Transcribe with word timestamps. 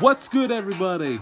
What's 0.00 0.28
good, 0.28 0.52
everybody? 0.52 1.18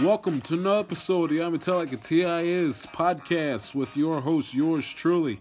Welcome 0.00 0.40
to 0.42 0.54
another 0.54 0.78
episode 0.78 1.24
of 1.24 1.30
the 1.30 1.42
I'm 1.42 1.58
Tell 1.58 1.78
Like 1.78 1.92
a 1.92 1.96
TI 1.96 2.50
is 2.50 2.86
podcast 2.86 3.74
with 3.74 3.96
your 3.96 4.20
host, 4.20 4.54
yours 4.54 4.88
truly, 4.88 5.40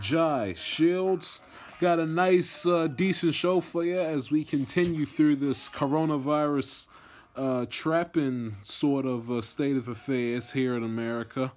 Jai 0.00 0.54
Shields. 0.54 1.40
Got 1.78 2.00
a 2.00 2.06
nice, 2.06 2.66
uh, 2.66 2.88
decent 2.88 3.32
show 3.32 3.60
for 3.60 3.84
you 3.84 4.00
as 4.00 4.32
we 4.32 4.42
continue 4.42 5.04
through 5.04 5.36
this 5.36 5.70
coronavirus 5.70 6.88
uh, 7.36 7.66
trapping 7.70 8.56
sort 8.64 9.06
of 9.06 9.30
uh, 9.30 9.40
state 9.40 9.76
of 9.76 9.86
affairs 9.86 10.52
here 10.52 10.74
in 10.74 10.82
America. 10.82 11.52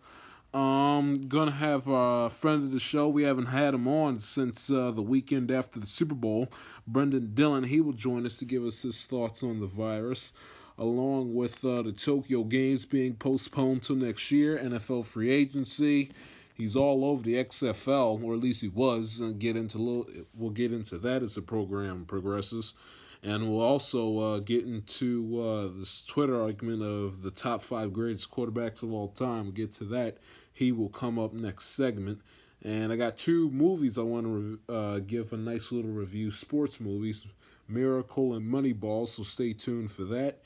Um, 0.54 1.22
gonna 1.28 1.52
have 1.52 1.88
a 1.88 2.30
friend 2.30 2.64
of 2.64 2.72
the 2.72 2.80
show. 2.80 3.08
We 3.08 3.22
haven't 3.24 3.48
had 3.48 3.76
him 3.76 3.88
on 3.88 4.20
since 4.20 4.72
uh, 4.72 4.90
the 4.90 5.02
weekend 5.02 5.52
after 5.52 5.80
the 5.80 5.86
Super 5.86 6.16
Bowl. 6.16 6.50
Brendan 6.88 7.36
Dillon. 7.36 7.66
He 7.66 7.82
will 7.82 7.94
join 7.94 8.26
us 8.26 8.38
to 8.38 8.46
give 8.46 8.64
us 8.66 8.82
his 8.82 9.06
thoughts 9.06 9.44
on 9.44 9.60
the 9.60 9.68
virus, 9.68 10.34
along 10.80 11.36
with 11.36 11.64
uh, 11.66 11.82
the 11.82 11.92
Tokyo 11.92 12.44
Games 12.44 12.86
being 12.86 13.16
postponed 13.16 13.84
till 13.84 13.98
next 13.98 14.32
year. 14.32 14.58
NFL 14.58 15.06
free 15.06 15.30
agency. 15.30 16.10
He's 16.56 16.76
all 16.76 17.06
over 17.06 17.22
the 17.22 17.36
XFL, 17.36 18.24
or 18.24 18.34
at 18.34 18.40
least 18.40 18.62
he 18.62 18.70
was. 18.70 19.20
And 19.20 19.40
get 19.40 19.56
into 19.56 19.78
little. 19.78 20.08
We'll 20.34 20.50
get 20.52 20.72
into 20.72 20.98
that 21.00 21.22
as 21.22 21.36
the 21.36 21.42
program 21.42 22.06
progresses. 22.06 22.74
And 23.22 23.50
we'll 23.50 23.62
also 23.62 24.18
uh, 24.20 24.40
get 24.40 24.66
into 24.66 25.42
uh, 25.42 25.78
this 25.78 26.06
Twitter 26.06 26.42
argument 26.42 26.82
of 26.82 27.22
the 27.22 27.32
top 27.32 27.62
five 27.62 27.92
greatest 27.92 28.32
quarterbacks 28.32 28.82
of 28.82 28.94
all 28.94 29.10
time. 29.10 29.44
We'll 29.44 29.52
get 29.52 29.74
to 29.74 29.84
that. 29.86 30.18
He 30.54 30.72
will 30.72 30.88
come 30.88 31.20
up 31.20 31.34
next 31.34 31.66
segment. 31.66 32.22
And 32.64 32.94
I 32.94 32.96
got 32.96 33.18
two 33.18 33.50
movies 33.52 33.98
I 33.98 34.04
want 34.04 34.26
to 34.68 34.74
uh, 34.74 35.00
give 35.00 35.34
a 35.34 35.38
nice 35.38 35.74
little 35.74 35.92
review 35.92 36.32
sports 36.32 36.80
movies 36.80 37.26
Miracle 37.70 38.34
and 38.34 38.52
Moneyball, 38.52 39.08
so 39.08 39.24
stay 39.24 39.54
tuned 39.54 39.92
for 39.92 40.04
that. 40.06 40.42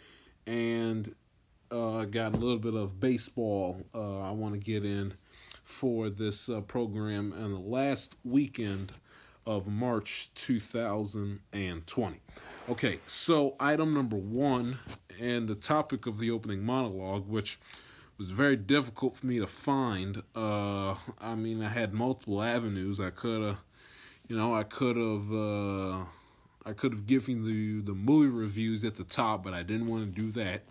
And 0.46 1.16
uh, 1.72 2.06
got 2.06 2.34
a 2.34 2.38
little 2.38 2.60
bit 2.60 2.76
of 2.76 3.00
baseball 3.00 3.82
uh, 3.96 4.22
I 4.22 4.32
want 4.32 4.54
to 4.54 4.60
get 4.60 4.86
in 4.86 5.14
for 5.64 6.10
this 6.10 6.50
uh, 6.50 6.62
program. 6.62 7.34
And 7.34 7.54
the 7.54 7.60
last 7.60 8.16
weekend 8.24 8.94
of 9.46 9.68
March 9.68 10.34
2020. 10.36 12.20
Okay, 12.70 13.00
so 13.08 13.56
item 13.60 13.94
number 13.94 14.16
one, 14.16 14.80
and 15.20 15.50
the 15.50 15.56
topic 15.56 16.06
of 16.06 16.18
the 16.18 16.32
opening 16.32 16.66
monologue, 16.66 17.28
which 17.28 17.60
was 18.18 18.32
very 18.32 18.56
difficult 18.56 19.16
for 19.16 19.26
me 19.26 19.40
to 19.40 19.48
find. 19.48 20.24
Uh, 20.36 20.96
I 21.20 21.36
mean, 21.36 21.62
I 21.62 21.70
had 21.70 21.94
multiple 21.94 22.42
avenues. 22.42 23.00
I 23.00 23.10
could 23.10 23.42
have, 23.42 23.58
you 24.28 24.38
know, 24.38 24.56
I 24.56 24.64
could 24.64 24.96
have, 24.96 25.34
uh, 25.34 26.06
I 26.66 26.74
could 26.74 26.94
have 26.94 27.06
given 27.06 27.44
you 27.44 27.82
the 27.82 27.94
movie 27.94 28.30
reviews 28.30 28.84
at 28.84 28.96
the 28.96 29.04
top, 29.04 29.44
but 29.44 29.54
I 29.54 29.64
didn't 29.64 29.88
want 29.88 30.16
to 30.16 30.22
do 30.22 30.32
that. 30.32 30.64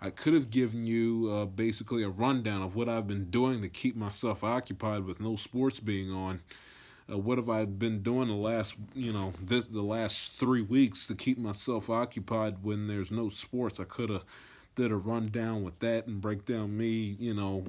I 0.00 0.10
could 0.10 0.34
have 0.34 0.50
given 0.50 0.84
you 0.84 1.30
uh, 1.32 1.44
basically 1.46 2.02
a 2.02 2.08
rundown 2.08 2.62
of 2.62 2.76
what 2.76 2.88
I've 2.88 3.06
been 3.06 3.30
doing 3.30 3.62
to 3.62 3.68
keep 3.68 3.96
myself 3.96 4.44
occupied 4.44 5.04
with 5.04 5.20
no 5.20 5.36
sports 5.36 5.80
being 5.80 6.12
on 6.12 6.40
uh, 7.10 7.18
what 7.18 7.38
have 7.38 7.48
I 7.48 7.64
been 7.64 8.02
doing 8.02 8.28
the 8.28 8.34
last 8.34 8.74
you 8.94 9.12
know 9.12 9.32
this 9.42 9.66
the 9.66 9.82
last 9.82 10.32
three 10.32 10.62
weeks 10.62 11.06
to 11.06 11.14
keep 11.14 11.38
myself 11.38 11.88
occupied 11.88 12.62
when 12.62 12.86
there's 12.86 13.10
no 13.10 13.28
sports? 13.28 13.80
I 13.80 13.84
could 13.84 14.10
have 14.10 14.24
did 14.76 14.92
a 14.92 14.96
rundown 14.96 15.62
with 15.62 15.78
that 15.80 16.06
and 16.06 16.20
break 16.20 16.44
down 16.44 16.76
me 16.76 17.16
you 17.18 17.34
know 17.34 17.64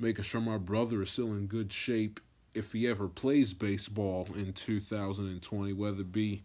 making 0.00 0.24
sure 0.24 0.40
my 0.40 0.58
brother 0.58 1.02
is 1.02 1.10
still 1.10 1.32
in 1.32 1.46
good 1.46 1.72
shape 1.72 2.20
if 2.54 2.72
he 2.72 2.88
ever 2.88 3.08
plays 3.08 3.52
baseball 3.52 4.26
in 4.34 4.52
2020, 4.52 5.72
whether 5.74 6.00
it 6.00 6.12
be 6.12 6.42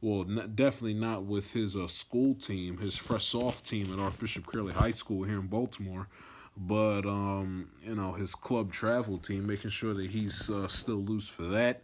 well, 0.00 0.24
not, 0.24 0.56
definitely 0.56 0.94
not 0.94 1.24
with 1.24 1.52
his 1.52 1.76
uh, 1.76 1.86
school 1.86 2.34
team, 2.34 2.78
his 2.78 2.96
fresh 2.96 3.26
soft 3.26 3.66
team 3.66 3.92
at 3.92 3.98
Archbishop 3.98 4.46
Curley 4.46 4.72
High 4.72 4.92
School 4.92 5.24
here 5.24 5.38
in 5.38 5.46
Baltimore 5.46 6.08
but 6.56 7.06
um, 7.06 7.70
you 7.82 7.94
know 7.94 8.12
his 8.12 8.34
club 8.34 8.72
travel 8.72 9.18
team, 9.18 9.46
making 9.46 9.70
sure 9.70 9.94
that 9.94 10.10
he's 10.10 10.50
uh, 10.50 10.68
still 10.68 11.02
loose 11.02 11.28
for 11.28 11.44
that. 11.44 11.82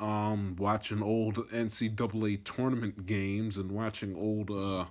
Um, 0.00 0.54
watching 0.58 1.02
old 1.02 1.36
NCAA 1.50 2.44
tournament 2.44 3.06
games 3.06 3.58
and 3.58 3.70
watching 3.70 4.14
old 4.16 4.50
uh, 4.50 4.86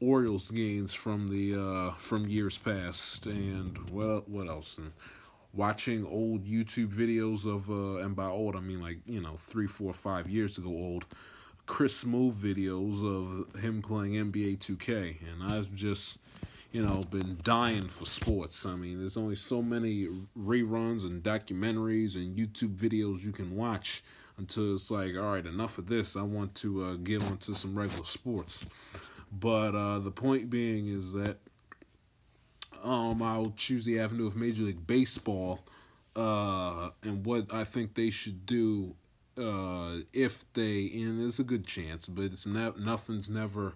Orioles 0.00 0.50
games 0.50 0.94
from 0.94 1.28
the 1.28 1.54
uh, 1.60 1.92
from 1.94 2.26
years 2.28 2.58
past, 2.58 3.26
and 3.26 3.78
what 3.90 4.28
what 4.28 4.48
else? 4.48 4.78
And 4.78 4.92
watching 5.54 6.06
old 6.06 6.44
YouTube 6.44 6.92
videos 6.92 7.46
of 7.46 7.70
uh, 7.70 8.04
and 8.04 8.14
by 8.14 8.26
old 8.26 8.56
I 8.56 8.60
mean 8.60 8.80
like 8.80 8.98
you 9.06 9.20
know 9.20 9.34
three, 9.36 9.66
four, 9.66 9.92
five 9.92 10.28
years 10.28 10.58
ago 10.58 10.70
old 10.70 11.06
Chris 11.68 12.02
Smoove 12.02 12.32
videos 12.32 13.04
of 13.04 13.60
him 13.62 13.80
playing 13.80 14.14
NBA 14.14 14.58
2K, 14.58 15.18
and 15.30 15.52
I've 15.52 15.72
just 15.74 16.18
you 16.72 16.84
know, 16.84 17.02
been 17.10 17.38
dying 17.42 17.88
for 17.88 18.04
sports. 18.04 18.66
I 18.66 18.74
mean, 18.74 18.98
there's 18.98 19.16
only 19.16 19.36
so 19.36 19.62
many 19.62 20.08
reruns 20.38 21.02
and 21.02 21.22
documentaries 21.22 22.14
and 22.14 22.36
YouTube 22.36 22.76
videos 22.76 23.24
you 23.24 23.32
can 23.32 23.56
watch 23.56 24.02
until 24.36 24.74
it's 24.74 24.90
like, 24.90 25.16
all 25.16 25.32
right, 25.32 25.46
enough 25.46 25.78
of 25.78 25.86
this. 25.86 26.14
I 26.14 26.22
want 26.22 26.54
to 26.56 26.84
uh, 26.84 26.94
get 26.96 27.22
onto 27.22 27.54
some 27.54 27.78
regular 27.78 28.04
sports. 28.04 28.64
But 29.32 29.74
uh, 29.74 29.98
the 30.00 30.10
point 30.10 30.50
being 30.50 30.88
is 30.88 31.12
that 31.14 31.38
um, 32.82 33.22
I'll 33.22 33.52
choose 33.56 33.84
the 33.84 33.98
avenue 34.00 34.26
of 34.26 34.36
Major 34.36 34.64
League 34.64 34.86
Baseball 34.86 35.60
uh, 36.16 36.90
and 37.02 37.24
what 37.24 37.52
I 37.52 37.64
think 37.64 37.94
they 37.94 38.10
should 38.10 38.44
do 38.44 38.94
uh, 39.38 40.00
if 40.12 40.50
they, 40.52 40.90
and 40.94 41.20
there's 41.20 41.38
a 41.38 41.44
good 41.44 41.66
chance, 41.66 42.08
but 42.08 42.24
it's 42.26 42.46
ne- 42.46 42.72
nothing's 42.78 43.30
never 43.30 43.74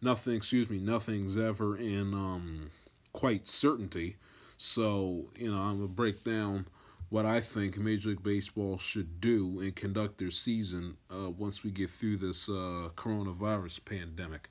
nothing 0.00 0.34
excuse 0.34 0.70
me 0.70 0.78
nothing's 0.78 1.36
ever 1.36 1.76
in 1.76 2.14
um 2.14 2.70
quite 3.12 3.46
certainty. 3.46 4.16
So 4.56 5.30
you 5.36 5.50
know 5.50 5.58
i'm 5.58 5.76
gonna 5.76 5.88
break 5.88 6.24
down 6.24 6.66
what 7.10 7.24
i 7.24 7.40
think 7.40 7.78
major 7.78 8.10
league 8.10 8.22
baseball 8.22 8.76
should 8.78 9.20
do 9.20 9.60
and 9.60 9.74
conduct 9.74 10.18
their 10.18 10.30
season 10.30 10.96
uh, 11.10 11.30
once 11.30 11.62
we 11.64 11.70
get 11.70 11.90
through 11.90 12.16
this 12.16 12.48
uh, 12.48 12.90
coronavirus 12.96 13.84
pandemic. 13.84 14.48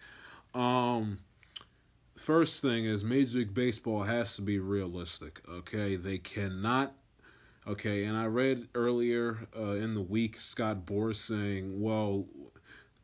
Um 0.54 1.20
first 2.16 2.62
thing 2.62 2.86
is 2.86 3.04
major 3.04 3.40
league 3.40 3.54
baseball 3.54 4.04
has 4.04 4.36
to 4.38 4.42
be 4.42 4.60
realistic 4.60 5.42
okay? 5.50 5.96
They 5.96 6.18
cannot 6.18 6.94
okay 7.68 8.06
and 8.06 8.18
i 8.18 8.26
read 8.26 8.68
earlier 8.76 9.48
uh, 9.58 9.72
in 9.72 9.94
the 9.94 10.02
week 10.02 10.36
scott 10.38 10.86
boras 10.86 11.16
saying 11.16 11.82
well 11.82 12.26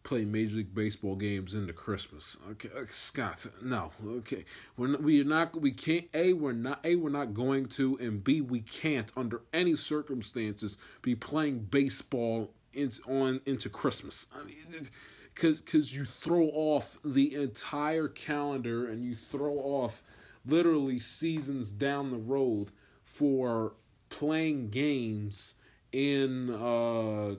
play 0.04 0.26
Major 0.26 0.58
League 0.58 0.76
Baseball 0.76 1.16
games 1.16 1.56
into 1.56 1.74
Christmas. 1.74 2.38
Okay, 2.52 2.70
uh, 2.78 2.84
Scott, 2.88 3.48
no. 3.62 3.92
Okay, 4.06 4.46
we're 4.78 4.88
not, 4.88 5.02
we 5.02 5.22
are 5.22 5.26
not. 5.26 5.60
We 5.60 5.72
can't. 5.72 6.06
A, 6.14 6.34
we're 6.34 6.52
not. 6.52 6.80
A, 6.84 6.96
we're 6.96 7.10
not 7.10 7.34
going 7.34 7.66
to, 7.68 7.98
and 8.00 8.24
B, 8.24 8.42
we 8.42 8.62
can't 8.62 9.12
under 9.16 9.42
any 9.54 9.76
circumstances 9.76 10.78
be 11.02 11.16
playing 11.16 11.60
baseball 11.60 12.52
in, 12.74 12.92
on 13.08 13.42
into 13.46 13.70
Christmas. 13.70 14.28
I 14.36 14.44
mean, 14.44 14.88
because 15.34 15.62
because 15.62 15.96
you 15.96 16.06
throw 16.06 16.48
off 16.48 16.98
the 17.04 17.36
entire 17.36 18.08
calendar 18.08 18.88
and 18.88 19.04
you 19.04 19.16
throw 19.16 19.54
off 19.56 20.04
literally 20.46 21.00
seasons 21.00 21.72
down 21.72 22.12
the 22.12 22.18
road 22.18 22.72
for 23.06 23.74
playing 24.20 24.70
games 24.70 25.56
in 25.92 26.50
uh 26.52 27.36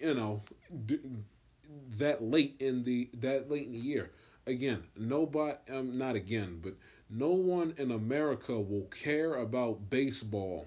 you 0.00 0.14
know 0.14 0.42
d- 0.86 1.00
that 1.98 2.22
late 2.22 2.56
in 2.60 2.84
the 2.84 3.08
that 3.14 3.50
late 3.50 3.66
in 3.66 3.72
the 3.72 3.78
year. 3.78 4.10
Again, 4.46 4.84
nobody 4.96 5.56
um 5.70 5.98
not 5.98 6.14
again, 6.16 6.60
but 6.62 6.74
no 7.10 7.28
one 7.30 7.74
in 7.78 7.90
America 7.90 8.58
will 8.58 8.86
care 8.90 9.34
about 9.36 9.90
baseball 9.90 10.66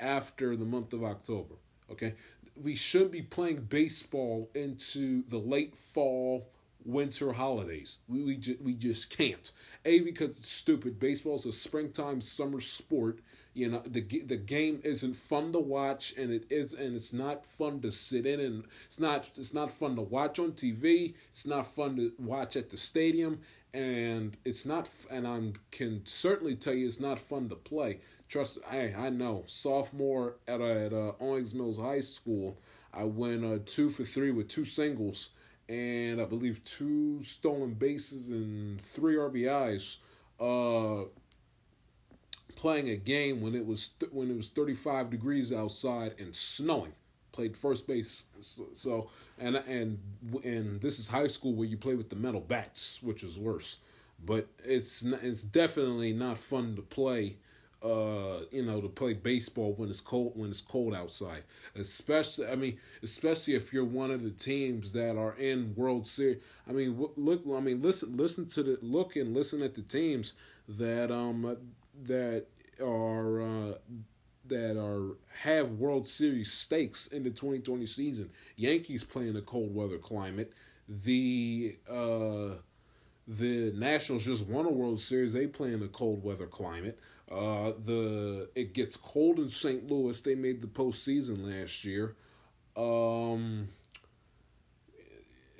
after 0.00 0.56
the 0.56 0.64
month 0.64 0.92
of 0.92 1.04
October. 1.04 1.54
Okay? 1.90 2.14
We 2.60 2.74
should 2.74 3.10
be 3.10 3.22
playing 3.22 3.62
baseball 3.62 4.50
into 4.54 5.24
the 5.28 5.38
late 5.38 5.76
fall, 5.76 6.48
winter 6.84 7.32
holidays. 7.32 7.98
We 8.08 8.22
we, 8.24 8.36
ju- 8.36 8.58
we 8.62 8.74
just 8.74 9.10
can't. 9.10 9.50
A 9.84 10.00
because 10.00 10.30
it's 10.30 10.50
stupid. 10.50 10.98
Baseball's 11.00 11.46
a 11.46 11.52
springtime 11.52 12.20
summer 12.20 12.60
sport 12.60 13.20
you 13.54 13.68
know 13.68 13.82
the 13.86 14.00
the 14.26 14.36
game 14.36 14.80
isn't 14.84 15.14
fun 15.14 15.52
to 15.52 15.60
watch 15.60 16.12
and 16.18 16.32
it 16.32 16.44
is 16.50 16.74
and 16.74 16.94
it's 16.94 17.12
not 17.12 17.46
fun 17.46 17.80
to 17.80 17.90
sit 17.90 18.26
in 18.26 18.40
and 18.40 18.64
it's 18.86 18.98
not 18.98 19.30
it's 19.38 19.54
not 19.54 19.70
fun 19.70 19.94
to 19.94 20.02
watch 20.02 20.38
on 20.38 20.52
TV 20.52 21.14
it's 21.30 21.46
not 21.46 21.66
fun 21.66 21.96
to 21.96 22.12
watch 22.18 22.56
at 22.56 22.70
the 22.70 22.76
stadium 22.76 23.38
and 23.72 24.36
it's 24.44 24.66
not 24.66 24.90
and 25.10 25.26
I 25.26 25.52
can 25.70 26.02
certainly 26.04 26.56
tell 26.56 26.74
you 26.74 26.86
it's 26.86 27.00
not 27.00 27.18
fun 27.18 27.48
to 27.48 27.56
play. 27.56 28.00
Trust 28.28 28.58
I 28.70 28.92
I 28.96 29.10
know 29.10 29.44
sophomore 29.46 30.36
at 30.48 30.60
a, 30.60 30.86
at 30.86 30.92
a 30.92 31.14
Owings 31.20 31.54
Mills 31.54 31.78
High 31.78 32.00
School 32.00 32.58
I 32.92 33.04
went 33.04 33.44
uh, 33.44 33.58
2 33.64 33.90
for 33.90 34.04
3 34.04 34.32
with 34.32 34.48
two 34.48 34.64
singles 34.64 35.30
and 35.68 36.20
I 36.20 36.24
believe 36.24 36.62
two 36.64 37.22
stolen 37.22 37.74
bases 37.74 38.30
and 38.30 38.80
three 38.80 39.14
RBIs 39.14 39.98
uh 40.40 41.04
playing 42.64 42.88
a 42.88 42.96
game 42.96 43.42
when 43.42 43.54
it 43.54 43.66
was 43.66 43.90
th- 43.90 44.10
when 44.12 44.30
it 44.30 44.36
was 44.36 44.48
35 44.48 45.10
degrees 45.10 45.52
outside 45.52 46.14
and 46.18 46.34
snowing. 46.34 46.92
Played 47.32 47.56
first 47.56 47.86
base, 47.86 48.24
so 48.74 49.10
and 49.38 49.56
and 49.56 49.98
and 50.44 50.80
this 50.80 50.98
is 50.98 51.08
high 51.08 51.26
school 51.26 51.52
where 51.54 51.66
you 51.68 51.76
play 51.76 51.94
with 51.96 52.08
the 52.08 52.16
metal 52.16 52.40
bats, 52.40 53.02
which 53.02 53.22
is 53.22 53.38
worse. 53.38 53.78
but 54.24 54.46
it's 54.64 55.02
it's 55.02 55.42
definitely 55.42 56.12
not 56.12 56.38
fun 56.38 56.76
to 56.76 56.82
play. 56.82 57.36
Uh, 57.82 58.40
you 58.50 58.64
know, 58.64 58.80
to 58.80 58.88
play 58.88 59.12
baseball 59.12 59.74
when 59.74 59.90
it's 59.90 60.00
cold 60.00 60.32
when 60.36 60.48
it's 60.48 60.62
cold 60.62 60.94
outside. 60.94 61.42
Especially, 61.76 62.46
I 62.46 62.54
mean, 62.56 62.78
especially 63.02 63.56
if 63.56 63.74
you're 63.74 63.84
one 63.84 64.10
of 64.10 64.22
the 64.22 64.30
teams 64.30 64.94
that 64.94 65.18
are 65.18 65.34
in 65.36 65.74
World 65.76 66.06
Series. 66.06 66.38
I 66.66 66.72
mean, 66.72 66.96
look, 67.16 67.42
I 67.54 67.60
mean, 67.60 67.82
listen, 67.82 68.16
listen 68.16 68.46
to 68.46 68.62
the 68.62 68.78
look 68.80 69.16
and 69.16 69.34
listen 69.34 69.60
at 69.60 69.74
the 69.74 69.82
teams 69.82 70.32
that 70.66 71.10
um 71.12 71.56
that 72.06 72.46
are 72.80 73.42
uh, 73.42 73.74
that 74.46 74.78
are 74.78 75.16
have 75.42 75.72
World 75.72 76.06
Series 76.06 76.52
stakes 76.52 77.06
in 77.08 77.22
the 77.22 77.30
2020 77.30 77.86
season. 77.86 78.30
Yankees 78.56 79.04
playing 79.04 79.36
a 79.36 79.42
cold 79.42 79.74
weather 79.74 79.98
climate. 79.98 80.52
The 80.88 81.76
uh 81.88 82.56
the 83.26 83.72
Nationals 83.74 84.26
just 84.26 84.46
won 84.46 84.66
a 84.66 84.70
World 84.70 85.00
Series. 85.00 85.32
They 85.32 85.46
play 85.46 85.72
in 85.72 85.82
a 85.82 85.88
cold 85.88 86.22
weather 86.22 86.46
climate. 86.46 86.98
Uh, 87.30 87.72
the 87.84 88.48
it 88.54 88.74
gets 88.74 88.96
cold 88.96 89.38
in 89.38 89.48
St. 89.48 89.90
Louis. 89.90 90.20
They 90.20 90.34
made 90.34 90.60
the 90.60 90.66
postseason 90.66 91.50
last 91.50 91.84
year. 91.84 92.16
Um, 92.76 93.68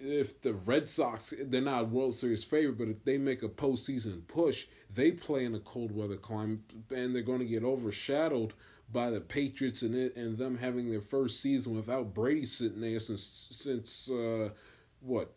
if 0.04 0.40
the 0.42 0.52
Red 0.52 0.88
Sox, 0.88 1.32
they're 1.46 1.60
not 1.60 1.88
World 1.88 2.14
Series 2.14 2.44
favorite, 2.44 2.78
but 2.78 2.88
if 2.88 3.02
they 3.04 3.18
make 3.18 3.42
a 3.42 3.48
postseason 3.48 4.26
push, 4.28 4.66
they 4.92 5.10
play 5.10 5.44
in 5.44 5.54
a 5.54 5.60
cold 5.60 5.92
weather 5.92 6.16
climate, 6.16 6.60
and 6.94 7.14
they're 7.14 7.22
going 7.22 7.38
to 7.40 7.44
get 7.46 7.64
overshadowed 7.64 8.52
by 8.92 9.10
the 9.10 9.20
Patriots 9.20 9.82
and 9.82 9.94
it 9.94 10.14
and 10.14 10.36
them 10.36 10.58
having 10.58 10.90
their 10.90 11.00
first 11.00 11.40
season 11.40 11.74
without 11.74 12.12
Brady 12.12 12.44
sitting 12.44 12.80
there 12.80 13.00
since 13.00 13.48
since 13.50 14.10
uh, 14.10 14.50
what 15.00 15.34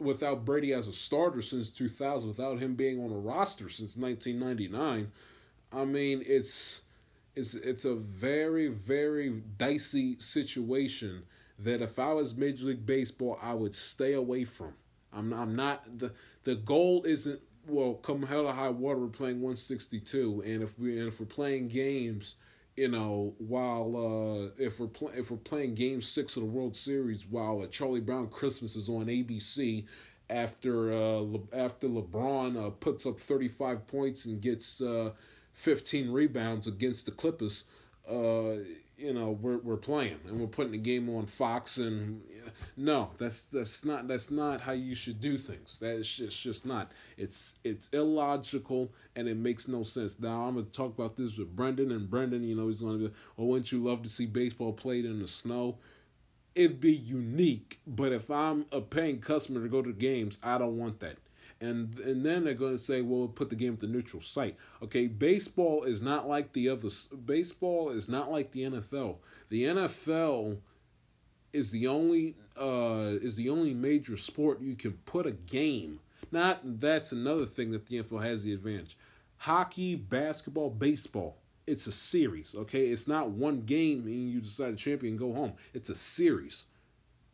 without 0.00 0.44
Brady 0.44 0.72
as 0.72 0.88
a 0.88 0.92
starter 0.92 1.42
since 1.42 1.70
2000, 1.70 2.28
without 2.28 2.58
him 2.58 2.74
being 2.74 3.02
on 3.02 3.12
a 3.12 3.18
roster 3.18 3.68
since 3.68 3.96
1999. 3.96 5.10
I 5.72 5.84
mean, 5.84 6.22
it's 6.24 6.82
it's 7.34 7.54
it's 7.54 7.84
a 7.84 7.94
very 7.94 8.68
very 8.68 9.42
dicey 9.58 10.18
situation 10.18 11.24
that 11.64 11.82
if 11.82 11.98
I 11.98 12.12
was 12.12 12.36
Major 12.36 12.66
League 12.66 12.86
Baseball, 12.86 13.38
I 13.42 13.54
would 13.54 13.74
stay 13.74 14.14
away 14.14 14.44
from. 14.44 14.74
I'm 15.12 15.32
I'm 15.32 15.54
not 15.54 15.98
the 15.98 16.12
the 16.44 16.54
goal 16.54 17.04
isn't 17.04 17.40
well 17.66 17.94
come 17.94 18.22
hell 18.22 18.46
or 18.46 18.52
high 18.52 18.70
water. 18.70 19.00
We're 19.00 19.08
playing 19.08 19.40
162, 19.40 20.42
and 20.44 20.62
if 20.62 20.78
we 20.78 20.98
and 20.98 21.08
if 21.08 21.20
we're 21.20 21.26
playing 21.26 21.68
games 21.68 22.36
you 22.76 22.88
know, 22.88 23.34
while 23.38 23.96
uh, 23.96 24.62
if 24.62 24.80
we're 24.80 24.88
if 25.14 25.30
we're 25.30 25.36
playing 25.38 25.74
Game 25.74 26.00
Six 26.00 26.36
of 26.36 26.42
the 26.42 26.48
World 26.48 26.74
Series, 26.74 27.26
while 27.26 27.60
uh, 27.60 27.66
Charlie 27.66 28.00
Brown 28.00 28.28
Christmas 28.28 28.76
is 28.76 28.88
on 28.88 29.06
ABC, 29.06 29.84
after 30.30 30.92
uh, 30.92 31.20
Le- 31.20 31.40
after 31.52 31.86
LeBron 31.88 32.66
uh, 32.66 32.70
puts 32.70 33.04
up 33.04 33.20
thirty 33.20 33.48
five 33.48 33.86
points 33.86 34.24
and 34.24 34.40
gets 34.40 34.80
uh, 34.80 35.10
fifteen 35.52 36.10
rebounds 36.10 36.66
against 36.66 37.04
the 37.04 37.12
Clippers, 37.12 37.64
uh, 38.08 38.54
you 38.96 39.12
know 39.12 39.30
we're 39.40 39.58
we're 39.58 39.76
playing 39.76 40.18
and 40.26 40.40
we're 40.40 40.46
putting 40.46 40.72
the 40.72 40.78
game 40.78 41.08
on 41.08 41.26
Fox 41.26 41.78
and 41.78 42.22
no 42.76 43.10
that's 43.18 43.46
that's 43.46 43.84
not 43.84 44.06
that's 44.06 44.30
not 44.30 44.60
how 44.60 44.72
you 44.72 44.94
should 44.94 45.20
do 45.20 45.38
things. 45.38 45.78
That's 45.80 46.08
just 46.08 46.40
just 46.40 46.66
not. 46.66 46.92
It's 47.16 47.56
it's 47.64 47.88
illogical 47.90 48.92
and 49.16 49.28
it 49.28 49.36
makes 49.36 49.68
no 49.68 49.82
sense. 49.82 50.18
Now 50.20 50.44
I'm 50.44 50.54
gonna 50.54 50.66
talk 50.66 50.94
about 50.96 51.16
this 51.16 51.38
with 51.38 51.54
Brendan 51.54 51.90
and 51.92 52.08
Brendan 52.08 52.42
you 52.44 52.54
know 52.54 52.68
he's 52.68 52.80
gonna 52.80 52.98
be 52.98 53.10
well 53.36 53.48
wouldn't 53.48 53.72
you 53.72 53.82
love 53.82 54.02
to 54.02 54.08
see 54.08 54.26
baseball 54.26 54.72
played 54.72 55.04
in 55.04 55.20
the 55.20 55.28
snow? 55.28 55.78
It'd 56.54 56.80
be 56.80 56.92
unique 56.92 57.80
but 57.86 58.12
if 58.12 58.30
I'm 58.30 58.66
a 58.72 58.80
paying 58.80 59.20
customer 59.20 59.62
to 59.62 59.68
go 59.68 59.82
to 59.82 59.92
games 59.92 60.38
I 60.42 60.58
don't 60.58 60.76
want 60.76 61.00
that 61.00 61.16
and 61.62 61.98
and 62.00 62.26
then 62.26 62.44
they're 62.44 62.54
going 62.54 62.72
to 62.72 62.78
say, 62.78 63.00
well, 63.00 63.20
we'll 63.20 63.28
put 63.28 63.48
the 63.48 63.56
game 63.56 63.74
at 63.74 63.80
the 63.80 63.86
neutral 63.86 64.20
site. 64.20 64.56
Okay, 64.82 65.06
baseball 65.06 65.84
is 65.84 66.02
not 66.02 66.28
like 66.28 66.52
the 66.52 66.68
other. 66.68 66.88
Baseball 67.24 67.90
is 67.90 68.08
not 68.08 68.30
like 68.30 68.50
the 68.52 68.62
NFL. 68.62 69.16
The 69.48 69.64
NFL 69.64 70.58
is 71.52 71.70
the 71.70 71.86
only 71.86 72.34
uh, 72.56 73.16
is 73.22 73.36
the 73.36 73.48
only 73.48 73.74
major 73.74 74.16
sport 74.16 74.60
you 74.60 74.74
can 74.74 74.92
put 75.04 75.26
a 75.26 75.32
game. 75.32 76.00
Not 76.30 76.80
that's 76.80 77.12
another 77.12 77.46
thing 77.46 77.70
that 77.70 77.86
the 77.86 78.02
NFL 78.02 78.22
has 78.22 78.42
the 78.42 78.52
advantage. 78.52 78.98
Hockey, 79.38 79.94
basketball, 79.96 80.70
baseball. 80.70 81.36
It's 81.66 81.86
a 81.86 81.92
series. 81.92 82.56
Okay, 82.56 82.88
it's 82.88 83.06
not 83.06 83.30
one 83.30 83.62
game 83.62 84.00
and 84.06 84.30
you 84.30 84.40
decide 84.40 84.72
a 84.72 84.76
champion 84.76 85.16
go 85.16 85.32
home. 85.32 85.52
It's 85.74 85.90
a 85.90 85.94
series 85.94 86.64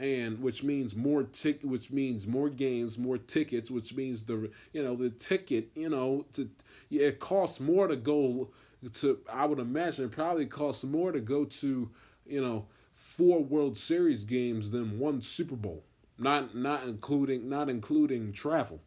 and 0.00 0.40
which 0.40 0.62
means 0.62 0.94
more 0.94 1.24
tick 1.24 1.60
which 1.62 1.90
means 1.90 2.26
more 2.26 2.48
games 2.48 2.98
more 2.98 3.18
tickets 3.18 3.70
which 3.70 3.94
means 3.94 4.22
the 4.22 4.50
you 4.72 4.82
know 4.82 4.94
the 4.94 5.10
ticket 5.10 5.68
you 5.74 5.88
know 5.88 6.24
to 6.32 6.48
it 6.90 7.18
costs 7.18 7.58
more 7.58 7.88
to 7.88 7.96
go 7.96 8.48
to 8.92 9.18
i 9.32 9.44
would 9.44 9.58
imagine 9.58 10.04
it 10.04 10.12
probably 10.12 10.46
costs 10.46 10.84
more 10.84 11.10
to 11.10 11.20
go 11.20 11.44
to 11.44 11.90
you 12.26 12.40
know 12.40 12.64
four 12.98 13.44
world 13.44 13.76
series 13.76 14.24
games 14.24 14.72
than 14.72 14.98
one 14.98 15.22
super 15.22 15.54
bowl. 15.54 15.84
Not 16.18 16.54
not 16.54 16.82
including 16.82 17.48
not 17.48 17.68
including 17.70 18.32
travel. 18.32 18.80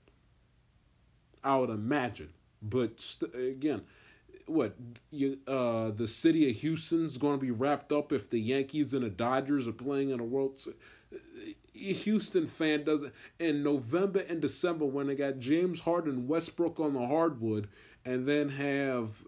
I 1.44 1.56
would 1.58 1.70
imagine. 1.70 2.30
But 2.62 3.00
st- 3.00 3.34
again 3.34 3.82
what 4.48 4.76
you 5.12 5.38
uh 5.48 5.92
the 5.92 6.08
city 6.08 6.50
of 6.50 6.58
Houston's 6.58 7.18
going 7.18 7.40
to 7.40 7.46
be 7.46 7.52
wrapped 7.52 7.94
up 7.94 8.12
if 8.12 8.30
the 8.30 8.40
Yankees 8.40 8.94
and 8.94 9.06
the 9.06 9.10
Dodgers 9.10 9.66
are 9.66 9.72
playing 9.72 10.10
in 10.10 10.20
a 10.20 10.26
World 10.26 10.60
Houston 11.74 12.46
fan 12.46 12.84
doesn't 12.84 13.14
in 13.40 13.64
November 13.64 14.20
and 14.20 14.42
December 14.42 14.86
when 14.86 15.08
they 15.08 15.16
got 15.16 15.40
James 15.40 15.82
Harden 15.82 16.28
Westbrook 16.28 16.80
on 16.80 16.94
the 16.94 17.08
hardwood 17.08 17.68
and 18.06 18.28
then 18.28 18.50
have 18.50 19.24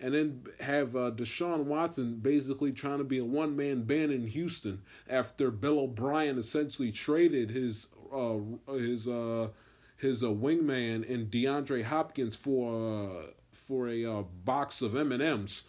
and 0.00 0.14
then 0.14 0.44
have 0.60 0.94
uh, 0.94 1.10
Deshaun 1.10 1.64
Watson 1.64 2.16
basically 2.16 2.72
trying 2.72 2.98
to 2.98 3.04
be 3.04 3.18
a 3.18 3.24
one 3.24 3.56
man 3.56 3.82
band 3.82 4.12
in 4.12 4.26
Houston 4.26 4.82
after 5.08 5.50
Bill 5.50 5.80
O'Brien 5.80 6.38
essentially 6.38 6.92
traded 6.92 7.50
his 7.50 7.88
uh, 8.12 8.38
his 8.72 9.08
uh, 9.08 9.48
his 9.96 10.22
uh, 10.22 10.28
wingman 10.28 11.04
in 11.04 11.26
DeAndre 11.26 11.84
Hopkins 11.84 12.36
for 12.36 13.10
uh, 13.10 13.26
for 13.50 13.88
a 13.88 14.04
uh, 14.04 14.22
box 14.44 14.82
of 14.82 14.96
M 14.96 15.12
and 15.12 15.22
M's 15.22 15.64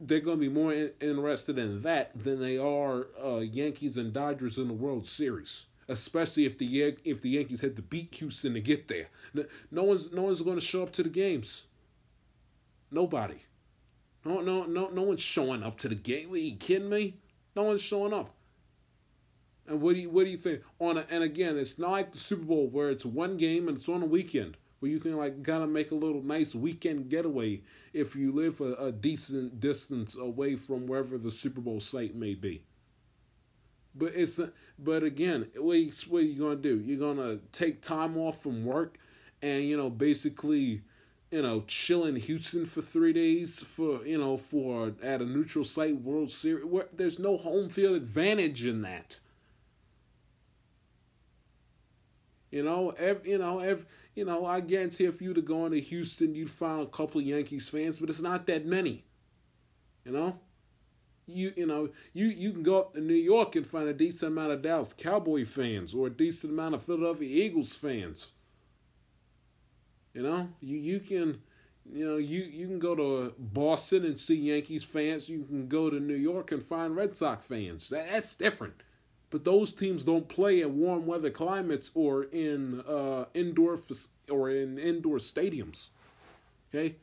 they're 0.00 0.20
going 0.20 0.38
to 0.38 0.40
be 0.40 0.52
more 0.52 0.72
in- 0.72 0.92
interested 1.00 1.58
in 1.58 1.82
that 1.82 2.18
than 2.18 2.40
they 2.40 2.56
are 2.56 3.08
uh, 3.22 3.38
Yankees 3.38 3.96
and 3.96 4.12
Dodgers 4.12 4.58
in 4.58 4.68
the 4.68 4.74
World 4.74 5.06
Series. 5.06 5.66
Especially 5.88 6.44
if 6.44 6.56
the 6.56 6.96
if 7.04 7.20
the 7.20 7.30
Yankees 7.30 7.60
had 7.60 7.74
to 7.74 7.82
beat 7.82 8.14
Houston 8.14 8.54
to 8.54 8.60
get 8.60 8.86
there, 8.86 9.08
no 9.72 9.82
one's 9.82 10.12
no 10.12 10.22
one's 10.22 10.40
going 10.40 10.58
to 10.58 10.64
show 10.64 10.84
up 10.84 10.92
to 10.92 11.02
the 11.02 11.08
games. 11.08 11.64
Nobody, 12.92 13.38
no 14.24 14.40
no 14.40 14.64
no 14.66 14.88
no 14.88 15.02
one's 15.02 15.20
showing 15.20 15.64
up 15.64 15.78
to 15.78 15.88
the 15.88 15.96
game. 15.96 16.32
Are 16.32 16.36
you 16.36 16.54
kidding 16.54 16.88
me? 16.88 17.14
No 17.56 17.64
one's 17.64 17.82
showing 17.82 18.12
up. 18.12 18.30
And 19.66 19.80
what 19.80 19.94
do 19.94 20.00
you 20.00 20.10
what 20.10 20.26
do 20.26 20.30
you 20.30 20.36
think 20.36 20.62
on 20.78 20.96
a, 20.96 21.06
and 21.10 21.24
again, 21.24 21.58
it's 21.58 21.76
not 21.76 21.90
like 21.90 22.12
the 22.12 22.18
Super 22.18 22.44
Bowl 22.44 22.68
where 22.68 22.90
it's 22.90 23.04
one 23.04 23.36
game 23.36 23.66
and 23.66 23.76
it's 23.76 23.88
on 23.88 24.02
a 24.02 24.06
weekend 24.06 24.56
where 24.80 24.90
you 24.90 24.98
can 24.98 25.16
like 25.16 25.42
kind 25.44 25.62
of 25.62 25.68
make 25.68 25.90
a 25.90 25.94
little 25.94 26.22
nice 26.22 26.54
weekend 26.54 27.08
getaway 27.08 27.60
if 27.92 28.16
you 28.16 28.32
live 28.32 28.60
a, 28.60 28.74
a 28.74 28.92
decent 28.92 29.60
distance 29.60 30.16
away 30.16 30.56
from 30.56 30.86
wherever 30.86 31.18
the 31.18 31.30
Super 31.30 31.60
Bowl 31.60 31.80
site 31.80 32.14
may 32.14 32.34
be. 32.34 32.62
But 33.94 34.12
it's 34.14 34.40
but 34.78 35.02
again, 35.02 35.46
what 35.56 35.74
you, 35.74 35.92
what 36.08 36.18
are 36.20 36.26
you 36.26 36.40
gonna 36.40 36.56
do? 36.56 36.80
You're 36.80 36.98
gonna 36.98 37.38
take 37.52 37.82
time 37.82 38.16
off 38.16 38.42
from 38.42 38.64
work, 38.64 38.96
and 39.42 39.64
you 39.64 39.76
know 39.76 39.90
basically, 39.90 40.82
you 41.30 41.42
know, 41.42 41.64
chill 41.66 42.04
in 42.06 42.16
Houston 42.16 42.64
for 42.64 42.80
three 42.80 43.12
days 43.12 43.60
for 43.60 44.04
you 44.06 44.16
know 44.16 44.36
for 44.36 44.92
at 45.02 45.20
a 45.20 45.26
neutral 45.26 45.64
site 45.64 46.00
World 46.00 46.30
Series. 46.30 46.64
Where 46.64 46.86
there's 46.92 47.18
no 47.18 47.36
home 47.36 47.68
field 47.68 47.96
advantage 47.96 48.64
in 48.64 48.82
that. 48.82 49.18
You 52.50 52.64
know, 52.64 52.90
every, 52.90 53.30
you 53.30 53.38
know, 53.38 53.60
every, 53.60 53.84
you 54.20 54.26
know, 54.26 54.44
I 54.44 54.60
guarantee 54.60 55.06
if 55.06 55.22
you'd 55.22 55.38
have 55.38 55.46
gone 55.46 55.70
to 55.70 55.80
Houston, 55.80 56.34
you'd 56.34 56.50
find 56.50 56.82
a 56.82 56.86
couple 56.86 57.22
of 57.22 57.26
Yankees 57.26 57.70
fans, 57.70 57.98
but 57.98 58.10
it's 58.10 58.20
not 58.20 58.46
that 58.48 58.66
many. 58.66 59.02
You 60.04 60.12
know, 60.12 60.38
you 61.26 61.54
you 61.56 61.64
know 61.64 61.88
you 62.12 62.26
you 62.26 62.52
can 62.52 62.62
go 62.62 62.80
up 62.80 62.92
to 62.92 63.00
New 63.00 63.14
York 63.14 63.56
and 63.56 63.64
find 63.64 63.88
a 63.88 63.94
decent 63.94 64.32
amount 64.32 64.52
of 64.52 64.60
Dallas 64.60 64.92
Cowboy 64.92 65.46
fans 65.46 65.94
or 65.94 66.08
a 66.08 66.10
decent 66.10 66.52
amount 66.52 66.74
of 66.74 66.82
Philadelphia 66.82 67.46
Eagles 67.46 67.74
fans. 67.74 68.32
You 70.12 70.22
know, 70.22 70.50
you 70.60 70.76
you 70.76 71.00
can. 71.00 71.40
You 71.92 72.06
know, 72.06 72.16
you, 72.18 72.42
you 72.42 72.68
can 72.68 72.78
go 72.78 72.94
to 72.94 73.34
Boston 73.36 74.04
and 74.04 74.16
see 74.16 74.36
Yankees 74.36 74.84
fans. 74.84 75.28
You 75.28 75.42
can 75.44 75.66
go 75.66 75.90
to 75.90 75.98
New 75.98 76.14
York 76.14 76.52
and 76.52 76.62
find 76.62 76.94
Red 76.94 77.16
Sox 77.16 77.46
fans. 77.46 77.88
That, 77.88 78.06
that's 78.12 78.36
different. 78.36 78.74
But 79.30 79.44
those 79.44 79.72
teams 79.74 80.04
don't 80.04 80.28
play 80.28 80.60
in 80.60 80.76
warm 80.76 81.06
weather 81.06 81.30
climates 81.30 81.90
or 81.94 82.24
in 82.24 82.80
uh, 82.80 83.26
indoor 83.32 83.78
or 84.28 84.50
in 84.50 84.78
indoor 84.78 85.18
stadiums. 85.18 85.90
Okay, 86.74 86.96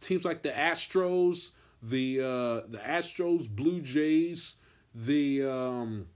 teams 0.00 0.24
like 0.24 0.42
the 0.42 0.50
Astros, 0.50 1.50
the 1.82 2.20
uh, 2.20 2.66
the 2.68 2.78
Astros, 2.78 3.48
Blue 3.48 3.82
Jays, 3.82 4.56
the 4.94 5.44
um, 5.44 6.06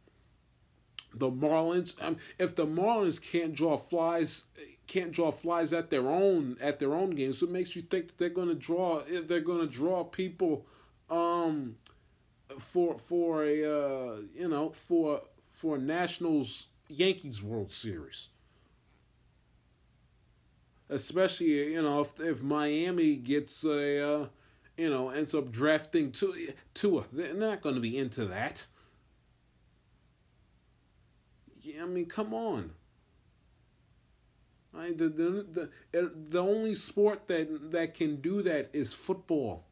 the 1.14 1.30
Marlins. 1.30 1.94
Um, 2.02 2.16
if 2.38 2.56
the 2.56 2.66
Marlins 2.66 3.20
can't 3.20 3.54
draw 3.54 3.76
flies, 3.76 4.46
can't 4.86 5.12
draw 5.12 5.30
flies 5.30 5.74
at 5.74 5.90
their 5.90 6.08
own 6.08 6.56
at 6.60 6.78
their 6.78 6.94
own 6.94 7.10
games. 7.10 7.42
It 7.42 7.50
makes 7.50 7.76
you 7.76 7.82
think 7.82 8.08
that 8.08 8.18
they're 8.18 8.28
going 8.30 8.48
to 8.48 8.54
draw 8.54 9.02
they're 9.26 9.40
going 9.40 9.60
to 9.60 9.72
draw 9.72 10.04
people 10.04 10.66
um 11.10 11.76
for 12.58 12.96
for 12.98 13.44
a 13.44 13.64
uh, 13.64 14.16
you 14.34 14.48
know 14.48 14.70
for 14.70 15.22
for 15.60 15.76
Nationals 15.76 16.68
Yankees 16.88 17.42
World 17.42 17.70
Series. 17.70 18.28
Especially 20.88 21.72
you 21.74 21.82
know 21.82 22.00
if 22.00 22.18
if 22.18 22.42
Miami 22.42 23.16
gets 23.16 23.62
a 23.64 24.22
uh, 24.22 24.26
you 24.78 24.88
know 24.88 25.10
ends 25.10 25.34
up 25.34 25.52
drafting 25.52 26.12
Tua 26.12 27.04
they're 27.12 27.34
not 27.34 27.60
going 27.60 27.74
to 27.74 27.80
be 27.82 27.98
into 27.98 28.24
that. 28.24 28.66
Yeah, 31.60 31.82
I 31.82 31.86
mean, 31.86 32.06
come 32.06 32.32
on. 32.32 32.70
I, 34.74 34.92
the, 34.92 35.08
the, 35.08 35.68
the, 35.92 36.12
the 36.30 36.38
only 36.40 36.74
sport 36.74 37.26
that, 37.26 37.72
that 37.72 37.92
can 37.92 38.16
do 38.22 38.40
that 38.42 38.70
is 38.72 38.94
football 38.94 39.66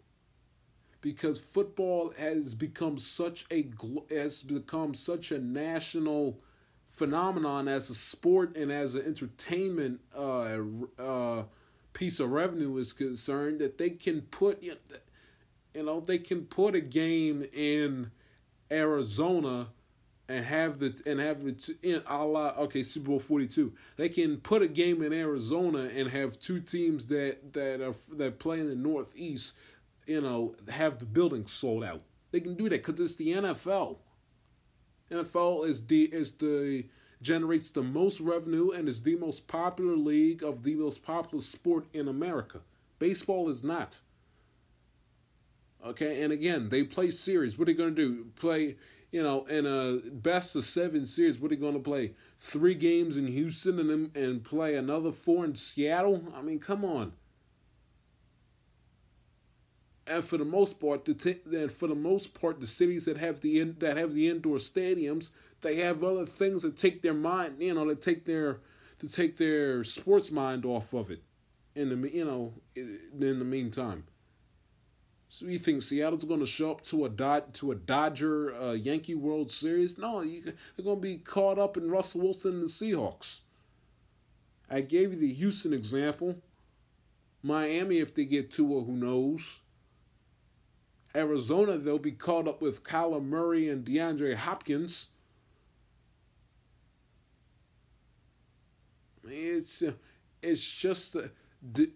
because 1.00 1.38
football 1.38 2.12
has 2.18 2.54
become 2.54 2.98
such 2.98 3.46
a 3.50 3.68
has 4.10 4.42
become 4.42 4.94
such 4.94 5.30
a 5.32 5.38
national 5.38 6.40
phenomenon 6.86 7.68
as 7.68 7.90
a 7.90 7.94
sport 7.94 8.56
and 8.56 8.72
as 8.72 8.94
an 8.94 9.04
entertainment 9.04 10.00
uh, 10.16 10.58
uh, 10.98 11.42
piece 11.92 12.18
of 12.18 12.30
revenue 12.30 12.76
is 12.78 12.92
concerned 12.92 13.60
that 13.60 13.78
they 13.78 13.90
can 13.90 14.22
put 14.22 14.62
you 14.62 14.76
know 15.74 16.00
they 16.00 16.18
can 16.18 16.44
put 16.46 16.74
a 16.74 16.80
game 16.80 17.46
in 17.52 18.10
Arizona 18.70 19.68
and 20.28 20.44
have 20.44 20.78
the 20.78 20.94
and 21.06 21.20
have 21.20 21.46
it 21.46 21.68
in 21.82 22.02
a 22.06 22.24
la 22.24 22.48
okay 22.58 22.82
Super 22.82 23.08
Bowl 23.08 23.18
forty 23.18 23.46
two. 23.46 23.72
They 23.96 24.08
can 24.08 24.38
put 24.38 24.62
a 24.62 24.68
game 24.68 25.02
in 25.02 25.12
Arizona 25.12 25.90
and 25.94 26.08
have 26.10 26.38
two 26.38 26.60
teams 26.60 27.08
that 27.08 27.52
that 27.54 27.80
are 27.80 27.94
that 28.16 28.38
play 28.38 28.60
in 28.60 28.68
the 28.68 28.76
Northeast, 28.76 29.54
you 30.08 30.20
know, 30.20 30.54
have 30.68 30.98
the 30.98 31.06
building 31.06 31.46
sold 31.46 31.84
out. 31.84 32.02
They 32.30 32.40
can 32.40 32.54
do 32.54 32.68
that 32.68 32.84
because 32.84 33.00
it's 33.00 33.14
the 33.14 33.28
NFL. 33.28 33.98
NFL 35.10 35.66
is 35.66 35.86
the 35.86 36.04
is 36.04 36.32
the 36.32 36.84
generates 37.20 37.70
the 37.70 37.82
most 37.82 38.20
revenue 38.20 38.70
and 38.70 38.88
is 38.88 39.02
the 39.02 39.16
most 39.16 39.48
popular 39.48 39.96
league 39.96 40.42
of 40.42 40.62
the 40.62 40.74
most 40.76 41.02
popular 41.02 41.42
sport 41.42 41.86
in 41.92 42.08
America. 42.08 42.60
Baseball 42.98 43.48
is 43.48 43.64
not. 43.64 43.98
Okay, 45.84 46.22
and 46.22 46.32
again, 46.32 46.68
they 46.68 46.82
play 46.84 47.10
series. 47.10 47.58
What 47.58 47.68
are 47.68 47.72
they 47.72 47.78
going 47.78 47.94
to 47.94 48.02
do? 48.02 48.26
Play 48.36 48.76
you 49.10 49.22
know, 49.22 49.46
in 49.46 49.66
a 49.66 50.10
best 50.10 50.54
of 50.54 50.64
seven 50.64 51.06
series, 51.06 51.38
what 51.38 51.50
are 51.50 51.54
you 51.54 51.60
going 51.60 51.74
to 51.74 51.80
play? 51.80 52.12
Three 52.36 52.74
games 52.74 53.16
in 53.16 53.26
Houston 53.26 53.78
and 53.78 54.14
and 54.16 54.44
play 54.44 54.74
another 54.76 55.12
four 55.12 55.44
in 55.44 55.54
Seattle? 55.54 56.24
I 56.34 56.42
mean, 56.42 56.58
come 56.58 56.84
on. 56.84 57.12
And 60.08 60.24
for 60.24 60.38
the 60.38 60.44
most 60.44 60.80
part, 60.80 61.04
the 61.04 61.14
t- 61.14 61.40
and 61.52 61.70
for 61.70 61.86
the 61.86 61.94
most 61.94 62.32
part, 62.32 62.60
the 62.60 62.66
cities 62.66 63.04
that 63.04 63.18
have 63.18 63.40
the 63.40 63.60
in- 63.60 63.76
that 63.80 63.96
have 63.96 64.14
the 64.14 64.28
indoor 64.28 64.56
stadiums, 64.56 65.32
they 65.60 65.76
have 65.76 66.02
other 66.02 66.24
things 66.24 66.62
that 66.62 66.76
take 66.76 67.02
their 67.02 67.14
mind, 67.14 67.56
you 67.58 67.74
know, 67.74 67.86
that 67.88 68.00
take 68.00 68.24
their 68.24 68.60
to 69.00 69.08
take 69.08 69.36
their 69.36 69.84
sports 69.84 70.30
mind 70.30 70.64
off 70.64 70.94
of 70.94 71.10
it. 71.10 71.22
In 71.74 71.88
the 71.90 72.10
you 72.10 72.24
know, 72.24 72.54
in 72.74 73.38
the 73.38 73.44
meantime. 73.44 74.04
So 75.28 75.46
you 75.46 75.58
think 75.58 75.82
Seattle's 75.82 76.24
going 76.24 76.40
to 76.40 76.46
show 76.46 76.70
up 76.70 76.82
to 76.84 77.04
a 77.04 77.08
dot 77.10 77.52
to 77.54 77.70
a 77.70 77.74
Dodger 77.74 78.54
uh, 78.54 78.72
Yankee 78.72 79.14
World 79.14 79.50
Series? 79.50 79.98
No, 79.98 80.22
you, 80.22 80.42
they're 80.42 80.84
going 80.84 80.96
to 80.96 81.02
be 81.02 81.18
caught 81.18 81.58
up 81.58 81.76
in 81.76 81.90
Russell 81.90 82.22
Wilson 82.22 82.54
and 82.54 82.62
the 82.62 82.66
Seahawks. 82.66 83.40
I 84.70 84.80
gave 84.80 85.12
you 85.12 85.18
the 85.18 85.34
Houston 85.34 85.74
example. 85.74 86.36
Miami, 87.42 87.98
if 87.98 88.14
they 88.14 88.24
get 88.24 88.50
Tua, 88.50 88.84
who 88.84 88.92
knows? 88.92 89.60
Arizona, 91.18 91.76
they'll 91.76 91.98
be 91.98 92.12
caught 92.12 92.46
up 92.46 92.62
with 92.62 92.84
Kyler 92.84 93.24
Murray 93.24 93.68
and 93.68 93.84
DeAndre 93.84 94.36
Hopkins. 94.36 95.08
It's 99.24 99.82
it's 100.42 100.76
just 100.76 101.16
uh, 101.16 101.22
the 101.60 101.90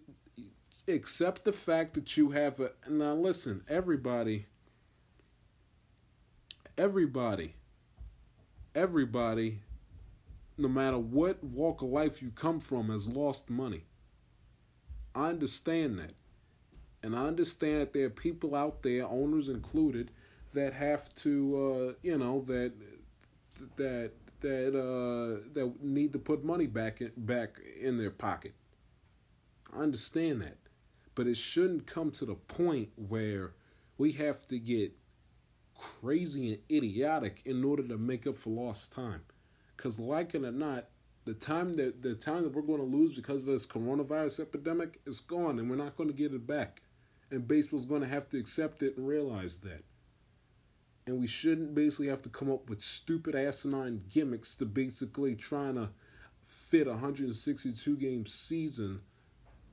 accept 0.87 1.45
the 1.45 1.53
fact 1.53 1.93
that 1.93 2.17
you 2.17 2.31
have 2.31 2.59
a 2.59 2.71
now 2.89 3.15
listen 3.15 3.63
everybody 3.69 4.45
everybody 6.77 7.55
everybody 8.75 9.61
no 10.57 10.67
matter 10.67 10.99
what 10.99 11.41
walk 11.41 11.81
of 11.81 11.87
life 11.87 12.21
you 12.21 12.29
come 12.31 12.59
from 12.59 12.89
has 12.89 13.07
lost 13.07 13.49
money 13.49 13.85
i 15.15 15.29
understand 15.29 15.97
that 15.97 16.11
and 17.03 17.15
i 17.15 17.25
understand 17.25 17.81
that 17.81 17.93
there 17.93 18.05
are 18.05 18.09
people 18.09 18.55
out 18.55 18.81
there 18.81 19.05
owners 19.07 19.49
included 19.49 20.11
that 20.53 20.73
have 20.73 21.13
to 21.15 21.91
uh, 21.91 21.93
you 22.01 22.17
know 22.17 22.41
that 22.41 22.73
that 23.75 24.11
that 24.41 24.75
uh, 24.75 25.47
that 25.53 25.73
need 25.81 26.11
to 26.11 26.19
put 26.19 26.43
money 26.43 26.67
back 26.67 26.99
in, 27.01 27.11
back 27.17 27.59
in 27.79 27.97
their 27.97 28.11
pocket 28.11 28.53
i 29.73 29.79
understand 29.79 30.41
that 30.41 30.57
but 31.15 31.27
it 31.27 31.37
shouldn't 31.37 31.85
come 31.85 32.11
to 32.11 32.25
the 32.25 32.35
point 32.35 32.89
where 32.95 33.53
we 33.97 34.11
have 34.13 34.45
to 34.45 34.57
get 34.57 34.93
crazy 35.75 36.53
and 36.53 36.61
idiotic 36.71 37.41
in 37.45 37.63
order 37.63 37.83
to 37.83 37.97
make 37.97 38.25
up 38.27 38.37
for 38.37 38.49
lost 38.49 38.91
time. 38.91 39.21
Because, 39.75 39.99
like 39.99 40.33
it 40.33 40.43
or 40.43 40.51
not, 40.51 40.85
the 41.25 41.33
time 41.33 41.75
that 41.77 42.01
the 42.01 42.15
time 42.15 42.43
that 42.43 42.53
we're 42.53 42.61
going 42.61 42.79
to 42.79 42.97
lose 42.97 43.13
because 43.13 43.47
of 43.47 43.53
this 43.53 43.67
coronavirus 43.67 44.41
epidemic 44.41 44.99
is 45.05 45.19
gone, 45.19 45.59
and 45.59 45.69
we're 45.69 45.75
not 45.75 45.95
going 45.95 46.09
to 46.09 46.15
get 46.15 46.33
it 46.33 46.45
back. 46.45 46.81
And 47.33 47.47
baseball's 47.47 47.87
going 47.87 48.01
to 48.01 48.07
have 48.07 48.29
to 48.29 48.37
accept 48.37 48.83
it 48.83 48.95
and 48.95 49.07
realize 49.07 49.57
that. 49.61 49.83
And 51.07 51.19
we 51.19 51.25
shouldn't 51.25 51.73
basically 51.73 52.07
have 52.09 52.21
to 52.21 52.29
come 52.29 52.51
up 52.51 52.69
with 52.69 52.79
stupid 52.79 53.33
asinine 53.33 54.03
gimmicks 54.07 54.55
to 54.57 54.67
basically 54.67 55.33
trying 55.33 55.73
to 55.73 55.89
fit 56.43 56.85
a 56.85 56.91
162 56.91 57.97
game 57.97 58.27
season 58.27 59.01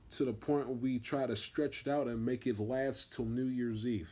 to 0.09 0.25
the 0.25 0.33
point 0.33 0.65
where 0.69 0.75
we 0.75 0.97
try 0.97 1.27
to 1.27 1.35
stretch 1.35 1.81
it 1.81 1.87
out 1.87 2.07
and 2.07 2.25
make 2.25 2.47
it 2.47 2.57
last 2.57 3.13
till 3.13 3.25
New 3.25 3.45
Year's 3.45 3.85
Eve. 3.85 4.11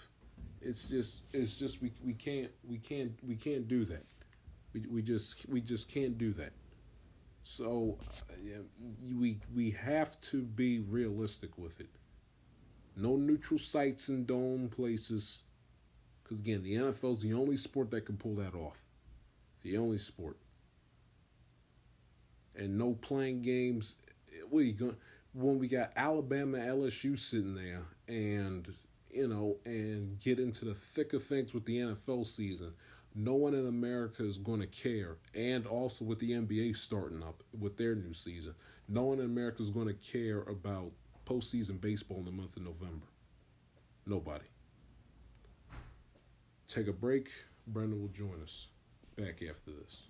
It's 0.61 0.87
just 0.87 1.23
it's 1.33 1.55
just 1.55 1.81
we 1.81 1.91
we 2.05 2.13
can't 2.13 2.51
we 2.69 2.77
can't 2.77 3.13
we 3.27 3.35
can't 3.35 3.67
do 3.67 3.83
that. 3.85 4.05
We 4.73 4.81
we 4.91 5.01
just 5.01 5.49
we 5.49 5.59
just 5.59 5.89
can't 5.91 6.19
do 6.19 6.33
that. 6.33 6.51
So 7.43 7.97
we 9.11 9.39
we 9.55 9.71
have 9.71 10.21
to 10.21 10.43
be 10.43 10.81
realistic 10.81 11.57
with 11.57 11.79
it. 11.79 11.89
No 12.99 13.15
neutral 13.15 13.59
sites 13.59 14.09
and 14.09 14.27
dome 14.27 14.69
places. 14.69 15.39
Because 16.23 16.39
again, 16.39 16.63
the 16.63 16.75
NFL 16.75 17.15
is 17.15 17.21
the 17.21 17.33
only 17.33 17.57
sport 17.57 17.91
that 17.91 18.05
can 18.05 18.17
pull 18.17 18.35
that 18.35 18.53
off. 18.53 18.83
The 19.63 19.77
only 19.77 19.97
sport. 19.97 20.37
And 22.55 22.77
no 22.77 22.93
playing 22.93 23.41
games. 23.41 23.95
What 24.49 24.59
you 24.59 24.73
going? 24.73 24.95
when 25.33 25.59
we 25.59 25.67
got 25.67 25.91
Alabama, 25.95 26.57
LSU 26.57 27.17
sitting 27.17 27.55
there, 27.55 27.85
and 28.07 28.67
you 29.11 29.27
know, 29.27 29.57
and 29.65 30.19
get 30.19 30.39
into 30.39 30.65
the 30.65 30.73
thick 30.73 31.13
of 31.13 31.23
things 31.23 31.53
with 31.53 31.65
the 31.65 31.77
NFL 31.77 32.27
season, 32.27 32.73
no 33.15 33.33
one 33.33 33.53
in 33.53 33.67
America 33.67 34.23
is 34.23 34.37
going 34.37 34.59
to 34.59 34.67
care. 34.67 35.17
And 35.35 35.65
also 35.65 36.05
with 36.05 36.19
the 36.19 36.31
NBA 36.31 36.75
starting 36.75 37.23
up 37.23 37.43
with 37.57 37.75
their 37.77 37.95
new 37.95 38.13
season, 38.13 38.53
no 38.87 39.03
one 39.03 39.19
in 39.19 39.25
America 39.25 39.61
is 39.61 39.71
going 39.71 39.87
to 39.87 39.93
care 39.93 40.41
about 40.41 40.91
postseason 41.29 41.79
baseball 41.79 42.17
in 42.17 42.25
the 42.25 42.31
month 42.31 42.57
of 42.57 42.63
November. 42.63 43.05
Nobody. 44.07 44.45
Take 46.67 46.87
a 46.87 46.93
break. 46.93 47.29
Brendan 47.67 48.01
will 48.01 48.07
join 48.09 48.41
us 48.41 48.67
back 49.15 49.43
after 49.47 49.71
this. 49.71 50.07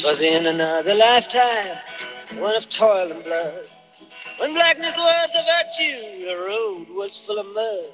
Twas 0.00 0.22
in 0.22 0.46
another 0.46 0.94
lifetime, 0.94 1.76
one 2.38 2.56
of 2.56 2.70
toil 2.70 3.12
and 3.12 3.22
blood. 3.22 3.66
When 4.38 4.54
blackness 4.54 4.96
was 4.96 5.30
a 5.34 5.42
virtue, 5.42 6.26
the 6.26 6.36
road 6.36 6.86
was 6.96 7.18
full 7.18 7.38
of 7.38 7.46
mud. 7.54 7.90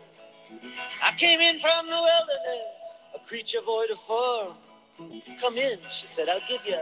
I 1.02 1.12
came 1.16 1.40
in 1.40 1.58
from 1.58 1.86
the 1.86 1.92
wilderness, 1.92 2.98
a 3.16 3.18
creature 3.26 3.60
void 3.62 3.90
of 3.90 3.98
form. 3.98 4.54
Come 5.40 5.58
in, 5.58 5.78
she 5.92 6.06
said, 6.06 6.28
I'll 6.28 6.40
give 6.48 6.64
you 6.66 6.78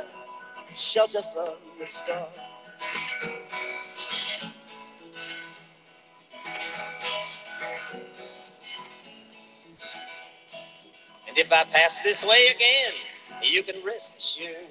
shelter 0.76 1.23
from 1.35 1.55
the 1.79 1.87
storm. 1.87 2.29
And 11.29 11.38
if 11.38 11.52
I 11.52 11.64
pass 11.64 12.00
this 12.00 12.25
way 12.25 12.49
again, 12.55 12.93
you 13.43 13.62
can 13.62 13.76
rest 13.85 14.19
assured. 14.19 14.67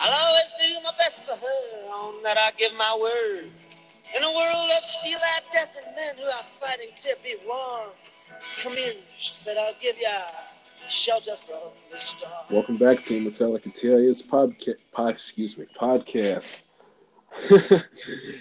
I'll 0.00 0.28
always 0.28 0.54
do 0.60 0.74
my 0.84 0.92
best 0.98 1.24
for 1.26 1.36
her, 1.36 1.90
on 1.92 2.22
that 2.22 2.36
I 2.38 2.50
give 2.58 2.74
my 2.74 2.98
word. 3.00 3.50
In 4.16 4.22
a 4.22 4.30
world 4.30 4.70
of 4.78 4.84
steel-eyed 4.84 5.42
death 5.52 5.76
and 5.86 5.96
men 5.96 6.16
who 6.16 6.24
are 6.24 6.44
fighting 6.60 6.90
to 7.00 7.16
be 7.24 7.36
warm. 7.46 7.90
Come 8.62 8.74
in, 8.74 8.94
she 9.18 9.34
said, 9.34 9.56
I'll 9.58 9.74
give 9.80 9.98
ya 10.00 10.10
shelter 10.88 11.34
from 11.36 11.70
the 11.90 11.96
storm. 11.96 12.32
Welcome 12.50 12.76
back 12.76 12.98
to 13.04 13.20
Metallica 13.20 13.74
TIS 13.74 14.22
podcast. 14.22 14.80
Pod, 14.92 15.14
excuse 15.14 15.58
me, 15.58 15.66
podcast. 15.78 16.62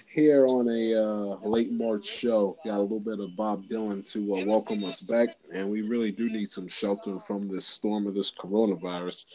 Here 0.10 0.46
on 0.48 0.70
a 0.70 0.96
uh, 0.96 1.48
late 1.48 1.72
March 1.72 2.06
show, 2.08 2.58
got 2.64 2.78
a 2.78 2.82
little 2.82 3.00
bit 3.00 3.20
of 3.20 3.36
Bob 3.36 3.66
Dylan 3.66 4.10
to 4.12 4.36
uh, 4.36 4.46
welcome 4.46 4.84
us 4.86 5.02
back, 5.02 5.36
and 5.54 5.70
we 5.70 5.82
really 5.82 6.12
do 6.12 6.30
need 6.30 6.50
some 6.50 6.68
shelter 6.68 7.20
from 7.20 7.50
this 7.50 7.66
storm 7.66 8.08
of 8.08 8.14
this 8.14 8.32
coronavirus. 8.32 9.25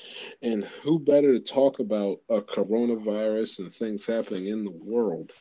And 0.43 0.65
who 0.65 0.99
better 0.99 1.33
to 1.33 1.41
talk 1.41 1.79
about 1.79 2.21
a 2.31 2.41
coronavirus 2.41 3.59
and 3.59 3.73
things 3.73 4.07
happening 4.07 4.47
in 4.47 4.65
the 4.65 4.71
world 4.71 5.33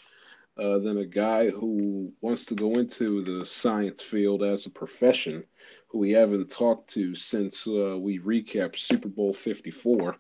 uh, 0.57 0.79
than 0.79 0.97
a 0.97 1.05
guy 1.05 1.49
who 1.49 2.11
wants 2.19 2.43
to 2.45 2.55
go 2.55 2.73
into 2.73 3.23
the 3.23 3.45
science 3.45 4.03
field 4.03 4.43
as 4.43 4.65
a 4.65 4.69
profession, 4.69 5.43
we 5.93 6.11
haven't 6.11 6.51
talked 6.51 6.91
to 6.91 7.15
since 7.15 7.65
uh, 7.67 7.97
we 7.97 8.19
recapped 8.19 8.77
Super 8.77 9.09
Bowl 9.09 9.33
54 9.33 10.15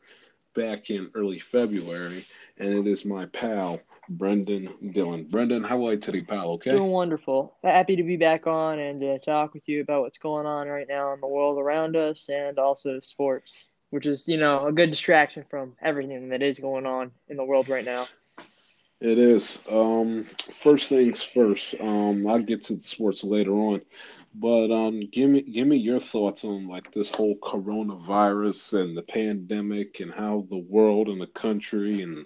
back 0.55 0.89
in 0.89 1.09
early 1.13 1.39
February, 1.39 2.25
and 2.57 2.69
it 2.73 2.87
is 2.87 3.05
my 3.05 3.25
pal 3.27 3.79
Brendan 4.09 4.91
Dillon. 4.91 5.25
Brendan, 5.25 5.63
how 5.63 5.85
are 5.87 5.93
you 5.93 5.99
today, 5.99 6.21
pal? 6.21 6.51
Okay. 6.53 6.71
Doing 6.71 6.89
wonderful. 6.89 7.55
Happy 7.63 7.95
to 7.95 8.03
be 8.03 8.17
back 8.17 8.47
on 8.47 8.79
and 8.79 8.99
to 9.01 9.19
talk 9.19 9.53
with 9.53 9.67
you 9.67 9.81
about 9.81 10.01
what's 10.01 10.17
going 10.17 10.47
on 10.47 10.67
right 10.67 10.87
now 10.89 11.13
in 11.13 11.21
the 11.21 11.27
world 11.27 11.59
around 11.59 11.95
us 11.95 12.27
and 12.29 12.57
also 12.57 12.99
sports, 12.99 13.69
which 13.91 14.07
is 14.07 14.27
you 14.27 14.37
know 14.37 14.67
a 14.67 14.71
good 14.71 14.89
distraction 14.89 15.45
from 15.49 15.75
everything 15.81 16.29
that 16.29 16.41
is 16.41 16.59
going 16.59 16.85
on 16.85 17.11
in 17.27 17.37
the 17.37 17.45
world 17.45 17.69
right 17.69 17.85
now. 17.85 18.07
It 19.01 19.17
is. 19.17 19.63
Um, 19.69 20.25
first 20.51 20.89
things 20.89 21.23
first. 21.23 21.75
Um, 21.79 22.27
I'll 22.27 22.39
get 22.39 22.63
to 22.63 22.75
the 22.75 22.81
sports 22.81 23.23
later 23.23 23.53
on, 23.53 23.81
but 24.39 24.71
um, 24.71 25.01
give 25.11 25.29
me 25.29 25.41
give 25.41 25.67
me 25.67 25.75
your 25.75 25.99
thoughts 25.99 26.45
on 26.45 26.67
like 26.67 26.91
this 26.91 27.11
whole 27.11 27.35
coronavirus 27.37 28.81
and 28.81 28.97
the 28.97 29.01
pandemic 29.01 29.99
and 29.99 30.13
how 30.13 30.45
the 30.49 30.57
world 30.57 31.09
and 31.09 31.19
the 31.19 31.27
country 31.27 32.01
and 32.01 32.25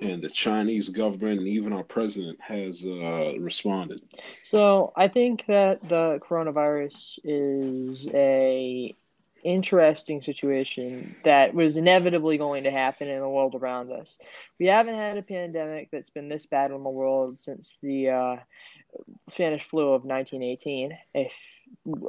and 0.00 0.22
the 0.22 0.30
Chinese 0.30 0.88
government 0.88 1.40
and 1.40 1.48
even 1.48 1.72
our 1.72 1.82
president 1.82 2.40
has 2.40 2.86
uh, 2.86 3.34
responded. 3.38 4.00
So 4.42 4.92
I 4.96 5.08
think 5.08 5.44
that 5.46 5.86
the 5.88 6.20
coronavirus 6.26 7.18
is 7.24 8.06
a 8.14 8.96
interesting 9.42 10.22
situation 10.22 11.16
that 11.24 11.54
was 11.54 11.76
inevitably 11.76 12.38
going 12.38 12.64
to 12.64 12.70
happen 12.70 13.08
in 13.08 13.20
the 13.20 13.28
world 13.28 13.54
around 13.54 13.90
us. 13.90 14.18
We 14.58 14.66
haven't 14.66 14.96
had 14.96 15.16
a 15.16 15.22
pandemic 15.22 15.90
that's 15.90 16.10
been 16.10 16.28
this 16.28 16.46
bad 16.46 16.70
in 16.70 16.82
the 16.82 16.90
world 16.90 17.38
since 17.38 17.76
the 17.82 18.10
uh, 18.10 18.36
Spanish 19.32 19.64
flu 19.64 19.92
of 19.92 20.04
1918. 20.04 20.96
If 21.14 21.32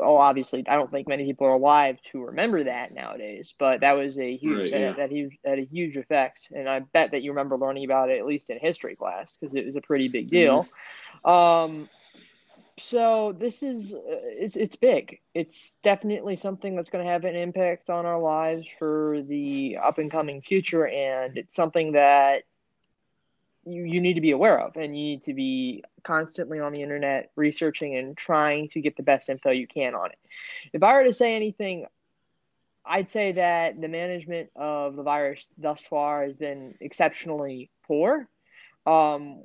oh, 0.01 0.17
obviously, 0.17 0.63
I 0.67 0.75
don't 0.75 0.91
think 0.91 1.07
many 1.07 1.25
people 1.25 1.47
are 1.47 1.53
alive 1.53 2.01
to 2.11 2.25
remember 2.25 2.63
that 2.63 2.93
nowadays, 2.93 3.53
but 3.57 3.81
that 3.81 3.93
was 3.93 4.17
a 4.17 4.35
huge 4.35 4.57
Right, 4.57 4.71
that, 4.71 4.79
yeah. 4.79 4.93
that 4.93 5.11
huge 5.11 5.37
had 5.45 5.59
a 5.59 5.65
huge 5.65 5.97
effect, 5.97 6.47
and 6.51 6.67
I 6.67 6.79
bet 6.79 7.11
that 7.11 7.21
you 7.21 7.31
remember 7.31 7.57
learning 7.57 7.85
about 7.85 8.09
it 8.09 8.19
at 8.19 8.25
least 8.25 8.49
in 8.49 8.59
history 8.59 8.95
class 8.95 9.37
because 9.39 9.55
it 9.55 9.65
was 9.65 9.75
a 9.75 9.81
pretty 9.81 10.07
big 10.07 10.29
deal. 10.29 10.67
Um, 11.25 11.89
so 12.79 13.35
this 13.37 13.61
is 13.61 13.93
uh, 13.93 13.99
it's 14.05 14.55
it's 14.55 14.75
big. 14.75 15.19
It's 15.33 15.77
definitely 15.83 16.35
something 16.35 16.75
that's 16.75 16.89
going 16.89 17.05
to 17.05 17.11
have 17.11 17.25
an 17.25 17.35
impact 17.35 17.89
on 17.89 18.05
our 18.05 18.19
lives 18.19 18.65
for 18.79 19.21
the 19.27 19.77
up 19.83 19.99
and 19.99 20.09
coming 20.09 20.41
future, 20.41 20.87
and 20.87 21.37
it's 21.37 21.55
something 21.55 21.91
that 21.93 22.43
you, 23.65 23.83
you 23.83 24.01
need 24.01 24.15
to 24.15 24.21
be 24.21 24.31
aware 24.31 24.59
of 24.59 24.75
and 24.75 24.97
you 24.97 25.03
need 25.03 25.23
to 25.23 25.33
be 25.33 25.83
constantly 26.03 26.59
on 26.59 26.73
the 26.73 26.81
internet 26.81 27.31
researching 27.35 27.95
and 27.95 28.17
trying 28.17 28.69
to 28.69 28.81
get 28.81 28.97
the 28.97 29.03
best 29.03 29.29
info 29.29 29.51
you 29.51 29.67
can 29.67 29.95
on 29.95 30.11
it. 30.11 30.19
If 30.73 30.83
I 30.83 30.93
were 30.93 31.03
to 31.03 31.13
say 31.13 31.35
anything, 31.35 31.85
I'd 32.85 33.09
say 33.09 33.33
that 33.33 33.79
the 33.79 33.87
management 33.87 34.49
of 34.55 34.95
the 34.95 35.03
virus 35.03 35.47
thus 35.57 35.81
far 35.81 36.23
has 36.23 36.35
been 36.35 36.75
exceptionally 36.81 37.69
poor 37.85 38.27
um, 38.87 39.43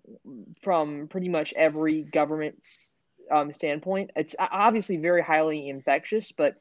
from 0.62 1.08
pretty 1.08 1.28
much 1.28 1.52
every 1.54 2.02
government's 2.02 2.92
um, 3.30 3.52
standpoint. 3.52 4.10
It's 4.16 4.34
obviously 4.38 4.96
very 4.96 5.22
highly 5.22 5.68
infectious, 5.68 6.32
but 6.32 6.54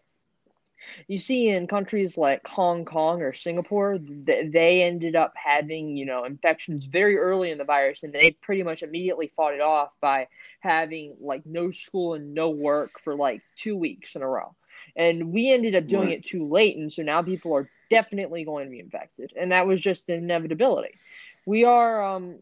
you 1.07 1.17
see 1.17 1.49
in 1.49 1.67
countries 1.67 2.17
like 2.17 2.45
Hong 2.47 2.85
Kong 2.85 3.21
or 3.21 3.33
Singapore, 3.33 3.97
th- 3.97 4.51
they 4.51 4.83
ended 4.83 5.15
up 5.15 5.33
having, 5.35 5.97
you 5.97 6.05
know, 6.05 6.23
infections 6.25 6.85
very 6.85 7.17
early 7.17 7.51
in 7.51 7.57
the 7.57 7.63
virus 7.65 8.03
and 8.03 8.13
they 8.13 8.31
pretty 8.41 8.63
much 8.63 8.83
immediately 8.83 9.31
fought 9.35 9.53
it 9.53 9.61
off 9.61 9.93
by 10.01 10.27
having 10.59 11.15
like 11.21 11.43
no 11.45 11.71
school 11.71 12.13
and 12.13 12.33
no 12.33 12.49
work 12.49 12.99
for 13.03 13.15
like 13.15 13.43
two 13.57 13.75
weeks 13.77 14.15
in 14.15 14.21
a 14.21 14.27
row. 14.27 14.55
And 14.95 15.31
we 15.31 15.51
ended 15.51 15.75
up 15.75 15.87
doing 15.87 16.09
Right. 16.09 16.11
it 16.11 16.23
too 16.25 16.47
late. 16.47 16.77
And 16.77 16.91
so 16.91 17.03
now 17.03 17.21
people 17.21 17.53
are 17.55 17.69
definitely 17.89 18.43
going 18.45 18.65
to 18.65 18.71
be 18.71 18.79
infected. 18.79 19.31
And 19.39 19.51
that 19.51 19.67
was 19.67 19.81
just 19.81 20.07
an 20.09 20.15
inevitability. 20.15 20.99
We 21.45 21.63
are 21.65 22.03
um, 22.03 22.37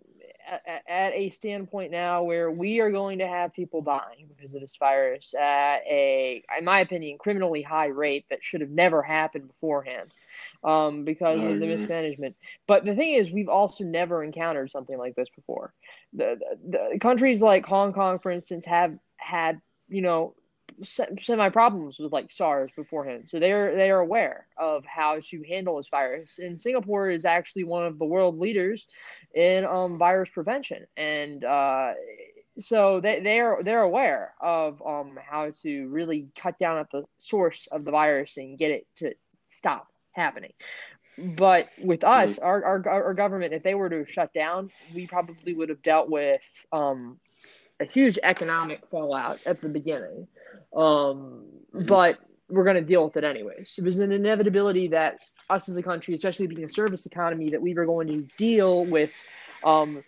at, 0.87 1.13
a 1.13 1.29
standpoint 1.31 1.91
now 1.91 2.23
where 2.23 2.51
we 2.51 2.79
are 2.79 2.91
going 2.91 3.19
to 3.19 3.27
have 3.27 3.53
people 3.53 3.81
dying 3.81 4.27
because 4.35 4.53
of 4.53 4.61
this 4.61 4.75
virus 4.77 5.33
at 5.33 5.81
a, 5.89 6.43
in 6.57 6.65
my 6.65 6.79
opinion, 6.79 7.17
criminally 7.17 7.61
high 7.61 7.87
rate 7.87 8.25
that 8.29 8.43
should 8.43 8.61
have 8.61 8.69
never 8.69 9.01
happened 9.01 9.47
beforehand 9.47 10.13
um, 10.63 11.03
because 11.05 11.39
of 11.43 11.59
the 11.59 11.65
mismanagement. 11.65 12.35
But 12.67 12.85
the 12.85 12.95
thing 12.95 13.13
is, 13.13 13.31
we've 13.31 13.49
also 13.49 13.83
never 13.83 14.23
encountered 14.23 14.71
something 14.71 14.97
like 14.97 15.15
this 15.15 15.29
before. 15.35 15.73
The, 16.13 16.39
the, 16.69 16.89
the 16.93 16.99
countries 16.99 17.41
like 17.41 17.65
Hong 17.65 17.93
Kong, 17.93 18.19
for 18.19 18.31
instance, 18.31 18.65
have 18.65 18.97
had 19.17 19.61
you 19.89 20.01
know 20.01 20.35
semi 20.81 21.49
problems 21.49 21.99
with 21.99 22.11
like 22.11 22.31
SARS 22.31 22.71
beforehand, 22.75 23.29
so 23.29 23.39
they're 23.39 23.75
they 23.75 23.91
are 23.91 23.99
aware 23.99 24.47
of 24.57 24.85
how 24.85 25.19
to 25.29 25.43
handle 25.47 25.77
this 25.77 25.89
virus. 25.89 26.39
And 26.39 26.59
Singapore 26.59 27.09
is 27.09 27.25
actually 27.25 27.65
one 27.65 27.85
of 27.85 27.99
the 27.99 28.05
world 28.05 28.39
leaders 28.39 28.87
in 29.33 29.65
um, 29.65 29.97
virus 29.97 30.29
prevention, 30.29 30.85
and 30.97 31.43
uh, 31.43 31.93
so 32.59 32.99
they 33.01 33.19
they're 33.21 33.59
they're 33.63 33.81
aware 33.81 34.33
of 34.41 34.81
um, 34.85 35.17
how 35.23 35.51
to 35.63 35.87
really 35.89 36.27
cut 36.35 36.57
down 36.59 36.77
at 36.77 36.91
the 36.91 37.03
source 37.17 37.67
of 37.71 37.85
the 37.85 37.91
virus 37.91 38.37
and 38.37 38.57
get 38.57 38.71
it 38.71 38.87
to 38.97 39.13
stop 39.49 39.87
happening. 40.15 40.53
But 41.17 41.69
with 41.79 42.03
us, 42.03 42.39
our, 42.39 42.63
our 42.63 42.89
our 42.89 43.13
government, 43.13 43.53
if 43.53 43.63
they 43.63 43.75
were 43.75 43.89
to 43.89 44.05
shut 44.05 44.33
down, 44.33 44.71
we 44.95 45.05
probably 45.05 45.53
would 45.53 45.69
have 45.69 45.83
dealt 45.83 46.09
with 46.09 46.41
um, 46.71 47.19
a 47.79 47.85
huge 47.85 48.19
economic 48.23 48.81
fallout 48.89 49.39
at 49.45 49.61
the 49.61 49.69
beginning. 49.69 50.27
Um, 50.75 51.45
Mhm. 51.73 51.87
But 51.87 52.19
we're 52.49 52.63
going 52.63 52.75
to 52.75 52.81
deal 52.81 53.03
with 53.05 53.17
it 53.17 53.23
anyways. 53.23 53.75
It 53.77 53.83
was 53.83 53.99
an 53.99 54.11
inevitability 54.11 54.89
that 54.89 55.17
us 55.49 55.69
as 55.69 55.77
a 55.77 55.83
country, 55.83 56.13
especially 56.13 56.47
being 56.47 56.63
a 56.63 56.69
service 56.69 57.05
economy, 57.05 57.49
that 57.49 57.61
we 57.61 57.73
were 57.73 57.85
going 57.85 58.07
to 58.07 58.27
deal 58.37 58.85
with 58.85 59.11
um, 59.63 60.03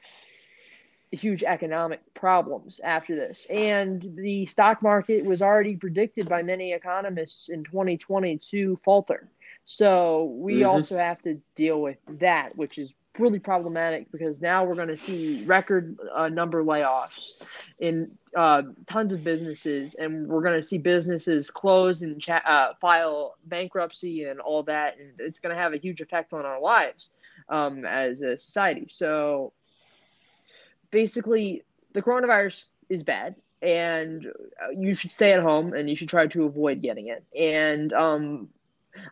huge 1.11 1.43
economic 1.43 2.01
problems 2.13 2.79
after 2.83 3.15
this. 3.15 3.45
And 3.49 4.05
the 4.15 4.45
stock 4.47 4.81
market 4.81 5.23
was 5.23 5.41
already 5.41 5.75
predicted 5.75 6.27
by 6.27 6.43
many 6.43 6.73
economists 6.73 7.49
in 7.49 7.63
2020 7.63 8.37
to 8.51 8.79
falter. 8.83 9.29
So 9.65 10.25
we 10.25 10.61
Mhm. 10.61 10.67
also 10.67 10.97
have 10.97 11.21
to 11.23 11.41
deal 11.55 11.81
with 11.81 11.97
that, 12.19 12.55
which 12.55 12.77
is 12.77 12.93
really 13.19 13.39
problematic 13.39 14.11
because 14.11 14.41
now 14.41 14.63
we're 14.63 14.75
going 14.75 14.87
to 14.87 14.97
see 14.97 15.43
record 15.45 15.97
uh, 16.13 16.27
number 16.27 16.63
layoffs 16.63 17.31
in 17.79 18.11
uh, 18.35 18.61
tons 18.85 19.13
of 19.13 19.23
businesses, 19.23 19.95
and 19.95 20.27
we're 20.27 20.41
going 20.41 20.59
to 20.59 20.67
see 20.67 20.77
businesses 20.77 21.49
close 21.49 22.01
and 22.01 22.23
uh, 22.29 22.73
file 22.81 23.35
bankruptcy 23.45 24.25
and 24.25 24.39
all 24.39 24.63
that, 24.63 24.97
and 24.99 25.11
it's 25.19 25.39
going 25.39 25.55
to 25.55 25.61
have 25.61 25.73
a 25.73 25.77
huge 25.77 26.01
effect 26.01 26.33
on 26.33 26.45
our 26.45 26.59
lives 26.59 27.09
um, 27.49 27.85
as 27.85 28.21
a 28.21 28.37
society. 28.37 28.87
So 28.89 29.53
basically, 30.91 31.63
the 31.93 32.01
coronavirus 32.01 32.67
is 32.89 33.03
bad, 33.03 33.35
and 33.61 34.25
uh, 34.25 34.71
you 34.71 34.93
should 34.93 35.11
stay 35.11 35.33
at 35.33 35.41
home, 35.41 35.73
and 35.73 35.89
you 35.89 35.95
should 35.95 36.09
try 36.09 36.27
to 36.27 36.45
avoid 36.45 36.81
getting 36.81 37.07
it, 37.07 37.23
and 37.37 37.93
um, 37.93 38.49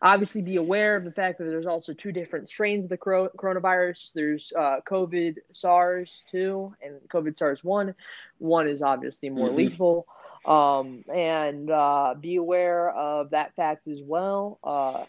obviously 0.01 0.41
be 0.41 0.55
aware 0.57 0.95
of 0.95 1.03
the 1.03 1.11
fact 1.11 1.37
that 1.37 1.45
there's 1.45 1.65
also 1.65 1.93
two 1.93 2.11
different 2.11 2.49
strains 2.49 2.83
of 2.85 2.89
the 2.89 2.97
coronavirus. 2.97 4.13
There's 4.13 4.51
uh, 4.57 4.77
COVID 4.85 5.37
SARS 5.53 6.23
2 6.31 6.73
and 6.81 6.95
COVID 7.09 7.37
SARS 7.37 7.63
1. 7.63 7.93
One 8.39 8.67
is 8.67 8.81
obviously 8.81 9.29
more 9.29 9.49
Mhm. 9.49 9.55
lethal. 9.55 10.07
Um, 10.45 11.05
and 11.13 11.69
uh, 11.71 12.15
be 12.19 12.35
aware 12.35 12.89
of 12.89 13.29
that 13.29 13.55
fact 13.55 13.87
as 13.87 14.01
well. 14.01 14.59
Uh, 14.63 15.05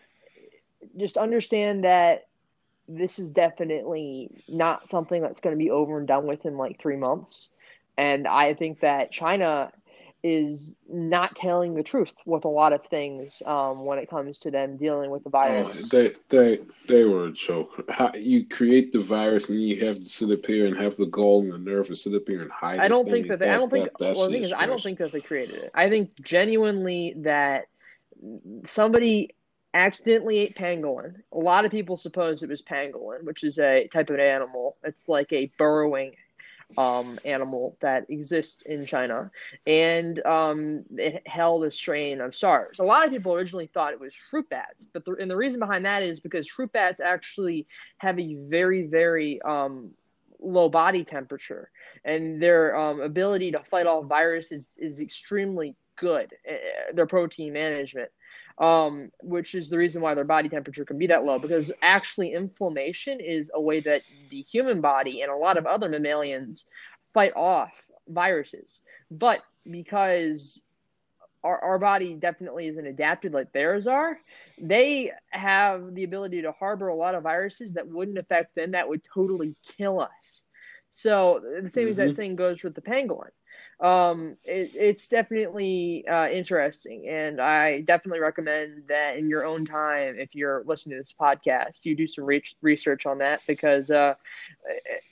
just 0.96 1.16
understand 1.16 1.84
that 1.84 2.26
this 2.88 3.18
is 3.18 3.30
definitely 3.32 4.30
not 4.48 4.88
something 4.88 5.20
that's 5.22 5.40
going 5.40 5.54
to 5.56 5.58
be 5.58 5.70
over 5.70 5.98
and 5.98 6.06
done 6.06 6.26
with 6.26 6.44
in 6.44 6.56
like 6.56 6.78
three 6.80 6.96
months. 6.96 7.48
And 7.96 8.28
I 8.28 8.54
think 8.54 8.80
that 8.80 9.10
China 9.10 9.72
is 10.24 10.74
not 10.88 11.36
telling 11.36 11.74
the 11.74 11.82
truth 11.82 12.10
with 12.24 12.46
a 12.46 12.48
lot 12.48 12.72
of 12.72 12.80
things 12.86 13.42
um, 13.44 13.84
when 13.84 13.98
it 13.98 14.08
comes 14.08 14.38
to 14.38 14.50
them 14.50 14.78
dealing 14.78 15.10
with 15.10 15.22
the 15.22 15.28
Oh, 15.28 15.30
virus. 15.30 15.88
they 15.90 16.14
they 16.30 16.60
they 16.88 17.04
were 17.04 17.26
a 17.26 17.32
joke. 17.32 17.84
How 17.90 18.10
you 18.14 18.48
create 18.48 18.92
the 18.92 19.02
virus 19.02 19.50
and 19.50 19.62
you 19.62 19.84
have 19.86 19.96
to 19.96 20.02
sit 20.02 20.30
up 20.30 20.46
here 20.46 20.66
and 20.66 20.76
have 20.78 20.96
the 20.96 21.06
gall 21.06 21.42
and 21.42 21.52
the 21.52 21.58
nerve 21.58 21.88
to 21.88 21.96
sit 21.96 22.14
up 22.14 22.22
here 22.26 22.40
and 22.42 22.50
hide. 22.50 22.80
I 22.80 22.88
don't 22.88 23.06
I 23.06 23.12
think 23.12 23.28
that 23.28 23.38
they, 23.38 23.50
I 23.50 23.56
don't 23.56 23.70
think. 23.70 23.84
that, 23.84 23.98
that 23.98 24.16
well, 24.16 24.26
the 24.26 24.32
thing 24.32 24.44
is, 24.44 24.52
I 24.52 24.66
don't 24.66 24.82
think 24.82 24.98
that 24.98 25.12
they 25.12 25.20
created 25.20 25.56
it. 25.56 25.70
I 25.74 25.90
think 25.90 26.10
genuinely 26.22 27.14
that 27.18 27.66
somebody 28.66 29.30
accidentally 29.74 30.38
ate 30.38 30.56
pangolin. 30.56 31.16
A 31.32 31.38
lot 31.38 31.64
of 31.64 31.70
people 31.70 31.96
suppose 31.96 32.42
it 32.42 32.48
was 32.48 32.62
pangolin, 32.62 33.24
which 33.24 33.42
is 33.44 33.58
a 33.58 33.88
type 33.88 34.10
of 34.10 34.18
animal. 34.18 34.76
It's 34.84 35.08
like 35.08 35.32
a 35.32 35.50
burrowing 35.58 36.12
um, 36.76 37.18
animal 37.24 37.76
that 37.80 38.08
exists 38.08 38.62
in 38.66 38.86
China, 38.86 39.30
and 39.66 40.24
um, 40.26 40.84
it 40.96 41.22
held 41.26 41.64
a 41.64 41.70
strain 41.70 42.20
of 42.20 42.34
SARS. 42.34 42.78
A 42.78 42.84
lot 42.84 43.04
of 43.04 43.12
people 43.12 43.34
originally 43.34 43.70
thought 43.72 43.92
it 43.92 44.00
was 44.00 44.14
fruit 44.30 44.48
bats, 44.48 44.86
but 44.92 45.04
the, 45.04 45.12
and 45.12 45.30
the 45.30 45.36
reason 45.36 45.60
behind 45.60 45.84
that 45.84 46.02
is 46.02 46.20
because 46.20 46.48
fruit 46.48 46.72
bats 46.72 47.00
actually 47.00 47.66
have 47.98 48.18
a 48.18 48.36
very, 48.48 48.86
very 48.86 49.40
um, 49.42 49.90
low 50.40 50.68
body 50.68 51.04
temperature, 51.04 51.70
and 52.04 52.42
their 52.42 52.76
um, 52.76 53.00
ability 53.00 53.52
to 53.52 53.62
fight 53.64 53.86
off 53.86 54.06
viruses 54.06 54.76
is 54.78 55.00
extremely 55.00 55.74
good. 55.96 56.32
Uh, 56.48 56.92
their 56.92 57.06
protein 57.06 57.52
management 57.52 58.10
um, 58.58 59.10
which 59.22 59.54
is 59.54 59.68
the 59.68 59.78
reason 59.78 60.00
why 60.00 60.14
their 60.14 60.24
body 60.24 60.48
temperature 60.48 60.84
can 60.84 60.98
be 60.98 61.06
that 61.08 61.24
low. 61.24 61.38
Because 61.38 61.72
actually, 61.82 62.32
inflammation 62.32 63.20
is 63.20 63.50
a 63.54 63.60
way 63.60 63.80
that 63.80 64.02
the 64.30 64.42
human 64.42 64.80
body 64.80 65.22
and 65.22 65.30
a 65.30 65.36
lot 65.36 65.56
of 65.56 65.66
other 65.66 65.88
mammalians 65.88 66.66
fight 67.12 67.34
off 67.36 67.72
viruses. 68.08 68.80
But 69.10 69.40
because 69.68 70.62
our, 71.42 71.58
our 71.58 71.78
body 71.78 72.14
definitely 72.14 72.68
isn't 72.68 72.86
adapted 72.86 73.32
like 73.32 73.52
theirs 73.52 73.86
are, 73.86 74.18
they 74.60 75.12
have 75.30 75.94
the 75.94 76.04
ability 76.04 76.42
to 76.42 76.52
harbor 76.52 76.88
a 76.88 76.96
lot 76.96 77.14
of 77.14 77.22
viruses 77.22 77.74
that 77.74 77.88
wouldn't 77.88 78.18
affect 78.18 78.54
them, 78.54 78.72
that 78.72 78.88
would 78.88 79.02
totally 79.12 79.54
kill 79.76 80.00
us. 80.00 80.42
So 80.90 81.40
the 81.42 81.68
same 81.68 81.84
mm-hmm. 81.84 81.90
exact 81.90 82.16
thing 82.16 82.36
goes 82.36 82.62
with 82.62 82.74
the 82.74 82.80
pangolin 82.80 83.30
um, 83.80 84.36
it, 84.44 84.70
it's 84.74 85.08
definitely 85.08 86.06
uh, 86.08 86.28
interesting, 86.28 87.08
and 87.08 87.40
I 87.40 87.80
definitely 87.80 88.20
recommend 88.20 88.84
that 88.88 89.16
in 89.16 89.28
your 89.28 89.44
own 89.44 89.66
time, 89.66 90.16
if 90.18 90.34
you're 90.34 90.62
listening 90.66 90.96
to 90.96 91.02
this 91.02 91.14
podcast, 91.18 91.84
you 91.84 91.96
do 91.96 92.06
some 92.06 92.24
re- 92.24 92.42
research 92.62 93.06
on 93.06 93.18
that 93.18 93.40
because 93.46 93.90
uh, 93.90 94.14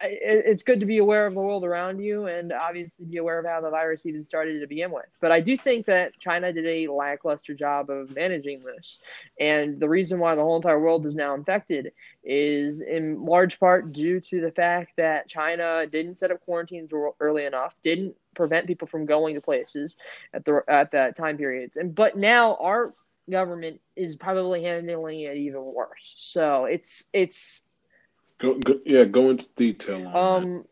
it, 0.01 0.45
it's 0.47 0.63
good 0.63 0.81
to 0.81 0.87
be 0.87 0.99
aware 0.99 1.27
of 1.27 1.35
the 1.35 1.41
world 1.41 1.65
around 1.65 2.01
you, 2.01 2.27
and 2.27 2.53
obviously 2.53 3.05
be 3.07 3.19
aware 3.19 3.39
of 3.39 3.47
how 3.47 3.61
the 3.61 3.71
virus 3.71 4.07
even 4.07 4.23
started 4.23 4.61
to 4.61 4.67
begin 4.67 4.93
with. 4.93 5.07
But 5.21 5.33
I 5.33 5.41
do 5.41 5.57
think 5.57 5.87
that 5.87 6.19
China 6.21 6.53
did 6.53 6.67
a 6.67 6.93
lackluster 6.93 7.55
job 7.55 7.91
of 7.91 8.15
managing 8.15 8.63
this, 8.63 8.99
and 9.41 9.81
the 9.81 9.89
reason 9.89 10.19
why 10.19 10.35
the 10.35 10.43
whole 10.43 10.57
entire 10.57 10.81
world 10.81 11.05
is 11.07 11.15
now 11.15 11.35
infected 11.35 11.93
is 12.25 12.81
in 12.81 13.23
large 13.23 13.59
part 13.59 13.93
due 13.93 14.21
to 14.21 14.41
the 14.41 14.53
fact 14.53 14.93
that 14.97 15.29
China 15.29 15.87
didn't 15.87 16.17
set 16.17 16.31
up 16.31 16.41
quarantines 16.45 16.91
early 17.21 17.45
enough, 17.45 17.75
didn't 17.83 18.15
prevent 18.35 18.67
people 18.67 18.87
from 18.89 19.07
going 19.07 19.35
to 19.35 19.41
places 19.41 19.97
at 20.33 20.45
the 20.45 20.63
at 20.69 20.91
that 20.93 21.17
time 21.17 21.37
periods. 21.37 21.77
And 21.77 21.95
but 21.95 22.17
now 22.17 22.57
our 22.57 22.95
government 23.31 23.81
is 23.97 24.17
probably 24.17 24.63
handling 24.63 25.21
it 25.21 25.37
even 25.37 25.63
worse. 25.63 26.15
So 26.19 26.65
it's 26.65 27.09
it's 27.13 27.63
go, 28.39 28.55
go 28.55 28.81
yeah, 28.85 29.05
go 29.05 29.31
into 29.31 29.49
detail 29.57 30.09
um 30.17 30.65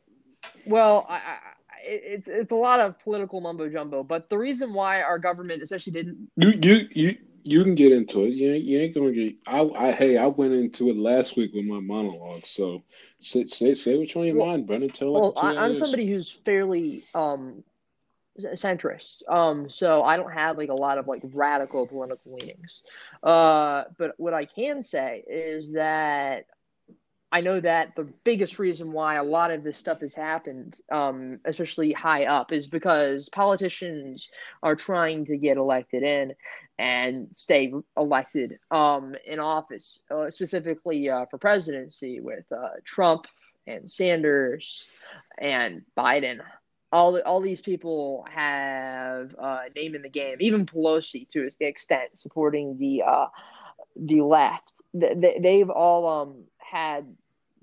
that. 0.42 0.60
well, 0.66 1.06
I, 1.08 1.14
I 1.14 1.36
it's 1.82 2.28
it's 2.28 2.52
a 2.52 2.56
lot 2.56 2.80
of 2.80 2.98
political 2.98 3.40
mumbo 3.40 3.68
jumbo, 3.68 4.02
but 4.02 4.28
the 4.28 4.38
reason 4.38 4.72
why 4.72 5.02
our 5.02 5.18
government 5.18 5.62
especially 5.62 5.92
didn't 5.92 6.30
you 6.36 6.50
you 6.62 6.88
you 6.92 7.16
you 7.42 7.62
can 7.62 7.74
get 7.74 7.92
into 7.92 8.24
it. 8.24 8.30
You 8.30 8.54
ain't, 8.54 8.64
you 8.64 8.80
ain't 8.80 8.94
gonna 8.94 9.12
get. 9.12 9.34
I, 9.46 9.60
I 9.60 9.92
hey, 9.92 10.16
I 10.16 10.26
went 10.26 10.52
into 10.52 10.90
it 10.90 10.96
last 10.96 11.36
week 11.36 11.52
with 11.54 11.64
my 11.64 11.80
monologue. 11.80 12.46
So 12.46 12.82
say 13.20 13.46
say, 13.46 13.74
say 13.74 13.96
what's 13.96 14.14
on 14.16 14.26
your 14.26 14.36
well, 14.36 14.46
mind, 14.48 14.66
Brendan. 14.66 14.90
Tell 14.90 15.12
well, 15.12 15.34
I, 15.36 15.64
am 15.64 15.74
somebody 15.74 16.06
who's 16.06 16.30
fairly 16.30 17.04
um 17.14 17.62
centrist. 18.38 19.28
Um, 19.28 19.70
so 19.70 20.02
I 20.02 20.16
don't 20.16 20.32
have 20.32 20.58
like 20.58 20.68
a 20.68 20.74
lot 20.74 20.98
of 20.98 21.06
like 21.06 21.22
radical 21.32 21.86
political 21.86 22.36
leanings. 22.40 22.82
Uh, 23.22 23.84
but 23.98 24.14
what 24.18 24.34
I 24.34 24.44
can 24.44 24.82
say 24.82 25.24
is 25.28 25.72
that 25.72 26.46
I 27.32 27.40
know 27.42 27.60
that 27.60 27.94
the 27.94 28.08
biggest 28.24 28.58
reason 28.58 28.90
why 28.90 29.14
a 29.14 29.22
lot 29.22 29.52
of 29.52 29.62
this 29.62 29.78
stuff 29.78 30.00
has 30.00 30.14
happened, 30.14 30.80
um, 30.90 31.38
especially 31.44 31.92
high 31.92 32.24
up, 32.24 32.50
is 32.50 32.66
because 32.66 33.28
politicians 33.28 34.28
are 34.64 34.74
trying 34.74 35.26
to 35.26 35.36
get 35.36 35.56
elected 35.56 36.02
in 36.02 36.34
and 36.78 37.28
stay 37.32 37.72
elected 37.96 38.58
um, 38.72 39.14
in 39.24 39.38
office, 39.38 40.00
uh, 40.10 40.30
specifically 40.30 41.08
uh, 41.08 41.26
for 41.30 41.38
presidency 41.38 42.18
with 42.20 42.44
uh, 42.50 42.70
Trump 42.84 43.26
and 43.66 43.88
Sanders 43.88 44.86
and 45.38 45.82
Biden. 45.96 46.40
All, 46.90 47.20
all 47.20 47.40
these 47.40 47.60
people 47.60 48.26
have 48.28 49.36
uh, 49.38 49.60
name 49.76 49.94
in 49.94 50.02
the 50.02 50.08
game, 50.08 50.38
even 50.40 50.66
Pelosi 50.66 51.28
to 51.30 51.42
an 51.42 51.50
extent, 51.60 52.10
supporting 52.16 52.76
the 52.78 53.04
uh, 53.06 53.26
the 53.94 54.22
left. 54.22 54.72
They, 54.92 55.38
they've 55.40 55.70
all 55.70 56.08
um, 56.08 56.44
had 56.70 57.06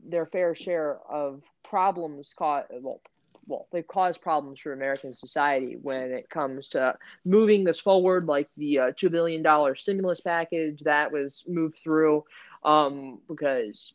their 0.04 0.26
fair 0.26 0.56
share 0.56 1.00
of 1.10 1.42
problems 1.64 2.34
caught 2.38 2.68
well 2.82 3.02
well 3.48 3.68
they've 3.72 3.88
caused 3.88 4.22
problems 4.22 4.60
for 4.60 4.74
American 4.74 5.14
society 5.14 5.78
when 5.82 6.12
it 6.12 6.30
comes 6.30 6.68
to 6.70 6.96
moving 7.26 7.64
this 7.64 7.80
forward 7.80 8.26
like 8.26 8.50
the 8.58 8.80
uh, 8.80 8.92
2 8.96 9.10
billion 9.10 9.42
dollar 9.42 9.76
stimulus 9.76 10.22
package 10.22 10.82
that 10.82 11.12
was 11.12 11.44
moved 11.48 11.78
through 11.82 12.24
um, 12.64 13.20
because 13.28 13.94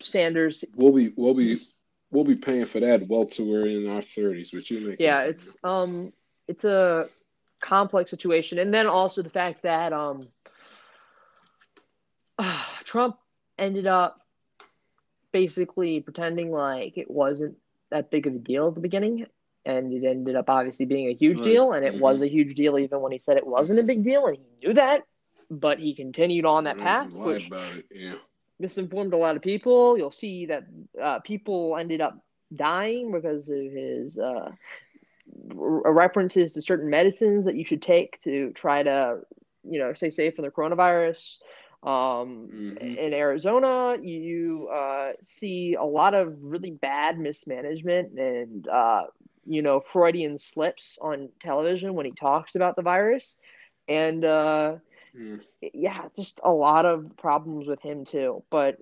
Sanders 0.00 0.64
we'll 0.76 0.92
be 0.92 1.12
we'll 1.16 1.34
be 1.34 1.56
we'll 2.10 2.24
be 2.24 2.36
paying 2.36 2.64
for 2.64 2.80
that 2.80 3.06
well 3.08 3.26
till 3.26 3.46
we're 3.46 3.66
in 3.66 3.88
our 3.88 4.00
30s 4.00 4.54
which 4.54 4.70
you 4.70 4.80
make 4.80 5.00
yeah 5.00 5.22
it's 5.22 5.56
um 5.64 6.12
it's 6.48 6.64
a 6.64 7.08
complex 7.60 8.10
situation. 8.10 8.58
And 8.58 8.74
then 8.74 8.86
also 8.86 9.22
the 9.22 9.30
fact 9.30 9.62
that 9.62 9.92
um 9.92 10.28
Trump 12.84 13.16
ended 13.58 13.86
up 13.86 14.19
basically 15.32 16.00
pretending 16.00 16.50
like 16.50 16.96
it 16.96 17.10
wasn't 17.10 17.56
that 17.90 18.10
big 18.10 18.26
of 18.26 18.34
a 18.34 18.38
deal 18.38 18.68
at 18.68 18.74
the 18.74 18.80
beginning, 18.80 19.26
and 19.64 19.92
it 19.92 20.06
ended 20.06 20.36
up 20.36 20.48
obviously 20.48 20.86
being 20.86 21.08
a 21.08 21.14
huge 21.14 21.38
right. 21.38 21.44
deal, 21.44 21.72
and 21.72 21.84
it 21.84 21.94
mm-hmm. 21.94 22.02
was 22.02 22.22
a 22.22 22.28
huge 22.28 22.54
deal 22.54 22.78
even 22.78 23.00
when 23.00 23.12
he 23.12 23.18
said 23.18 23.36
it 23.36 23.46
wasn't 23.46 23.78
a 23.78 23.82
big 23.82 24.04
deal, 24.04 24.26
and 24.26 24.36
he 24.36 24.66
knew 24.66 24.74
that, 24.74 25.02
but 25.50 25.78
he 25.78 25.94
continued 25.94 26.44
on 26.44 26.64
that 26.64 26.78
path, 26.78 27.10
which 27.12 27.50
yeah. 27.90 28.14
misinformed 28.58 29.12
a 29.12 29.16
lot 29.16 29.36
of 29.36 29.42
people. 29.42 29.98
You'll 29.98 30.12
see 30.12 30.46
that 30.46 30.64
uh, 31.02 31.18
people 31.20 31.76
ended 31.78 32.00
up 32.00 32.18
dying 32.54 33.12
because 33.12 33.48
of 33.48 33.56
his 33.56 34.18
uh, 34.18 34.50
references 35.54 36.54
to 36.54 36.62
certain 36.62 36.90
medicines 36.90 37.44
that 37.44 37.56
you 37.56 37.64
should 37.64 37.82
take 37.82 38.20
to 38.22 38.52
try 38.52 38.82
to, 38.82 39.20
you 39.62 39.78
know, 39.78 39.92
stay 39.94 40.10
safe 40.10 40.34
from 40.34 40.44
the 40.44 40.50
coronavirus. 40.50 41.36
Um, 41.82 42.48
mm-hmm. 42.52 42.76
In 42.76 43.14
Arizona, 43.14 43.96
you 44.02 44.68
uh, 44.68 45.12
see 45.38 45.76
a 45.80 45.84
lot 45.84 46.12
of 46.12 46.36
really 46.42 46.72
bad 46.72 47.18
mismanagement 47.18 48.18
and, 48.18 48.68
uh, 48.68 49.04
you 49.46 49.62
know, 49.62 49.80
Freudian 49.80 50.38
slips 50.38 50.98
on 51.00 51.30
television 51.40 51.94
when 51.94 52.04
he 52.04 52.12
talks 52.12 52.54
about 52.54 52.76
the 52.76 52.82
virus. 52.82 53.36
And, 53.88 54.22
uh, 54.26 54.76
mm. 55.18 55.40
yeah, 55.72 56.02
just 56.16 56.38
a 56.44 56.50
lot 56.50 56.84
of 56.84 57.16
problems 57.16 57.66
with 57.66 57.80
him, 57.80 58.04
too. 58.04 58.44
But 58.50 58.76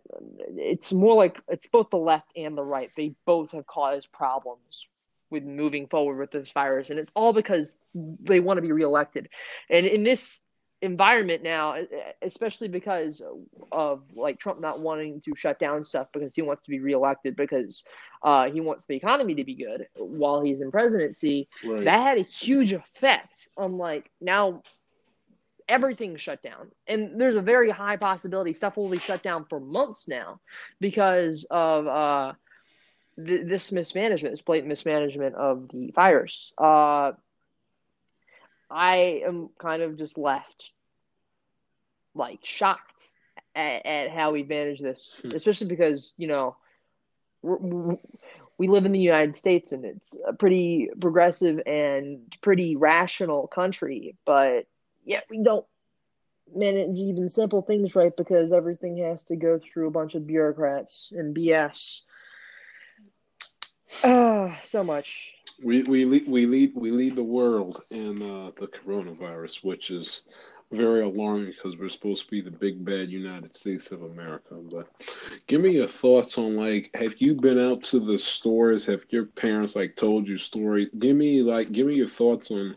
it's 0.49 0.93
more 0.93 1.15
like 1.15 1.41
it's 1.47 1.69
both 1.69 1.91
the 1.91 1.99
left 1.99 2.33
and 2.37 2.59
the 2.59 2.65
right. 2.65 2.91
They 2.97 3.15
both 3.25 3.53
have 3.53 3.67
caused 3.69 4.11
problems 4.11 4.87
with 5.31 5.45
moving 5.45 5.87
forward 5.87 6.19
with 6.19 6.33
this 6.33 6.51
virus. 6.51 6.91
And 6.91 6.99
it's 6.99 7.13
all 7.15 7.33
because 7.33 7.79
they 7.95 8.41
want 8.41 8.57
to 8.59 8.63
be 8.63 8.73
reelected. 8.73 9.29
And 9.71 9.87
in 9.87 10.03
this 10.03 10.41
environment 10.81 11.43
now, 11.43 11.77
especially 12.23 12.69
because 12.69 13.21
of 13.73 14.03
like 14.15 14.39
Trump 14.39 14.61
not 14.61 14.81
wanting 14.81 15.21
to 15.23 15.35
shut 15.35 15.59
down 15.59 15.85
stuff 15.85 16.09
because 16.13 16.35
he 16.35 16.43
wants 16.43 16.63
to 16.65 16.71
be 16.71 16.79
reelected 16.79 17.37
because 17.37 17.85
uh, 18.23 18.49
he 18.51 18.61
wants 18.61 18.85
the 18.85 18.95
economy 18.95 19.35
to 19.35 19.45
be 19.45 19.55
good 19.55 19.89
while 19.97 20.41
he's 20.41 20.61
in 20.61 20.71
presidency. 20.71 21.49
Right. 21.65 21.85
That 21.85 22.01
had 22.01 22.19
a 22.19 22.23
huge 22.23 22.73
effect 22.73 23.49
on 23.57 23.77
like 23.77 24.11
now 24.21 24.63
everything's 25.69 26.21
shut 26.21 26.43
down, 26.43 26.71
and 26.87 27.21
there's 27.21 27.37
a 27.37 27.43
very 27.43 27.71
high 27.71 27.97
possibility 27.97 28.55
stuff 28.55 28.77
will 28.77 28.89
be 28.89 28.99
shut 28.99 29.23
down 29.23 29.47
for 29.49 29.61
months 29.61 30.09
now 30.09 30.41
because 30.81 31.45
of 31.51 31.87
uh, 31.87 32.33
th- 33.27 33.47
this 33.47 33.73
mismanagement, 33.73 34.33
this 34.33 34.43
blatant 34.43 34.69
mismanagement 34.69 35.35
of 35.35 35.69
the 35.73 35.91
virus. 35.95 36.53
Uh, 36.57 37.13
I 38.71 39.23
am 39.27 39.51
kind 39.59 39.83
of 39.83 39.97
just 39.97 40.19
left 40.19 40.71
like 42.15 42.41
shocked 42.43 43.09
at, 43.55 43.87
at 43.87 44.11
how 44.11 44.33
we 44.33 44.43
managed 44.43 44.83
this, 44.83 45.21
hmm. 45.23 45.35
especially 45.35 45.69
because 45.69 46.13
you 46.17 46.27
know 46.27 46.57
we 48.59 48.69
live 48.69 48.85
in 48.85 48.93
the 48.93 48.99
United 48.99 49.37
States 49.37 49.73
and 49.73 49.85
it's 49.85 50.19
a 50.27 50.33
pretty 50.33 50.91
progressive 51.01 51.61
and 51.67 52.37
pretty 52.43 52.77
rational 52.77 53.47
country, 53.47 54.17
but 54.27 54.67
yet 55.05 55.25
we 55.31 55.43
don't 55.43 55.65
manage 56.55 56.99
even 56.99 57.29
simple 57.29 57.63
things 57.63 57.95
right 57.95 58.17
because 58.17 58.53
everything 58.53 58.97
has 58.97 59.23
to 59.23 59.37
go 59.37 59.59
through 59.59 59.87
a 59.87 59.93
bunch 59.93 60.15
of 60.15 60.27
bureaucrats 60.27 61.13
and 61.13 61.37
BS. 61.37 62.01
Uh, 64.03 64.55
so 64.65 64.83
much. 64.83 65.33
We 65.63 65.83
we 65.83 66.05
lead, 66.05 66.29
we 66.29 66.47
lead 66.47 66.73
we 66.75 66.91
lead 66.91 67.17
the 67.17 67.23
world 67.23 67.83
in 67.91 68.23
uh, 68.23 68.53
the 68.57 68.69
coronavirus, 68.69 69.65
which 69.65 69.91
is 69.91 70.23
very 70.71 71.03
alarming 71.03 71.51
because 71.51 71.77
we're 71.77 71.89
supposed 71.89 72.25
to 72.25 72.31
be 72.31 72.41
the 72.41 72.51
big 72.51 72.85
bad 72.85 73.11
United 73.11 73.55
States 73.55 73.91
of 73.91 74.03
America. 74.03 74.55
But 74.55 74.89
give 75.47 75.61
me 75.63 75.71
your 75.71 75.89
thoughts 75.89 76.37
on 76.37 76.57
like, 76.57 76.91
have 76.95 77.21
you 77.21 77.35
been 77.35 77.59
out 77.59 77.83
to 77.85 78.01
the 78.01 78.19
stores? 78.19 78.87
Have 78.87 79.01
your 79.09 79.25
parents 79.25 79.75
like 79.75 79.97
told 79.97 80.29
you 80.29 80.39
story? 80.39 80.91
Give 80.99 81.17
me 81.17 81.43
like, 81.43 81.73
give 81.73 81.87
me 81.87 81.95
your 81.95 82.09
thoughts 82.09 82.51
on 82.51 82.77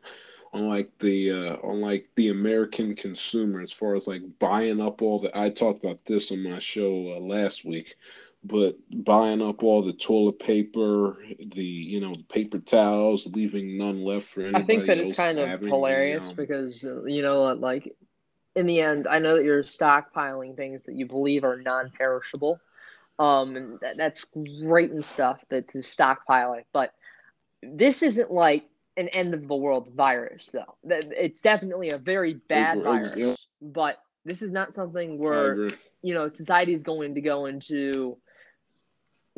on 0.53 0.67
like 0.67 0.89
the 0.99 1.31
uh, 1.31 1.55
on 1.63 1.81
like 1.81 2.07
the 2.15 2.29
American 2.29 2.95
consumer 2.95 3.61
as 3.61 3.71
far 3.71 3.95
as 3.95 4.07
like 4.07 4.21
buying 4.39 4.81
up 4.81 5.01
all 5.01 5.19
the. 5.19 5.37
I 5.37 5.49
talked 5.49 5.83
about 5.83 5.99
this 6.05 6.31
on 6.31 6.43
my 6.43 6.59
show 6.59 7.15
uh, 7.15 7.19
last 7.19 7.65
week 7.65 7.95
but 8.43 8.75
buying 8.91 9.41
up 9.41 9.63
all 9.63 9.83
the 9.83 9.93
toilet 9.93 10.39
paper, 10.39 11.17
the 11.39 11.63
you 11.63 11.99
know 11.99 12.15
the 12.15 12.23
paper 12.23 12.59
towels, 12.59 13.27
leaving 13.27 13.77
none 13.77 14.03
left 14.03 14.27
for 14.27 14.41
anybody. 14.41 14.63
I 14.63 14.65
think 14.65 14.87
that 14.87 14.97
it's 14.97 15.13
kind 15.13 15.37
of 15.37 15.61
hilarious 15.61 16.29
know. 16.29 16.33
because 16.33 16.81
you 16.81 17.21
know, 17.21 17.43
like 17.53 17.95
in 18.55 18.65
the 18.65 18.81
end, 18.81 19.07
I 19.07 19.19
know 19.19 19.35
that 19.35 19.43
you're 19.43 19.63
stockpiling 19.63 20.55
things 20.55 20.85
that 20.85 20.97
you 20.97 21.05
believe 21.05 21.43
are 21.43 21.61
non-perishable, 21.61 22.59
um, 23.19 23.55
and 23.55 23.79
that, 23.81 23.97
that's 23.97 24.25
great 24.63 24.91
and 24.91 25.05
stuff 25.05 25.39
that 25.49 25.69
to 25.73 25.83
stockpile 25.83 26.53
it. 26.53 26.65
But 26.73 26.93
this 27.61 28.01
isn't 28.01 28.31
like 28.31 28.65
an 28.97 29.07
end 29.09 29.35
of 29.35 29.47
the 29.47 29.55
world 29.55 29.91
virus, 29.95 30.49
though. 30.51 30.75
It's 30.83 31.41
definitely 31.41 31.91
a 31.91 31.99
very 31.99 32.33
bad 32.33 32.77
Ex- 32.77 32.83
virus, 32.83 33.13
yeah. 33.15 33.35
but 33.61 33.99
this 34.25 34.41
is 34.41 34.51
not 34.51 34.73
something 34.73 35.19
where 35.19 35.69
you 36.01 36.15
know 36.15 36.27
society 36.27 36.73
is 36.73 36.81
going 36.81 37.13
to 37.13 37.21
go 37.21 37.45
into 37.45 38.17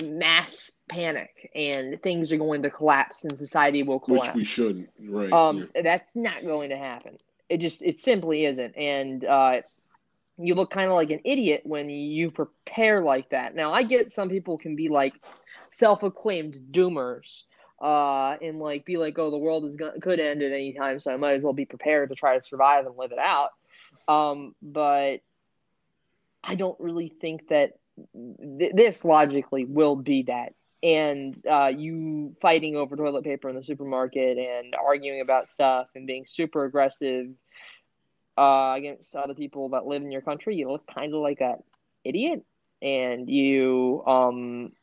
mass 0.01 0.71
panic 0.89 1.51
and 1.53 2.01
things 2.01 2.32
are 2.32 2.38
going 2.38 2.63
to 2.63 2.69
collapse 2.69 3.25
and 3.25 3.38
society 3.38 3.84
will 3.84 3.99
Which 3.99 4.19
collapse. 4.19 4.36
we 4.36 4.43
shouldn't, 4.43 4.89
right? 4.99 5.32
Um, 5.32 5.69
that's 5.82 6.10
not 6.15 6.43
going 6.43 6.69
to 6.69 6.77
happen. 6.77 7.17
It 7.49 7.58
just 7.58 7.82
it 7.82 7.99
simply 7.99 8.45
isn't, 8.45 8.75
and 8.75 9.23
uh, 9.23 9.62
you 10.38 10.56
look 10.56 10.71
kind 10.71 10.89
of 10.89 10.95
like 10.95 11.12
an 11.12 11.19
idiot 11.23 11.62
when 11.63 11.89
you 11.89 12.32
prepare 12.32 13.01
like 13.01 13.29
that. 13.29 13.53
Now 13.53 13.73
I 13.73 13.84
get 13.84 14.12
some 14.12 14.29
people 14.29 14.58
can 14.58 14.75
be 14.75 14.89
like 14.89 15.13
self-acclaimed 15.71 16.58
doomers, 16.71 17.43
uh, 17.82 18.38
and 18.41 18.60
like 18.60 18.86
be 18.86 18.97
like, 18.97 19.19
oh, 19.19 19.29
the 19.29 19.38
world 19.38 19.65
is 19.65 19.75
gonna, 19.75 19.99
could 19.99 20.19
end 20.19 20.41
at 20.41 20.51
any 20.51 20.73
time, 20.73 20.99
so 20.99 21.13
I 21.13 21.17
might 21.17 21.34
as 21.34 21.43
well 21.43 21.53
be 21.53 21.65
prepared 21.65 22.10
to 22.10 22.15
try 22.15 22.38
to 22.38 22.43
survive 22.43 22.88
and 22.88 22.97
live 22.97 23.12
it 23.12 23.19
out. 23.19 23.49
Um, 24.08 24.56
but 24.62 25.17
I 26.43 26.56
don't 26.56 26.79
really 26.79 27.10
think 27.10 27.49
that 27.49 27.73
th- 28.13 28.73
this 28.73 29.06
logically 29.06 29.65
will 29.65 29.95
be 29.95 30.23
that. 30.23 30.53
And 30.82 31.39
uh, 31.49 31.71
you 31.75 32.36
fighting 32.41 32.75
over 32.75 32.95
toilet 32.95 33.23
paper 33.23 33.49
in 33.49 33.56
the 33.56 33.63
supermarket 33.63 34.38
and 34.38 34.75
arguing 34.75 35.21
about 35.21 35.49
stuff 35.49 35.88
and 35.95 36.06
being 36.06 36.25
super 36.27 36.65
aggressive 36.65 37.27
uh, 38.38 38.73
against 38.75 39.15
other 39.15 39.34
people 39.34 39.69
that 39.69 39.86
live 39.86 40.01
in 40.01 40.12
your 40.12 40.21
country, 40.21 40.56
you 40.56 40.69
look 40.69 40.86
kind 40.93 41.13
of 41.13 41.21
like 41.21 41.39
an 41.39 41.56
idiot. 42.03 42.43
And 42.82 43.29
you 43.29 44.03
um, 44.06 44.73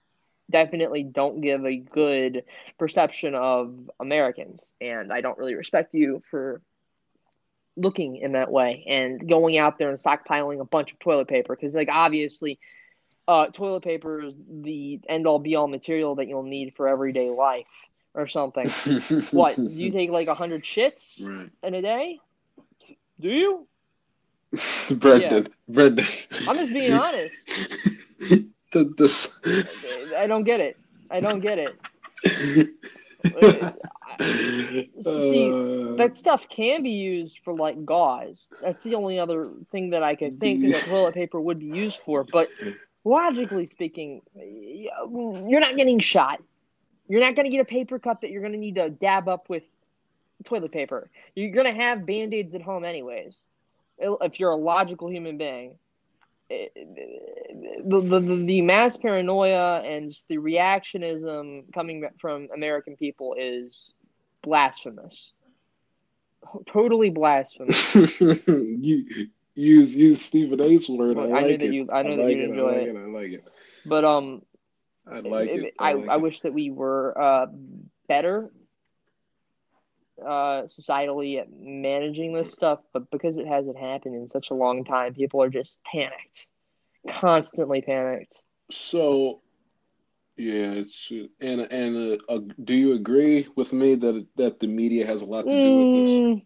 definitely 0.50 1.02
don't 1.02 1.42
give 1.42 1.66
a 1.66 1.76
good 1.76 2.44
perception 2.78 3.34
of 3.34 3.90
Americans. 4.00 4.72
And 4.80 5.12
I 5.12 5.20
don't 5.20 5.36
really 5.36 5.54
respect 5.54 5.94
you 5.94 6.22
for 6.30 6.62
looking 7.76 8.16
in 8.16 8.32
that 8.32 8.50
way 8.50 8.84
and 8.88 9.28
going 9.28 9.56
out 9.56 9.78
there 9.78 9.90
and 9.90 9.98
stockpiling 9.98 10.60
a 10.60 10.64
bunch 10.64 10.92
of 10.92 10.98
toilet 10.98 11.28
paper 11.28 11.56
because 11.56 11.74
like 11.74 11.88
obviously 11.90 12.58
uh, 13.28 13.46
toilet 13.46 13.82
paper 13.82 14.22
is 14.22 14.34
the 14.48 15.00
end 15.08 15.26
all 15.26 15.38
be 15.38 15.54
all 15.56 15.68
material 15.68 16.16
that 16.16 16.28
you'll 16.28 16.42
need 16.42 16.74
for 16.76 16.88
everyday 16.88 17.30
life 17.30 17.66
or 18.14 18.26
something 18.26 18.68
what 19.30 19.56
do 19.56 19.68
you 19.68 19.90
take 19.90 20.10
like 20.10 20.28
a 20.28 20.34
hundred 20.34 20.64
shits 20.64 21.24
right. 21.24 21.50
in 21.62 21.74
a 21.74 21.82
day 21.82 22.18
do 23.20 23.28
you 23.28 23.66
Brendan, 24.90 25.48
Brendan. 25.68 26.04
i'm 26.48 26.56
just 26.56 26.72
being 26.72 26.92
honest 26.92 27.34
the, 28.72 28.94
this. 28.96 29.38
i 30.16 30.26
don't 30.26 30.44
get 30.44 30.60
it 30.60 30.76
i 31.10 31.20
don't 31.20 31.40
get 31.40 31.58
it 31.58 32.70
See, 35.00 35.50
Uh, 35.50 35.94
that 35.96 36.16
stuff 36.16 36.48
can 36.48 36.82
be 36.82 36.90
used 36.90 37.40
for 37.44 37.54
like 37.54 37.84
gauze. 37.84 38.48
That's 38.60 38.82
the 38.82 38.94
only 38.94 39.18
other 39.18 39.50
thing 39.70 39.90
that 39.90 40.02
I 40.02 40.14
could 40.14 40.40
think 40.40 40.62
that 40.72 40.82
toilet 40.84 41.14
paper 41.14 41.40
would 41.40 41.58
be 41.58 41.66
used 41.66 42.00
for. 42.00 42.24
But 42.24 42.48
logically 43.04 43.66
speaking, 43.66 44.22
you're 44.34 45.60
not 45.60 45.76
getting 45.76 45.98
shot. 45.98 46.42
You're 47.08 47.20
not 47.20 47.34
going 47.34 47.46
to 47.46 47.50
get 47.50 47.60
a 47.60 47.64
paper 47.64 47.98
cup 47.98 48.20
that 48.20 48.30
you're 48.30 48.42
going 48.42 48.52
to 48.52 48.58
need 48.58 48.76
to 48.76 48.90
dab 48.90 49.28
up 49.28 49.48
with 49.48 49.64
toilet 50.44 50.72
paper. 50.72 51.10
You're 51.34 51.50
going 51.50 51.66
to 51.66 51.80
have 51.80 52.06
band 52.06 52.34
aids 52.34 52.54
at 52.54 52.62
home, 52.62 52.84
anyways, 52.84 53.46
if 53.98 54.38
you're 54.38 54.50
a 54.50 54.56
logical 54.56 55.10
human 55.10 55.36
being. 55.36 55.74
The, 56.48 58.00
the, 58.00 58.20
the, 58.20 58.60
mass 58.60 58.96
paranoia 58.96 59.82
and 59.82 60.12
the 60.28 60.38
reactionism 60.38 61.72
coming 61.72 62.08
from 62.18 62.48
American 62.52 62.96
people 62.96 63.36
is 63.38 63.94
blasphemous. 64.42 65.32
Totally 66.66 67.10
blasphemous. 67.10 67.94
you 67.94 69.28
use 69.54 69.94
use 69.94 70.20
Stephen 70.22 70.60
A's 70.60 70.88
word. 70.88 71.18
I, 71.18 71.24
I 71.40 71.42
like 71.42 71.44
knew 71.44 71.58
it. 71.62 71.72
that 71.72 71.72
you- 71.72 71.90
I 71.92 72.02
know 72.02 72.16
that 72.16 72.26
like 72.26 72.28
you'd 72.28 72.40
it, 72.40 72.50
enjoy 72.50 72.60
I 72.60 72.60
like 72.60 72.84
it. 72.84 72.96
I 72.96 73.06
like 73.06 73.30
it. 73.32 73.44
But 73.84 74.04
um, 74.04 74.42
I 75.06 75.20
like 75.20 75.56
it. 75.56 75.70
I, 75.78 75.92
like 75.92 76.08
I 76.08 76.16
it. 76.16 76.18
wish 76.18 76.40
that 76.40 76.52
we 76.52 76.70
were 76.70 77.18
uh, 77.20 77.46
better 78.08 78.50
uh, 80.24 80.62
societally 80.66 81.40
at 81.40 81.48
managing 81.52 82.32
this 82.34 82.52
stuff, 82.52 82.80
but 82.92 83.10
because 83.10 83.36
it 83.36 83.46
hasn't 83.46 83.78
happened 83.78 84.14
in 84.14 84.28
such 84.28 84.50
a 84.50 84.54
long 84.54 84.84
time, 84.84 85.14
people 85.14 85.42
are 85.42 85.48
just 85.50 85.78
panicked, 85.84 86.46
constantly 87.08 87.80
panicked. 87.80 88.40
So, 88.70 89.42
yeah, 90.36 90.72
it's 90.72 91.10
and 91.40 91.60
and 91.60 92.20
uh, 92.28 92.32
uh, 92.32 92.40
do 92.62 92.74
you 92.74 92.92
agree 92.94 93.46
with 93.56 93.72
me 93.72 93.94
that 93.96 94.26
that 94.36 94.60
the 94.60 94.66
media 94.66 95.06
has 95.06 95.22
a 95.22 95.26
lot 95.26 95.50
to 95.50 95.58
do 95.58 95.74
with 95.74 95.92
this? 95.92 96.20
Mm, 96.20 96.42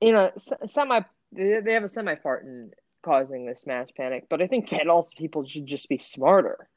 you 0.00 0.12
know, 0.12 0.30
semi 0.66 1.00
they 1.32 1.60
they 1.60 1.72
have 1.72 1.84
a 1.84 1.88
semi 1.88 2.14
part 2.14 2.44
in 2.44 2.70
causing 3.02 3.46
this 3.46 3.64
mass 3.66 3.90
panic, 3.96 4.26
but 4.28 4.42
I 4.42 4.46
think 4.46 4.70
that 4.70 4.88
also 4.88 5.12
people 5.16 5.44
should 5.46 5.66
just 5.66 5.88
be 5.88 5.98
smarter 5.98 6.68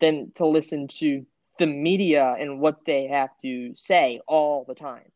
than 0.00 0.32
to 0.36 0.46
listen 0.46 0.88
to 0.88 1.24
the 1.58 1.66
media 1.66 2.34
and 2.38 2.60
what 2.60 2.84
they 2.84 3.06
have 3.06 3.30
to 3.42 3.74
say 3.76 4.20
all 4.26 4.64
the 4.66 4.74
time. 4.74 5.10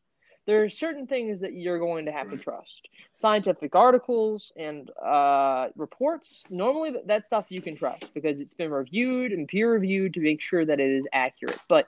There 0.45 0.63
are 0.63 0.69
certain 0.69 1.05
things 1.05 1.41
that 1.41 1.53
you're 1.53 1.77
going 1.77 2.05
to 2.05 2.11
have 2.11 2.31
to 2.31 2.37
trust. 2.37 2.87
Scientific 3.17 3.75
articles 3.75 4.51
and 4.57 4.89
uh, 4.99 5.67
reports, 5.75 6.43
normally 6.49 6.91
that, 6.91 7.07
that 7.07 7.25
stuff 7.25 7.45
you 7.49 7.61
can 7.61 7.75
trust 7.75 8.11
because 8.15 8.41
it's 8.41 8.55
been 8.55 8.71
reviewed 8.71 9.31
and 9.31 9.47
peer 9.47 9.71
reviewed 9.71 10.15
to 10.15 10.21
make 10.21 10.41
sure 10.41 10.65
that 10.65 10.79
it 10.79 10.89
is 10.89 11.05
accurate. 11.13 11.59
But 11.67 11.87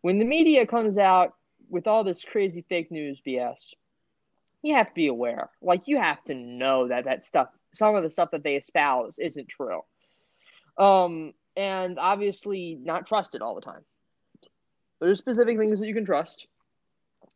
when 0.00 0.18
the 0.18 0.24
media 0.24 0.66
comes 0.66 0.98
out 0.98 1.34
with 1.68 1.86
all 1.86 2.02
this 2.02 2.24
crazy 2.24 2.64
fake 2.68 2.90
news 2.90 3.20
BS, 3.24 3.72
you 4.62 4.74
have 4.74 4.88
to 4.88 4.94
be 4.94 5.08
aware. 5.08 5.50
Like 5.60 5.82
you 5.86 5.98
have 5.98 6.22
to 6.24 6.34
know 6.34 6.88
that 6.88 7.04
that 7.04 7.24
stuff, 7.24 7.48
some 7.74 7.94
of 7.94 8.02
the 8.02 8.10
stuff 8.10 8.30
that 8.32 8.42
they 8.42 8.56
espouse, 8.56 9.18
isn't 9.18 9.48
true. 9.48 9.80
Um, 10.78 11.34
and 11.56 11.98
obviously 11.98 12.78
not 12.80 13.06
trust 13.06 13.34
it 13.34 13.42
all 13.42 13.54
the 13.54 13.60
time. 13.60 13.82
There's 15.00 15.18
specific 15.18 15.58
things 15.58 15.80
that 15.80 15.86
you 15.86 15.94
can 15.94 16.04
trust. 16.04 16.46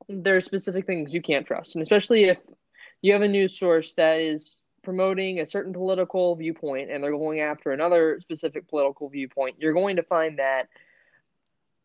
There 0.09 0.37
are 0.37 0.41
specific 0.41 0.87
things 0.87 1.12
you 1.12 1.21
can't 1.21 1.47
trust, 1.47 1.75
and 1.75 1.83
especially 1.83 2.25
if 2.25 2.39
you 3.03 3.12
have 3.12 3.23
a 3.23 3.29
news 3.29 3.59
source 3.59 3.93
that 3.95 4.21
is 4.21 4.62
promoting 4.85 5.41
a 5.41 5.47
certain 5.47 5.73
political 5.73 6.37
viewpoint 6.37 6.93
and 6.93 7.03
they're 7.03 7.11
going 7.11 7.41
after 7.41 7.73
another 7.73 8.21
specific 8.21 8.69
political 8.69 9.09
viewpoint, 9.09 9.57
you're 9.59 9.73
going 9.73 9.97
to 9.97 10.03
find 10.05 10.39
that 10.39 10.69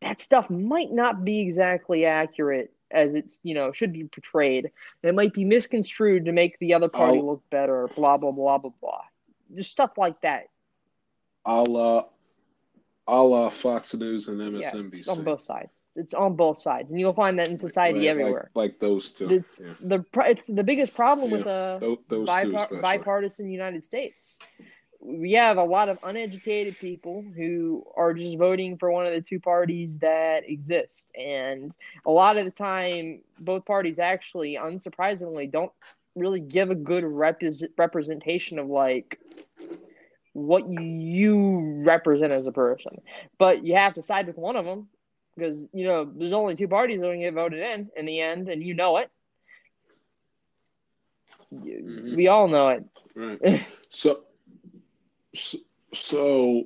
that 0.02 0.20
stuff 0.20 0.48
might 0.48 0.92
not 0.92 1.24
be 1.24 1.40
exactly 1.40 2.06
accurate 2.06 2.72
as 2.92 3.14
it's 3.14 3.38
you 3.42 3.54
know 3.54 3.72
should 3.72 3.92
be 3.92 4.04
portrayed. 4.04 4.70
It 5.02 5.14
might 5.14 5.32
be 5.32 5.44
misconstrued 5.44 6.26
to 6.26 6.32
make 6.32 6.58
the 6.58 6.74
other 6.74 6.88
party 6.88 7.18
I'll- 7.18 7.26
look 7.26 7.42
better. 7.50 7.88
Blah 7.96 8.18
blah 8.18 8.32
blah 8.32 8.58
blah 8.58 8.72
blah. 8.80 9.02
Just 9.54 9.70
stuff 9.70 9.98
like 9.98 10.20
that. 10.22 10.44
A 11.44 11.62
la, 11.62 12.04
a 13.08 13.22
la 13.22 13.48
Fox 13.50 13.94
News 13.94 14.28
and 14.28 14.38
Yeah, 14.40 14.70
MSNBC. 14.70 14.94
it's 15.00 15.08
on 15.08 15.24
both 15.24 15.44
sides. 15.44 15.70
It's 15.94 16.14
on 16.14 16.36
both 16.36 16.58
sides, 16.58 16.88
and 16.90 16.98
you'll 16.98 17.12
find 17.12 17.38
that 17.38 17.48
in 17.48 17.58
society 17.58 17.98
Like- 18.00 18.08
everywhere. 18.08 18.50
Like, 18.54 18.72
like 18.72 18.80
those 18.80 19.12
two. 19.12 19.28
It's 19.30 19.60
yeah. 19.62 19.74
the 19.80 20.04
it's 20.26 20.46
the 20.46 20.62
biggest 20.64 20.94
problem 20.94 21.30
with 21.30 21.42
a 21.42 21.78
Those, 21.80 21.98
those 22.08 22.26
two 22.28 22.32
bipar- 22.32 22.54
especially. 22.54 22.78
bipartisan 22.80 23.50
United 23.50 23.82
States. 23.84 24.38
We 25.04 25.32
have 25.32 25.58
a 25.58 25.64
lot 25.64 25.88
of 25.88 25.98
uneducated 26.02 26.78
people 26.78 27.24
who 27.36 27.84
are 27.96 28.14
just 28.14 28.38
voting 28.38 28.78
for 28.78 28.90
one 28.90 29.06
of 29.06 29.12
the 29.12 29.20
two 29.20 29.40
parties 29.40 29.90
that 30.00 30.48
exist, 30.48 31.08
and 31.16 31.72
a 32.06 32.10
lot 32.10 32.36
of 32.36 32.44
the 32.44 32.50
time, 32.50 33.22
both 33.40 33.64
parties 33.66 33.98
actually, 33.98 34.56
unsurprisingly, 34.56 35.50
don't 35.50 35.72
really 36.14 36.40
give 36.40 36.70
a 36.70 36.74
good 36.74 37.04
repres 37.04 37.62
representation 37.76 38.58
of 38.58 38.68
like 38.68 39.18
what 40.32 40.68
you 40.68 41.82
represent 41.84 42.32
as 42.32 42.46
a 42.46 42.52
person. 42.52 43.00
But 43.38 43.64
you 43.64 43.74
have 43.74 43.94
to 43.94 44.02
side 44.02 44.26
with 44.26 44.36
one 44.38 44.56
of 44.56 44.64
them 44.64 44.88
because 45.36 45.68
you 45.72 45.84
know 45.86 46.04
there's 46.04 46.32
only 46.32 46.56
two 46.56 46.68
parties 46.68 47.00
that 47.00 47.06
are 47.06 47.10
going 47.10 47.20
to 47.20 47.26
get 47.26 47.34
voted 47.34 47.60
in 47.60 47.90
in 47.96 48.06
the 48.06 48.20
end, 48.20 48.48
and 48.48 48.62
you 48.62 48.74
know 48.74 48.98
it. 48.98 49.10
Mhm. 51.52 52.16
We 52.16 52.28
all 52.28 52.48
know 52.48 52.68
it. 52.70 52.84
Right. 53.14 53.66
So, 53.90 54.20
so, 55.94 56.64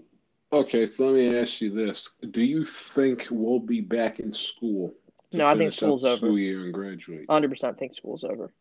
okay. 0.53 0.87
So 0.87 1.07
let 1.11 1.15
me 1.15 1.39
ask 1.39 1.61
you 1.61 1.71
this: 1.71 2.11
Do 2.31 2.43
you 2.43 2.65
think 2.65 3.29
we'll 3.31 3.61
be 3.61 3.81
back 3.81 4.21
in 4.21 4.33
school? 4.33 4.95
No, 5.33 5.47
I 5.47 5.57
think 5.57 5.73
school's 5.73 6.05
over. 6.05 6.17
School 6.17 6.39
year 6.39 6.65
and 6.65 6.73
graduate. 6.73 7.27
Hundred 7.29 7.51
percent 7.51 7.79
think 7.79 7.95
school's 7.95 8.25
over. 8.25 8.53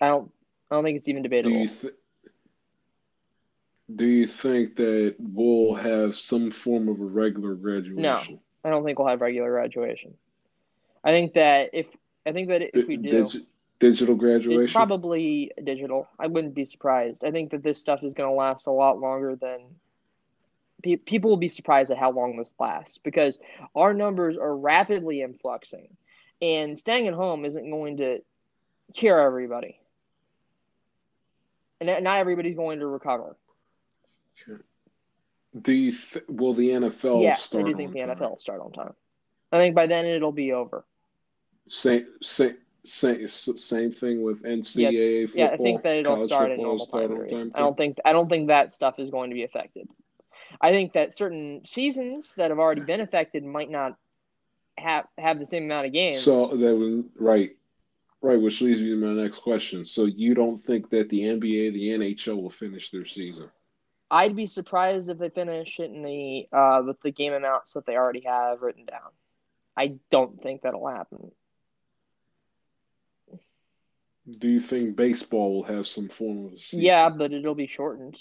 I 0.00 0.08
don't. 0.08 0.30
I 0.70 0.74
don't 0.74 0.84
think 0.84 0.98
it's 0.98 1.08
even 1.08 1.22
Do 1.22 1.28
debatable. 1.28 1.56
you 1.56 1.68
th- 1.68 1.94
Do 3.96 4.04
you 4.04 4.26
think 4.26 4.76
that 4.76 5.16
we'll 5.18 5.74
have 5.74 6.14
some 6.14 6.50
form 6.50 6.88
of 6.88 7.00
a 7.00 7.04
regular 7.04 7.54
graduation? 7.54 8.02
No, 8.02 8.22
I 8.64 8.70
don't 8.70 8.84
think 8.84 8.98
we'll 8.98 9.08
have 9.08 9.22
regular 9.22 9.50
graduation. 9.50 10.14
I 11.02 11.10
think 11.10 11.32
that 11.32 11.70
if 11.72 11.86
I 12.26 12.32
think 12.32 12.48
that 12.48 12.76
if 12.78 12.86
we 12.86 12.96
do, 12.98 13.28
digi- 13.80 13.90
digital 13.90 14.14
it's 14.14 14.20
graduation. 14.20 14.74
probably 14.74 15.52
digital. 15.62 16.08
I 16.18 16.26
wouldn't 16.26 16.54
be 16.54 16.64
surprised. 16.64 17.24
I 17.24 17.30
think 17.30 17.50
that 17.50 17.62
this 17.62 17.78
stuff 17.78 18.02
is 18.02 18.14
going 18.14 18.28
to 18.28 18.34
last 18.34 18.66
a 18.66 18.70
lot 18.70 18.98
longer 18.98 19.36
than 19.36 19.60
pe- 20.82 20.96
people 20.96 21.30
will 21.30 21.36
be 21.36 21.48
surprised 21.48 21.90
at 21.90 21.98
how 21.98 22.10
long 22.10 22.36
this 22.36 22.52
lasts 22.58 22.98
because 22.98 23.38
our 23.74 23.94
numbers 23.94 24.36
are 24.36 24.56
rapidly 24.56 25.22
influxing, 25.22 25.88
and 26.40 26.78
staying 26.78 27.08
at 27.08 27.14
home 27.14 27.44
isn't 27.44 27.70
going 27.70 27.98
to 27.98 28.20
cure 28.94 29.20
everybody, 29.20 29.78
and 31.80 32.04
not- 32.04 32.18
everybody's 32.18 32.56
going 32.56 32.80
to 32.80 32.86
recover. 32.86 33.36
Do 35.60 35.72
you 35.72 35.92
th- 35.92 36.24
will 36.28 36.54
the 36.54 36.70
NFL 36.70 37.22
yes, 37.22 37.52
I 37.54 37.62
do 37.62 37.74
think 37.74 37.92
the 37.92 38.00
time? 38.00 38.16
NFL 38.16 38.30
will 38.30 38.38
start 38.38 38.60
on 38.60 38.70
time. 38.72 38.94
I 39.50 39.56
think 39.56 39.74
by 39.74 39.86
then 39.86 40.04
it'll 40.04 40.30
be 40.30 40.52
over. 40.52 40.84
Same, 41.66 42.06
same, 42.22 42.56
same, 42.84 43.26
same 43.28 43.92
thing 43.92 44.22
with 44.22 44.42
NCAA 44.42 45.26
football. 45.26 45.44
Yeah, 45.44 45.52
I 45.52 45.56
think 45.56 45.82
that 45.82 45.96
it'll 45.96 46.26
start 46.26 46.52
at 46.52 46.58
normal 46.58 46.86
time 46.86 47.08
period. 47.08 47.30
time 47.30 47.52
I 47.54 47.60
don't 47.60 47.76
think 47.76 47.98
I 48.04 48.12
don't 48.12 48.28
think 48.28 48.48
that 48.48 48.72
stuff 48.72 48.98
is 48.98 49.10
going 49.10 49.30
to 49.30 49.34
be 49.34 49.44
affected. 49.44 49.88
I 50.60 50.70
think 50.70 50.94
that 50.94 51.16
certain 51.16 51.62
seasons 51.66 52.34
that 52.36 52.50
have 52.50 52.58
already 52.58 52.80
been 52.80 53.00
affected 53.00 53.44
might 53.44 53.70
not 53.70 53.96
have 54.78 55.06
have 55.18 55.38
the 55.38 55.46
same 55.46 55.64
amount 55.64 55.86
of 55.86 55.92
games. 55.92 56.20
So 56.20 56.48
that 56.48 56.76
was 56.76 57.04
right, 57.16 57.50
right, 58.22 58.40
which 58.40 58.60
leads 58.60 58.80
me 58.80 58.90
to 58.90 58.96
my 58.96 59.22
next 59.22 59.40
question. 59.40 59.84
So 59.84 60.04
you 60.06 60.34
don't 60.34 60.58
think 60.58 60.90
that 60.90 61.08
the 61.10 61.20
NBA, 61.20 61.72
the 61.72 61.88
NHL 61.90 62.40
will 62.40 62.50
finish 62.50 62.90
their 62.90 63.04
season? 63.04 63.50
I'd 64.10 64.36
be 64.36 64.46
surprised 64.46 65.10
if 65.10 65.18
they 65.18 65.28
finish 65.28 65.78
it 65.80 65.90
in 65.90 66.02
the 66.02 66.48
uh, 66.52 66.82
with 66.86 67.00
the 67.02 67.10
game 67.10 67.34
amounts 67.34 67.74
that 67.74 67.84
they 67.86 67.96
already 67.96 68.22
have 68.24 68.62
written 68.62 68.86
down. 68.86 69.10
I 69.76 69.96
don't 70.10 70.40
think 70.42 70.62
that'll 70.62 70.88
happen. 70.88 71.30
Do 74.36 74.48
you 74.48 74.60
think 74.60 74.96
baseball 74.96 75.54
will 75.54 75.62
have 75.64 75.86
some 75.86 76.08
form 76.08 76.46
of 76.46 76.52
a 76.52 76.58
season? 76.58 76.84
Yeah, 76.84 77.08
but 77.08 77.32
it'll 77.32 77.54
be 77.54 77.66
shortened. 77.66 78.16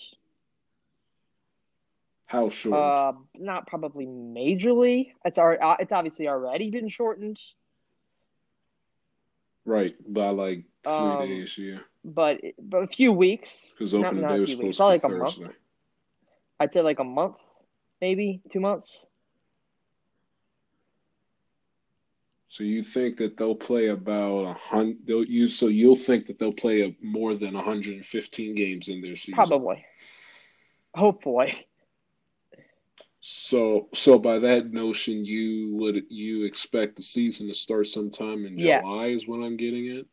How 2.27 2.49
short? 2.49 2.75
Uh, 2.75 3.13
not 3.35 3.67
probably 3.67 4.05
majorly. 4.05 5.13
It's 5.25 5.37
already, 5.37 5.61
uh, 5.61 5.75
it's 5.79 5.93
obviously 5.93 6.27
already 6.27 6.69
been 6.69 6.89
shortened, 6.89 7.39
right, 9.65 9.95
by 10.05 10.29
like 10.29 10.65
three 10.83 10.93
um, 10.93 11.27
days, 11.27 11.57
yeah. 11.57 11.79
but 12.03 12.41
but 12.59 12.83
a 12.83 12.87
few 12.87 13.13
weeks. 13.13 13.49
Because 13.71 13.93
not- 13.93 14.07
opening 14.07 14.23
not 14.23 14.29
day 14.29 14.35
a 14.35 14.41
was 14.41 14.51
supposed 14.51 14.63
weeks, 14.65 14.77
to 14.77 14.83
be 14.83 14.87
like 14.87 15.03
a 15.05 15.09
month. 15.09 15.55
I'd 16.59 16.73
say 16.73 16.81
like 16.81 16.99
a 16.99 17.05
month, 17.05 17.37
maybe 18.01 18.41
two 18.51 18.59
months. 18.59 19.05
So 22.49 22.63
you 22.63 22.81
think 22.81 23.17
that 23.17 23.37
they'll 23.37 23.55
play 23.55 23.87
about 23.87 24.45
a 24.45 24.53
hundred? 24.53 25.05
They'll 25.05 25.25
you 25.25 25.49
so 25.49 25.67
you'll 25.67 25.95
think 25.95 26.27
that 26.27 26.39
they'll 26.39 26.53
play 26.53 26.81
a, 26.81 26.95
more 27.05 27.35
than 27.35 27.53
115 27.53 28.55
games 28.55 28.87
in 28.87 29.01
their 29.01 29.15
season. 29.15 29.35
Probably. 29.35 29.85
Hopefully. 30.95 31.67
So 33.19 33.89
so 33.93 34.17
by 34.17 34.39
that 34.39 34.71
notion, 34.71 35.25
you 35.25 35.75
would 35.75 36.05
you 36.09 36.45
expect 36.45 36.95
the 36.95 37.03
season 37.03 37.47
to 37.47 37.53
start 37.53 37.89
sometime 37.89 38.45
in 38.45 38.57
Yes. 38.57 38.81
July? 38.81 39.07
Is 39.07 39.27
what 39.27 39.43
I'm 39.43 39.57
getting 39.57 39.97
at. 39.97 40.05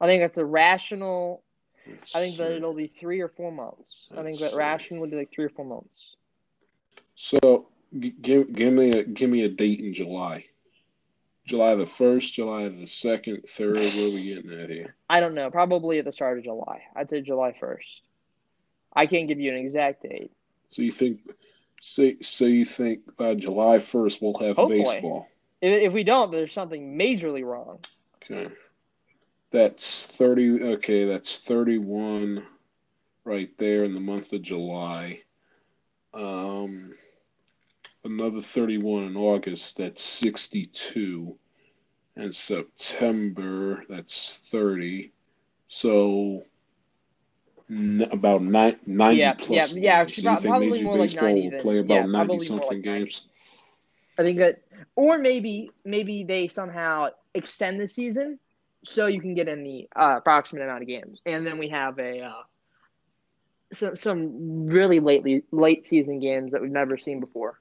I 0.00 0.06
think 0.06 0.22
that's 0.22 0.38
a 0.38 0.44
rational. 0.44 1.42
Let's 1.86 2.14
I 2.14 2.20
think 2.20 2.36
that 2.36 2.52
it'll 2.52 2.74
be 2.74 2.88
three 2.88 3.20
or 3.20 3.28
four 3.28 3.50
months. 3.50 4.08
I 4.14 4.22
think 4.22 4.38
that 4.40 4.50
see. 4.50 4.56
rational 4.56 5.00
would 5.00 5.10
be 5.10 5.16
like 5.16 5.32
three 5.32 5.46
or 5.46 5.48
four 5.48 5.64
months. 5.64 6.16
So 7.16 7.68
give 7.98 8.52
give 8.52 8.72
me 8.72 8.90
a 8.90 9.04
give 9.04 9.30
me 9.30 9.42
a 9.44 9.48
date 9.48 9.80
in 9.80 9.94
July. 9.94 10.44
July 11.48 11.74
the 11.74 11.86
first, 11.86 12.34
July 12.34 12.68
the 12.68 12.86
second, 12.86 13.44
third. 13.48 13.76
What 13.76 13.96
are 13.96 14.14
we 14.14 14.34
getting 14.34 14.52
at 14.52 14.68
here? 14.68 14.94
I 15.08 15.20
don't 15.20 15.34
know. 15.34 15.50
Probably 15.50 15.98
at 15.98 16.04
the 16.04 16.12
start 16.12 16.36
of 16.36 16.44
July. 16.44 16.82
I'd 16.94 17.08
say 17.08 17.22
July 17.22 17.56
first. 17.58 18.02
I 18.92 19.06
can't 19.06 19.28
give 19.28 19.40
you 19.40 19.50
an 19.50 19.56
exact 19.56 20.02
date. 20.02 20.30
So 20.68 20.82
you 20.82 20.92
think, 20.92 21.20
so 21.80 22.12
so 22.20 22.44
you 22.44 22.66
think 22.66 23.16
by 23.16 23.34
July 23.34 23.78
first 23.78 24.20
we'll 24.20 24.38
have 24.38 24.56
Hopefully. 24.56 24.84
baseball? 24.84 25.26
If, 25.62 25.88
if 25.88 25.92
we 25.94 26.04
don't, 26.04 26.30
there's 26.30 26.52
something 26.52 26.98
majorly 26.98 27.42
wrong. 27.42 27.78
Okay. 28.22 28.54
That's 29.50 30.04
30. 30.04 30.62
Okay, 30.74 31.06
that's 31.06 31.38
31 31.38 32.44
right 33.24 33.50
there 33.56 33.84
in 33.84 33.94
the 33.94 34.00
month 34.00 34.34
of 34.34 34.42
July. 34.42 35.22
Um, 36.12 36.92
another 38.04 38.40
31 38.40 39.04
in 39.04 39.16
August, 39.16 39.76
that's 39.76 40.02
62. 40.02 41.36
And 42.16 42.34
September, 42.34 43.84
that's 43.88 44.38
30. 44.50 45.12
So 45.68 46.42
n 47.70 48.08
about 48.10 48.42
ni 48.42 48.76
90 48.86 49.18
Yeah, 49.18 49.34
plus 49.34 49.48
yeah, 49.50 49.66
games. 49.66 49.74
yeah, 49.76 50.06
So 50.06 50.22
prob- 50.22 50.34
you 50.36 50.40
think 50.40 50.50
probably 50.50 50.70
Major 50.70 50.84
more 50.84 50.98
like 50.98 51.10
Baseball 51.10 51.28
90 51.28 51.42
will 51.42 51.50
than- 51.50 51.60
play 51.60 51.74
yeah, 51.74 51.80
about 51.80 52.08
90 52.08 52.10
probably 52.10 52.34
more 52.36 52.42
something 52.42 52.78
like 52.78 52.84
90. 52.86 52.98
games? 53.04 53.22
I 54.18 54.22
think 54.22 54.38
that, 54.38 54.62
or 54.96 55.18
maybe 55.18 55.70
maybe 55.84 56.24
they 56.24 56.48
somehow 56.48 57.10
extend 57.34 57.78
the 57.80 57.86
season 57.86 58.38
so 58.84 59.06
you 59.06 59.20
can 59.20 59.34
get 59.34 59.46
in 59.48 59.62
the 59.62 59.88
uh, 59.94 60.14
approximate 60.16 60.62
amount 60.64 60.82
of 60.82 60.88
games, 60.88 61.20
and 61.26 61.46
then 61.46 61.58
we 61.58 61.68
have 61.68 61.98
a 62.00 62.22
uh, 62.22 62.42
some 63.72 63.94
some 63.94 64.66
really 64.66 64.98
lately 64.98 65.44
late 65.52 65.84
season 65.84 66.18
games 66.20 66.52
that 66.52 66.62
we've 66.62 66.70
never 66.72 66.96
seen 66.96 67.20
before. 67.20 67.60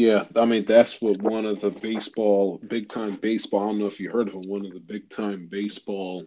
Yeah, 0.00 0.24
I 0.34 0.46
mean 0.46 0.64
that's 0.64 1.02
what 1.02 1.20
one 1.20 1.44
of 1.44 1.60
the 1.60 1.68
baseball, 1.70 2.58
big 2.68 2.88
time 2.88 3.16
baseball. 3.16 3.64
I 3.64 3.66
don't 3.66 3.78
know 3.80 3.86
if 3.86 4.00
you 4.00 4.10
heard 4.10 4.28
of 4.28 4.34
him. 4.34 4.48
One 4.48 4.64
of 4.64 4.72
the 4.72 4.80
big 4.80 5.10
time 5.10 5.46
baseball 5.46 6.26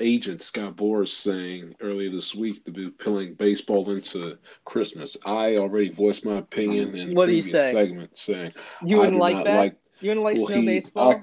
agents, 0.00 0.46
Scott 0.46 0.74
Boras, 0.76 1.10
saying 1.10 1.76
earlier 1.80 2.10
this 2.10 2.34
week 2.34 2.64
to 2.64 2.72
be 2.72 2.90
pulling 2.90 3.34
baseball 3.34 3.88
into 3.92 4.36
Christmas. 4.64 5.16
I 5.24 5.58
already 5.58 5.90
voiced 5.90 6.24
my 6.24 6.38
opinion 6.38 6.96
in 6.96 7.14
What 7.14 7.28
you 7.28 7.42
previous 7.42 7.52
say? 7.52 7.72
segment, 7.72 8.18
saying 8.18 8.52
You 8.84 8.96
I 8.96 8.98
wouldn't 8.98 9.16
do 9.16 9.20
like 9.20 9.36
not 9.36 9.44
that? 9.44 9.56
like 9.58 9.76
you 10.00 10.10
wouldn't 10.10 10.24
like 10.24 10.36
well, 10.38 10.46
snow 10.48 10.60
he- 10.60 10.66
baseball? 10.66 11.20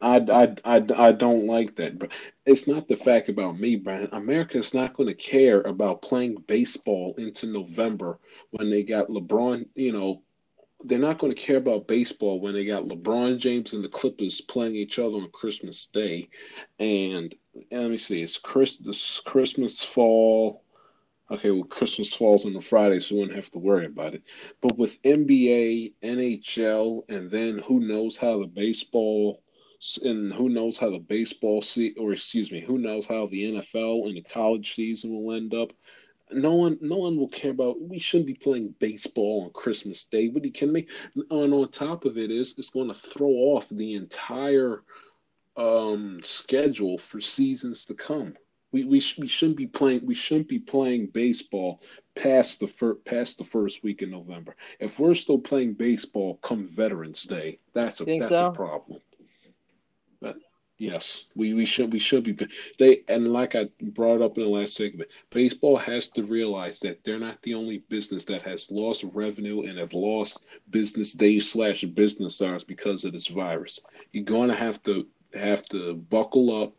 I, 0.00 0.16
I, 0.18 0.54
I, 0.64 0.84
I 0.94 1.12
don't 1.12 1.46
like 1.46 1.76
that. 1.76 1.98
But 1.98 2.12
it's 2.44 2.66
not 2.66 2.86
the 2.88 2.96
fact 2.96 3.28
about 3.28 3.58
me, 3.58 3.76
Brian. 3.76 4.08
America 4.12 4.58
is 4.58 4.74
not 4.74 4.94
going 4.94 5.08
to 5.08 5.14
care 5.14 5.62
about 5.62 6.02
playing 6.02 6.36
baseball 6.46 7.14
into 7.16 7.46
November 7.46 8.18
when 8.50 8.70
they 8.70 8.82
got 8.82 9.08
LeBron. 9.08 9.66
You 9.74 9.92
know, 9.92 10.22
they're 10.84 10.98
not 10.98 11.18
going 11.18 11.34
to 11.34 11.40
care 11.40 11.56
about 11.56 11.88
baseball 11.88 12.40
when 12.40 12.54
they 12.54 12.64
got 12.64 12.86
LeBron 12.86 13.38
James 13.38 13.72
and 13.72 13.82
the 13.82 13.88
Clippers 13.88 14.40
playing 14.40 14.76
each 14.76 14.98
other 14.98 15.16
on 15.16 15.30
Christmas 15.32 15.86
Day. 15.86 16.28
And, 16.78 17.34
and 17.70 17.82
let 17.82 17.90
me 17.90 17.98
see, 17.98 18.22
it's 18.22 18.38
Chris, 18.38 18.76
this 18.76 19.20
Christmas 19.20 19.82
fall. 19.82 20.62
Okay, 21.30 21.50
well, 21.50 21.64
Christmas 21.64 22.14
falls 22.14 22.46
on 22.46 22.54
a 22.54 22.60
Friday, 22.60 23.00
so 23.00 23.14
we 23.14 23.22
wouldn't 23.22 23.36
have 23.36 23.50
to 23.50 23.58
worry 23.58 23.86
about 23.86 24.14
it. 24.14 24.22
But 24.60 24.78
with 24.78 25.02
NBA, 25.02 25.94
NHL, 26.04 27.02
and 27.08 27.30
then 27.30 27.58
who 27.58 27.80
knows 27.80 28.16
how 28.16 28.38
the 28.38 28.46
baseball 28.46 29.42
and 30.02 30.32
who 30.32 30.48
knows 30.48 30.78
how 30.78 30.90
the 30.90 30.98
baseball 30.98 31.62
se 31.62 31.94
or 31.98 32.12
excuse 32.12 32.50
me, 32.50 32.60
who 32.60 32.78
knows 32.78 33.06
how 33.06 33.26
the 33.26 33.52
NFL 33.52 34.06
and 34.06 34.16
the 34.16 34.22
college 34.22 34.74
season 34.74 35.10
will 35.10 35.34
end 35.34 35.54
up. 35.54 35.72
No 36.32 36.54
one, 36.54 36.78
no 36.80 36.96
one 36.96 37.16
will 37.16 37.28
care 37.28 37.52
about. 37.52 37.80
We 37.80 37.98
shouldn't 37.98 38.26
be 38.26 38.34
playing 38.34 38.74
baseball 38.78 39.44
on 39.44 39.52
Christmas 39.52 40.04
Day. 40.04 40.28
What 40.28 40.42
do 40.42 40.48
you 40.48 40.52
kidding 40.52 40.72
me? 40.72 40.88
And 41.30 41.54
on 41.54 41.70
top 41.70 42.04
of 42.04 42.18
it 42.18 42.30
is, 42.30 42.58
it's 42.58 42.70
going 42.70 42.88
to 42.88 42.94
throw 42.94 43.28
off 43.28 43.68
the 43.68 43.94
entire 43.94 44.82
um, 45.56 46.20
schedule 46.22 46.98
for 46.98 47.20
seasons 47.20 47.84
to 47.86 47.94
come. 47.94 48.34
We 48.72 48.84
we, 48.84 49.00
sh- 49.00 49.18
we 49.18 49.28
shouldn't 49.28 49.56
be 49.56 49.68
playing. 49.68 50.04
We 50.04 50.14
shouldn't 50.14 50.48
be 50.48 50.58
playing 50.58 51.08
baseball 51.08 51.80
past 52.14 52.60
the 52.60 52.66
fir- 52.66 52.96
past 52.96 53.38
the 53.38 53.44
first 53.44 53.82
week 53.82 54.02
in 54.02 54.10
November. 54.10 54.56
If 54.80 54.98
we're 54.98 55.14
still 55.14 55.38
playing 55.38 55.74
baseball 55.74 56.38
come 56.42 56.66
Veterans 56.66 57.22
Day, 57.22 57.60
that's 57.72 58.00
a 58.00 58.04
that's 58.04 58.28
so? 58.28 58.48
a 58.48 58.52
problem. 58.52 59.00
Yes, 60.78 61.24
we, 61.34 61.54
we 61.54 61.64
should 61.64 61.90
we 61.90 61.98
should 61.98 62.22
be 62.22 62.36
they 62.78 63.02
and 63.08 63.32
like 63.32 63.54
I 63.54 63.70
brought 63.80 64.20
up 64.20 64.36
in 64.36 64.44
the 64.44 64.50
last 64.50 64.74
segment, 64.74 65.10
baseball 65.30 65.78
has 65.78 66.08
to 66.10 66.22
realize 66.22 66.80
that 66.80 67.02
they're 67.02 67.18
not 67.18 67.40
the 67.42 67.54
only 67.54 67.78
business 67.88 68.26
that 68.26 68.42
has 68.42 68.70
lost 68.70 69.04
revenue 69.14 69.62
and 69.62 69.78
have 69.78 69.94
lost 69.94 70.46
business 70.68 71.12
days 71.12 71.50
slash 71.50 71.82
business 71.82 72.42
hours 72.42 72.62
because 72.62 73.04
of 73.04 73.12
this 73.12 73.28
virus. 73.28 73.80
You're 74.12 74.24
going 74.24 74.50
to 74.50 74.54
have 74.54 74.82
to 74.82 75.06
have 75.32 75.62
to 75.70 75.94
buckle 75.94 76.62
up, 76.62 76.74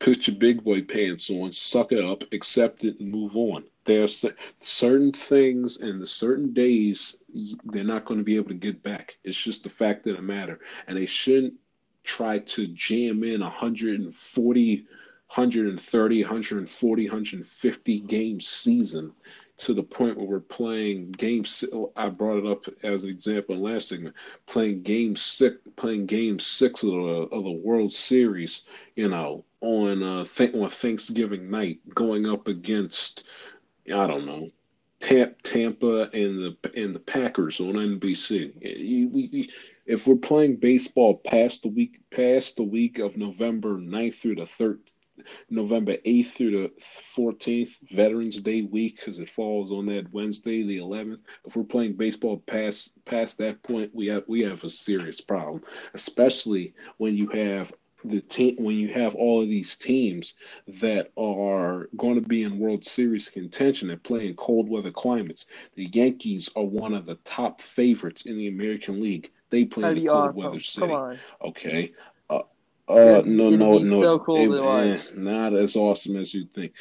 put 0.00 0.26
your 0.26 0.36
big 0.36 0.62
boy 0.62 0.82
pants 0.82 1.30
on, 1.30 1.52
suck 1.54 1.92
it 1.92 2.04
up, 2.04 2.24
accept 2.32 2.84
it, 2.84 3.00
and 3.00 3.10
move 3.10 3.36
on. 3.36 3.64
There 3.86 4.04
are 4.04 4.34
certain 4.58 5.12
things 5.12 5.78
and 5.80 6.00
the 6.00 6.06
certain 6.06 6.52
days 6.52 7.22
they're 7.64 7.84
not 7.84 8.04
going 8.04 8.18
to 8.18 8.24
be 8.24 8.36
able 8.36 8.48
to 8.48 8.54
get 8.54 8.82
back. 8.82 9.16
It's 9.24 9.42
just 9.42 9.64
the 9.64 9.70
fact 9.70 10.06
of 10.06 10.16
the 10.16 10.22
matter, 10.22 10.60
and 10.86 10.98
they 10.98 11.06
shouldn't 11.06 11.54
try 12.04 12.38
to 12.38 12.66
jam 12.68 13.22
in 13.24 13.40
140, 13.40 14.76
130, 14.76 16.22
140, 16.22 17.08
150 17.08 18.00
game 18.00 18.40
season 18.40 19.12
to 19.58 19.74
the 19.74 19.82
point 19.82 20.16
where 20.16 20.26
we're 20.26 20.40
playing 20.40 21.12
game. 21.12 21.44
I 21.94 22.08
brought 22.08 22.38
it 22.38 22.46
up 22.46 22.64
as 22.82 23.04
an 23.04 23.10
example 23.10 23.54
in 23.54 23.62
last 23.62 23.88
segment. 23.88 24.16
Playing 24.46 24.82
game 24.82 25.16
six, 25.16 25.56
playing 25.76 26.06
game 26.06 26.40
six 26.40 26.82
of 26.82 26.90
the, 26.90 26.96
of 26.96 27.44
the 27.44 27.50
World 27.50 27.92
Series. 27.92 28.62
You 28.96 29.08
know, 29.08 29.44
on 29.60 30.02
uh, 30.02 30.24
th- 30.24 30.54
on 30.54 30.68
Thanksgiving 30.70 31.50
night, 31.50 31.80
going 31.94 32.26
up 32.26 32.48
against 32.48 33.24
I 33.86 34.06
don't 34.06 34.26
know 34.26 34.50
Tampa 35.00 36.10
and 36.12 36.38
the 36.38 36.56
and 36.74 36.94
the 36.94 37.00
Packers 37.00 37.58
on 37.58 37.74
NBC. 37.74 39.48
If 39.86 40.06
we're 40.06 40.16
playing 40.16 40.56
baseball 40.56 41.16
past 41.16 41.62
the 41.62 41.68
week 41.68 42.00
past 42.10 42.56
the 42.56 42.62
week 42.62 42.98
of 42.98 43.16
November 43.16 43.76
9th 43.76 44.14
through 44.14 44.36
the 44.36 44.42
3rd 44.42 44.78
November 45.50 45.96
8th 46.06 46.26
through 46.26 46.50
the 46.50 46.72
14th, 47.16 47.78
Veterans 47.90 48.40
Day 48.40 48.62
week, 48.62 48.96
because 48.96 49.18
it 49.18 49.28
falls 49.28 49.72
on 49.72 49.86
that 49.86 50.12
Wednesday, 50.12 50.62
the 50.62 50.78
11th. 50.78 51.20
If 51.44 51.56
we're 51.56 51.64
playing 51.64 51.94
baseball 51.94 52.38
past 52.46 52.92
past 53.04 53.38
that 53.38 53.62
point, 53.62 53.94
we 53.94 54.06
have 54.06 54.24
we 54.28 54.40
have 54.42 54.64
a 54.64 54.70
serious 54.70 55.20
problem, 55.20 55.62
especially 55.94 56.74
when 56.98 57.16
you 57.16 57.28
have 57.28 57.72
the 58.04 58.20
team 58.20 58.56
when 58.58 58.76
you 58.76 58.88
have 58.88 59.14
all 59.14 59.42
of 59.42 59.48
these 59.48 59.76
teams 59.76 60.34
that 60.80 61.10
are 61.16 61.88
going 61.96 62.14
to 62.14 62.26
be 62.26 62.42
in 62.42 62.58
World 62.58 62.84
Series 62.84 63.28
contention 63.28 63.90
and 63.90 64.02
play 64.02 64.28
in 64.28 64.34
cold 64.34 64.68
weather 64.68 64.90
climates. 64.90 65.46
The 65.74 65.86
Yankees 65.92 66.50
are 66.56 66.64
one 66.64 66.94
of 66.94 67.06
the 67.06 67.16
top 67.24 67.60
favorites 67.60 68.26
in 68.26 68.36
the 68.36 68.48
American 68.48 69.00
League. 69.00 69.30
They 69.50 69.64
play 69.64 69.90
in 69.90 69.94
the 69.96 70.06
cold 70.06 70.30
awesome. 70.30 70.42
weather 70.42 70.60
city. 70.60 70.86
Come 70.86 70.96
on. 70.96 71.18
Okay. 71.42 71.92
Uh, 72.28 72.42
uh, 72.88 73.22
no, 73.24 73.50
no, 73.50 73.78
no. 73.78 74.00
So 74.00 74.18
cool 74.18 74.82
it, 74.82 75.16
not 75.16 75.54
as 75.54 75.76
awesome 75.76 76.16
as 76.16 76.34
you 76.34 76.46
think. 76.46 76.72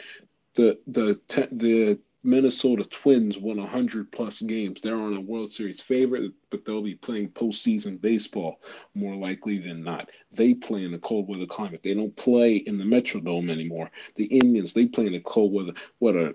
The 0.55 0.79
the 0.87 1.19
the 1.51 1.99
Minnesota 2.23 2.83
Twins 2.83 3.37
won 3.37 3.57
100 3.57 4.11
plus 4.11 4.41
games. 4.41 4.81
They're 4.81 4.95
on 4.95 5.15
a 5.15 5.21
World 5.21 5.51
Series 5.51 5.79
favorite, 5.79 6.33
but 6.49 6.65
they'll 6.65 6.81
be 6.81 6.95
playing 6.95 7.29
postseason 7.29 7.99
baseball 8.01 8.61
more 8.93 9.15
likely 9.15 9.57
than 9.57 9.83
not. 9.83 10.09
They 10.31 10.53
play 10.53 10.83
in 10.83 10.93
a 10.93 10.99
cold 10.99 11.29
weather 11.29 11.45
climate. 11.45 11.81
They 11.81 11.93
don't 11.93 12.15
play 12.15 12.57
in 12.57 12.77
the 12.77 12.83
Metrodome 12.83 13.49
anymore. 13.49 13.89
The 14.15 14.25
Indians, 14.25 14.73
they 14.73 14.85
play 14.85 15.05
in 15.05 15.13
the 15.13 15.21
cold 15.21 15.53
weather. 15.53 15.73
What 15.99 16.15
are 16.17 16.33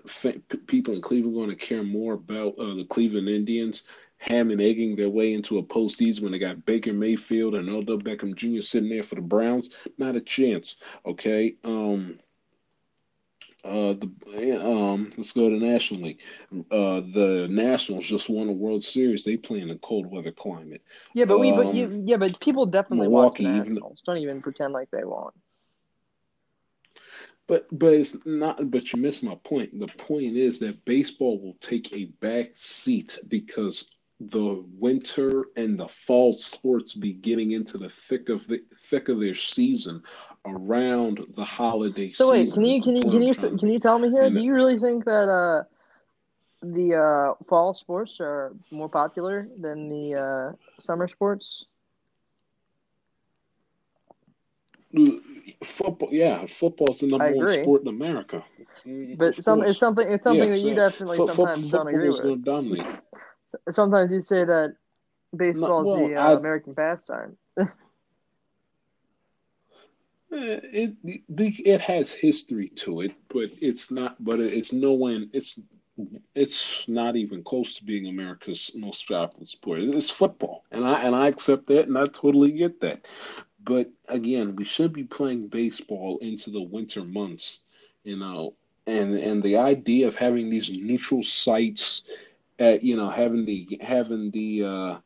people 0.65 0.95
in 0.95 1.01
Cleveland 1.01 1.35
going 1.35 1.49
to 1.49 1.55
care 1.55 1.83
more 1.83 2.13
about 2.13 2.57
uh, 2.57 2.73
the 2.73 2.87
Cleveland 2.89 3.29
Indians? 3.29 3.83
Ham 4.17 4.49
and 4.49 4.61
egging 4.61 4.95
their 4.95 5.09
way 5.09 5.33
into 5.33 5.59
a 5.59 5.63
postseason 5.63 6.21
when 6.21 6.31
they 6.31 6.39
got 6.39 6.65
Baker 6.65 6.93
Mayfield 6.93 7.53
and 7.53 7.69
Odell 7.69 7.99
Beckham 7.99 8.33
Jr. 8.33 8.61
sitting 8.61 8.89
there 8.89 9.03
for 9.03 9.15
the 9.15 9.21
Browns? 9.21 9.69
Not 9.97 10.15
a 10.15 10.21
chance. 10.21 10.77
Okay. 11.05 11.57
Um, 11.63 12.17
uh, 13.65 13.93
the 13.93 14.61
um, 14.65 15.11
let's 15.17 15.31
go 15.33 15.49
to 15.49 15.55
National 15.57 16.01
League. 16.01 16.21
Uh, 16.71 17.01
the 17.13 17.47
Nationals 17.49 18.05
just 18.05 18.29
won 18.29 18.49
a 18.49 18.53
World 18.53 18.83
Series. 18.83 19.23
They 19.23 19.37
play 19.37 19.61
in 19.61 19.69
a 19.71 19.77
cold 19.77 20.05
weather 20.11 20.31
climate. 20.31 20.81
Yeah, 21.13 21.25
but 21.25 21.39
we, 21.39 21.51
Um, 21.51 21.55
but 21.57 21.75
you, 21.75 22.03
yeah, 22.05 22.17
but 22.17 22.39
people 22.39 22.65
definitely 22.65 23.07
Milwaukee, 23.07 23.43
watch 23.43 23.53
the 23.53 23.57
even- 23.57 23.73
Nationals. 23.73 24.01
Don't 24.05 24.17
even 24.17 24.41
pretend 24.41 24.73
like 24.73 24.89
they 24.91 25.03
won't. 25.03 25.33
But 27.47 27.67
but 27.71 27.93
it's 27.93 28.15
not. 28.25 28.71
But 28.71 28.91
you 28.93 29.01
miss 29.01 29.21
my 29.23 29.35
point. 29.35 29.79
The 29.79 29.87
point 29.87 30.35
is 30.35 30.59
that 30.59 30.85
baseball 30.85 31.39
will 31.39 31.57
take 31.61 31.93
a 31.93 32.05
back 32.05 32.51
seat 32.55 33.19
because 33.27 33.89
the 34.19 34.63
winter 34.79 35.45
and 35.57 35.77
the 35.79 35.87
fall 35.87 36.33
sports 36.33 36.93
be 36.93 37.13
getting 37.13 37.51
into 37.51 37.77
the 37.77 37.89
thick 37.89 38.29
of 38.29 38.47
the 38.47 38.63
thick 38.89 39.09
of 39.09 39.19
their 39.19 39.35
season 39.35 40.01
around 40.45 41.19
the 41.35 41.43
holiday 41.43 42.11
So 42.11 42.31
wait, 42.31 42.45
season. 42.45 42.53
can 42.53 42.63
you 42.63 42.81
can 42.81 42.95
you 42.95 43.01
can 43.01 43.21
you 43.21 43.33
trying 43.33 43.51
to 43.51 43.57
can 43.59 43.69
you 43.69 43.79
tell 43.79 43.99
me 43.99 44.09
here? 44.09 44.23
And- 44.23 44.35
Do 44.35 44.41
you 44.41 44.53
really 44.53 44.79
think 44.79 45.05
that 45.05 45.27
uh 45.27 45.63
the 46.61 46.95
uh 46.95 47.43
fall 47.49 47.73
sports 47.73 48.19
are 48.21 48.53
more 48.71 48.89
popular 48.89 49.47
than 49.59 49.89
the 49.89 50.15
uh 50.15 50.81
summer 50.81 51.07
sports? 51.07 51.65
Football, 55.63 56.09
yeah, 56.11 56.45
football's 56.45 56.99
the 56.99 57.07
number 57.07 57.31
one 57.31 57.47
sport 57.47 57.81
in 57.81 57.89
America. 57.89 58.43
But 59.17 59.35
some 59.35 59.61
it's 59.61 59.77
something 59.77 60.09
it's 60.09 60.23
something 60.23 60.47
Yeah, 60.49 60.55
that 60.55 60.61
you 60.61 60.73
definitely 60.75 61.17
fo- 61.17 61.27
fo- 61.27 61.45
sometimes 61.45 61.69
don't 61.71 61.87
agree 61.87 62.09
with. 62.09 62.43
dominate. 62.45 62.87
Sometimes 63.71 64.11
you 64.11 64.21
say 64.21 64.43
that 64.45 64.75
baseball 65.35 65.83
is 65.83 65.91
well, 65.91 65.91
the 65.91 66.15
uh, 66.15 66.35
I- 66.35 66.37
American 66.37 66.73
pastime. 66.75 67.37
Eh, 70.31 70.59
It, 70.83 70.95
it 71.03 71.21
it 71.65 71.81
has 71.81 72.11
history 72.13 72.69
to 72.83 73.01
it, 73.01 73.13
but 73.29 73.49
it's 73.61 73.91
not. 73.91 74.23
But 74.23 74.39
it's 74.39 74.71
no 74.73 74.93
one. 74.93 75.29
It's 75.33 75.59
it's 76.35 76.87
not 76.87 77.15
even 77.15 77.43
close 77.43 77.75
to 77.75 77.85
being 77.85 78.07
America's 78.07 78.71
most 78.75 79.07
popular 79.07 79.45
sport. 79.45 79.81
It's 79.81 80.09
football, 80.09 80.63
and 80.71 80.85
I 80.85 81.03
and 81.05 81.15
I 81.15 81.27
accept 81.27 81.67
that, 81.67 81.87
and 81.87 81.97
I 81.97 82.05
totally 82.05 82.51
get 82.51 82.81
that. 82.81 83.05
But 83.63 83.91
again, 84.07 84.55
we 84.55 84.63
should 84.65 84.93
be 84.93 85.03
playing 85.03 85.47
baseball 85.47 86.17
into 86.19 86.49
the 86.51 86.61
winter 86.61 87.03
months, 87.03 87.59
you 88.03 88.17
know. 88.17 88.53
And 88.87 89.15
and 89.15 89.41
the 89.43 89.57
idea 89.57 90.07
of 90.07 90.15
having 90.15 90.49
these 90.49 90.69
neutral 90.71 91.23
sites, 91.23 92.03
at 92.59 92.83
you 92.83 92.95
know, 92.95 93.09
having 93.09 93.45
the 93.45 93.79
having 93.81 94.31
the 94.31 94.63
uh, 94.63 94.97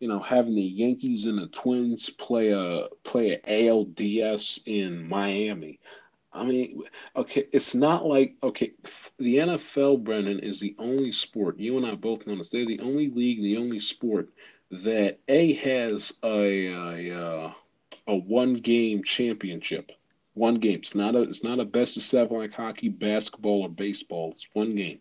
you 0.00 0.08
know, 0.08 0.20
having 0.20 0.54
the 0.54 0.62
Yankees 0.62 1.26
and 1.26 1.38
the 1.38 1.46
Twins 1.48 2.10
play 2.10 2.50
a 2.50 2.88
play 3.04 3.40
a 3.46 3.68
ALDS 3.68 4.60
in 4.66 5.08
Miami. 5.08 5.80
I 6.32 6.44
mean, 6.44 6.82
okay, 7.16 7.46
it's 7.52 7.74
not 7.74 8.04
like 8.04 8.36
okay, 8.42 8.72
the 9.18 9.36
NFL, 9.36 10.04
Brennan, 10.04 10.40
is 10.40 10.60
the 10.60 10.76
only 10.78 11.12
sport. 11.12 11.58
You 11.58 11.76
and 11.78 11.86
I 11.86 11.94
both 11.94 12.26
know 12.26 12.36
this. 12.36 12.50
They're 12.50 12.66
the 12.66 12.80
only 12.80 13.08
league, 13.08 13.42
the 13.42 13.56
only 13.56 13.78
sport 13.78 14.30
that 14.70 15.18
a 15.28 15.54
has 15.54 16.12
a 16.22 16.66
a, 16.66 17.18
uh, 17.18 17.52
a 18.06 18.16
one 18.16 18.54
game 18.54 19.02
championship. 19.02 19.92
One 20.34 20.56
game. 20.56 20.80
It's 20.80 20.94
not 20.94 21.14
a 21.14 21.22
it's 21.22 21.42
not 21.42 21.60
a 21.60 21.64
best 21.64 21.96
of 21.96 22.02
seven 22.02 22.36
like 22.36 22.52
hockey, 22.52 22.90
basketball, 22.90 23.62
or 23.62 23.70
baseball. 23.70 24.32
It's 24.32 24.48
one 24.52 24.74
game. 24.74 25.00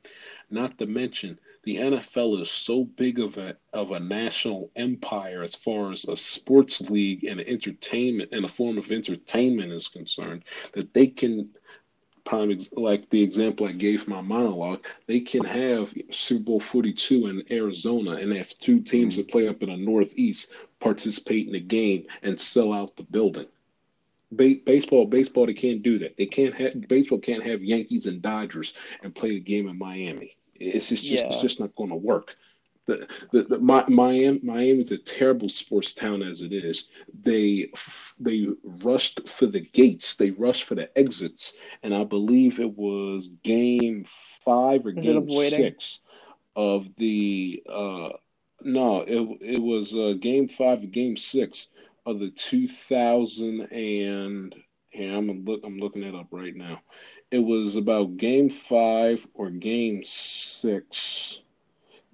Not 0.50 0.78
to 0.78 0.86
mention 0.86 1.38
the 1.66 1.78
NFL 1.78 2.42
is 2.42 2.50
so 2.50 2.86
big 2.86 3.20
of 3.20 3.38
a 3.38 3.58
of 3.74 3.92
a 3.92 4.00
national 4.00 4.72
empire 4.76 5.44
as 5.44 5.56
far 5.56 5.92
as 5.92 6.06
a 6.06 6.16
sports 6.16 6.80
league 6.82 7.24
and 7.24 7.42
entertainment 7.42 8.30
and 8.32 8.46
a 8.46 8.48
form 8.48 8.78
of 8.78 8.92
entertainment 8.92 9.72
is 9.72 9.88
concerned 9.88 10.44
that 10.74 10.94
they 10.94 11.08
can 11.08 11.50
prime 12.24 12.60
like 12.74 13.10
the 13.10 13.22
example 13.22 13.68
I 13.68 13.72
gave 13.72 14.04
for 14.04 14.10
my 14.10 14.22
monologue, 14.22 14.86
they 15.08 15.20
can 15.20 15.44
have 15.46 15.94
Super 16.10 16.44
Bowl 16.44 16.60
42 16.60 17.28
in 17.28 17.44
Arizona 17.52 18.12
and 18.12 18.34
have 18.34 18.58
two 18.60 18.82
teams 18.82 19.14
mm-hmm. 19.14 19.22
that 19.22 19.32
play 19.32 19.48
up 19.48 19.64
in 19.64 19.70
the 19.70 19.78
Northeast 19.78 20.52
participate 20.80 21.48
in 21.48 21.54
the 21.54 21.60
game 21.60 22.06
and 22.24 22.40
sell 22.40 22.74
out 22.74 22.96
the 22.96 23.04
building. 23.04 23.46
Ba- 24.32 24.60
baseball, 24.66 25.06
baseball, 25.06 25.46
they 25.46 25.54
can't 25.54 25.84
do 25.84 26.00
that. 26.00 26.18
They 26.18 26.26
can't 26.26 26.56
have 26.56 26.88
baseball 26.88 27.20
can't 27.20 27.46
have 27.46 27.64
Yankees 27.64 28.08
and 28.08 28.22
Dodgers 28.22 28.74
and 29.04 29.16
play 29.16 29.30
the 29.30 29.40
game 29.40 29.70
in 29.70 29.78
Miami. 29.78 30.36
It's 30.56 30.90
just, 30.90 31.06
just 31.06 31.26
it's 31.26 31.38
just 31.40 31.60
not 31.60 31.76
going 31.76 31.90
to 31.90 31.96
work. 31.96 32.36
The, 32.88 33.08
the, 33.32 33.44
the 33.44 33.60
Mi- 33.60 33.88
Miami 33.90 34.40
Miami 34.44 34.80
is 34.80 34.92
a 34.92 34.98
terrible 34.98 35.50
sports 35.50 35.94
town 35.94 36.22
as 36.22 36.42
it 36.42 36.54
is. 36.54 36.90
They 37.24 37.70
they 38.20 38.48
rushed 38.64 39.28
for 39.28 39.48
the 39.48 39.62
gates. 39.62 40.16
They 40.16 40.32
rushed 40.32 40.64
for 40.64 40.76
the 40.76 40.96
exits, 40.98 41.58
and 41.84 41.94
I 41.94 42.04
believe 42.04 42.60
it 42.60 42.78
was 42.78 43.30
game 43.44 44.06
five 44.08 44.86
or 44.86 44.92
Instead 44.96 45.04
game 45.04 45.30
six 45.30 46.00
of 46.56 46.96
the 46.96 47.64
uh 47.70 48.10
no 48.62 49.02
it 49.02 49.38
it 49.42 49.60
was 49.62 49.96
uh 49.96 50.14
game 50.20 50.48
five 50.48 50.84
or 50.84 50.88
game 50.88 51.18
six 51.18 51.68
of 52.06 52.20
the 52.20 52.30
2000 52.32 53.62
and 53.72 54.56
here 54.90 55.16
I'm 55.16 55.44
look 55.46 55.62
I'm 55.64 55.78
looking 55.80 56.04
it 56.04 56.16
up 56.16 56.28
right 56.32 56.56
now. 56.56 56.82
It 57.32 57.40
was 57.40 57.76
about 57.76 58.18
game 58.18 58.50
five 58.50 59.28
or 59.34 59.50
game 59.50 60.04
six. 60.06 61.40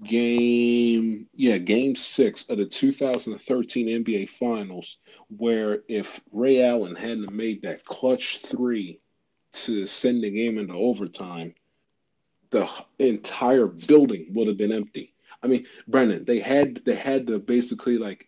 Game 0.03 1.28
yeah, 1.36 1.57
game 1.57 1.95
six 1.95 2.49
of 2.49 2.57
the 2.57 2.66
2013 2.66 4.03
NBA 4.03 4.30
Finals, 4.30 4.97
where 5.38 5.84
if 5.88 6.22
Ray 6.32 6.64
Allen 6.64 6.95
hadn't 6.95 7.32
made 7.32 7.62
that 7.62 7.86
clutch 7.86 8.39
three 8.39 8.99
to 9.53 9.86
send 9.86 10.24
the 10.24 10.32
game 10.32 10.57
into 10.57 10.74
overtime, 10.74 11.53
the 12.49 12.68
entire 12.99 13.68
building 13.68 14.28
would 14.34 14.47
have 14.47 14.57
been 14.57 14.72
empty. 14.72 15.14
I 15.43 15.47
mean, 15.47 15.66
Brendan, 15.88 16.26
they 16.26 16.39
had 16.39 16.82
they 16.86 16.95
had 16.95 17.28
to 17.28 17.39
basically 17.39 17.97
like 17.97 18.28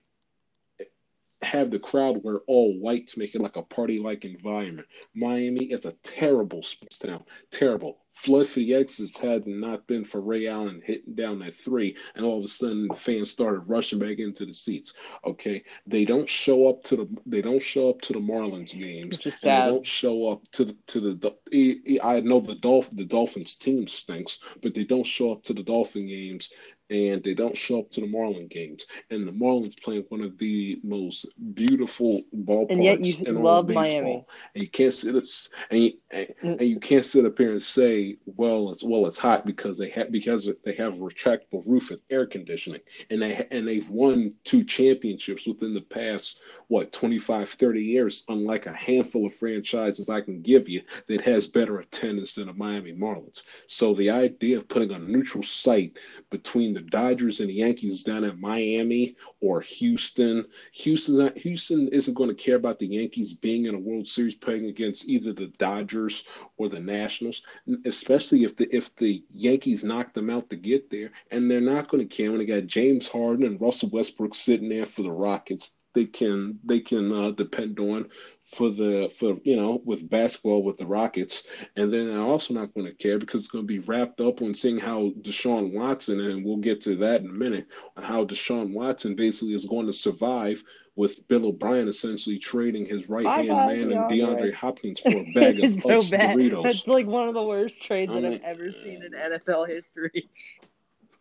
have 1.44 1.72
the 1.72 1.80
crowd 1.80 2.24
wear 2.24 2.40
all 2.48 2.74
white 2.80 3.08
to 3.10 3.20
make 3.20 3.36
it 3.36 3.42
like 3.42 3.56
a 3.56 3.62
party 3.64 4.00
like 4.00 4.26
environment. 4.26 4.88
Miami 5.16 5.66
is 5.66 5.86
a 5.86 5.94
terrible 6.04 6.64
sports 6.64 7.00
town. 7.00 7.24
Terrible. 7.52 8.00
Flood 8.14 8.48
for 8.48 8.60
the 8.60 8.76
exits 8.76 9.18
had 9.18 9.48
not 9.48 9.88
been 9.88 10.06
for 10.06 10.22
Ray 10.22 10.48
Allen 10.48 10.84
hitting 10.86 11.16
down 11.16 11.40
that 11.40 11.56
three, 11.56 11.98
and 12.16 12.24
all 12.24 12.38
of 12.38 12.44
a 12.44 12.48
sudden 12.48 12.88
the 12.88 12.96
fans 12.96 13.32
started 13.32 13.68
rushing 13.68 13.98
back 13.98 14.20
into 14.20 14.46
the 14.46 14.54
seats. 14.54 14.94
Okay, 15.26 15.64
they 15.88 16.06
don't 16.06 16.30
show 16.30 16.70
up 16.70 16.84
to 16.84 16.96
the 16.96 17.08
they 17.26 17.42
don't 17.42 17.62
show 17.62 17.90
up 17.90 18.02
to 18.02 18.14
the 18.14 18.20
Marlins 18.20 18.78
games, 18.78 19.18
Which 19.18 19.26
is 19.26 19.40
sad. 19.40 19.66
they 19.66 19.72
don't 19.72 19.86
show 19.86 20.28
up 20.28 20.44
to 20.52 20.66
the 20.66 20.78
to 20.88 21.00
the. 21.00 21.36
the 21.52 22.02
I 22.04 22.20
know 22.20 22.40
the 22.40 22.54
Dolph 22.56 22.92
the 22.92 23.04
Dolphins 23.04 23.56
team 23.56 23.88
stinks, 23.88 24.38
but 24.62 24.76
they 24.76 24.84
don't 24.84 25.08
show 25.08 25.32
up 25.32 25.44
to 25.46 25.54
the 25.54 25.64
Dolphin 25.64 26.08
games, 26.08 26.52
and 26.94 27.24
they 27.24 27.34
don't 27.34 27.58
show 27.58 27.80
up 27.80 27.92
to 27.92 28.02
the 28.02 28.08
Marlin 28.08 28.48
games. 28.48 28.86
And 29.10 29.28
the 29.28 29.32
Marlins 29.32 29.82
playing 29.82 30.06
one 30.10 30.22
of 30.22 30.38
the 30.38 30.80
most 30.84 31.26
beautiful 31.54 32.22
ballparks 32.36 32.72
And 32.72 32.84
yet 32.84 33.04
you 33.04 33.26
in 33.26 33.38
all 33.38 33.44
love 33.44 33.66
of 33.66 33.68
baseball. 33.76 33.84
Miami. 33.84 34.26
And 34.56 34.64
you 34.64 34.70
can't 34.70 34.94
sit 34.94 35.16
up, 35.16 35.24
and 35.72 35.84
you, 35.84 35.94
and, 36.12 36.28
Mm. 36.44 36.60
and 36.60 36.70
you 36.70 36.80
can't 36.80 37.06
sit 37.06 37.26
up 37.26 37.38
here 37.38 37.52
and 37.54 37.62
say, 37.64 38.18
well, 38.26 38.72
it's 38.72 38.84
well, 38.84 39.06
it's 39.08 39.18
hot 39.18 39.46
because 39.46 39.78
they 39.78 39.90
have 39.90 40.12
because 40.12 40.50
they 40.64 40.74
have 40.76 40.96
a 41.00 41.02
retractable 41.02 41.64
roof 41.66 41.92
and 41.92 42.00
air 42.10 42.26
conditioning, 42.26 42.82
and 43.10 43.22
they 43.22 43.48
and 43.52 43.68
they've 43.68 43.90
won 43.90 44.34
two 44.44 44.64
championships 44.64 45.46
within 45.48 45.74
the 45.74 45.82
past 45.82 46.40
what 46.68 46.92
25, 46.94 47.50
30 47.50 47.82
years. 47.84 48.24
Unlike 48.30 48.66
a 48.68 48.74
handful 48.74 49.26
of 49.26 49.34
franchises 49.34 50.10
I 50.10 50.22
can 50.22 50.42
give 50.42 50.68
you 50.70 50.82
that 51.08 51.22
has 51.22 51.48
better 51.48 51.80
attendance 51.80 52.36
than 52.36 52.48
the 52.48 52.54
Miami 52.54 52.94
Marlins. 52.94 53.44
So 53.68 53.94
the 53.94 54.10
idea 54.10 54.58
of 54.58 54.68
putting 54.68 54.92
a 54.92 55.00
neutral 55.00 55.44
site 55.44 55.98
between 56.30 56.74
the 56.74 56.82
Dodgers 56.90 57.40
and 57.40 57.50
the 57.50 57.56
Yankees 57.56 58.04
down 58.04 58.24
at 58.24 58.40
Miami 58.40 59.16
or 59.40 59.62
Houston. 59.62 60.46
Houston 60.74 61.32
Houston 61.38 61.88
isn't 61.90 62.14
going 62.14 62.30
to 62.30 62.36
care 62.36 62.56
about 62.56 62.80
the 62.80 62.88
Yankees 62.88 63.34
being 63.34 63.66
in 63.66 63.76
a 63.76 63.80
World 63.80 64.08
Series 64.08 64.36
playing 64.36 64.66
against 64.66 65.08
either 65.08 65.34
the 65.34 65.48
Dodgers 65.58 66.24
or 66.58 66.70
the 66.70 66.80
Nationals, 66.80 67.42
especially 67.86 68.44
if 68.44 68.56
the 68.56 68.68
if 68.76 68.96
the 68.96 69.24
Yankees 69.34 69.84
knock 69.84 70.14
them 70.14 70.30
out 70.30 70.50
to 70.50 70.56
get 70.56 70.90
there, 70.90 71.12
and 71.32 71.50
they're 71.50 71.62
not 71.62 71.90
going 71.90 72.08
to 72.08 72.16
care 72.16 72.32
when 72.32 72.40
they 72.40 72.46
got 72.46 72.68
James 72.68 73.08
Harden 73.08 73.46
and 73.46 73.60
Russell 73.60 73.90
Westbrook 73.90 74.36
sitting 74.36 74.70
there 74.70 74.86
for 74.86 75.04
the 75.04 75.12
Rockets. 75.12 75.76
They 75.94 76.06
can 76.06 76.60
they 76.64 76.80
can 76.80 77.12
uh, 77.12 77.32
depend 77.32 77.80
on 77.80 78.10
for 78.46 78.70
the 78.70 79.12
for 79.18 79.38
you 79.44 79.56
know 79.56 79.82
with 79.86 80.10
basketball 80.10 80.64
with 80.64 80.78
the 80.78 80.86
Rockets, 80.86 81.44
and 81.76 81.94
then 81.94 82.10
I'm 82.10 82.26
also 82.26 82.54
not 82.54 82.74
going 82.74 82.88
to 82.88 82.94
care 82.94 83.20
because 83.20 83.42
it's 83.42 83.52
going 83.52 83.64
to 83.64 83.68
be 83.68 83.80
wrapped 83.80 84.22
up 84.22 84.42
on 84.42 84.56
seeing 84.56 84.80
how 84.80 85.12
Deshaun 85.22 85.74
Watson 85.74 86.20
and 86.20 86.44
we'll 86.44 86.58
get 86.58 86.82
to 86.82 86.96
that 86.98 87.22
in 87.22 87.30
a 87.30 87.34
minute 87.34 87.68
on 87.96 88.04
how 88.04 88.26
Deshaun 88.26 88.74
Watson 88.74 89.16
basically 89.16 89.54
is 89.54 89.66
going 89.66 89.88
to 89.88 89.94
survive 89.94 90.64
with 90.96 91.28
Bill 91.28 91.48
O'Brien 91.48 91.88
essentially 91.88 92.38
trading 92.38 92.86
his 92.86 93.10
right 93.10 93.26
hand 93.26 93.48
man 93.48 93.92
and 93.92 94.12
DeAndre. 94.12 94.40
DeAndre 94.40 94.54
Hopkins 94.54 95.00
for 95.00 95.10
a 95.10 95.24
bag 95.34 95.64
of 95.64 95.82
so 95.82 96.02
bad. 96.10 96.38
Doritos. 96.38 96.64
That's 96.64 96.88
like 96.88 97.08
one 97.08 97.28
of 97.28 97.34
the 97.34 97.44
worst 97.44 97.84
trades 97.84 98.12
I 98.12 98.22
that 98.22 98.34
I've 98.34 98.42
ever 98.42 98.72
seen 98.72 99.04
in 99.04 99.12
NFL 99.12 99.68
history. 99.68 100.30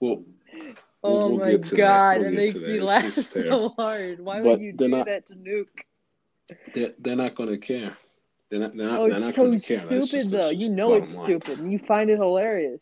Well, 0.01 0.25
Oh 1.05 1.28
we'll 1.30 1.38
my 1.38 1.50
get 1.53 1.64
to 1.64 1.70
that. 1.70 1.76
god, 1.76 2.18
We'll 2.20 2.28
it 2.28 2.32
makes 2.34 2.53
that. 2.55 2.62
me 2.62 2.80
laugh 2.80 3.12
so 3.12 3.68
hard. 3.70 4.20
Why 4.20 4.40
But 4.40 4.50
would 4.53 4.61
you 4.61 4.72
do 4.72 4.88
not- 4.88 5.07
that 5.07 5.26
to 5.28 5.34
Nuke? 5.34 5.66
they're, 6.74 6.92
they're 6.98 7.16
not 7.16 7.34
going 7.34 7.48
to 7.48 7.59
care. 7.59 7.96
They're 8.50 8.61
not. 8.61 8.76
They're 8.76 8.86
not, 8.86 9.00
Oh, 9.00 9.09
they're 9.09 9.16
it's 9.16 9.24
not 9.26 9.34
so 9.34 9.46
going 9.46 9.61
to 9.61 9.66
care. 9.66 9.80
Stupid 9.86 10.09
just- 10.11 10.30
though. 10.30 10.50
You 10.50 10.68
know 10.68 10.94
it's 10.94 11.12
stupid, 11.12 11.59
and 11.61 11.72
you 11.72 11.78
find 11.78 12.11
it 12.11 12.18
hilarious. 12.18 12.80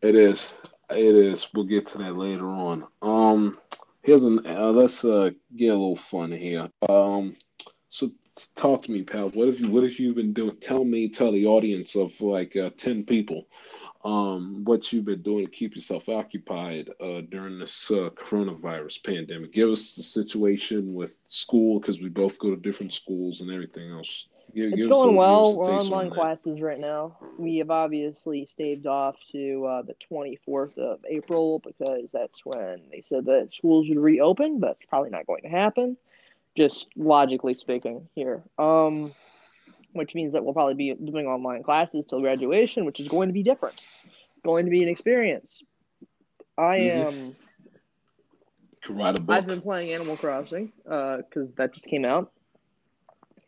It 0.00 0.14
is. 0.14 0.54
It 0.90 0.96
is. 1.14 1.48
We'll 1.52 1.64
get 1.64 1.86
to 1.88 1.98
that 1.98 2.16
later 2.16 2.46
on. 2.48 2.86
Um, 3.02 3.58
here's 4.02 4.22
an. 4.22 4.46
Uh, 4.46 4.70
let's 4.70 5.04
uh 5.04 5.30
get 5.56 5.68
a 5.68 5.72
little 5.72 5.96
fun 5.96 6.30
here. 6.32 6.68
Um, 6.88 7.36
so 7.90 8.10
talk 8.54 8.82
to 8.84 8.92
me, 8.92 9.02
pal. 9.02 9.30
What 9.30 9.48
have 9.48 9.58
you 9.58 9.70
What 9.70 9.82
have 9.82 9.98
you 9.98 10.14
been 10.14 10.32
doing? 10.32 10.56
Tell 10.60 10.84
me. 10.84 11.08
Tell 11.08 11.32
the 11.32 11.46
audience 11.46 11.96
of 11.96 12.18
like 12.20 12.54
uh, 12.56 12.70
ten 12.78 13.04
people. 13.04 13.46
Um, 14.08 14.64
what 14.64 14.90
you've 14.90 15.04
been 15.04 15.20
doing 15.20 15.44
to 15.44 15.50
keep 15.50 15.74
yourself 15.74 16.08
occupied 16.08 16.88
uh, 16.98 17.20
during 17.30 17.58
this 17.58 17.90
uh, 17.90 18.08
coronavirus 18.16 19.04
pandemic. 19.04 19.52
Give 19.52 19.68
us 19.68 19.94
the 19.96 20.02
situation 20.02 20.94
with 20.94 21.18
school 21.26 21.78
because 21.78 22.00
we 22.00 22.08
both 22.08 22.38
go 22.38 22.48
to 22.50 22.56
different 22.56 22.94
schools 22.94 23.42
and 23.42 23.50
everything 23.50 23.90
else. 23.90 24.28
Give, 24.54 24.68
It's 24.72 24.76
give 24.76 24.86
a- 24.86 24.88
going 24.88 25.08
give 25.10 25.16
well. 25.16 25.44
a 25.50 25.58
We're 25.58 25.78
online 25.78 26.06
on 26.06 26.12
classes 26.12 26.60
right 26.62 26.80
now. 26.80 27.18
We 27.38 27.58
have 27.58 27.70
obviously 27.70 28.48
staved 28.54 28.86
off 28.86 29.16
to 29.32 29.66
uh, 29.66 29.82
the 29.82 29.94
24th 30.10 30.78
of 30.78 31.00
April 31.06 31.58
because 31.58 32.08
that's 32.10 32.40
when 32.46 32.80
they 32.90 33.04
said 33.10 33.26
that 33.26 33.50
schools 33.52 33.90
would 33.90 33.98
reopen, 33.98 34.58
but 34.58 34.70
it's 34.70 34.86
probably 34.86 35.10
not 35.10 35.26
going 35.26 35.42
to 35.42 35.48
happen, 35.50 35.98
just 36.56 36.86
logically 36.96 37.52
speaking 37.52 38.08
here. 38.14 38.42
Um, 38.58 39.12
which 39.92 40.14
means 40.14 40.32
that 40.32 40.44
we'll 40.44 40.54
probably 40.54 40.74
be 40.74 40.94
doing 40.94 41.26
online 41.26 41.62
classes 41.62 42.06
till 42.06 42.20
graduation, 42.20 42.84
which 42.84 43.00
is 43.00 43.08
going 43.08 43.28
to 43.28 43.32
be 43.32 43.42
different, 43.42 43.80
going 44.44 44.64
to 44.64 44.70
be 44.70 44.82
an 44.82 44.88
experience. 44.88 45.62
I 46.56 46.78
Mhm. 46.78 47.06
am. 47.06 47.36
Could 48.82 48.96
write 48.96 49.16
a 49.16 49.20
book. 49.20 49.36
I've 49.36 49.46
been 49.46 49.60
playing 49.60 49.92
Animal 49.92 50.16
Crossing 50.16 50.72
because 50.84 51.52
that 51.56 51.74
just 51.74 51.86
came 51.86 52.04
out, 52.04 52.32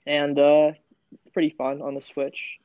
and 0.07 0.39
uh, 0.39 0.73
it's 1.13 1.33
pretty 1.33 1.51
fun 1.51 1.83
on 1.83 1.95
the 1.95 2.03
Switch. 2.03 2.59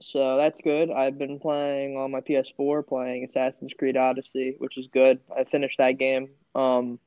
So 0.00 0.36
that's 0.36 0.60
good. 0.60 0.90
I've 0.90 1.16
been 1.18 1.38
playing 1.38 1.96
on 1.96 2.10
my 2.10 2.20
PS4, 2.20 2.82
playing 2.82 3.24
Assassin's 3.24 3.72
Creed 3.74 3.96
Odyssey, 3.96 4.56
which 4.58 4.76
is 4.76 4.88
good. 4.88 5.20
I 5.34 5.44
finished 5.44 5.78
that 5.78 5.92
game. 5.92 6.30
Um, 6.54 6.98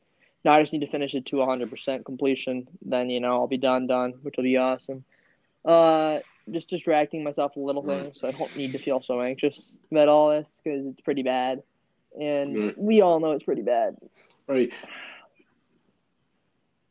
now 0.45 0.53
I 0.53 0.61
just 0.61 0.71
need 0.71 0.79
to 0.79 0.87
finish 0.91 1.13
it 1.13 1.25
to 1.27 1.41
100% 1.41 2.05
completion. 2.05 2.67
Then 2.81 3.09
you 3.09 3.19
know 3.19 3.33
I'll 3.33 3.47
be 3.47 3.57
done, 3.57 3.87
done, 3.87 4.13
which 4.21 4.37
will 4.37 4.43
be 4.43 4.57
awesome. 4.57 5.03
Uh, 5.65 6.19
just 6.51 6.69
distracting 6.69 7.23
myself 7.23 7.55
a 7.55 7.59
little 7.59 7.83
thing, 7.83 8.11
so 8.15 8.27
I 8.27 8.31
don't 8.31 8.55
need 8.55 8.73
to 8.73 8.79
feel 8.79 9.01
so 9.01 9.21
anxious 9.21 9.75
about 9.91 10.07
all 10.09 10.29
this 10.29 10.49
because 10.63 10.85
it's 10.85 11.01
pretty 11.01 11.23
bad, 11.23 11.61
and 12.19 12.59
Right. 12.59 12.75
we 12.75 13.01
all 13.01 13.19
know 13.19 13.31
it's 13.31 13.43
pretty 13.45 13.63
bad. 13.63 13.95
Right. 14.47 14.71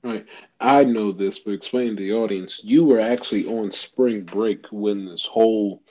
Right. 0.02 0.26
I 0.60 0.84
know 0.84 1.12
this, 1.12 1.38
but 1.38 1.52
explain 1.52 1.96
to 1.96 2.02
the 2.02 2.12
audience. 2.12 2.62
You 2.64 2.84
were 2.84 3.00
actually 3.00 3.44
on 3.46 3.72
spring 3.72 4.22
break 4.24 4.66
when 4.70 5.06
this 5.06 5.26
whole 5.26 5.82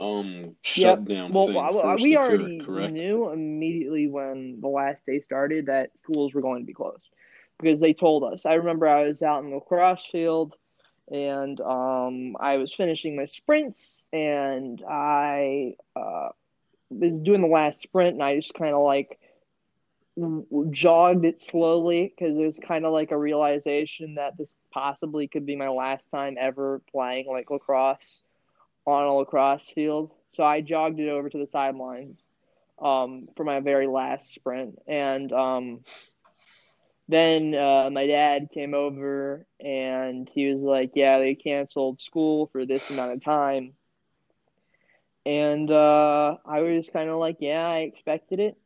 um 0.00 0.56
shutdown 0.62 1.32
Well, 1.32 1.48
thing 1.48 1.70
well, 1.72 1.72
first 1.80 1.98
we 1.98 2.16
occurred, 2.16 2.56
already 2.56 2.58
correct? 2.58 3.00
knew 3.00 3.30
immediately 3.30 4.08
when 4.08 4.60
the 4.60 4.68
last 4.68 5.04
day 5.06 5.20
started 5.20 5.66
that 5.66 5.90
schools 6.02 6.34
were 6.34 6.40
going 6.42 6.62
to 6.62 6.66
be 6.66 6.72
closed 6.74 7.08
because 7.60 7.80
they 7.80 7.92
told 7.94 8.24
us. 8.24 8.44
I 8.46 8.54
remember 8.54 8.86
I 8.88 9.04
was 9.04 9.22
out 9.22 9.42
in 9.44 9.50
the 9.50 9.56
lacrosse 9.56 10.06
field 10.10 10.54
and 11.10 11.60
um, 11.60 12.36
I 12.40 12.56
was 12.56 12.74
finishing 12.74 13.16
my 13.16 13.24
sprints 13.24 14.04
and 14.12 14.82
I 14.88 15.74
uh, 15.96 16.28
was 16.90 17.12
doing 17.22 17.40
the 17.40 17.48
last 17.48 17.80
sprint 17.80 18.14
and 18.14 18.22
I 18.22 18.36
just 18.36 18.54
kind 18.54 18.74
of 18.74 18.82
like 18.82 19.18
jogged 20.70 21.24
it 21.24 21.40
slowly 21.40 22.12
because 22.14 22.36
it 22.36 22.44
was 22.44 22.58
kind 22.66 22.84
of 22.84 22.92
like 22.92 23.10
a 23.10 23.18
realization 23.18 24.16
that 24.16 24.36
this 24.36 24.54
possibly 24.72 25.28
could 25.28 25.46
be 25.46 25.56
my 25.56 25.68
last 25.68 26.10
time 26.10 26.36
ever 26.38 26.82
playing 26.90 27.26
like 27.28 27.50
lacrosse 27.50 28.20
on 28.86 29.04
a 29.04 29.14
lacrosse 29.14 29.68
field. 29.68 30.10
So 30.34 30.42
I 30.42 30.60
jogged 30.60 30.98
it 31.00 31.08
over 31.08 31.28
to 31.28 31.38
the 31.38 31.46
sidelines 31.46 32.18
um, 32.80 33.28
for 33.36 33.44
my 33.44 33.60
very 33.60 33.86
last 33.86 34.32
sprint. 34.34 34.78
And 34.86 35.32
um, 35.32 35.80
then 37.08 37.54
uh, 37.54 37.90
my 37.90 38.06
dad 38.06 38.48
came 38.52 38.74
over 38.74 39.46
and 39.60 40.28
he 40.32 40.52
was 40.52 40.62
like, 40.62 40.92
Yeah, 40.94 41.18
they 41.18 41.34
canceled 41.34 42.00
school 42.00 42.48
for 42.52 42.66
this 42.66 42.90
amount 42.90 43.12
of 43.12 43.24
time. 43.24 43.74
And 45.26 45.70
uh, 45.70 46.36
I 46.46 46.60
was 46.60 46.88
kind 46.92 47.10
of 47.10 47.18
like, 47.18 47.36
Yeah, 47.40 47.66
I 47.66 47.78
expected 47.80 48.40
it. 48.40 48.56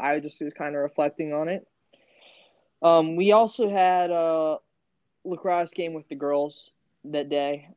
I 0.00 0.20
just 0.20 0.40
was 0.40 0.52
kind 0.54 0.74
of 0.76 0.82
reflecting 0.82 1.32
on 1.32 1.48
it. 1.48 1.66
Um, 2.82 3.16
we 3.16 3.32
also 3.32 3.68
had 3.68 4.10
a 4.10 4.58
lacrosse 5.24 5.72
game 5.72 5.94
with 5.94 6.08
the 6.08 6.14
girls 6.14 6.70
that 7.04 7.28
day 7.28 7.68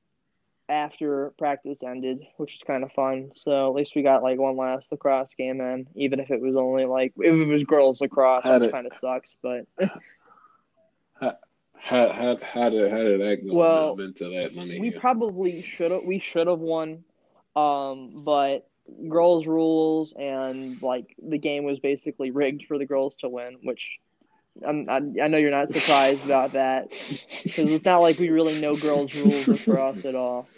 after 0.71 1.31
practice 1.37 1.83
ended, 1.83 2.25
which 2.37 2.53
was 2.53 2.63
kind 2.65 2.83
of 2.83 2.91
fun. 2.93 3.31
So 3.35 3.67
at 3.69 3.75
least 3.75 3.93
we 3.95 4.03
got 4.03 4.23
like 4.23 4.39
one 4.39 4.55
last 4.57 4.91
lacrosse 4.91 5.33
game 5.37 5.61
in, 5.61 5.87
even 5.95 6.19
if 6.19 6.31
it 6.31 6.41
was 6.41 6.55
only 6.55 6.85
like 6.85 7.13
if 7.17 7.33
it 7.33 7.45
was 7.45 7.63
girls 7.63 8.01
lacrosse, 8.01 8.43
Had 8.43 8.61
which 8.61 8.69
it- 8.69 8.71
kind 8.71 8.87
of 8.87 8.93
sucks. 9.01 9.35
But 9.41 9.65
How 11.83 12.09
how 12.09 12.37
how 12.41 12.69
did 12.69 12.91
how 12.91 12.97
did 12.99 13.21
that 13.21 13.45
go? 13.45 13.53
Well, 13.53 13.99
into 13.99 14.25
that. 14.29 14.55
Let 14.55 14.67
me 14.67 14.79
we 14.79 14.89
hear. 14.91 14.99
probably 14.99 15.61
should 15.63 15.91
have 15.91 16.03
we 16.03 16.19
should 16.19 16.47
have 16.47 16.59
won, 16.59 17.03
um, 17.55 18.23
but 18.23 18.67
girls 19.09 19.47
rules 19.47 20.13
and 20.17 20.81
like 20.81 21.15
the 21.21 21.37
game 21.37 21.63
was 21.63 21.79
basically 21.79 22.31
rigged 22.31 22.65
for 22.67 22.77
the 22.77 22.85
girls 22.85 23.15
to 23.17 23.29
win, 23.29 23.57
which. 23.63 23.99
I'm, 24.67 24.89
I, 24.89 24.97
I 24.97 25.27
know 25.29 25.37
you're 25.37 25.49
not 25.49 25.69
surprised 25.69 26.25
about 26.25 26.51
that 26.51 26.89
because 26.89 27.71
it's 27.71 27.85
not 27.85 28.01
like 28.01 28.19
we 28.19 28.29
really 28.29 28.59
know 28.59 28.75
girls' 28.75 29.15
rules 29.15 29.47
lacrosse 29.47 30.03
at 30.03 30.13
all. 30.13 30.49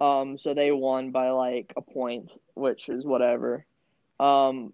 Um, 0.00 0.38
so 0.38 0.54
they 0.54 0.72
won 0.72 1.10
by 1.10 1.30
like 1.30 1.72
a 1.76 1.80
point, 1.80 2.30
which 2.54 2.88
is 2.88 3.04
whatever. 3.04 3.64
Um, 4.18 4.72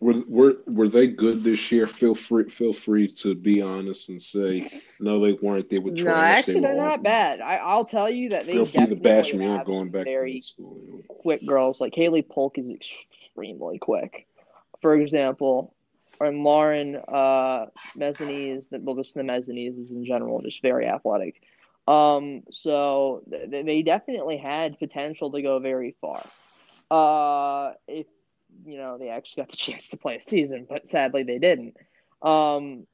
were 0.00 0.20
were 0.28 0.56
were 0.66 0.88
they 0.88 1.06
good 1.06 1.44
this 1.44 1.70
year? 1.70 1.86
Feel 1.86 2.14
free 2.14 2.48
feel 2.48 2.72
free 2.72 3.08
to 3.18 3.34
be 3.34 3.62
honest 3.62 4.08
and 4.08 4.20
say 4.20 4.68
no, 5.00 5.20
they 5.24 5.32
weren't. 5.32 5.70
They 5.70 5.78
were 5.78 5.92
No, 5.92 6.14
actually, 6.14 6.54
they 6.54 6.60
they're 6.60 6.76
not 6.76 7.02
bad. 7.02 7.40
I, 7.40 7.56
I'll 7.56 7.84
tell 7.84 8.10
you 8.10 8.30
that 8.30 8.46
they 8.46 8.52
Feel 8.52 8.66
free 8.66 8.86
to 8.86 8.96
bash 8.96 9.32
me. 9.32 9.46
I'm 9.46 9.64
going 9.64 9.90
back 9.90 10.04
very 10.04 10.40
to 10.40 10.46
school. 10.46 10.80
Anyway. 10.82 11.02
quick 11.08 11.46
girls. 11.46 11.80
Like 11.80 11.94
Haley 11.94 12.22
Polk 12.22 12.58
is 12.58 12.68
extremely 12.68 13.78
quick. 13.78 14.26
For 14.80 14.96
example, 14.96 15.72
and 16.20 16.42
Lauren 16.42 16.96
uh, 17.08 17.66
Mezzanese, 17.96 18.66
well, 18.70 18.96
just 18.96 19.14
the 19.14 19.22
Mezzanese 19.22 19.80
is 19.80 19.90
in 19.90 20.04
general 20.04 20.40
just 20.42 20.62
very 20.62 20.86
athletic. 20.86 21.40
Um, 21.92 22.44
so 22.50 23.22
th- 23.30 23.64
they 23.66 23.82
definitely 23.82 24.38
had 24.38 24.78
potential 24.78 25.30
to 25.32 25.42
go 25.42 25.58
very 25.58 25.94
far. 26.00 26.24
Uh, 26.90 27.74
if 27.86 28.06
you 28.64 28.78
know 28.78 28.98
they 28.98 29.08
actually 29.08 29.42
got 29.42 29.50
the 29.50 29.56
chance 29.66 29.88
to 29.90 29.96
play 29.98 30.16
a 30.16 30.22
season, 30.22 30.66
but 30.68 30.88
sadly 30.88 31.22
they 31.22 31.38
didn't. 31.38 31.76
Um, 32.22 32.86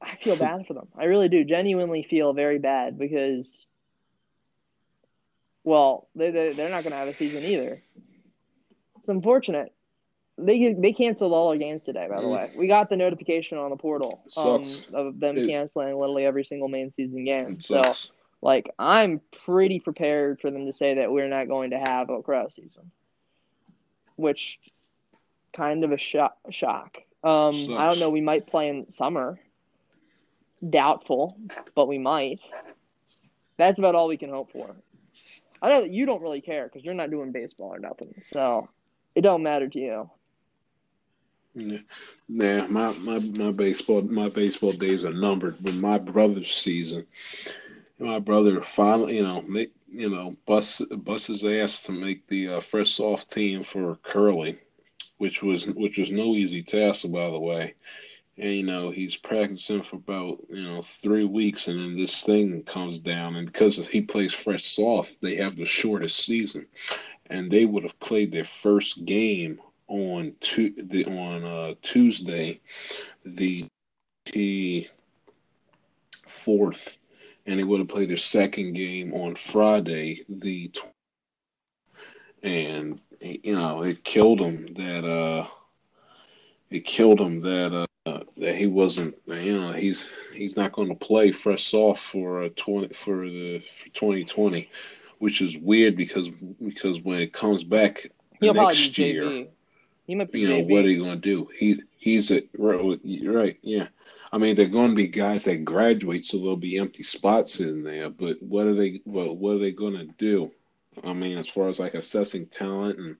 I 0.00 0.16
feel 0.16 0.36
bad 0.48 0.66
for 0.66 0.74
them. 0.74 0.88
I 0.96 1.04
really 1.04 1.28
do. 1.28 1.44
Genuinely 1.44 2.06
feel 2.08 2.32
very 2.34 2.58
bad 2.58 2.98
because, 2.98 3.48
well, 5.64 6.08
they 6.14 6.30
they 6.30 6.52
they're 6.52 6.70
not 6.70 6.82
going 6.82 6.92
to 6.92 6.98
have 6.98 7.08
a 7.08 7.16
season 7.16 7.44
either. 7.44 7.82
It's 8.98 9.08
unfortunate. 9.08 9.72
They 10.38 10.72
they 10.72 10.92
canceled 10.92 11.32
all 11.32 11.48
our 11.48 11.56
games 11.56 11.82
today. 11.84 12.06
By 12.08 12.20
the 12.20 12.26
Mm. 12.28 12.32
way, 12.32 12.50
we 12.56 12.68
got 12.68 12.88
the 12.88 12.96
notification 12.96 13.58
on 13.58 13.70
the 13.70 13.76
portal 13.76 14.22
um, 14.36 14.62
of 14.94 15.18
them 15.18 15.36
It- 15.38 15.48
canceling 15.48 15.88
literally 15.98 16.24
every 16.24 16.44
single 16.44 16.68
main 16.68 16.92
season 16.92 17.24
game. 17.24 17.60
So 17.60 17.82
like 18.40 18.70
I'm 18.78 19.20
pretty 19.44 19.80
prepared 19.80 20.40
for 20.40 20.50
them 20.50 20.66
to 20.66 20.72
say 20.72 20.94
that 20.94 21.10
we're 21.10 21.28
not 21.28 21.48
going 21.48 21.70
to 21.70 21.78
have 21.78 22.08
a 22.08 22.22
crow 22.22 22.48
season, 22.50 22.92
which 24.16 24.60
kind 25.52 25.82
of 25.82 25.90
a 25.92 25.98
shock. 25.98 26.36
shock. 26.50 26.98
Um, 27.24 27.74
I 27.76 27.88
don't 27.88 27.98
know. 27.98 28.10
We 28.10 28.20
might 28.20 28.46
play 28.46 28.68
in 28.68 28.90
summer. 28.92 29.40
Doubtful, 30.68 31.36
but 31.74 31.86
we 31.88 31.98
might. 31.98 32.40
That's 33.58 33.78
about 33.78 33.94
all 33.94 34.08
we 34.08 34.16
can 34.16 34.30
hope 34.30 34.50
for. 34.52 34.74
I 35.62 35.68
know 35.68 35.82
that 35.82 35.90
you 35.90 36.04
don't 36.06 36.22
really 36.22 36.40
care 36.40 36.64
because 36.66 36.84
you're 36.84 36.94
not 36.94 37.10
doing 37.10 37.32
baseball 37.32 37.74
or 37.74 37.78
nothing, 37.80 38.22
so 38.28 38.68
it 39.16 39.20
don't 39.22 39.42
matter 39.42 39.68
to 39.68 39.78
you. 39.78 40.10
Nah, 42.28 42.66
my, 42.68 42.92
my 42.98 43.18
my 43.18 43.50
baseball 43.50 44.02
my 44.02 44.28
baseball 44.28 44.72
days 44.72 45.04
are 45.04 45.12
numbered. 45.12 45.56
When 45.62 45.80
my 45.80 45.98
brother's 45.98 46.54
season, 46.54 47.06
my 47.98 48.20
brother 48.20 48.62
finally, 48.62 49.16
you 49.16 49.24
know, 49.24 49.42
make 49.42 49.72
you 49.90 50.10
know, 50.10 50.36
bust 50.46 50.82
bust 51.04 51.26
his 51.26 51.44
ass 51.44 51.82
to 51.84 51.92
make 51.92 52.26
the 52.28 52.48
uh, 52.48 52.60
fresh 52.60 52.90
soft 52.90 53.32
team 53.32 53.62
for 53.64 53.96
curling, 54.02 54.58
which 55.16 55.42
was 55.42 55.66
which 55.66 55.98
was 55.98 56.12
no 56.12 56.34
easy 56.34 56.62
task, 56.62 57.10
by 57.10 57.30
the 57.30 57.38
way. 57.38 57.74
And 58.36 58.54
you 58.54 58.62
know, 58.62 58.90
he's 58.90 59.16
practicing 59.16 59.82
for 59.82 59.96
about 59.96 60.38
you 60.50 60.62
know 60.62 60.82
three 60.82 61.24
weeks, 61.24 61.66
and 61.66 61.80
then 61.80 61.96
this 61.96 62.22
thing 62.22 62.62
comes 62.64 63.00
down. 63.00 63.36
And 63.36 63.46
because 63.46 63.76
he 63.88 64.00
plays 64.02 64.32
fresh 64.32 64.76
soft, 64.76 65.20
they 65.20 65.36
have 65.36 65.56
the 65.56 65.66
shortest 65.66 66.24
season, 66.24 66.66
and 67.26 67.50
they 67.50 67.64
would 67.64 67.82
have 67.82 67.98
played 67.98 68.30
their 68.30 68.44
first 68.44 69.04
game 69.04 69.58
on 69.88 70.34
tu- 70.40 70.74
the 70.76 71.04
on 71.06 71.44
uh, 71.44 71.74
Tuesday, 71.82 72.60
the 73.24 73.66
fourth, 76.26 76.98
and 77.46 77.58
they 77.58 77.64
would 77.64 77.80
have 77.80 77.88
played 77.88 78.10
their 78.10 78.16
second 78.16 78.74
game 78.74 79.12
on 79.14 79.34
Friday, 79.34 80.24
the 80.28 80.68
tw- 80.68 80.84
and 82.42 83.00
you 83.20 83.54
know 83.54 83.82
it 83.82 84.04
killed 84.04 84.40
him 84.40 84.72
that 84.74 85.04
uh 85.04 85.46
it 86.70 86.84
killed 86.84 87.20
him 87.20 87.40
that 87.40 87.86
uh 88.06 88.20
that 88.36 88.54
he 88.54 88.66
wasn't 88.66 89.14
you 89.26 89.60
know 89.60 89.72
he's 89.72 90.10
he's 90.34 90.56
not 90.56 90.72
going 90.72 90.88
to 90.88 90.94
play 90.94 91.32
fresh 91.32 91.74
off 91.74 92.00
for 92.00 92.44
uh, 92.44 92.48
20 92.56 92.94
for 92.94 93.28
the 93.28 93.60
for 93.60 93.88
2020 93.88 94.70
which 95.18 95.40
is 95.40 95.56
weird 95.56 95.96
because 95.96 96.28
because 96.64 97.00
when 97.00 97.18
it 97.18 97.32
comes 97.32 97.64
back 97.64 98.06
He'll 98.40 98.54
next 98.54 98.98
year 98.98 99.24
JV. 99.24 99.48
He 100.08 100.14
might 100.14 100.32
be 100.32 100.40
you 100.40 100.48
know 100.48 100.60
what 100.60 100.86
are 100.86 100.90
you 100.90 101.04
going 101.04 101.20
to 101.20 101.28
do 101.34 101.50
he 101.54 101.82
he's 101.98 102.30
a 102.30 102.42
right, 102.56 102.98
right 103.26 103.58
yeah 103.60 103.88
i 104.32 104.38
mean 104.38 104.56
they're 104.56 104.64
going 104.64 104.88
to 104.88 104.96
be 104.96 105.06
guys 105.06 105.44
that 105.44 105.66
graduate 105.66 106.24
so 106.24 106.38
there'll 106.38 106.56
be 106.56 106.78
empty 106.78 107.02
spots 107.02 107.60
in 107.60 107.82
there 107.82 108.08
but 108.08 108.42
what 108.42 108.66
are 108.66 108.74
they 108.74 109.02
what, 109.04 109.36
what 109.36 109.56
are 109.56 109.58
they 109.58 109.70
going 109.70 109.92
to 109.92 110.06
do 110.16 110.50
i 111.04 111.12
mean 111.12 111.36
as 111.36 111.46
far 111.46 111.68
as 111.68 111.78
like 111.78 111.92
assessing 111.92 112.46
talent 112.46 112.98
and 112.98 113.16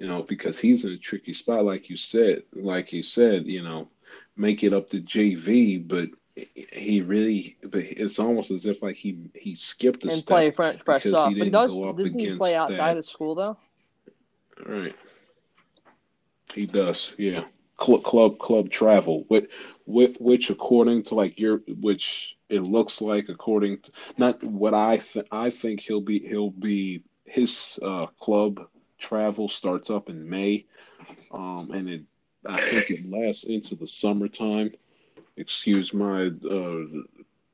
you 0.00 0.08
know 0.08 0.24
because 0.24 0.58
he's 0.58 0.84
in 0.84 0.90
a 0.90 0.98
tricky 0.98 1.32
spot 1.32 1.64
like 1.64 1.88
you 1.88 1.96
said 1.96 2.42
like 2.54 2.92
you 2.92 3.04
said 3.04 3.46
you 3.46 3.62
know 3.62 3.86
make 4.36 4.64
it 4.64 4.72
up 4.72 4.90
to 4.90 5.00
jv 5.00 5.86
but 5.86 6.08
he 6.34 7.02
really 7.02 7.56
but 7.62 7.82
it's 7.82 8.18
almost 8.18 8.50
as 8.50 8.66
if 8.66 8.82
like 8.82 8.96
he 8.96 9.30
he 9.36 9.54
skipped 9.54 10.04
a 10.06 10.08
and 10.08 10.18
step 10.18 10.34
play 10.34 10.50
fresh, 10.50 10.80
fresh 10.84 11.06
off. 11.12 11.32
But 11.38 11.52
does 11.52 11.72
doesn't 11.72 12.18
he 12.18 12.34
play 12.36 12.56
outside 12.56 12.94
that. 12.94 12.96
of 12.96 13.06
school 13.06 13.34
though? 13.34 13.56
Right. 14.66 14.96
He 16.54 16.66
does, 16.66 17.14
yeah. 17.18 17.44
Club, 17.78 18.04
club, 18.04 18.38
club 18.38 18.70
travel, 18.70 19.24
which, 19.28 19.50
which, 19.86 20.50
according 20.50 21.02
to 21.04 21.14
like 21.14 21.38
your, 21.40 21.62
which 21.80 22.36
it 22.48 22.62
looks 22.62 23.00
like, 23.00 23.28
according 23.28 23.78
to 23.80 23.90
not 24.18 24.42
what 24.44 24.74
I 24.74 24.98
think, 24.98 25.26
I 25.32 25.50
think 25.50 25.80
he'll 25.80 26.00
be, 26.00 26.20
he'll 26.20 26.50
be 26.50 27.02
his 27.24 27.78
uh, 27.82 28.06
club 28.20 28.60
travel 28.98 29.48
starts 29.48 29.90
up 29.90 30.08
in 30.08 30.28
May, 30.28 30.66
um, 31.32 31.70
and 31.72 31.88
it, 31.88 32.02
I 32.46 32.60
think 32.60 32.90
it 32.90 33.10
lasts 33.10 33.44
into 33.44 33.74
the 33.74 33.86
summertime. 33.86 34.72
Excuse 35.36 35.94
my 35.94 36.30
uh, 36.48 36.84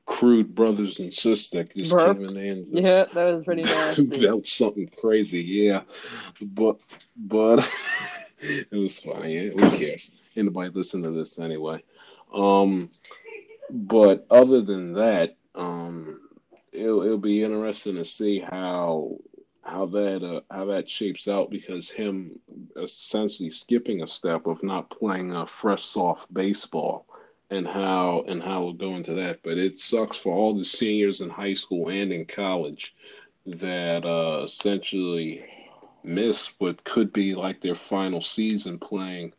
crude 0.05 0.53
brothers 0.53 0.99
and 0.99 1.13
sisters 1.13 1.49
that 1.51 1.73
just 1.75 1.91
came 1.97 2.25
in. 2.25 2.37
and 2.37 2.67
Yeah, 2.67 3.05
that 3.13 3.23
was 3.23 3.45
pretty 3.45 3.63
nasty. 3.63 4.25
about 4.25 4.47
something 4.47 4.89
crazy, 4.99 5.41
yeah. 5.41 5.81
But 6.41 6.77
but 7.15 7.69
it 8.71 8.71
was 8.71 8.99
funny. 8.99 9.49
Who 9.49 9.69
cares? 9.77 10.11
Anybody 10.35 10.71
listen 10.73 11.03
to 11.03 11.11
this 11.11 11.39
anyway? 11.39 11.83
Um, 12.33 12.89
but 13.69 14.25
other 14.29 14.61
than 14.61 14.93
that, 14.93 15.35
um, 15.55 16.21
it'll 16.71 17.03
it'll 17.03 17.17
be 17.17 17.43
interesting 17.43 17.95
to 17.95 18.05
see 18.05 18.39
how 18.39 19.17
how 19.61 19.85
that 19.87 20.23
uh, 20.23 20.41
how 20.53 20.65
that 20.65 20.89
shapes 20.89 21.27
out 21.27 21.49
because 21.49 21.89
him 21.89 22.39
essentially 22.81 23.49
skipping 23.51 24.01
a 24.01 24.07
step 24.07 24.47
of 24.47 24.63
not 24.63 24.89
playing 24.89 25.33
a 25.33 25.45
fresh 25.45 25.83
soft 25.83 26.33
baseball 26.33 27.05
and 27.49 27.67
how 27.67 28.23
and 28.27 28.41
how 28.41 28.63
we'll 28.63 28.73
go 28.73 28.95
into 28.95 29.13
that. 29.15 29.41
But 29.43 29.57
it 29.57 29.79
sucks 29.79 30.17
for 30.17 30.33
all 30.33 30.57
the 30.57 30.65
seniors 30.65 31.21
in 31.21 31.29
high 31.29 31.55
school 31.55 31.89
and 31.89 32.11
in 32.11 32.25
college 32.25 32.95
that 33.45 34.05
uh, 34.05 34.43
essentially 34.43 35.45
miss 36.03 36.47
what 36.59 36.83
could 36.83 37.11
be 37.13 37.35
like 37.35 37.61
their 37.61 37.75
final 37.75 38.21
season 38.21 38.79
playing 38.79 39.33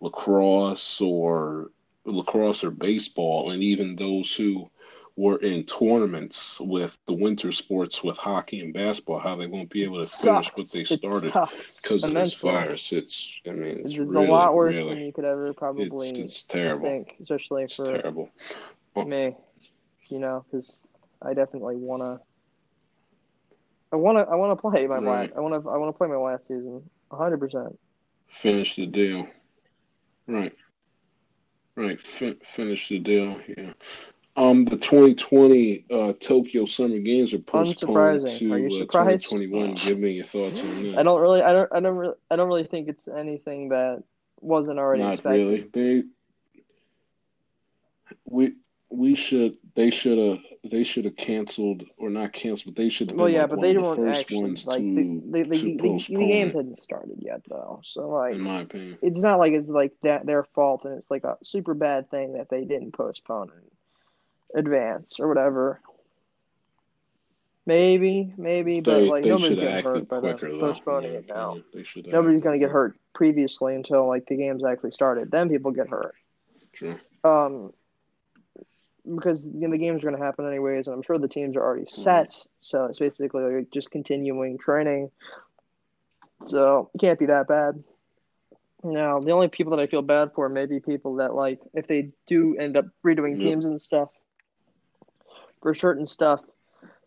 lacrosse 0.00 1.00
or 1.00 1.70
lacrosse 2.04 2.64
or 2.64 2.70
baseball, 2.70 3.50
and 3.50 3.62
even 3.62 3.96
those 3.96 4.34
who 4.34 4.70
were 5.16 5.38
in 5.38 5.64
tournaments 5.64 6.60
with 6.60 6.98
the 7.06 7.14
winter 7.14 7.50
sports 7.50 8.04
with 8.04 8.18
hockey 8.18 8.60
and 8.60 8.74
basketball, 8.74 9.18
how 9.18 9.34
they 9.34 9.46
won't 9.46 9.70
be 9.70 9.82
able 9.82 9.98
to 9.98 10.06
finish 10.06 10.48
what 10.54 10.70
they 10.70 10.84
started 10.84 11.32
because 11.82 12.04
of 12.04 12.12
this 12.12 12.34
virus. 12.34 12.92
It's, 12.92 13.40
I 13.46 13.52
mean, 13.52 13.78
it's, 13.78 13.92
It's 13.92 13.98
really, 13.98 14.26
a 14.26 14.30
lot 14.30 14.54
worse 14.54 14.74
really, 14.74 14.94
than 14.94 15.04
you 15.04 15.12
could 15.12 15.24
ever 15.24 15.54
probably 15.54 16.08
it's, 16.10 16.18
it's 16.18 16.42
terrible. 16.42 16.86
think, 16.86 17.16
especially 17.22 17.64
It's 17.64 17.76
for 17.76 17.86
terrible. 17.86 18.30
me. 18.94 19.34
You 20.08 20.18
know, 20.18 20.44
because 20.50 20.76
I 21.22 21.32
definitely 21.32 21.76
want 21.76 22.02
to. 22.02 22.20
I 23.92 23.96
want 23.96 24.18
to. 24.18 24.24
I 24.30 24.34
want 24.36 24.56
to 24.58 24.60
play 24.60 24.86
my 24.86 24.96
Right. 24.96 25.28
last. 25.30 25.32
I 25.36 25.40
want 25.40 25.62
to. 25.62 25.70
I 25.70 25.76
want 25.76 25.94
to 25.94 25.96
play 25.98 26.08
my 26.08 26.16
last 26.16 26.46
season. 26.48 26.82
hundred 27.10 27.38
percent. 27.38 27.78
Finish 28.28 28.76
the 28.76 28.86
deal. 28.86 29.26
Right. 30.26 30.52
Right. 31.76 32.00
Fin- 32.00 32.38
finish 32.42 32.88
the 32.88 32.98
deal. 32.98 33.38
Yeah. 33.56 33.72
Um, 34.38 34.64
the 34.66 34.76
2020 34.76 35.86
uh, 35.90 36.12
Tokyo 36.20 36.66
Summer 36.66 36.98
Games 36.98 37.32
are 37.32 37.38
postponed 37.38 38.22
Unsurprising. 38.22 38.38
to 38.38 38.52
Are 38.52 38.58
you 38.58 38.66
uh, 38.66 38.80
2021. 38.80 39.70
Give 39.74 39.98
me 39.98 40.10
your 40.12 40.24
thoughts 40.26 40.60
on 40.60 40.82
that. 40.82 40.98
I 40.98 41.02
don't 41.04 41.20
really. 41.20 41.40
I 41.42 41.52
don't. 41.52 41.72
I 41.72 41.80
don't. 41.80 41.96
Really, 41.96 42.14
I 42.30 42.36
don't 42.36 42.48
really 42.48 42.64
think 42.66 42.88
it's 42.88 43.08
anything 43.08 43.68
that 43.70 44.02
wasn't 44.40 44.78
already 44.78 45.02
Not 45.04 45.14
expected. 45.14 45.38
really. 45.72 46.00
They 46.02 46.08
we 48.24 48.54
we 48.90 49.14
should 49.14 49.56
they 49.74 49.90
should 49.90 50.18
have 50.18 50.38
they 50.70 50.84
should 50.84 51.04
have 51.04 51.16
canceled 51.16 51.84
or 51.96 52.10
not 52.10 52.32
canceled, 52.32 52.74
but 52.74 52.82
they 52.82 52.88
should 52.88 53.10
have 53.10 53.18
Well, 53.18 53.28
yeah, 53.28 53.42
like 53.42 53.50
but 53.50 53.60
they 53.60 53.74
the 53.74 53.82
first 53.82 54.20
actually 54.20 54.42
ones 54.42 54.66
like 54.66 54.78
to 54.78 54.94
the 55.30 55.42
the, 55.42 55.48
the, 55.48 56.08
the, 56.08 56.16
games 56.16 56.54
hadn't 56.54 56.80
started 56.82 57.18
yet 57.20 57.42
though. 57.48 57.80
So 57.84 58.08
like, 58.08 58.34
in 58.34 58.40
my 58.40 58.62
opinion. 58.62 58.98
it's 59.02 59.22
not 59.22 59.38
like 59.38 59.52
it's 59.52 59.70
like 59.70 59.92
that 60.02 60.26
their 60.26 60.44
fault 60.44 60.84
and 60.84 60.94
it's 60.98 61.10
like 61.10 61.24
a 61.24 61.36
super 61.42 61.74
bad 61.74 62.10
thing 62.10 62.34
that 62.34 62.48
they 62.50 62.64
didn't 62.64 62.92
postpone 62.92 63.50
in 63.52 64.58
advance 64.58 65.18
or 65.20 65.28
whatever. 65.28 65.80
Maybe, 67.66 68.32
maybe, 68.36 68.80
but 68.80 69.00
They, 69.00 69.08
like 69.08 69.22
they 69.24 69.30
nobody's 69.30 69.58
have 69.58 69.84
hurt 69.84 70.08
by 70.08 70.20
them 70.20 70.38
quicker, 70.38 70.52
though. 70.52 70.72
postponing 70.72 71.10
in 71.10 71.16
it 71.16 71.28
now. 71.28 71.58
They 71.74 71.84
Nobody's 72.06 72.42
gonna 72.42 72.58
get 72.58 72.70
hurt 72.70 72.96
previously 73.12 73.74
until 73.74 74.06
like 74.06 74.26
the 74.26 74.36
games 74.36 74.64
actually 74.64 74.92
started. 74.92 75.32
Then 75.32 75.48
people 75.48 75.72
get 75.72 75.88
hurt. 75.88 76.14
True. 76.72 76.96
Um, 77.24 77.72
because 79.14 79.46
you 79.46 79.60
know, 79.68 79.70
the 79.70 79.78
games 79.78 80.02
are 80.02 80.08
going 80.10 80.18
to 80.18 80.24
happen 80.24 80.46
anyways, 80.46 80.86
and 80.86 80.94
I'm 80.94 81.02
sure 81.02 81.18
the 81.18 81.28
teams 81.28 81.56
are 81.56 81.62
already 81.62 81.86
set. 81.90 82.34
So 82.60 82.84
it's 82.86 82.98
basically 82.98 83.42
like 83.42 83.70
just 83.72 83.90
continuing 83.90 84.58
training. 84.58 85.10
So 86.46 86.90
it 86.94 86.98
can't 86.98 87.18
be 87.18 87.26
that 87.26 87.48
bad. 87.48 87.82
Now, 88.84 89.18
the 89.20 89.32
only 89.32 89.48
people 89.48 89.76
that 89.76 89.82
I 89.82 89.86
feel 89.86 90.02
bad 90.02 90.30
for 90.34 90.48
may 90.48 90.66
be 90.66 90.80
people 90.80 91.16
that 91.16 91.34
like 91.34 91.60
if 91.74 91.86
they 91.86 92.12
do 92.26 92.56
end 92.56 92.76
up 92.76 92.86
redoing 93.04 93.32
Yep. 93.32 93.40
teams 93.40 93.64
and 93.64 93.80
stuff 93.80 94.10
for 95.62 95.74
certain 95.74 96.06
stuff 96.06 96.40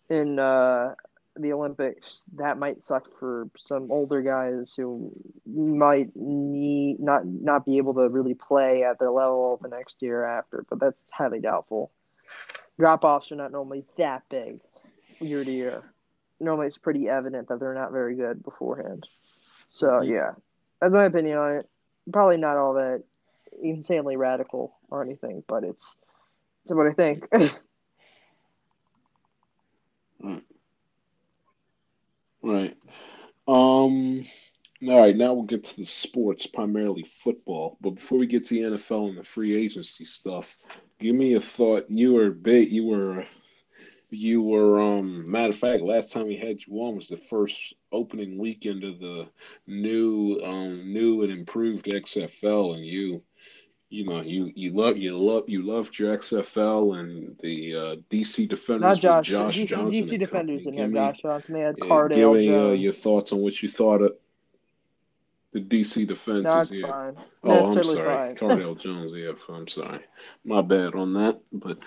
in 0.09 0.39
uh, 0.39 0.95
the 1.39 1.53
Olympics, 1.53 2.25
that 2.35 2.57
might 2.57 2.83
suck 2.83 3.07
for 3.19 3.49
some 3.57 3.91
older 3.91 4.21
guys 4.21 4.73
who 4.75 5.11
might 5.45 6.15
need 6.15 6.99
not 6.99 7.25
not 7.25 7.65
be 7.65 7.77
able 7.77 7.93
to 7.95 8.09
really 8.09 8.33
play 8.33 8.83
at 8.83 8.99
their 8.99 9.11
level 9.11 9.59
the 9.61 9.69
next 9.69 10.01
year 10.01 10.25
after, 10.25 10.65
but 10.69 10.79
that's 10.79 11.05
highly 11.11 11.39
doubtful. 11.39 11.91
Drop 12.77 13.03
offs 13.03 13.31
are 13.31 13.35
not 13.35 13.51
normally 13.51 13.85
that 13.97 14.23
big 14.29 14.59
year 15.19 15.43
to 15.43 15.51
year. 15.51 15.83
Normally, 16.39 16.67
it's 16.67 16.77
pretty 16.77 17.09
evident 17.09 17.49
that 17.49 17.59
they're 17.59 17.73
not 17.73 17.91
very 17.91 18.15
good 18.15 18.43
beforehand. 18.43 19.07
So 19.69 19.87
Mhm. 19.87 20.07
yeah, 20.07 20.31
that's 20.79 20.93
my 20.93 21.05
opinion 21.05 21.37
on 21.37 21.55
it. 21.57 21.69
Probably 22.11 22.37
not 22.37 22.57
all 22.57 22.73
that 22.73 23.03
insanely 23.61 24.17
radical 24.17 24.77
or 24.89 25.03
anything, 25.03 25.43
but 25.47 25.63
it's 25.63 25.97
it's 26.63 26.73
what 26.73 26.87
I 26.87 26.93
think. 26.93 27.27
Right. 32.41 32.75
Um. 33.47 34.25
All 34.87 34.99
right. 35.01 35.15
Now 35.15 35.33
we'll 35.33 35.43
get 35.43 35.65
to 35.65 35.77
the 35.77 35.85
sports, 35.85 36.45
primarily 36.45 37.03
football. 37.03 37.77
But 37.81 37.91
before 37.91 38.17
we 38.19 38.27
get 38.27 38.45
to 38.47 38.53
the 38.53 38.77
NFL 38.77 39.09
and 39.09 39.17
the 39.17 39.23
free 39.23 39.55
agency 39.55 40.05
stuff, 40.05 40.57
give 40.99 41.15
me 41.15 41.33
a 41.33 41.41
thought. 41.41 41.85
You 41.89 42.13
were 42.13 42.31
big. 42.31 42.71
You 42.71 42.85
were. 42.85 43.25
You 44.09 44.41
were. 44.41 44.81
Um. 44.81 45.29
Matter 45.29 45.49
of 45.49 45.57
fact, 45.57 45.83
last 45.83 46.13
time 46.13 46.27
we 46.27 46.37
had 46.37 46.65
you 46.65 46.73
on 46.81 46.95
was 46.95 47.09
the 47.09 47.17
first 47.17 47.73
opening 47.91 48.37
weekend 48.37 48.83
of 48.83 48.99
the 48.99 49.27
new, 49.67 50.39
um, 50.43 50.93
new 50.93 51.23
and 51.23 51.31
improved 51.31 51.87
XFL, 51.87 52.75
and 52.75 52.85
you. 52.85 53.23
You 53.91 54.05
know, 54.05 54.21
you 54.21 54.51
you 54.53 54.71
love 54.71 54.97
you 54.97 55.17
love 55.17 55.49
you 55.49 55.63
loved 55.63 55.97
your 55.97 56.15
XFL 56.15 56.99
and 56.99 57.35
the 57.39 57.75
uh, 57.75 57.95
DC 58.11 58.47
Defenders 58.47 58.81
not 58.81 59.23
Josh. 59.23 59.27
Josh 59.27 59.57
DC, 59.57 59.67
Johnson. 59.67 60.03
DC 60.03 60.09
and 60.11 60.19
defenders 60.19 60.63
didn't 60.63 60.77
have 60.77 60.93
Josh 60.93 61.21
Johnson. 61.23 61.53
They 61.55 61.61
had 61.61 61.75
yeah, 61.79 61.85
Cardale 61.85 62.15
give 62.15 62.31
me 62.33 62.55
uh, 62.55 62.69
your 62.69 62.93
thoughts 62.93 63.33
on 63.33 63.39
what 63.39 63.63
you 63.63 63.67
thought 63.67 64.03
of 64.03 64.15
the 65.53 65.59
DC 65.59 66.05
defenses. 66.05 66.43
no, 66.43 66.61
it's 66.61 66.71
yeah. 66.71 66.87
fine. 66.87 67.15
Oh, 67.43 67.49
That's 67.49 67.65
I'm 67.65 67.73
totally 67.73 67.95
sorry, 67.95 68.35
fine. 68.35 68.49
Cardale 68.49 68.79
Jones. 68.79 69.11
Yeah, 69.15 69.55
I'm 69.55 69.67
sorry. 69.67 70.01
My 70.45 70.61
bad 70.61 70.93
on 70.93 71.13
that. 71.15 71.41
But 71.51 71.79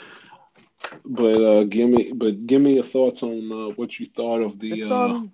but 1.04 1.40
uh, 1.40 1.64
give 1.64 1.88
me 1.88 2.12
but 2.12 2.48
give 2.48 2.62
me 2.62 2.74
your 2.74 2.82
thoughts 2.82 3.22
on 3.22 3.52
uh, 3.52 3.74
what 3.76 4.00
you 4.00 4.06
thought 4.06 4.42
of 4.42 4.58
the 4.58 4.82
uh, 4.82 4.92
um, 4.92 5.32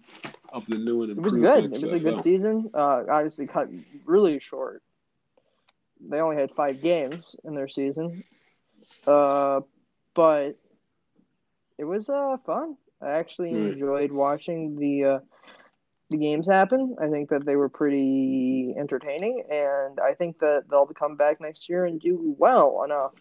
of 0.51 0.67
the 0.67 0.77
new 0.77 1.03
and 1.03 1.13
improved. 1.13 1.39
it 1.39 1.41
was 1.41 1.61
good. 1.63 1.65
It 1.65 1.93
was 1.93 2.05
a 2.05 2.11
good 2.11 2.21
season. 2.21 2.71
Uh, 2.75 3.05
obviously 3.11 3.47
cut 3.47 3.71
really 4.05 4.39
short. 4.39 4.83
They 6.01 6.21
only 6.21 6.37
had 6.37 6.51
five 6.55 6.83
games 6.83 7.35
in 7.45 7.55
their 7.55 7.69
season. 7.69 8.25
Uh, 9.07 9.61
but 10.15 10.57
it 11.79 11.85
was 11.85 12.09
uh 12.09 12.37
fun. 12.45 12.77
I 13.01 13.11
actually 13.13 13.55
Right. 13.55 13.73
enjoyed 13.73 14.13
watching 14.13 14.77
the 14.77 15.05
uh, 15.05 15.19
the 16.11 16.17
games 16.19 16.47
happen. 16.49 16.97
I 17.01 17.09
think 17.09 17.31
that 17.31 17.45
they 17.45 17.57
were 17.57 17.69
pretty 17.69 18.75
entertaining, 18.79 19.45
and 19.51 20.01
I 20.01 20.15
think 20.15 20.39
that 20.41 20.65
they'll 20.71 20.87
come 20.87 21.17
back 21.17 21.41
next 21.41 21.69
year 21.69 21.85
and 21.85 22.01
do 22.01 22.35
well 22.39 22.83
enough. 22.85 23.13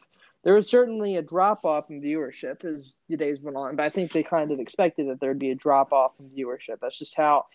There 0.44 0.54
was 0.54 0.70
certainly 0.70 1.18
a 1.18 1.22
drop 1.22 1.66
off 1.66 1.90
in 1.90 2.02
viewership 2.02 2.64
as 2.64 2.94
the 3.10 3.18
days 3.18 3.42
went 3.42 3.58
on, 3.58 3.76
but 3.76 3.84
I 3.84 3.90
think 3.90 4.12
they 4.12 4.24
kind 4.24 4.52
of 4.52 4.60
expected 4.60 5.10
that 5.10 5.20
there'd 5.20 5.38
be 5.40 5.52
a 5.52 5.56
drop 5.56 5.92
off 5.92 6.14
in 6.20 6.30
viewership. 6.30 6.80
That's 6.82 6.98
just 6.98 7.16
how 7.16 7.48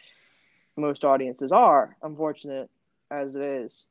most 0.76 1.04
audiences 1.04 1.50
are, 1.52 1.96
unfortunate 2.02 2.68
as 3.10 3.34
it 3.34 3.42
is. 3.42 3.86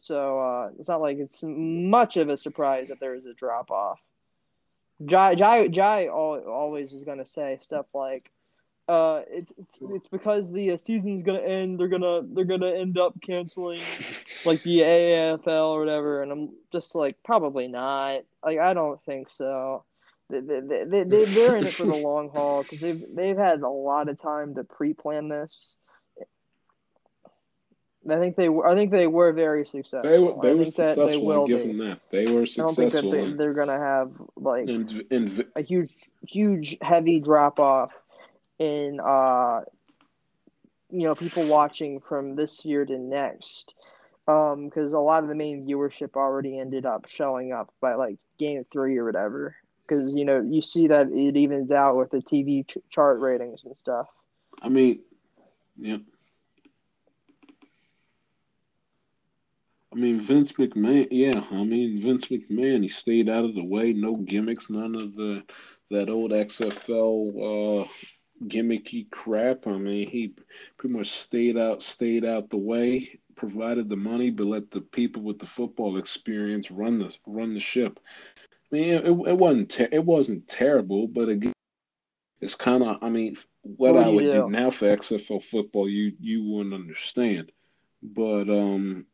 So 0.00 0.40
uh, 0.40 0.70
it's 0.78 0.88
not 0.88 1.00
like 1.00 1.18
it's 1.18 1.42
much 1.42 2.16
of 2.16 2.28
a 2.28 2.36
surprise 2.36 2.88
that 2.88 3.00
there 3.00 3.14
is 3.14 3.26
a 3.26 3.34
drop 3.34 3.70
off. 3.70 4.00
Jai 5.04 5.34
Jai 5.34 5.68
Jai 5.68 6.08
always 6.08 6.92
is 6.92 7.04
gonna 7.04 7.26
say 7.26 7.58
stuff 7.62 7.86
like, 7.94 8.30
uh, 8.88 9.22
"It's 9.28 9.52
it's 9.58 9.78
it's 9.80 10.08
because 10.08 10.52
the 10.52 10.72
uh, 10.72 10.76
season's 10.76 11.24
gonna 11.24 11.40
end. 11.40 11.78
They're 11.78 11.88
gonna 11.88 12.22
they're 12.22 12.44
gonna 12.44 12.72
end 12.72 12.98
up 12.98 13.14
canceling 13.22 13.80
like 14.44 14.62
the 14.62 14.80
AFL 14.80 15.70
or 15.70 15.80
whatever." 15.80 16.22
And 16.22 16.32
I'm 16.32 16.50
just 16.72 16.94
like, 16.94 17.16
probably 17.24 17.68
not. 17.68 18.22
Like 18.44 18.58
I 18.58 18.74
don't 18.74 19.02
think 19.04 19.28
so. 19.30 19.84
They 20.28 20.40
they 20.40 20.60
they 20.60 21.04
they 21.04 21.24
they're 21.24 21.56
in 21.56 21.66
it 21.66 21.74
for 21.74 21.86
the 21.86 21.96
long 22.04 22.30
haul 22.30 22.62
because 22.62 22.80
they've 22.80 23.04
they've 23.14 23.38
had 23.38 23.62
a 23.62 23.68
lot 23.68 24.08
of 24.08 24.20
time 24.20 24.54
to 24.54 24.64
pre-plan 24.64 25.28
this. 25.28 25.76
I 28.08 28.18
think 28.18 28.36
they 28.36 28.48
were. 28.48 28.66
I 28.66 28.74
think 28.74 28.90
they 28.90 29.06
were 29.06 29.32
very 29.32 29.66
successful. 29.66 30.10
They 30.10 30.18
were 30.18 30.40
they 30.40 30.50
I 30.50 30.54
were 30.54 30.64
successful. 30.64 31.06
They 31.06 31.16
will 31.16 31.46
give 31.46 31.62
be. 31.62 31.68
them 31.68 31.78
that. 31.78 32.00
They 32.10 32.26
were 32.26 32.46
successful. 32.46 32.62
I 32.62 32.66
don't 32.66 32.90
think 32.90 32.92
that 32.92 33.30
they, 33.30 33.36
they're 33.36 33.54
gonna 33.54 33.78
have 33.78 34.12
like 34.36 34.68
a 35.56 35.62
huge, 35.62 35.92
huge, 36.26 36.78
heavy 36.80 37.20
drop 37.20 37.60
off 37.60 37.92
in 38.58 39.00
uh, 39.04 39.60
you 40.90 41.06
know, 41.06 41.14
people 41.14 41.44
watching 41.44 42.00
from 42.00 42.36
this 42.36 42.64
year 42.64 42.84
to 42.84 42.98
next. 42.98 43.72
Um, 44.28 44.66
because 44.66 44.92
a 44.92 44.98
lot 44.98 45.22
of 45.22 45.28
the 45.28 45.34
main 45.34 45.66
viewership 45.66 46.14
already 46.14 46.58
ended 46.58 46.86
up 46.86 47.06
showing 47.08 47.52
up 47.52 47.72
by 47.80 47.94
like 47.94 48.16
game 48.38 48.64
three 48.72 48.96
or 48.96 49.04
whatever. 49.04 49.56
Because 49.86 50.14
you 50.14 50.24
know 50.24 50.40
you 50.40 50.62
see 50.62 50.86
that 50.88 51.08
it 51.10 51.36
evens 51.36 51.70
out 51.72 51.96
with 51.96 52.10
the 52.10 52.18
TV 52.18 52.66
ch- 52.66 52.78
chart 52.90 53.18
ratings 53.18 53.64
and 53.64 53.76
stuff. 53.76 54.06
I 54.62 54.68
mean, 54.68 55.00
yeah. 55.76 55.96
I 59.92 59.96
mean, 59.96 60.20
Vince 60.20 60.52
McMahon, 60.52 61.08
yeah. 61.10 61.44
I 61.50 61.64
mean, 61.64 62.00
Vince 62.00 62.26
McMahon, 62.28 62.82
he 62.82 62.88
stayed 62.88 63.28
out 63.28 63.44
of 63.44 63.54
the 63.54 63.64
way, 63.64 63.92
no 63.92 64.16
gimmicks, 64.16 64.70
none 64.70 64.94
of 64.94 65.14
the 65.16 65.44
that 65.90 66.08
old 66.08 66.30
XFL 66.32 67.82
uh, 67.82 67.88
gimmicky 68.44 69.10
crap. 69.10 69.66
I 69.66 69.76
mean, 69.78 70.08
he 70.08 70.34
pretty 70.78 70.94
much 70.96 71.10
stayed 71.10 71.58
out, 71.58 71.82
stayed 71.82 72.24
out 72.24 72.50
the 72.50 72.56
way, 72.58 73.18
provided 73.34 73.88
the 73.88 73.96
money, 73.96 74.30
but 74.30 74.46
let 74.46 74.70
the 74.70 74.80
people 74.80 75.22
with 75.22 75.40
the 75.40 75.46
football 75.46 75.96
experience 75.98 76.70
run 76.70 76.98
the 77.00 77.16
run 77.26 77.54
the 77.54 77.60
ship. 77.60 77.98
I 78.72 78.76
mean, 78.76 78.94
it, 78.94 79.04
it 79.06 79.38
wasn't 79.38 79.70
ter- 79.70 79.88
it 79.90 80.04
wasn't 80.04 80.46
terrible, 80.48 81.08
but 81.08 81.28
again, 81.28 81.52
it's 82.40 82.54
kind 82.54 82.82
of. 82.84 82.98
I 83.02 83.08
mean, 83.10 83.36
what, 83.62 83.94
What 83.94 84.06
I 84.06 84.08
would 84.08 84.30
do 84.30 84.30
do? 84.30 84.48
now 84.48 84.70
for 84.70 84.86
XFL 84.86 85.42
football, 85.42 85.88
you 85.88 86.12
you 86.20 86.44
wouldn't 86.44 86.74
understand. 86.74 87.52
But 88.02 88.48
um, 88.48 89.06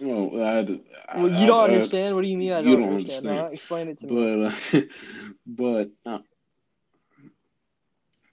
well, 0.00 0.42
I, 0.42 0.80
Well, 1.16 1.28
you 1.40 1.46
don't 1.46 1.70
I- 1.70 1.72
I- 1.72 1.74
understand. 1.74 2.14
What 2.14 2.22
do 2.22 2.28
you 2.28 2.36
mean? 2.38 2.52
I 2.52 2.62
don't, 2.62 2.80
don't 2.80 2.94
understand. 2.96 3.28
understand. 3.28 3.54
Explain 3.54 3.88
it 3.88 4.00
to 4.00 4.06
me. 4.06 4.14
but 4.14 4.78
uh, 4.78 4.82
but 5.46 5.90
uh, 6.06 6.18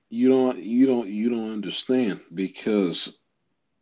you 0.09 0.29
don't 0.29 0.57
you 0.59 0.85
don't 0.87 1.07
you 1.07 1.29
don't 1.29 1.51
understand 1.51 2.21
because 2.33 3.13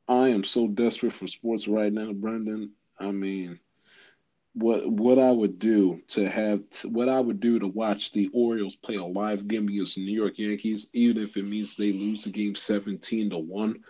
I 0.07 0.29
am 0.29 0.43
so 0.43 0.67
desperate 0.67 1.13
for 1.13 1.27
sports 1.27 1.67
right 1.67 1.91
now, 1.91 2.11
Brendan. 2.13 2.71
I 2.99 3.11
mean, 3.11 3.59
what 4.53 4.89
what 4.89 5.19
I 5.19 5.31
would 5.31 5.59
do 5.59 6.01
to 6.09 6.29
have 6.29 6.61
what 6.85 7.09
I 7.09 7.19
would 7.19 7.39
do 7.39 7.59
to 7.59 7.67
watch 7.67 8.11
the 8.11 8.29
Orioles 8.33 8.75
play 8.75 8.95
a 8.95 9.03
live 9.03 9.47
game 9.47 9.67
against 9.67 9.95
the 9.95 10.05
New 10.05 10.19
York 10.19 10.37
Yankees, 10.37 10.87
even 10.93 11.21
if 11.21 11.37
it 11.37 11.43
means 11.47 11.75
they 11.75 11.91
lose 11.93 12.23
the 12.23 12.31
game 12.31 12.55
seventeen 12.55 13.29
to 13.31 13.37
one. 13.37 13.83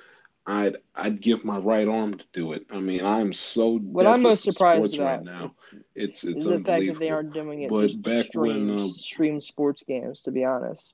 I'd 0.46 0.78
I'd 0.96 1.22
give 1.22 1.44
my 1.44 1.58
right 1.58 1.88
arm 1.88 2.18
to 2.18 2.26
do 2.34 2.54
it. 2.54 2.66
I 2.70 2.80
mean, 2.80 3.04
I'm 3.04 3.34
so 3.34 3.78
What 3.78 4.06
I'm 4.06 4.22
most 4.22 4.44
surprised 4.44 4.94
sports 4.94 5.00
right 5.00 5.24
now. 5.24 5.56
It's 5.96 6.24
it's 6.24 6.46
the 6.46 6.60
fact 6.60 6.66
that 6.66 6.72
unbelievable. 6.74 7.00
they 7.00 7.10
aren't 7.10 7.34
doing 7.34 7.62
it 7.64 7.70
But 7.70 8.02
back 8.02 8.30
to 8.32 8.40
when, 8.40 8.52
stream, 8.52 8.80
uh, 8.80 8.94
stream 9.00 9.42
sports 9.42 9.84
games. 9.84 10.22
To 10.22 10.32
be 10.32 10.44
honest, 10.44 10.94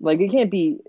like 0.00 0.20
it 0.20 0.30
can't 0.30 0.50
be. 0.50 0.80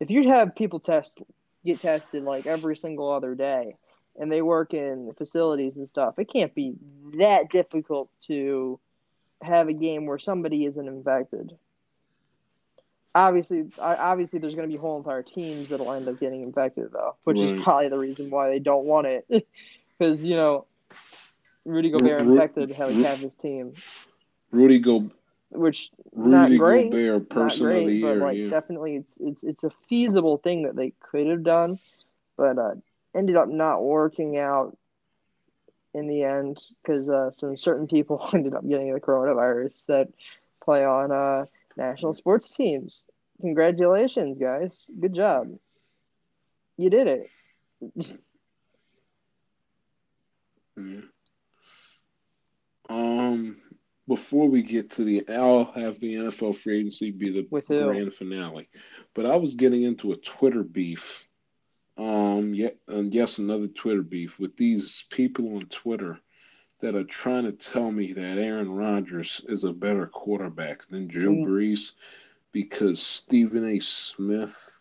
If 0.00 0.10
you'd 0.10 0.26
have 0.26 0.54
people 0.54 0.80
test 0.80 1.18
get 1.64 1.80
tested 1.80 2.22
like 2.24 2.46
every 2.46 2.76
single 2.76 3.10
other 3.10 3.34
day, 3.34 3.76
and 4.18 4.30
they 4.30 4.42
work 4.42 4.74
in 4.74 5.12
facilities 5.16 5.76
and 5.76 5.88
stuff, 5.88 6.18
it 6.18 6.28
can't 6.30 6.54
be 6.54 6.74
that 7.18 7.50
difficult 7.50 8.08
to 8.26 8.80
have 9.42 9.68
a 9.68 9.72
game 9.72 10.06
where 10.06 10.18
somebody 10.18 10.64
isn't 10.64 10.88
infected. 10.88 11.52
Obviously, 13.16 13.64
obviously, 13.78 14.38
there's 14.38 14.54
going 14.54 14.68
to 14.68 14.72
be 14.72 14.78
whole 14.78 14.98
entire 14.98 15.22
teams 15.22 15.70
that'll 15.70 15.90
end 15.90 16.06
up 16.06 16.20
getting 16.20 16.42
infected, 16.42 16.90
though, 16.92 17.16
which 17.24 17.38
is 17.38 17.50
probably 17.64 17.88
the 17.88 17.96
reason 17.96 18.28
why 18.28 18.50
they 18.50 18.58
don't 18.58 18.84
want 18.84 19.06
it, 19.06 19.26
because 19.98 20.22
you 20.22 20.36
know, 20.36 20.66
Rudy 21.64 21.88
Gobert 21.88 22.26
Ru- 22.26 22.32
infected 22.34 22.68
Ru- 22.78 23.02
have 23.02 23.18
his 23.18 23.34
team. 23.36 23.72
Rudy 24.52 24.78
Go 24.78 25.10
which 25.48 25.90
Rudy 26.12 26.30
not 26.30 26.58
great, 26.58 26.90
Gobert, 26.90 27.34
not 27.34 27.48
person 27.48 27.68
the 27.68 27.74
great, 27.74 27.88
year. 27.94 28.18
but 28.18 28.22
like 28.22 28.36
yeah. 28.36 28.50
definitely 28.50 28.96
it's 28.96 29.16
it's 29.18 29.42
it's 29.42 29.64
a 29.64 29.70
feasible 29.88 30.36
thing 30.36 30.64
that 30.64 30.76
they 30.76 30.92
could 31.00 31.26
have 31.26 31.42
done, 31.42 31.78
but 32.36 32.58
uh, 32.58 32.74
ended 33.14 33.36
up 33.36 33.48
not 33.48 33.82
working 33.82 34.36
out 34.36 34.76
in 35.94 36.06
the 36.06 36.22
end 36.22 36.62
because 36.82 37.08
uh, 37.08 37.30
some 37.30 37.56
certain 37.56 37.86
people 37.86 38.28
ended 38.34 38.52
up 38.52 38.68
getting 38.68 38.92
the 38.92 39.00
coronavirus 39.00 39.86
that 39.86 40.08
play 40.62 40.84
on 40.84 41.10
uh, 41.10 41.46
national 41.76 42.14
sports 42.14 42.54
teams. 42.54 43.04
Congratulations, 43.40 44.38
guys! 44.38 44.86
Good 44.98 45.14
job. 45.14 45.48
You 46.76 46.90
did 46.90 47.06
it. 47.08 47.30
Yeah. 50.78 51.00
Um, 52.88 53.56
before 54.08 54.48
we 54.48 54.62
get 54.62 54.90
to 54.92 55.04
the, 55.04 55.28
I'll 55.28 55.64
have 55.72 55.98
the 55.98 56.14
NFL 56.14 56.56
free 56.56 56.80
agency 56.80 57.10
be 57.10 57.32
the 57.32 57.62
grand 57.66 58.14
finale. 58.14 58.68
But 59.14 59.26
I 59.26 59.36
was 59.36 59.56
getting 59.56 59.82
into 59.82 60.12
a 60.12 60.16
Twitter 60.16 60.62
beef. 60.62 61.24
Um, 61.98 62.54
yeah, 62.54 62.70
and 62.88 63.12
yes, 63.12 63.38
another 63.38 63.68
Twitter 63.68 64.02
beef 64.02 64.38
with 64.38 64.56
these 64.56 65.04
people 65.10 65.56
on 65.56 65.62
Twitter 65.62 66.20
that 66.80 66.94
are 66.94 67.04
trying 67.04 67.44
to 67.44 67.52
tell 67.52 67.90
me 67.90 68.12
that 68.12 68.38
Aaron 68.38 68.70
Rodgers 68.70 69.44
is 69.48 69.64
a 69.64 69.72
better 69.72 70.06
quarterback 70.06 70.86
than 70.88 71.06
Drew 71.06 71.36
Mm. 71.36 71.46
Brees 71.46 71.92
because 72.52 73.00
Stephen 73.02 73.64
A. 73.66 73.80
Smith 73.80 74.80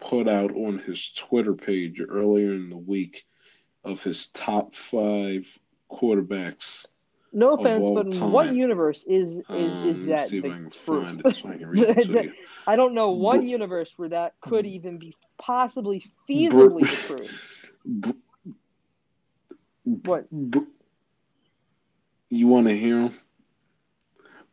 put 0.00 0.28
out 0.28 0.52
on 0.54 0.78
his 0.78 1.10
Twitter 1.10 1.54
page 1.54 2.00
earlier 2.06 2.54
in 2.54 2.70
the 2.70 2.76
week 2.76 3.26
of 3.84 4.02
his 4.02 4.28
top 4.28 4.74
five 4.74 5.58
quarterbacks. 5.90 6.86
No 7.32 7.54
offense, 7.54 7.88
but 7.92 8.06
in 8.06 8.30
what 8.30 8.54
universe 8.54 9.04
is 9.08 9.32
is, 9.34 9.44
Um, 9.48 9.88
is 9.88 10.06
that 10.06 10.28
see 10.28 10.38
if 10.38 10.44
I 10.44 10.48
can 10.48 10.70
find 10.70 11.20
it 11.24 11.36
so 11.36 11.48
I 11.48 11.56
can 11.58 11.66
read 11.68 11.82
it 11.82 12.04
to 12.06 12.24
you. 12.24 12.32
I 12.66 12.76
don't 12.76 12.94
know 12.94 13.10
one 13.10 13.40
Br- 13.40 13.46
universe 13.46 13.92
where 13.96 14.08
that 14.10 14.40
could 14.40 14.66
even 14.66 14.98
be 14.98 15.14
possibly 15.36 16.04
feasibly 16.28 16.82
the 16.88 16.96
truth. 16.96 17.66
B- 18.00 18.14
What? 19.84 20.26
You 22.34 22.48
want 22.48 22.66
to 22.66 22.76
hear 22.76 23.00
him? 23.00 23.14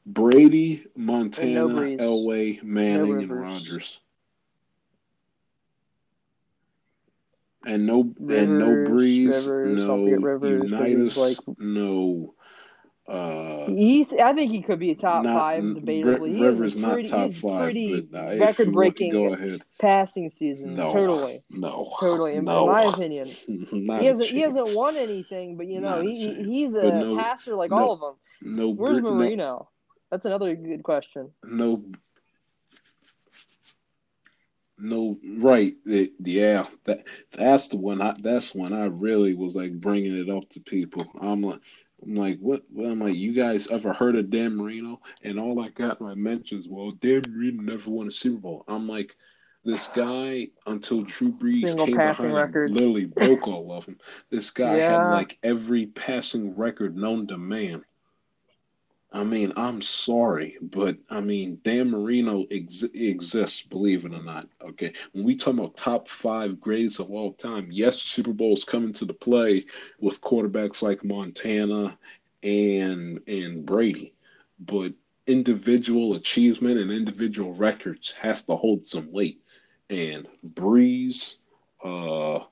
Brady, 0.06 0.86
Montana, 0.96 1.62
Brees. 1.68 2.00
Elway, 2.00 2.62
Manning, 2.62 3.12
and 3.14 3.32
Rivers. 3.32 3.44
Rodgers. 3.44 4.00
And 7.66 7.88
no, 7.88 8.02
and 8.02 8.60
no 8.60 8.68
Brees, 8.68 9.48
Rivers, 9.48 9.78
no 9.78 10.04
Rivers, 10.06 10.70
Unitas, 10.70 11.18
like 11.18 11.38
no. 11.58 12.36
Uh, 13.12 13.66
he's. 13.68 14.14
I 14.14 14.32
think 14.34 14.52
he 14.52 14.62
could 14.62 14.80
be 14.80 14.92
a 14.92 14.96
top 14.96 15.26
not 15.26 15.38
five, 15.38 15.64
debatably. 15.64 16.40
A 16.40 16.44
Rivers, 16.44 16.78
not 16.78 16.94
pretty, 16.94 17.10
top 17.10 17.28
he's 17.32 17.42
five, 17.42 17.64
pretty 17.64 17.94
uh, 17.94 17.98
if 17.98 18.12
you 18.12 18.18
want 18.18 18.40
to 18.40 18.46
record-breaking 18.46 19.12
go 19.12 19.34
ahead, 19.34 19.62
passing 19.82 20.30
season. 20.30 20.76
no, 20.76 20.94
Totally, 20.94 21.44
no, 21.50 21.92
totally. 22.00 22.36
In, 22.36 22.46
no, 22.46 22.64
in 22.64 22.72
my 22.72 22.84
opinion, 22.84 23.28
he 23.48 24.06
hasn't. 24.06 24.30
He 24.30 24.40
hasn't 24.40 24.78
won 24.78 24.96
anything, 24.96 25.58
but 25.58 25.68
you 25.68 25.82
know, 25.82 26.02
he, 26.02 26.28
chance. 26.28 26.48
he's 26.48 26.74
a 26.76 26.84
no- 26.84 27.18
passer 27.18 27.56
like 27.56 27.72
no- 27.72 27.78
all 27.78 27.94
of 27.94 28.00
them. 28.00 28.16
No, 28.44 28.70
Where's 28.70 29.02
Marino? 29.02 29.70
That's 30.10 30.26
another 30.26 30.56
good 30.56 30.84
question. 30.84 31.32
no 31.44 31.84
no 34.82 35.18
right 35.38 35.76
it, 35.86 36.14
yeah 36.24 36.66
that 36.86 37.04
that's 37.32 37.68
the 37.68 37.78
one 37.78 38.02
I, 38.02 38.16
that's 38.20 38.56
when 38.56 38.74
i 38.74 38.86
really 38.86 39.36
was 39.36 39.56
like 39.56 39.80
bringing 39.80 40.18
it 40.18 40.28
up 40.28 40.50
to 40.50 40.60
people 40.60 41.06
i'm 41.22 41.44
like 41.44 41.60
i'm 42.04 42.16
like 42.16 42.38
what 42.40 42.64
well, 42.72 42.92
i'm 42.92 43.00
like 43.00 43.16
you 43.16 43.34
guys 43.34 43.68
ever 43.68 43.94
heard 43.94 44.16
of 44.16 44.30
dan 44.30 44.56
marino 44.56 45.00
and 45.24 45.40
all 45.40 45.64
i 45.64 45.70
got 45.70 46.02
my 46.02 46.16
mentions 46.16 46.68
well 46.68 46.92
dan 46.92 47.24
marino 47.30 47.62
never 47.62 47.90
won 47.90 48.08
a 48.08 48.12
super 48.12 48.40
bowl 48.40 48.66
i'm 48.68 48.88
like 48.88 49.16
this 49.64 49.88
guy 49.90 50.48
until 50.66 51.04
Drew 51.04 51.32
Brees 51.32 51.68
Single 51.68 51.86
came 51.86 51.98
passing 51.98 52.30
behind 52.30 52.32
him, 52.32 52.36
record. 52.36 52.72
literally 52.72 53.06
broke 53.06 53.48
all 53.48 53.72
of 53.72 53.86
them. 53.86 54.00
This 54.32 54.50
guy 54.50 54.78
had 54.78 55.12
like 55.12 55.38
every 55.44 55.86
passing 55.86 56.56
record 56.56 56.98
known 56.98 57.28
to 57.28 57.38
man. 57.38 57.84
I 59.14 59.26
mean, 59.26 59.52
I'm 59.58 59.82
sorry, 59.82 60.58
but 60.62 60.98
I 61.10 61.20
mean, 61.20 61.60
Dan 61.64 61.90
Marino 61.92 62.46
ex- 62.50 62.84
exists, 62.84 63.62
believe 63.62 64.06
it 64.06 64.14
or 64.14 64.24
not. 64.24 64.48
Okay, 64.62 64.94
when 65.12 65.26
we 65.26 65.36
talk 65.36 65.54
about 65.56 65.76
top 65.76 66.08
five 66.08 66.62
greatest 66.62 67.02
of 67.02 67.12
all 67.12 67.34
time, 67.34 67.68
yes, 67.72 68.02
Super 68.02 68.32
Bowl's 68.32 68.64
coming 68.64 68.94
to 68.94 69.06
the 69.06 69.14
play 69.14 69.66
with 70.00 70.22
quarterbacks 70.22 70.82
like 70.82 71.04
Montana 71.04 71.98
and 72.42 73.20
and 73.28 73.66
Brady, 73.66 74.14
but 74.60 74.94
individual 75.28 76.16
achievement 76.16 76.80
and 76.80 76.90
individual 76.90 77.54
records 77.54 78.12
has 78.14 78.46
to 78.46 78.56
hold 78.56 78.86
some 78.86 79.12
weight. 79.12 79.42
And 79.90 80.26
Brees, 80.54 81.40
uh, 81.84 82.46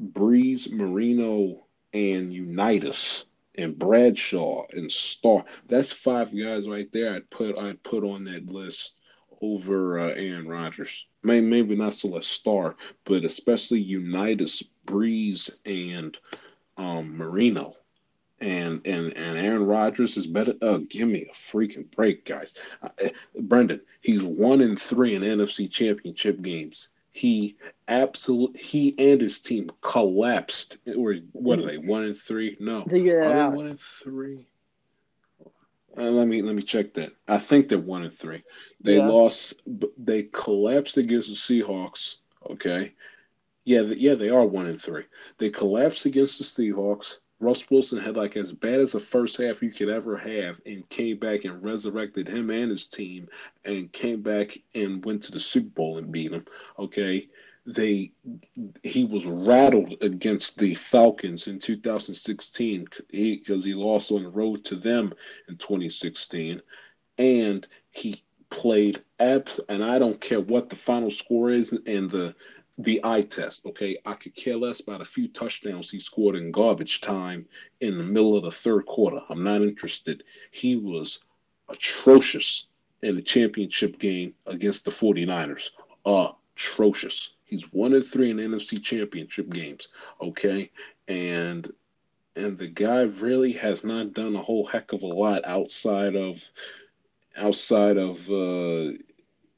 Brees, 0.00 0.70
Marino, 0.70 1.66
and 1.92 2.32
Unitas 2.32 3.24
and 3.58 3.78
Bradshaw 3.78 4.66
and 4.72 4.90
Starr. 4.90 5.44
That's 5.66 5.92
five 5.92 6.30
guys 6.34 6.68
right 6.68 6.90
there. 6.92 7.14
I'd 7.14 7.28
put 7.28 7.58
I'd 7.58 7.82
put 7.82 8.04
on 8.04 8.24
that 8.24 8.46
list 8.46 8.94
over 9.42 9.98
uh, 9.98 10.12
Aaron 10.14 10.48
Rodgers. 10.48 11.06
Maybe 11.22 11.44
maybe 11.44 11.76
not 11.76 11.94
so 11.94 12.08
much 12.08 12.24
Starr, 12.24 12.76
but 13.04 13.24
especially 13.24 13.80
Unitas, 13.80 14.62
Brees, 14.86 15.50
and 15.66 16.16
um, 16.78 17.16
Marino. 17.16 17.74
And 18.40 18.80
and 18.86 19.16
and 19.16 19.36
Aaron 19.36 19.66
Rodgers 19.66 20.16
is 20.16 20.28
better. 20.28 20.54
Oh, 20.62 20.78
give 20.78 21.08
me 21.08 21.28
a 21.28 21.34
freaking 21.34 21.90
break, 21.90 22.24
guys. 22.24 22.54
Uh, 22.80 23.08
Brendan, 23.40 23.80
he's 24.00 24.22
one 24.22 24.60
in 24.60 24.76
three 24.76 25.16
in 25.16 25.22
NFC 25.22 25.68
Championship 25.68 26.40
games. 26.40 26.90
He 27.18 27.56
absolutely 27.88 28.60
he 28.60 28.94
and 28.96 29.20
his 29.20 29.40
team 29.40 29.72
collapsed. 29.80 30.78
Or 30.96 31.16
what 31.32 31.58
are 31.58 31.66
they? 31.66 31.76
One 31.76 32.04
and 32.04 32.16
three? 32.16 32.56
No, 32.60 32.84
Figure 32.84 33.18
that 33.24 33.26
are 33.26 33.50
they 33.50 33.56
one 33.56 33.66
in 33.66 33.76
three? 33.76 34.46
Uh, 35.96 36.02
let 36.02 36.28
me 36.28 36.42
let 36.42 36.54
me 36.54 36.62
check 36.62 36.94
that. 36.94 37.10
I 37.26 37.38
think 37.38 37.68
they're 37.68 37.78
one 37.78 38.04
and 38.04 38.14
three. 38.14 38.44
They 38.82 38.98
Yeah. 38.98 39.08
lost. 39.08 39.54
They 39.98 40.24
collapsed 40.32 40.96
against 40.96 41.28
the 41.28 41.34
Seahawks. 41.34 42.18
Okay, 42.50 42.94
yeah, 43.64 43.80
yeah, 43.80 44.14
they 44.14 44.28
are 44.28 44.46
one 44.46 44.66
and 44.66 44.80
three. 44.80 45.02
They 45.38 45.50
collapsed 45.50 46.06
against 46.06 46.38
the 46.38 46.44
Seahawks. 46.44 47.18
Russ 47.40 47.70
Wilson 47.70 47.98
had 47.98 48.16
like 48.16 48.36
as 48.36 48.52
bad 48.52 48.80
as 48.80 48.94
a 48.94 49.00
first 49.00 49.40
half 49.40 49.62
you 49.62 49.70
could 49.70 49.88
ever 49.88 50.16
have, 50.16 50.60
and 50.66 50.88
came 50.88 51.18
back 51.18 51.44
and 51.44 51.64
resurrected 51.64 52.28
him 52.28 52.50
and 52.50 52.70
his 52.70 52.86
team, 52.86 53.28
and 53.64 53.92
came 53.92 54.22
back 54.22 54.58
and 54.74 55.04
went 55.04 55.22
to 55.24 55.32
the 55.32 55.40
Super 55.40 55.70
Bowl 55.70 55.98
and 55.98 56.10
beat 56.10 56.30
them. 56.30 56.44
Okay, 56.78 57.28
they 57.64 58.10
he 58.82 59.04
was 59.04 59.26
rattled 59.26 59.94
against 60.00 60.58
the 60.58 60.74
Falcons 60.74 61.46
in 61.46 61.58
2016 61.58 62.86
because 63.10 63.64
he, 63.64 63.74
lost 63.74 64.10
on 64.10 64.22
the 64.22 64.28
road 64.28 64.64
to 64.64 64.74
them 64.74 65.12
in 65.48 65.56
2016, 65.58 66.62
and 67.18 67.66
he 67.90 68.22
played 68.50 69.02
abs. 69.20 69.60
And 69.68 69.84
I 69.84 69.98
don't 69.98 70.20
care 70.20 70.40
what 70.40 70.70
the 70.70 70.76
final 70.76 71.10
score 71.10 71.50
is 71.50 71.72
and 71.72 72.10
the 72.10 72.34
the 72.78 73.00
eye 73.02 73.22
test. 73.22 73.66
Okay, 73.66 73.98
I 74.06 74.14
could 74.14 74.34
care 74.34 74.56
less 74.56 74.80
about 74.80 75.00
a 75.00 75.04
few 75.04 75.28
touchdowns 75.28 75.90
he 75.90 75.98
scored 75.98 76.36
in 76.36 76.52
garbage 76.52 77.00
time 77.00 77.46
in 77.80 77.98
the 77.98 78.04
middle 78.04 78.36
of 78.36 78.44
the 78.44 78.50
third 78.50 78.86
quarter. 78.86 79.20
I'm 79.28 79.42
not 79.42 79.62
interested. 79.62 80.22
He 80.52 80.76
was 80.76 81.18
atrocious 81.68 82.66
in 83.02 83.16
the 83.16 83.22
championship 83.22 83.98
game 83.98 84.34
against 84.46 84.84
the 84.84 84.90
49ers. 84.90 85.70
Atrocious. 86.06 87.30
He's 87.44 87.72
one 87.72 87.94
and 87.94 88.06
three 88.06 88.30
in 88.30 88.36
NFC 88.36 88.82
championship 88.82 89.50
games. 89.50 89.88
Okay. 90.20 90.70
And 91.08 91.72
and 92.36 92.56
the 92.56 92.68
guy 92.68 93.02
really 93.02 93.52
has 93.52 93.82
not 93.82 94.12
done 94.12 94.36
a 94.36 94.42
whole 94.42 94.64
heck 94.64 94.92
of 94.92 95.02
a 95.02 95.06
lot 95.06 95.44
outside 95.44 96.14
of 96.14 96.48
outside 97.36 97.96
of 97.96 98.30
uh 98.30 98.92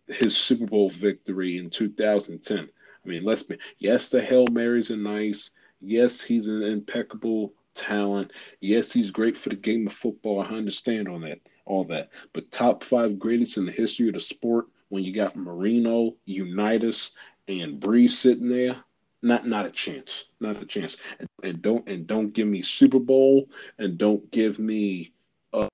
his 0.06 0.36
Super 0.36 0.66
Bowl 0.66 0.88
victory 0.90 1.58
in 1.58 1.68
2010. 1.68 2.68
I 3.04 3.08
mean, 3.08 3.24
let's 3.24 3.42
be 3.42 3.58
yes, 3.78 4.08
the 4.08 4.20
Hail 4.20 4.46
Marys 4.50 4.90
are 4.90 4.96
nice. 4.96 5.50
Yes, 5.80 6.20
he's 6.20 6.48
an 6.48 6.62
impeccable 6.62 7.54
talent. 7.74 8.32
Yes, 8.60 8.92
he's 8.92 9.10
great 9.10 9.36
for 9.36 9.48
the 9.48 9.56
game 9.56 9.86
of 9.86 9.92
football. 9.92 10.40
I 10.40 10.46
understand 10.48 11.08
on 11.08 11.22
that, 11.22 11.40
all 11.64 11.84
that. 11.84 12.10
But 12.32 12.50
top 12.50 12.84
five 12.84 13.18
greatest 13.18 13.56
in 13.56 13.64
the 13.64 13.72
history 13.72 14.08
of 14.08 14.14
the 14.14 14.20
sport 14.20 14.66
when 14.90 15.04
you 15.04 15.14
got 15.14 15.36
Marino, 15.36 16.16
Unitas, 16.26 17.12
and 17.48 17.80
Brees 17.80 18.10
sitting 18.10 18.48
there, 18.48 18.76
not 19.22 19.46
not 19.46 19.66
a 19.66 19.70
chance. 19.70 20.26
Not 20.40 20.60
a 20.62 20.66
chance. 20.66 20.96
And, 21.18 21.28
and 21.42 21.62
don't 21.62 21.88
and 21.88 22.06
don't 22.06 22.32
give 22.32 22.48
me 22.48 22.62
Super 22.62 22.98
Bowl 22.98 23.48
and 23.78 23.96
don't 23.98 24.30
give 24.30 24.58
me 24.58 25.12
uh 25.52 25.68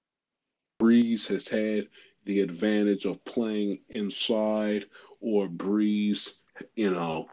Brees 0.81 1.27
has 1.27 1.49
had 1.49 1.89
the 2.24 2.41
advantage 2.41 3.05
of 3.05 3.24
playing 3.24 3.81
inside 3.91 4.87
or 5.20 5.49
Brees, 5.49 6.35
you 6.75 6.91
know, 6.91 7.29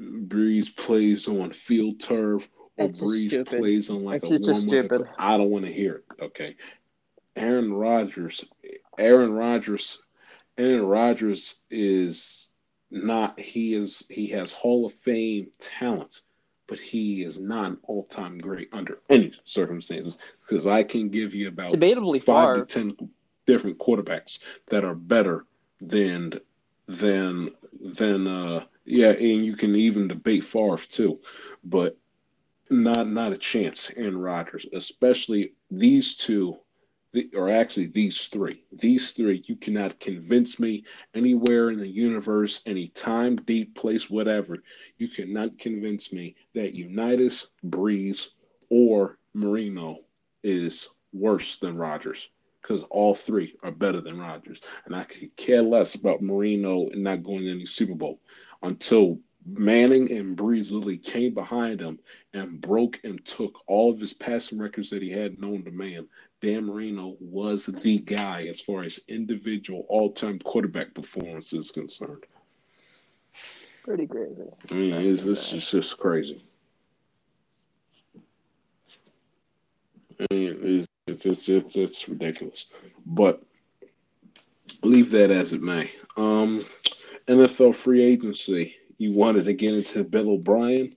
Brees 0.00 0.74
plays 0.74 1.28
on 1.28 1.52
field 1.52 2.00
turf 2.00 2.48
or 2.76 2.88
That's 2.88 3.00
Brees 3.00 3.28
stupid. 3.28 3.58
plays 3.58 3.90
on 3.90 4.04
like 4.04 4.22
That's 4.22 4.46
a 4.46 4.52
warm 4.52 4.66
weather. 4.66 5.10
I 5.18 5.36
don't 5.36 5.50
want 5.50 5.64
to 5.66 5.72
hear 5.72 5.96
it. 5.96 6.22
Okay. 6.22 6.56
Aaron 7.34 7.72
Rodgers, 7.72 8.44
Aaron 8.98 9.32
Rodgers, 9.32 10.00
Aaron 10.56 10.86
Rodgers 10.86 11.56
is 11.70 12.48
not 12.90 13.38
he 13.38 13.74
is 13.74 14.04
he 14.08 14.28
has 14.28 14.52
Hall 14.52 14.86
of 14.86 14.94
Fame 14.94 15.48
talent, 15.60 16.22
but 16.66 16.78
he 16.78 17.22
is 17.22 17.38
not 17.38 17.72
an 17.72 17.78
all 17.82 18.04
time 18.04 18.38
great 18.38 18.68
under 18.72 19.00
any 19.10 19.32
circumstances. 19.44 20.18
Because 20.48 20.66
I 20.66 20.82
can 20.82 21.08
give 21.10 21.34
you 21.34 21.48
about 21.48 21.74
Debatably 21.74 22.22
five 22.22 22.24
far. 22.24 22.56
to 22.58 22.64
ten 22.64 23.10
different 23.46 23.78
quarterbacks 23.78 24.40
that 24.68 24.84
are 24.84 24.94
better 24.94 25.44
than 25.80 26.40
than 26.88 27.50
than 27.80 28.26
uh 28.26 28.64
yeah, 28.84 29.10
and 29.10 29.44
you 29.44 29.56
can 29.56 29.74
even 29.74 30.08
debate 30.08 30.44
Favre 30.44 30.78
too, 30.78 31.20
but 31.64 31.98
not 32.70 33.08
not 33.08 33.32
a 33.32 33.36
chance. 33.36 33.90
Aaron 33.96 34.18
Rodgers, 34.18 34.66
especially 34.72 35.54
these 35.70 36.16
two, 36.16 36.56
the, 37.12 37.28
or 37.34 37.50
actually 37.50 37.86
these 37.86 38.26
three, 38.26 38.62
these 38.72 39.12
three, 39.12 39.42
you 39.46 39.56
cannot 39.56 39.98
convince 39.98 40.60
me 40.60 40.84
anywhere 41.14 41.70
in 41.70 41.80
the 41.80 41.88
universe, 41.88 42.62
any 42.66 42.88
time, 42.88 43.36
date, 43.36 43.74
place, 43.74 44.08
whatever, 44.08 44.58
you 44.98 45.08
cannot 45.08 45.58
convince 45.58 46.12
me 46.12 46.36
that 46.54 46.74
Unitas, 46.74 47.48
Brees, 47.64 48.30
or 48.68 49.18
Marino 49.34 49.98
is 50.44 50.88
worse 51.12 51.58
than 51.58 51.76
Rodgers. 51.76 52.28
Because 52.66 52.84
all 52.90 53.14
three 53.14 53.54
are 53.62 53.70
better 53.70 54.00
than 54.00 54.18
Rodgers. 54.18 54.60
And 54.86 54.96
I 54.96 55.04
could 55.04 55.34
care 55.36 55.62
less 55.62 55.94
about 55.94 56.22
Marino 56.22 56.88
and 56.88 57.04
not 57.04 57.22
going 57.22 57.44
to 57.44 57.50
any 57.50 57.66
Super 57.66 57.94
Bowl 57.94 58.20
until 58.62 59.20
Manning 59.48 60.10
and 60.10 60.36
Brees 60.36 60.72
literally 60.72 60.98
came 60.98 61.32
behind 61.32 61.80
him 61.80 62.00
and 62.34 62.60
broke 62.60 62.98
and 63.04 63.24
took 63.24 63.60
all 63.68 63.92
of 63.92 64.00
his 64.00 64.12
passing 64.12 64.58
records 64.58 64.90
that 64.90 65.02
he 65.02 65.10
had 65.10 65.40
known 65.40 65.62
to 65.64 65.70
man. 65.70 66.08
Dan 66.42 66.64
Marino 66.64 67.16
was 67.20 67.66
the 67.66 67.98
guy 67.98 68.46
as 68.48 68.60
far 68.60 68.82
as 68.82 68.98
individual 69.06 69.86
all 69.88 70.12
time 70.12 70.40
quarterback 70.40 70.92
performance 70.94 71.52
is 71.52 71.70
concerned. 71.70 72.24
Pretty 73.84 74.08
crazy. 74.08 74.42
I 74.70 74.74
mean, 74.74 74.92
it's, 74.94 75.22
it's, 75.22 75.48
just, 75.48 75.70
just 75.70 75.98
crazy. 75.98 76.44
I 80.18 80.26
mean, 80.34 80.86
it's, 81.06 81.24
it's, 81.26 81.48
it's, 81.48 81.76
it's 81.76 82.08
ridiculous. 82.08 82.66
But 83.04 83.42
leave 84.82 85.10
that 85.12 85.30
as 85.30 85.52
it 85.52 85.62
may. 85.62 85.90
Um, 86.16 86.64
NFL 87.28 87.74
free 87.74 88.04
agency. 88.04 88.76
You 88.98 89.12
wanted 89.12 89.44
to 89.44 89.52
get 89.52 89.74
into 89.74 90.04
Bill 90.04 90.30
O'Brien 90.30 90.96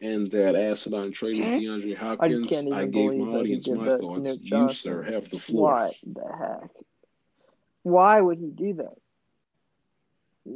and 0.00 0.30
that 0.30 0.54
asinine 0.54 1.12
trade 1.12 1.38
with 1.38 1.62
DeAndre 1.62 1.96
Hopkins. 1.96 2.46
can't 2.46 2.72
I 2.72 2.86
gave 2.86 3.12
my 3.14 3.38
audience 3.38 3.68
my 3.68 3.84
that 3.84 4.00
thoughts. 4.00 4.38
You, 4.40 4.72
sir, 4.72 5.02
have 5.02 5.28
the 5.28 5.38
floor. 5.38 5.72
What 5.72 5.94
the 6.06 6.36
heck? 6.38 6.70
Why 7.82 8.20
would 8.20 8.38
he 8.38 8.50
do 8.50 8.74
that? 8.74 8.96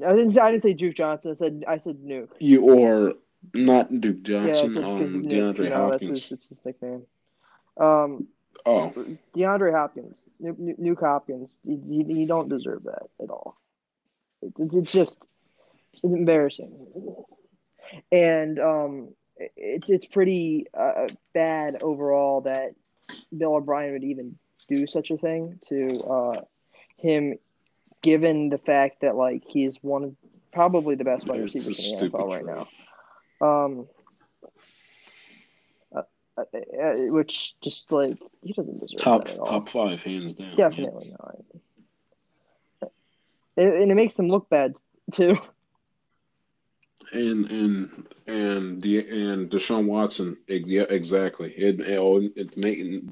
I 0.06 0.14
didn't. 0.14 0.38
I 0.38 0.50
didn't 0.50 0.62
say 0.62 0.72
Duke 0.72 0.96
Johnson. 0.96 1.32
I 1.32 1.34
said. 1.34 1.64
I 1.68 1.78
said 1.78 1.98
Nuke. 1.98 2.30
You 2.38 2.62
or 2.62 3.14
not 3.52 4.00
Duke 4.00 4.22
Johnson? 4.22 4.74
Yeah, 4.74 4.80
I 4.80 4.84
um, 4.84 5.24
DeAndre 5.24 5.70
know, 5.70 5.90
that's 5.90 6.02
Hopkins. 6.02 6.20
his, 6.22 6.28
that's 6.30 6.48
his 6.48 6.58
nickname. 6.64 7.02
Um, 7.78 8.28
Oh, 8.66 8.92
DeAndre 9.36 9.72
Hopkins, 9.72 10.16
Nuke, 10.42 11.00
Hopkins. 11.00 11.56
You, 11.64 12.04
you, 12.08 12.26
don't 12.26 12.48
deserve 12.48 12.84
that 12.84 13.02
at 13.22 13.30
all. 13.30 13.56
It, 14.42 14.52
it- 14.58 14.74
it's 14.74 14.92
just 14.92 15.26
it's 15.92 16.02
embarrassing, 16.04 16.72
and 18.10 18.58
um, 18.58 19.08
it's 19.36 19.88
it's 19.90 20.06
pretty 20.06 20.66
uh, 20.78 21.08
bad 21.32 21.82
overall 21.82 22.42
that 22.42 22.74
Bill 23.36 23.54
O'Brien 23.56 23.92
would 23.92 24.04
even 24.04 24.38
do 24.68 24.86
such 24.86 25.10
a 25.10 25.16
thing 25.18 25.60
to 25.68 26.00
uh, 26.00 26.40
him, 26.96 27.38
given 28.02 28.48
the 28.48 28.58
fact 28.58 29.02
that 29.02 29.14
like 29.16 29.42
he's 29.46 29.76
one 29.82 30.04
of 30.04 30.14
probably 30.52 30.94
the 30.94 31.04
best 31.04 31.26
wide 31.26 31.42
receivers 31.42 31.92
in 31.92 31.98
the 31.98 32.06
NFL 32.08 32.28
right 32.28 32.46
now. 32.46 32.68
Um, 33.40 33.86
which 36.36 37.54
just 37.62 37.90
like 37.92 38.18
he 38.42 38.52
doesn't 38.52 38.80
deserve 38.80 38.98
top 38.98 39.26
that 39.26 39.34
at 39.34 39.38
all. 39.38 39.46
top 39.46 39.68
five, 39.68 40.02
hands 40.02 40.34
down. 40.34 40.56
Definitely 40.56 41.14
not. 41.18 41.36
And, 43.56 43.72
and 43.72 43.90
it 43.90 43.94
makes 43.94 44.18
him 44.18 44.28
look 44.28 44.48
bad 44.48 44.74
too. 45.12 45.38
And 47.12 47.50
and 47.50 48.08
and 48.26 48.82
the 48.82 48.98
and 49.08 49.50
Deshaun 49.50 49.86
Watson, 49.86 50.36
yeah, 50.48 50.86
exactly. 50.88 51.52
It 51.52 51.80
it, 51.80 52.32
it 52.34 52.56
make, 52.56 53.04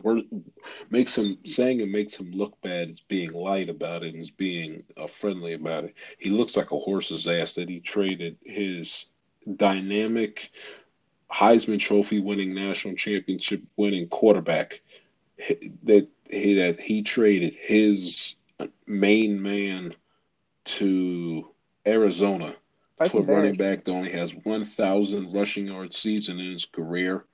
makes 0.91 1.17
him 1.17 1.39
saying 1.45 1.81
it 1.81 1.89
makes 1.89 2.17
him 2.17 2.33
look 2.33 2.61
bad 2.63 2.89
as 2.89 3.01
being 3.01 3.33
light 3.33 3.69
about 3.69 4.03
it 4.03 4.15
and 4.15 4.23
as 4.23 4.31
being 4.31 4.83
uh, 4.97 5.07
friendly 5.07 5.53
about 5.53 5.85
it. 5.85 5.95
He 6.19 6.31
looks 6.31 6.57
like 6.57 6.73
a 6.73 6.79
horse's 6.79 7.29
ass 7.29 7.55
that 7.55 7.69
he 7.69 7.81
traded 7.81 8.39
his 8.45 9.07
dynamic 9.57 10.51
Heisman 11.33 11.79
Trophy 11.79 12.21
winning 12.21 12.55
national 12.55 12.95
championship 12.95 13.63
winning 13.77 14.09
quarterback 14.09 14.83
that 15.85 16.09
he 16.29 16.55
that 16.55 16.81
he 16.81 17.03
traded 17.03 17.55
his 17.59 18.35
main 18.87 19.41
man 19.41 19.95
to 20.65 21.49
Arizona 21.87 22.55
to 23.05 23.19
a 23.19 23.23
running 23.23 23.57
back 23.57 23.83
that 23.83 23.93
only 23.93 24.13
has 24.13 24.33
1,000 24.45 25.33
rushing 25.33 25.67
yard 25.67 25.93
season 25.95 26.39
in 26.39 26.53
his 26.53 26.65
career, 26.65 27.25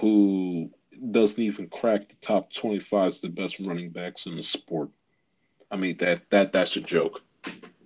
who 0.00 0.70
doesn't 1.12 1.40
even 1.40 1.68
crack 1.68 2.08
the 2.08 2.16
top 2.16 2.52
25 2.52 3.06
as 3.06 3.20
the 3.20 3.28
best 3.28 3.60
running 3.60 3.90
backs 3.90 4.26
in 4.26 4.36
the 4.36 4.42
sport. 4.42 4.88
I 5.70 5.76
mean 5.76 5.96
that 5.98 6.28
that 6.30 6.52
that's 6.52 6.76
a 6.76 6.80
joke, 6.80 7.22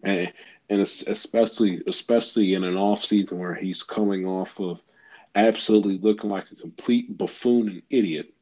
and 0.02 0.32
and 0.70 0.80
especially 0.80 1.82
especially 1.86 2.54
in 2.54 2.64
an 2.64 2.76
off 2.76 3.04
season 3.04 3.38
where 3.38 3.54
he's 3.54 3.82
coming 3.82 4.26
off 4.26 4.58
of 4.60 4.82
absolutely 5.34 5.98
looking 5.98 6.30
like 6.30 6.50
a 6.52 6.54
complete 6.56 7.16
buffoon 7.16 7.68
and 7.68 7.82
idiot 7.90 8.32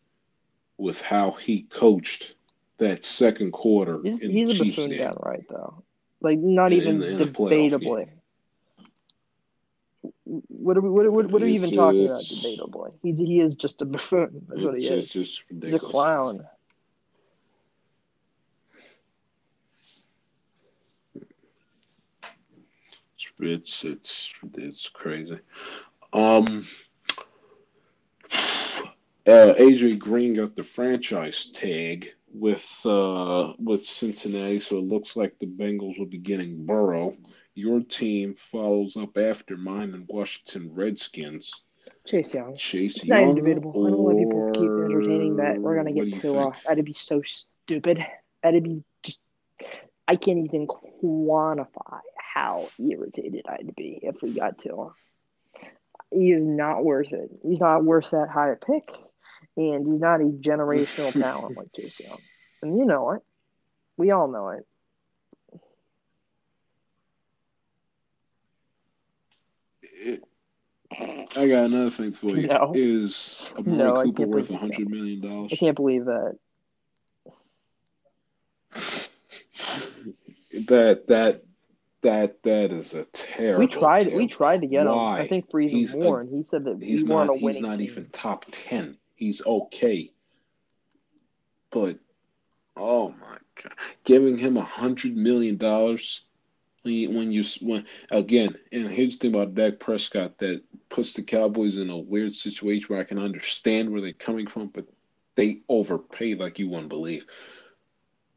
with 0.78 1.00
how 1.00 1.32
he 1.32 1.62
coached 1.62 2.34
that 2.78 3.04
second 3.04 3.52
quarter 3.52 4.00
He's, 4.02 4.22
in 4.22 4.30
he's 4.30 4.60
a 4.60 4.64
buffoon 4.64 4.90
game. 4.90 4.98
downright 4.98 5.48
though. 5.48 5.82
Like 6.20 6.38
not 6.38 6.72
In- 6.72 6.80
even 6.80 7.02
in 7.02 7.18
playoff 7.32 7.72
debatably. 7.72 8.08
What 10.24 10.76
are 10.76 10.80
we? 10.80 10.88
What, 10.88 11.12
what, 11.12 11.30
what 11.30 11.42
are 11.42 11.46
we 11.46 11.54
even 11.54 11.70
talking 11.72 12.06
about? 12.06 12.22
Debatably, 12.22 12.94
he 13.02 13.12
he 13.12 13.40
is 13.40 13.54
just 13.54 13.82
a 13.82 13.84
buffoon. 13.84 14.46
That's 14.48 14.62
what 14.62 14.78
he 14.78 14.86
is. 14.86 15.08
just, 15.08 15.44
just 15.48 15.62
He's 15.62 15.74
a 15.74 15.78
clown. 15.78 16.44
It's 23.42 23.84
it's 23.84 24.34
it's 24.54 24.88
crazy. 24.88 25.38
Um, 26.12 26.66
uh, 29.26 29.54
AJ 29.58 29.98
Green 29.98 30.34
got 30.34 30.54
the 30.54 30.62
franchise 30.62 31.46
tag 31.46 32.12
with 32.32 32.66
uh 32.84 33.52
with 33.58 33.86
Cincinnati, 33.86 34.60
so 34.60 34.78
it 34.78 34.84
looks 34.84 35.16
like 35.16 35.38
the 35.38 35.46
Bengals 35.46 35.98
will 35.98 36.06
be 36.06 36.18
getting 36.18 36.64
Burrow. 36.64 37.16
Your 37.54 37.80
team 37.80 38.34
follows 38.36 38.96
up 38.96 39.18
after 39.18 39.56
mine 39.56 39.92
and 39.94 40.06
Washington 40.08 40.72
Redskins. 40.74 41.62
Chase 42.06 42.34
Young. 42.34 42.56
Chase 42.56 42.96
It's 42.96 43.08
not 43.08 43.20
Young, 43.20 43.30
even 43.30 43.44
debatable. 43.44 43.86
I 43.86 43.90
don't 43.90 44.02
why 44.02 44.14
people 44.14 44.50
keep 44.54 44.62
entertaining 44.62 45.36
that. 45.36 45.58
We're 45.58 45.76
gonna 45.76 45.92
get 45.92 46.20
Tua. 46.20 46.52
think? 46.52 46.64
That'd 46.64 46.84
be 46.84 46.94
so 46.94 47.22
stupid. 47.22 48.04
That'd 48.42 48.64
be 48.64 48.82
just. 49.02 49.18
I 50.08 50.16
can't 50.16 50.38
even 50.44 50.66
quantify 50.66 52.00
how 52.32 52.68
irritated 52.78 53.44
I'd 53.48 53.74
be 53.76 53.98
if 54.02 54.16
we 54.22 54.32
got 54.32 54.58
Tua. 54.58 54.92
He 56.10 56.32
is 56.32 56.42
not 56.44 56.84
worth 56.84 57.12
it. 57.12 57.30
He's 57.42 57.60
not 57.60 57.84
worth 57.84 58.10
that 58.10 58.28
high 58.28 58.50
a 58.50 58.56
pick, 58.56 58.88
and 59.56 59.86
he's 59.90 60.00
not 60.00 60.20
a 60.20 60.24
generational 60.24 61.12
talent 61.20 61.56
like 61.56 61.72
Chase 61.74 62.00
Young. 62.00 62.18
And 62.62 62.78
you 62.78 62.84
know 62.84 63.10
it. 63.12 63.22
We 63.96 64.10
all 64.10 64.28
know 64.28 64.48
it. 64.50 64.66
It- 69.82 70.24
I 71.34 71.48
got 71.48 71.70
another 71.70 71.88
thing 71.90 72.12
for 72.12 72.36
you. 72.36 72.46
No. 72.48 72.72
Is 72.74 73.42
Amari 73.56 73.78
No, 73.78 73.96
I 73.96 74.04
Cooper 74.04 74.26
worth 74.26 74.50
a 74.50 74.56
hundred 74.58 74.90
million 74.90 75.20
dollars? 75.22 75.50
I 75.52 75.56
can't 75.56 75.76
believe 75.76 76.04
that. 76.06 76.38
That 80.68 81.06
that 81.08 81.44
that 82.02 82.42
that 82.42 82.72
is 82.72 82.94
a 82.94 83.04
terrible. 83.06 83.60
We 83.60 83.66
tried. 83.66 84.02
terrible. 84.02 84.18
We 84.18 84.28
tried 84.28 84.60
to 84.62 84.66
get 84.66 84.86
him. 84.86 84.92
I 84.92 85.26
think 85.28 85.50
for 85.50 85.60
even 85.60 85.76
He's 85.78 85.94
a- 85.94 85.98
more, 85.98 86.20
and 86.20 86.30
he 86.30 86.42
said 86.42 86.64
that 86.64 86.82
He's 86.82 87.08
a 87.08 87.36
He's 87.38 87.60
not 87.60 87.78
team. 87.78 87.80
even 87.88 88.06
top 88.12 88.46
ten. 88.50 88.96
He's 89.14 89.44
okay, 89.46 90.12
but 91.70 91.98
oh 92.76 93.10
my 93.10 93.38
god, 93.62 93.72
giving 94.04 94.36
him 94.36 94.56
a 94.56 94.62
hundred 94.64 95.16
million 95.16 95.56
dollars 95.56 96.22
when 96.82 96.94
you, 96.94 97.10
when 97.10 97.30
you 97.30 97.44
when 97.60 97.86
again, 98.10 98.56
and 98.72 98.88
here's 98.88 99.18
the 99.18 99.28
thing 99.30 99.34
about 99.34 99.54
Dak 99.54 99.78
Prescott 99.78 100.38
that 100.38 100.62
puts 100.88 101.12
the 101.12 101.22
Cowboys 101.22 101.78
in 101.78 101.88
a 101.90 101.96
weird 101.96 102.34
situation 102.34 102.86
where 102.88 103.00
I 103.00 103.04
can 103.04 103.18
understand 103.18 103.90
where 103.90 104.00
they're 104.00 104.12
coming 104.12 104.48
from, 104.48 104.68
but 104.68 104.86
they 105.36 105.60
overpaid 105.68 106.40
like 106.40 106.58
you 106.58 106.68
wouldn't 106.68 106.88
believe. 106.88 107.26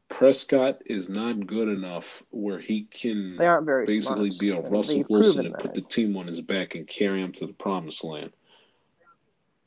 Prescott 0.08 0.82
is 0.86 1.08
not 1.08 1.46
good 1.46 1.68
enough 1.68 2.22
where 2.30 2.58
he 2.58 2.84
can 2.84 3.36
They 3.36 3.46
aren't 3.46 3.66
very 3.66 3.86
basically 3.86 4.30
smart. 4.30 4.40
be 4.40 4.50
a 4.50 4.60
Russell 4.60 5.04
Wilson 5.08 5.46
and 5.46 5.54
that. 5.54 5.60
put 5.60 5.74
the 5.74 5.80
team 5.80 6.16
on 6.16 6.26
his 6.26 6.40
back 6.40 6.74
and 6.74 6.86
carry 6.86 7.22
him 7.22 7.32
to 7.32 7.46
the 7.46 7.52
promised 7.52 8.04
land. 8.04 8.32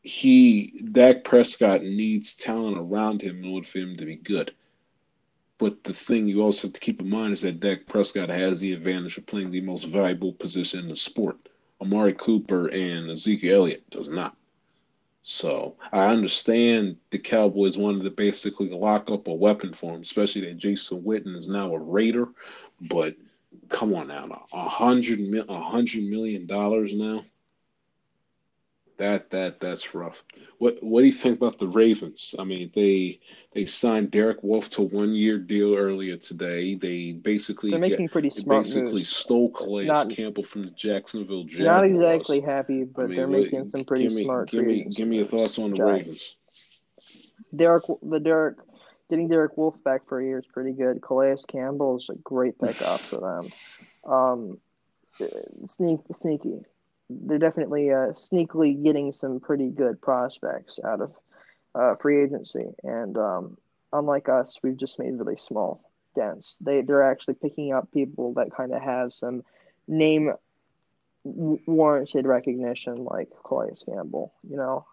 He 0.02 0.82
Dak 0.92 1.24
Prescott 1.24 1.84
needs 1.84 2.36
talent 2.36 2.78
around 2.78 3.22
him 3.22 3.44
in 3.44 3.52
order 3.52 3.68
for 3.68 3.80
him 3.80 3.98
to 3.98 4.06
be 4.06 4.16
good. 4.16 4.54
But 5.58 5.84
the 5.84 5.94
thing 5.94 6.28
you 6.28 6.42
also 6.42 6.68
have 6.68 6.74
to 6.74 6.80
keep 6.80 7.02
in 7.02 7.10
mind 7.10 7.34
is 7.34 7.42
that 7.42 7.60
Dak 7.60 7.86
Prescott 7.86 8.30
has 8.30 8.62
the 8.62 8.72
advantage 8.72 9.18
of 9.18 9.26
playing 9.26 9.52
the 9.52 9.60
most 9.60 9.84
valuable 9.86 10.32
position 10.32 10.80
in 10.80 10.88
the 10.88 10.96
sport. 10.96 11.38
Amari 11.82 12.14
Cooper 12.14 12.68
and 12.68 13.12
Ezekiel 13.12 13.64
Elliott 13.64 13.90
does 13.90 14.08
not. 14.08 14.38
So 15.24 15.76
I 15.92 16.08
understand 16.08 16.98
the 17.12 17.20
Cowboys 17.20 17.78
wanted 17.78 18.04
to 18.04 18.10
basically 18.10 18.70
lock 18.70 19.12
up 19.12 19.28
a 19.28 19.34
weapon 19.34 19.74
for 19.74 19.96
him, 19.96 20.02
especially 20.02 20.42
that 20.42 20.58
Jason 20.58 21.02
Witten 21.04 21.36
is 21.36 21.50
now 21.50 21.74
a 21.74 21.80
Raider. 21.80 22.28
But 22.82 23.16
come 23.70 23.94
on 23.94 24.08
now, 24.08 24.46
a 24.52 24.70
hundred 24.70 25.22
a 25.48 25.62
hundred 25.62 26.04
million 26.04 26.46
dollars 26.46 26.94
now. 26.94 27.26
That 29.00 29.30
that 29.30 29.62
that's 29.62 29.96
rough. 29.96 30.24
What 30.58 30.84
what 30.84 31.00
do 31.00 31.08
you 31.08 31.14
think 31.14 31.38
about 31.38 31.58
the 31.58 31.70
Ravens? 31.70 32.36
I 32.38 32.44
mean, 32.44 32.70
they 32.76 33.22
they 33.54 33.66
signed 33.66 34.12
Derek 34.12 34.44
Wolfe 34.44 34.70
to 34.72 34.82
one 34.82 35.14
year 35.14 35.38
deal 35.40 35.74
earlier 35.74 36.18
today. 36.18 36.76
They 36.76 37.14
basically 37.14 37.72
They're 37.72 37.80
get- 37.80 37.92
making 37.92 38.10
pretty 38.10 38.28
they 38.28 38.42
smart 38.42 38.66
basically 38.66 38.92
moves. 38.92 39.10
stole 39.10 39.52
Calais 39.52 39.86
Not- 39.86 40.10
Campbell 40.10 40.44
from 40.44 40.64
the 40.66 40.72
Jacksonville 40.72 41.46
Jaguars. 41.46 41.66
Not 41.66 41.86
exactly 41.86 42.42
happy, 42.42 42.84
but 42.84 43.04
I 43.04 43.08
mean, 43.08 43.16
they're 43.16 43.28
what- 43.30 43.40
making 43.40 43.70
some 43.70 43.86
pretty 43.86 44.04
give 44.04 44.14
me, 44.14 44.24
smart 44.26 44.50
Give 44.52 44.66
me, 44.66 44.84
give 44.84 45.08
me 45.08 45.16
your 45.16 45.26
thoughts 45.26 45.58
on 45.58 45.72
the 45.72 45.78
Josh. 45.78 45.88
Ravens. 46.00 46.36
Derek, 47.56 47.84
the 48.04 48.20
Derek, 48.20 48.58
getting 49.10 49.30
Derek 49.30 49.58
Wolfe 49.58 49.82
back 49.86 50.08
for 50.10 50.20
a 50.20 50.26
year 50.26 50.40
is 50.40 50.46
pretty 50.46 50.74
good. 50.74 51.02
Calais 51.02 51.38
Campbell 51.48 51.98
is 51.98 52.08
a 52.10 52.16
great 52.16 52.60
pickup 52.60 53.00
for 53.00 53.18
them. 53.22 54.12
Um, 54.12 54.58
sneak, 55.66 56.02
sneaky. 56.12 56.66
They're 57.10 57.38
definitely 57.40 57.92
uh, 57.92 58.14
sneakily 58.14 58.82
getting 58.84 59.12
some 59.12 59.40
pretty 59.40 59.70
good 59.70 60.02
prospects 60.02 60.80
out 60.86 61.02
of 61.02 61.12
uh, 61.76 61.96
free 61.96 62.24
agency, 62.24 62.66
and 62.84 63.18
um, 63.18 63.58
unlike 63.94 64.30
us, 64.30 64.58
we've 64.64 64.78
just 64.78 65.00
made 65.00 65.14
really 65.18 65.38
small 65.38 65.92
dents. 66.16 66.58
They 66.62 66.82
they're 66.82 67.04
actually 67.10 67.36
picking 67.36 67.74
up 67.74 67.92
people 67.92 68.34
that 68.36 68.52
kind 68.56 68.74
of 68.74 68.82
have 68.82 69.14
some 69.14 69.44
name 69.88 70.32
warranted 71.24 72.26
recognition, 72.26 73.04
like 73.06 73.30
Calais 73.46 73.74
Campbell. 73.86 74.34
You 74.50 74.58
know, 74.58 74.86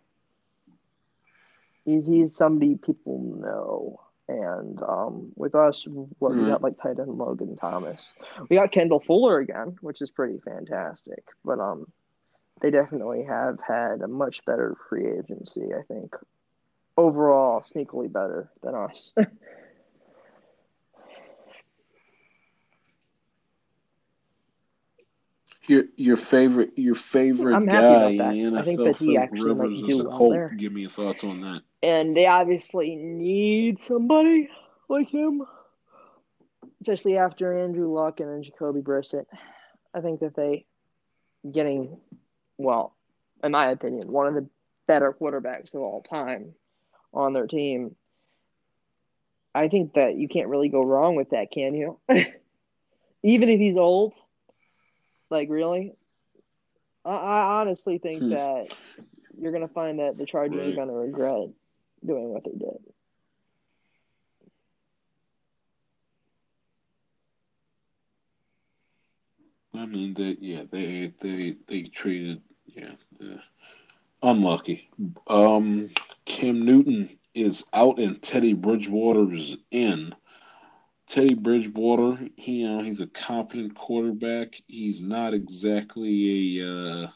he's 1.85 2.07
he's 2.07 2.37
somebody 2.37 2.77
people 2.77 3.21
know. 3.41 4.01
And 4.29 4.81
um, 4.83 5.33
with 5.37 5.55
us, 5.55 5.87
what 6.19 6.37
we 6.37 6.45
Mhm. 6.45 6.49
got 6.49 6.63
like 6.63 6.79
tight 6.83 6.99
end 6.99 7.17
Logan 7.17 7.57
Thomas, 7.57 8.15
we 8.49 8.57
got 8.57 8.73
Kendall 8.73 9.01
Fuller 9.01 9.39
again, 9.39 9.77
which 9.81 10.01
is 10.03 10.11
pretty 10.11 10.39
fantastic. 10.39 11.25
But 11.45 11.61
um, 11.61 11.87
they 12.61 12.71
definitely 12.71 13.25
have 13.25 13.59
had 13.67 14.01
a 14.03 14.09
much 14.09 14.45
better 14.45 14.77
free 14.89 15.07
agency. 15.19 15.75
I 15.75 15.83
think 15.83 16.15
overall, 16.97 17.61
sneakily 17.61 18.11
better 18.13 18.51
than 18.63 18.75
us. 18.75 19.15
Your 25.67 25.85
your 25.97 26.17
favorite 26.17 26.73
your 26.77 26.95
favorite 26.95 27.55
I'm 27.55 27.67
happy 27.67 27.95
guy 27.95 27.97
about 27.97 28.17
that. 28.19 28.37
in 28.39 28.55
the 28.55 28.61
I 28.61 28.63
think 28.63 28.83
that 28.85 28.97
he 28.97 29.07
Philip 29.07 29.19
actually 29.19 29.55
might 29.55 29.75
Rivers, 29.75 29.79
do 29.87 29.87
is 29.89 29.99
a 30.01 30.05
well 30.05 30.19
Colt. 30.19 30.31
there. 30.31 30.57
Give 30.57 30.73
me 30.73 30.83
your 30.83 30.91
thoughts 30.91 31.25
on 31.25 31.41
that. 31.41 31.63
and 31.83 32.17
they 32.17 32.27
obviously 32.27 32.95
need 32.97 33.81
somebody 33.81 34.49
like 34.89 35.09
him, 35.09 35.43
especially 36.81 37.17
after 37.17 37.57
Andrew 37.65 37.93
Luck 37.93 38.21
and 38.21 38.29
then 38.31 38.43
Jacoby 38.43 38.81
Brissett. 38.81 39.27
I 39.95 40.01
think 40.01 40.21
that 40.21 40.35
they 40.37 40.65
getting 41.51 41.99
well, 42.59 42.95
in 43.43 43.53
my 43.53 43.71
opinion, 43.71 44.11
one 44.11 44.27
of 44.27 44.35
the 44.35 44.49
better 44.87 45.13
quarterbacks 45.13 45.75
of 45.75 45.81
all 45.81 46.03
time 46.03 46.55
on 47.13 47.33
their 47.33 47.47
team. 47.47 47.97
I 49.55 49.69
think 49.69 49.95
that 49.95 50.17
you 50.17 50.29
can't 50.29 50.49
really 50.49 50.69
go 50.69 50.83
wrong 50.83 51.17
with 51.17 51.31
that, 51.31 51.51
can 51.51 51.75
you? 51.75 51.99
Even 53.23 53.49
if 53.49 53.59
he's 53.59 53.77
old, 53.77 54.15
like 55.31 55.49
really, 55.51 55.93
I, 57.05 57.11
I 57.17 57.61
honestly 57.61 57.99
think 57.99 58.29
Hmm. 58.29 58.31
that 58.31 58.69
you're 59.41 59.53
gonna 59.53 59.69
find 59.69 59.99
that 60.01 60.19
the 60.19 60.27
Chargers 60.27 60.67
Right. 60.67 60.73
are 60.73 60.73
gonna 60.77 60.93
regret 60.93 61.49
doing 62.05 62.29
what 62.31 62.45
they 62.45 62.53
did. 62.53 62.79
I 69.75 69.87
mean, 69.87 70.15
they 70.15 70.37
yeah 70.41 70.65
they 70.71 71.13
they 71.21 71.57
they 71.67 71.83
treated 71.83 72.43
yeah 72.67 72.93
unlucky. 74.23 74.91
Um, 75.27 75.91
Cam 76.25 76.65
Newton 76.65 77.19
is 77.35 77.65
out 77.73 77.99
and 77.99 78.21
Teddy 78.21 78.55
Bridgewater 78.55 79.33
is 79.33 79.59
in. 79.71 80.15
Teddy 81.07 81.35
Bridgewater, 81.35 82.19
he, 82.37 82.63
you 82.63 82.69
know, 82.69 82.83
he's 82.83 83.01
a 83.01 83.07
competent 83.07 83.77
quarterback. 83.77 84.61
He's 84.67 85.03
not 85.03 85.35
exactly 85.35 86.61
a 86.61 86.69
uh, 86.69 87.11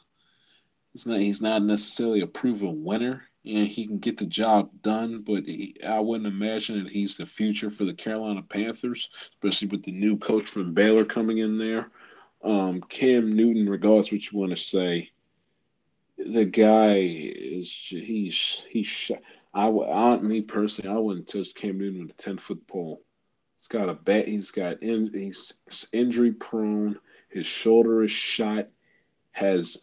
he's 0.92 1.06
not 1.06 1.18
he's 1.18 1.40
not 1.40 1.62
necessarily 1.62 2.20
a 2.20 2.26
proven 2.26 2.84
winner. 2.84 3.24
And 3.46 3.66
he 3.66 3.86
can 3.86 3.98
get 3.98 4.18
the 4.18 4.26
job 4.26 4.68
done, 4.82 5.22
but 5.22 5.46
he, 5.46 5.74
I 5.84 5.98
wouldn't 5.98 6.26
imagine 6.26 6.84
that 6.84 6.92
he's 6.92 7.16
the 7.16 7.24
future 7.24 7.70
for 7.70 7.86
the 7.86 7.94
Carolina 7.94 8.42
Panthers, 8.42 9.08
especially 9.32 9.68
with 9.68 9.82
the 9.82 9.92
new 9.92 10.18
coach 10.18 10.44
from 10.44 10.74
Baylor 10.74 11.06
coming 11.06 11.38
in 11.38 11.56
there. 11.56 11.90
Um, 12.44 12.82
Cam 12.82 13.34
Newton, 13.34 13.66
regardless 13.66 14.12
what 14.12 14.30
you 14.30 14.38
want 14.38 14.50
to 14.50 14.58
say, 14.58 15.10
the 16.26 16.44
guy 16.44 16.98
is 16.98 17.72
he's 17.88 18.64
he's 18.68 19.10
I, 19.52 19.68
I 19.68 20.16
me 20.18 20.42
personally 20.42 20.94
I 20.94 20.98
wouldn't 20.98 21.28
touch 21.28 21.54
Cam 21.54 21.78
Newton 21.78 22.02
with 22.02 22.18
a 22.18 22.22
ten 22.22 22.38
foot 22.38 22.66
pole. 22.66 23.02
He's 23.58 23.68
got 23.68 23.88
a 23.88 23.94
bat. 23.94 24.28
He's 24.28 24.50
got 24.50 24.82
in. 24.82 25.10
He's 25.12 25.54
injury 25.92 26.32
prone. 26.32 26.98
His 27.28 27.46
shoulder 27.46 28.02
is 28.04 28.12
shot. 28.12 28.68
Has 29.32 29.76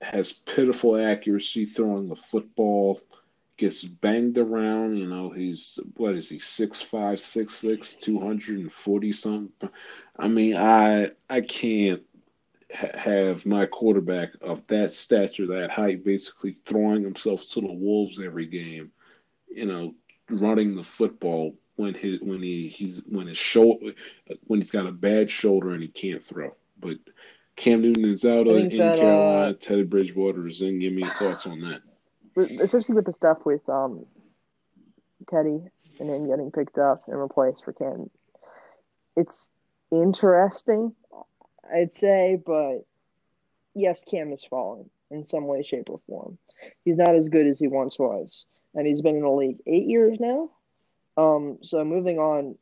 has 0.00 0.32
pitiful 0.32 0.96
accuracy 0.96 1.66
throwing 1.66 2.08
the 2.08 2.16
football. 2.16 3.00
Gets 3.56 3.84
banged 3.84 4.38
around. 4.38 4.96
You 4.96 5.06
know 5.06 5.30
he's 5.30 5.78
what 5.96 6.16
is 6.16 6.28
he 6.28 6.38
six 6.38 6.82
five 6.82 7.20
six 7.20 7.54
six 7.54 7.94
two 7.94 8.18
hundred 8.18 8.58
and 8.58 8.72
forty 8.72 9.12
something. 9.12 9.70
I 10.18 10.28
mean 10.28 10.56
I 10.56 11.10
I 11.30 11.40
can't 11.42 12.02
have 12.74 13.46
my 13.46 13.66
quarterback 13.66 14.30
of 14.40 14.66
that 14.68 14.92
stature, 14.92 15.46
that 15.46 15.70
height, 15.70 16.04
basically 16.04 16.52
throwing 16.52 17.02
himself 17.02 17.46
to 17.50 17.60
the 17.60 17.72
wolves 17.72 18.20
every 18.20 18.46
game. 18.46 18.90
You 19.48 19.66
know, 19.66 19.94
running 20.28 20.74
the 20.74 20.82
football 20.82 21.56
when 21.76 21.94
his 21.94 22.20
when 22.20 22.42
he 22.42 22.68
he's 22.68 23.02
when 23.06 23.26
his 23.26 23.38
shoulder 23.38 23.92
when 24.46 24.60
he's 24.60 24.70
got 24.70 24.86
a 24.86 24.92
bad 24.92 25.30
shoulder 25.30 25.70
and 25.70 25.82
he 25.82 25.88
can't 25.88 26.24
throw. 26.24 26.54
But 26.78 26.98
Cam 27.56 27.82
Newton 27.82 28.04
is 28.04 28.24
out 28.24 28.46
in 28.46 28.78
that, 28.78 28.96
Carolina. 28.98 29.50
uh, 29.50 29.52
Teddy 29.60 29.84
Bridgewater 29.84 30.46
is 30.48 30.60
in. 30.60 30.80
Give 30.80 30.92
me 30.92 31.02
your 31.02 31.14
thoughts 31.14 31.46
on 31.46 31.60
that. 31.60 31.82
Especially 32.60 32.96
with 32.96 33.06
the 33.06 33.12
stuff 33.12 33.38
with 33.44 33.66
um 33.68 34.06
Teddy 35.30 35.60
and 36.00 36.10
him 36.10 36.28
getting 36.28 36.50
picked 36.50 36.78
up 36.78 37.04
and 37.06 37.18
replaced 37.18 37.64
for 37.64 37.72
Cam. 37.72 38.10
It's 39.16 39.52
interesting, 39.92 40.94
I'd 41.72 41.92
say, 41.92 42.38
but 42.44 42.80
yes, 43.74 44.04
Cam 44.10 44.30
has 44.30 44.44
fallen 44.44 44.90
in 45.10 45.24
some 45.24 45.46
way, 45.46 45.62
shape, 45.62 45.88
or 45.90 46.00
form. 46.06 46.38
He's 46.84 46.96
not 46.96 47.14
as 47.14 47.28
good 47.28 47.46
as 47.46 47.58
he 47.58 47.68
once 47.68 47.98
was, 47.98 48.46
and 48.74 48.86
he's 48.86 49.02
been 49.02 49.16
in 49.16 49.22
the 49.22 49.30
league 49.30 49.58
eight 49.66 49.86
years 49.86 50.18
now. 50.18 50.50
Um, 51.16 51.58
so 51.62 51.84
moving 51.84 52.18
on, 52.18 52.56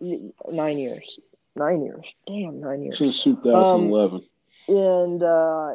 nine 0.00 0.78
years, 0.78 1.18
nine 1.56 1.82
years, 1.82 2.06
damn, 2.26 2.60
nine 2.60 2.82
years 2.82 2.98
Since 2.98 3.22
2011. 3.24 4.22
and 4.68 5.22
uh, 5.22 5.74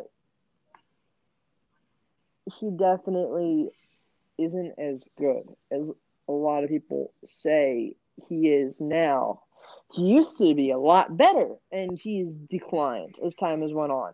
he 2.59 2.71
definitely 2.71 3.69
isn't 4.37 4.73
as 4.77 5.03
good 5.17 5.43
as 5.71 5.89
a 6.27 6.31
lot 6.31 6.63
of 6.63 6.69
people 6.69 7.11
say 7.25 7.93
he 8.27 8.49
is 8.49 8.79
now. 8.79 9.41
He 9.95 10.07
used 10.07 10.37
to 10.39 10.53
be 10.53 10.71
a 10.71 10.77
lot 10.77 11.15
better, 11.15 11.55
and 11.71 11.97
he's 11.97 12.27
declined 12.49 13.15
as 13.25 13.33
time 13.33 13.61
has 13.61 13.71
went 13.71 13.93
on. 13.93 14.11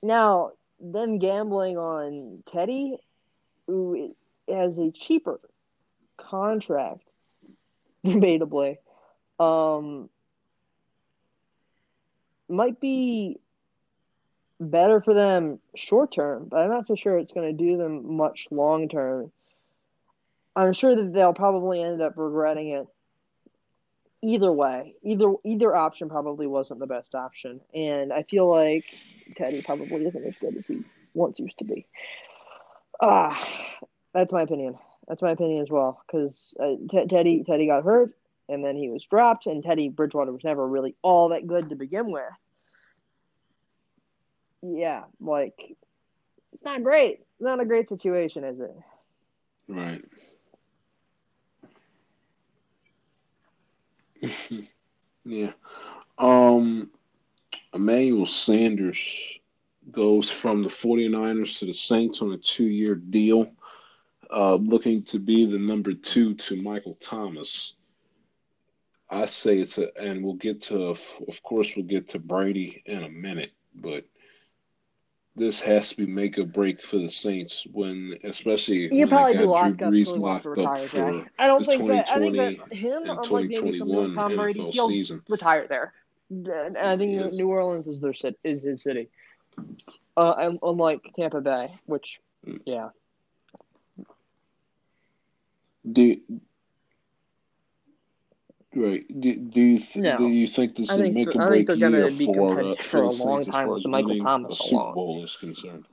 Now, 0.00 0.52
them 0.78 1.18
gambling 1.18 1.76
on 1.76 2.44
Teddy, 2.46 2.98
who 3.66 4.14
has 4.48 4.78
a 4.78 4.92
cheaper 4.92 5.40
contract, 6.16 7.10
debatably, 8.06 8.76
um, 9.40 10.08
might 12.48 12.80
be 12.80 13.40
better 14.60 15.00
for 15.00 15.14
them 15.14 15.58
short 15.74 16.12
term, 16.12 16.46
but 16.48 16.58
I'm 16.58 16.70
not 16.70 16.86
so 16.86 16.94
sure 16.94 17.18
it's 17.18 17.32
going 17.32 17.56
to 17.56 17.64
do 17.64 17.76
them 17.76 18.16
much 18.16 18.46
long 18.52 18.88
term. 18.88 19.32
I'm 20.54 20.74
sure 20.74 20.94
that 20.94 21.12
they'll 21.12 21.34
probably 21.34 21.82
end 21.82 22.00
up 22.00 22.12
regretting 22.16 22.68
it. 22.68 22.86
Either 24.24 24.50
way, 24.50 24.94
either 25.02 25.34
either 25.44 25.76
option 25.76 26.08
probably 26.08 26.46
wasn't 26.46 26.80
the 26.80 26.86
best 26.86 27.14
option, 27.14 27.60
and 27.74 28.10
I 28.10 28.22
feel 28.22 28.48
like 28.48 28.86
Teddy 29.36 29.60
probably 29.60 30.06
isn't 30.06 30.24
as 30.24 30.34
good 30.40 30.56
as 30.56 30.66
he 30.66 30.82
once 31.12 31.38
used 31.38 31.58
to 31.58 31.64
be. 31.64 31.86
Ah, 33.02 33.38
that's 34.14 34.32
my 34.32 34.40
opinion. 34.40 34.78
That's 35.08 35.20
my 35.20 35.32
opinion 35.32 35.60
as 35.60 35.68
well. 35.68 36.02
Because 36.06 36.54
uh, 36.58 36.76
T- 36.90 37.06
Teddy 37.06 37.44
Teddy 37.46 37.66
got 37.66 37.84
hurt, 37.84 38.16
and 38.48 38.64
then 38.64 38.76
he 38.76 38.88
was 38.88 39.04
dropped, 39.04 39.46
and 39.46 39.62
Teddy 39.62 39.90
Bridgewater 39.90 40.32
was 40.32 40.42
never 40.42 40.66
really 40.66 40.96
all 41.02 41.28
that 41.28 41.46
good 41.46 41.68
to 41.68 41.76
begin 41.76 42.10
with. 42.10 42.22
Yeah, 44.62 45.04
like 45.20 45.76
it's 46.54 46.64
not 46.64 46.82
great. 46.82 47.20
Not 47.40 47.60
a 47.60 47.66
great 47.66 47.90
situation, 47.90 48.42
is 48.44 48.58
it? 48.58 48.74
Right. 49.68 50.02
yeah. 55.24 55.52
Um 56.18 56.90
Emmanuel 57.72 58.26
Sanders 58.26 59.38
goes 59.90 60.30
from 60.30 60.62
the 60.62 60.68
49ers 60.68 61.58
to 61.58 61.66
the 61.66 61.74
Saints 61.74 62.22
on 62.22 62.32
a 62.32 62.38
two 62.38 62.66
year 62.66 62.94
deal, 62.94 63.50
uh, 64.34 64.54
looking 64.54 65.02
to 65.04 65.18
be 65.18 65.46
the 65.46 65.58
number 65.58 65.92
two 65.92 66.34
to 66.34 66.60
Michael 66.62 66.94
Thomas. 67.00 67.74
I 69.10 69.26
say 69.26 69.58
it's 69.58 69.78
a, 69.78 69.96
and 70.00 70.24
we'll 70.24 70.34
get 70.34 70.62
to, 70.62 70.86
of 70.86 71.42
course, 71.42 71.76
we'll 71.76 71.84
get 71.84 72.08
to 72.10 72.18
Brady 72.18 72.82
in 72.86 73.04
a 73.04 73.08
minute, 73.08 73.52
but 73.74 74.04
this 75.36 75.60
has 75.60 75.88
to 75.90 75.96
be 75.96 76.06
make 76.06 76.38
or 76.38 76.44
break 76.44 76.80
for 76.80 76.98
the 76.98 77.08
Saints 77.08 77.66
when, 77.72 78.16
especially 78.24 78.92
You 78.94 79.06
probably 79.06 79.36
be 79.38 79.44
locked 79.44 79.78
Drew 79.78 79.88
Brees 79.90 80.16
wants 80.16 80.44
locked 80.44 80.44
retire, 80.46 80.72
up 80.74 80.78
for 80.88 81.12
Jack. 81.12 81.32
I 81.38 81.46
don't 81.46 81.64
the 81.64 81.70
think 81.72 81.88
that. 81.88 82.08
I 82.10 82.18
think 82.20 82.34
2020 82.34 82.56
that 82.68 82.76
him, 82.76 83.02
and 83.02 83.18
unlike 83.24 83.48
maybe 83.48 83.78
someone 83.78 84.14
2021 84.14 84.14
Tom 84.14 84.36
Brady, 84.36 84.70
he'll 84.70 84.88
season. 84.88 85.22
retire 85.28 85.66
there. 85.68 85.92
And 86.30 86.76
I 86.78 86.96
think 86.96 87.12
Yes. 87.12 87.34
New 87.34 87.48
Orleans 87.48 87.86
is 87.88 88.00
their 88.00 88.14
city, 88.14 88.36
is 88.44 88.62
his 88.62 88.82
city. 88.82 89.08
Uh, 90.16 90.52
unlike 90.62 91.00
Tampa 91.16 91.40
Bay, 91.40 91.68
which, 91.86 92.20
Mm. 92.46 92.60
yeah, 92.66 92.90
Do 95.90 96.16
right? 98.76 99.04
Do, 99.20 99.34
do 99.36 99.60
you 99.60 99.78
th- 99.78 99.96
No. 99.96 100.18
do 100.18 100.28
you 100.28 100.46
think 100.46 100.76
this 100.76 100.90
is 100.90 100.98
a 100.98 101.10
make 101.10 101.34
or 101.34 101.48
break 101.48 101.68
year 101.68 102.10
be 102.10 102.26
for 102.26 102.60
uh, 102.60 102.74
for 102.82 103.02
a 103.02 103.10
long 103.10 103.44
time 103.44 103.68
with 103.68 103.86
Michael 103.86 104.18
Thomas 104.20 104.58
Super 104.58 104.74
along. 104.76 104.94
Bowl 104.94 105.24
is 105.24 105.36
concerned? 105.36 105.86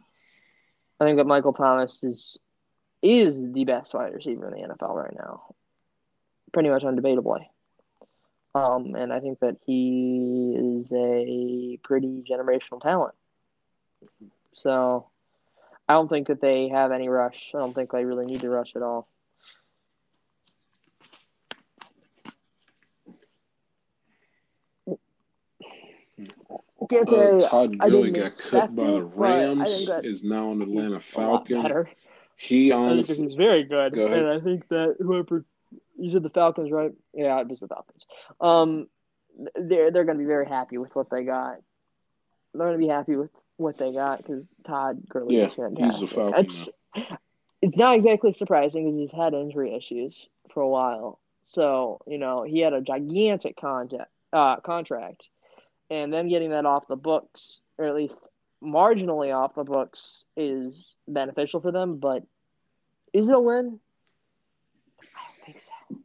I 0.99 1.05
think 1.05 1.17
that 1.17 1.25
Michael 1.25 1.53
Thomas 1.53 1.99
is 2.03 2.37
is 3.01 3.35
the 3.53 3.65
best 3.65 3.93
wide 3.93 4.13
receiver 4.13 4.47
in 4.53 4.61
the 4.61 4.67
NFL 4.75 4.95
right 4.95 5.15
now, 5.15 5.55
pretty 6.53 6.69
much 6.69 6.83
undebatably. 6.83 7.45
Um, 8.53 8.95
and 8.95 9.13
I 9.13 9.19
think 9.19 9.39
that 9.39 9.57
he 9.65 10.55
is 10.57 10.91
a 10.91 11.79
pretty 11.83 12.23
generational 12.29 12.81
talent. 12.81 13.15
So 14.53 15.09
I 15.87 15.93
don't 15.93 16.09
think 16.09 16.27
that 16.27 16.41
they 16.41 16.69
have 16.69 16.91
any 16.91 17.09
rush. 17.09 17.37
I 17.53 17.59
don't 17.59 17.73
think 17.73 17.91
they 17.91 18.05
really 18.05 18.25
need 18.25 18.41
to 18.41 18.49
rush 18.49 18.75
at 18.75 18.81
all. 18.81 19.07
Can't 26.89 27.07
Uh, 27.09 27.39
say 27.39 27.47
Todd 27.47 27.77
I 27.79 27.89
Gurley 27.89 28.11
got 28.11 28.37
cut 28.37 28.75
by 28.75 28.83
the 28.85 28.97
it, 29.05 29.15
but 29.15 29.23
I 29.23 29.37
Rams. 29.37 29.89
Is 30.03 30.23
now 30.23 30.51
an 30.51 30.61
Atlanta 30.61 30.95
he's 30.99 31.03
Falcon. 31.05 31.85
He 32.37 32.71
I 32.71 32.75
think 32.75 32.85
that 32.87 32.91
honestly, 32.91 33.23
he's 33.27 33.35
very 33.35 33.63
good, 33.63 33.93
Go 33.93 34.05
ahead. 34.07 34.17
and 34.19 34.27
I 34.29 34.39
think 34.43 34.67
that 34.69 34.95
whoever 34.99 35.45
you 35.97 36.11
said 36.11 36.23
the 36.23 36.29
Falcons, 36.31 36.71
right? 36.71 36.91
Yeah, 37.13 37.39
it 37.39 37.47
was 37.47 37.59
the 37.59 37.67
Falcons. 37.67 38.05
Um, 38.39 38.87
they're 39.55 39.91
they're 39.91 40.05
going 40.05 40.17
to 40.17 40.23
be 40.23 40.27
very 40.27 40.47
happy 40.47 40.77
with 40.79 40.93
what 40.95 41.09
they 41.11 41.23
got. 41.23 41.57
They're 42.53 42.67
going 42.67 42.79
to 42.79 42.85
be 42.85 42.91
happy 42.91 43.15
with 43.15 43.29
what 43.57 43.77
they 43.77 43.91
got 43.93 44.17
because 44.17 44.51
Todd 44.65 45.03
Gurley 45.07 45.37
Yeah, 45.37 45.47
is 45.47 45.53
fantastic. 45.53 46.01
he's 46.01 46.11
a 46.11 46.15
Falcon 46.15 46.39
It's 46.43 46.69
it's 47.61 47.77
not 47.77 47.95
exactly 47.95 48.33
surprising 48.33 48.85
because 48.85 48.99
he's 49.11 49.17
had 49.17 49.33
injury 49.35 49.75
issues 49.75 50.25
for 50.51 50.61
a 50.61 50.67
while. 50.67 51.19
So 51.45 52.01
you 52.07 52.17
know 52.17 52.41
he 52.43 52.59
had 52.59 52.73
a 52.73 52.81
gigantic 52.81 53.55
contact, 53.55 54.09
uh, 54.33 54.57
contract, 54.57 55.27
and 55.91 56.11
them 56.11 56.29
getting 56.29 56.49
that 56.51 56.65
off 56.65 56.87
the 56.87 56.95
books, 56.95 57.59
or 57.77 57.85
at 57.85 57.93
least 57.93 58.17
marginally 58.63 59.35
off 59.35 59.53
the 59.55 59.63
books, 59.65 60.23
is 60.37 60.95
beneficial 61.07 61.59
for 61.59 61.71
them. 61.71 61.97
But 61.97 62.23
is 63.13 63.27
it 63.27 63.35
a 63.35 63.39
win? 63.39 63.79
I 65.01 65.05
don't 65.27 65.45
think 65.45 65.61
so. 65.61 65.97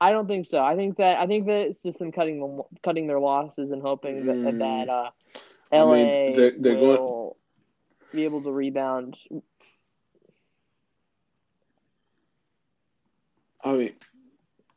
I 0.00 0.10
don't 0.12 0.26
think 0.26 0.46
so. 0.46 0.58
I 0.58 0.76
think 0.76 0.98
that 0.98 1.18
I 1.18 1.26
think 1.26 1.46
that 1.46 1.68
it's 1.68 1.80
just 1.82 1.98
them 1.98 2.12
cutting 2.12 2.40
them, 2.40 2.62
cutting 2.84 3.06
their 3.06 3.20
losses 3.20 3.70
and 3.70 3.80
hoping 3.80 4.26
that 4.26 4.36
Mm. 4.36 4.58
that 4.58 4.88
uh, 4.92 5.10
I 5.72 5.76
LA 5.78 5.94
mean, 5.94 6.32
they're- 6.34 6.56
they're 6.58 6.74
going- 6.74 7.00
will 7.00 7.36
be 8.12 8.24
able 8.24 8.42
to 8.42 8.52
rebound. 8.52 9.16
I 13.62 13.72
mean, 13.72 13.94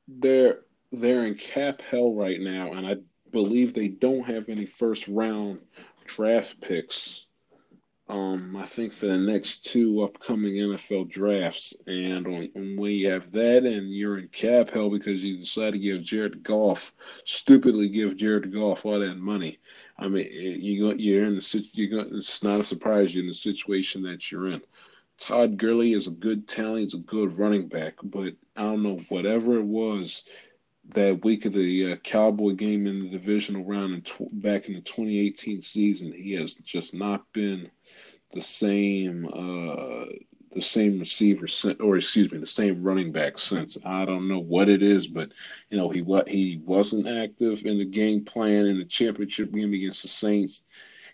they're 0.07 0.61
they're 0.93 1.25
in 1.25 1.35
cap 1.35 1.81
hell 1.81 2.13
right 2.13 2.39
now, 2.39 2.71
and 2.71 2.87
I 2.87 2.95
believe 3.31 3.73
they 3.73 3.87
don't 3.87 4.23
have 4.23 4.49
any 4.49 4.65
first 4.65 5.07
round 5.07 5.59
draft 6.05 6.59
picks. 6.61 7.25
Um, 8.09 8.55
I 8.55 8.65
think 8.65 8.93
for 8.93 9.07
the 9.07 9.17
next 9.17 9.65
two 9.65 10.01
upcoming 10.01 10.53
NFL 10.53 11.09
drafts, 11.09 11.73
and 11.87 12.25
when 12.55 12.91
you 12.91 13.09
have 13.09 13.31
that, 13.31 13.65
and 13.65 13.93
you're 13.93 14.17
in 14.17 14.29
cap 14.29 14.69
hell 14.69 14.89
because 14.89 15.23
you 15.23 15.39
decide 15.39 15.71
to 15.71 15.79
give 15.79 16.03
Jared 16.03 16.41
Goff, 16.41 16.93
stupidly 17.25 17.89
give 17.89 18.15
Jared 18.15 18.53
Goff 18.53 18.85
all 18.85 18.99
that 18.99 19.17
money. 19.17 19.59
I 19.99 20.07
mean, 20.07 20.25
you 20.31 20.79
go, 20.79 20.93
you're 20.93 21.25
in 21.25 21.35
the 21.35 21.41
sit- 21.41 21.75
you 21.75 21.89
go, 21.89 22.17
it's 22.17 22.43
not 22.43 22.61
a 22.61 22.63
surprise 22.63 23.13
you're 23.13 23.23
in 23.23 23.27
the 23.27 23.33
situation 23.33 24.03
that 24.03 24.31
you're 24.31 24.51
in. 24.51 24.61
Todd 25.19 25.57
Gurley 25.57 25.93
is 25.93 26.07
a 26.07 26.11
good 26.11 26.47
talent. 26.47 26.83
He's 26.83 26.93
a 26.93 26.99
good 26.99 27.37
running 27.37 27.67
back, 27.67 27.95
but 28.03 28.35
I 28.55 28.61
don't 28.61 28.83
know 28.83 28.99
whatever 29.09 29.57
it 29.57 29.65
was 29.65 30.23
that 30.93 31.23
week 31.23 31.45
of 31.45 31.53
the 31.53 31.93
uh, 31.93 31.95
Cowboy 31.97 32.53
game 32.53 32.87
in 32.87 33.03
the 33.03 33.09
divisional 33.09 33.63
round 33.65 33.93
in 33.93 34.01
tw- 34.01 34.41
back 34.41 34.67
in 34.67 34.75
the 34.75 34.81
2018 34.81 35.61
season. 35.61 36.11
He 36.11 36.33
has 36.33 36.55
just 36.55 36.93
not 36.93 37.31
been 37.33 37.69
the 38.33 38.41
same 38.41 39.27
uh, 39.27 40.05
the 40.51 40.61
same 40.61 40.99
receiver 40.99 41.45
or 41.81 41.97
excuse 41.97 42.31
me 42.31 42.39
the 42.39 42.45
same 42.45 42.81
running 42.81 43.11
back 43.11 43.37
since. 43.37 43.77
I 43.85 44.05
don't 44.05 44.27
know 44.27 44.39
what 44.39 44.69
it 44.69 44.81
is, 44.81 45.07
but 45.07 45.31
you 45.69 45.77
know 45.77 45.89
he 45.89 46.01
what 46.01 46.27
he 46.27 46.61
wasn't 46.65 47.07
active 47.07 47.65
in 47.65 47.77
the 47.77 47.85
game 47.85 48.23
plan 48.23 48.65
in 48.65 48.77
the 48.77 48.85
championship 48.85 49.51
game 49.53 49.73
against 49.73 50.01
the 50.01 50.07
Saints. 50.07 50.63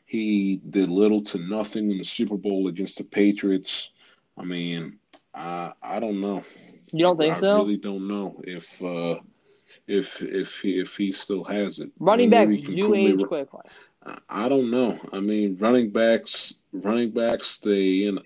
He 0.06 0.62
did 0.70 0.90
little 0.90 1.24
to 1.24 1.40
nothing 1.40 1.90
in 1.92 1.98
the 1.98 2.04
Super 2.04 2.38
Bowl 2.38 2.68
against 2.68 2.98
the 2.98 3.04
Patriots. 3.04 3.92
I 4.38 4.44
mean, 4.44 5.00
I 5.34 5.74
I 5.82 6.00
don't 6.00 6.22
know. 6.22 6.44
You 6.92 7.06
don't 7.06 7.18
think 7.18 7.38
I 7.38 7.40
so? 7.40 7.48
I 7.48 7.60
really 7.60 7.78
don't 7.78 8.08
know 8.08 8.40
if 8.44 8.82
uh, 8.84 9.16
if 9.88 10.22
if 10.22 10.60
he, 10.62 10.80
if 10.80 10.96
he 10.98 11.12
still 11.12 11.44
has 11.44 11.80
it. 11.80 11.92
Running 12.00 12.30
back 12.30 12.48
backs 12.48 12.58
he 12.60 12.64
can 12.64 12.76
do 12.76 12.94
age 12.96 13.24
quickly. 13.24 13.62
I- 14.06 14.20
I 14.30 14.50
don't 14.50 14.70
know. 14.70 15.00
I 15.14 15.20
mean, 15.22 15.58
running 15.60 15.90
backs, 15.90 16.56
running 16.74 17.12
backs, 17.12 17.60
they 17.60 17.82
you 17.82 18.12
know, 18.14 18.22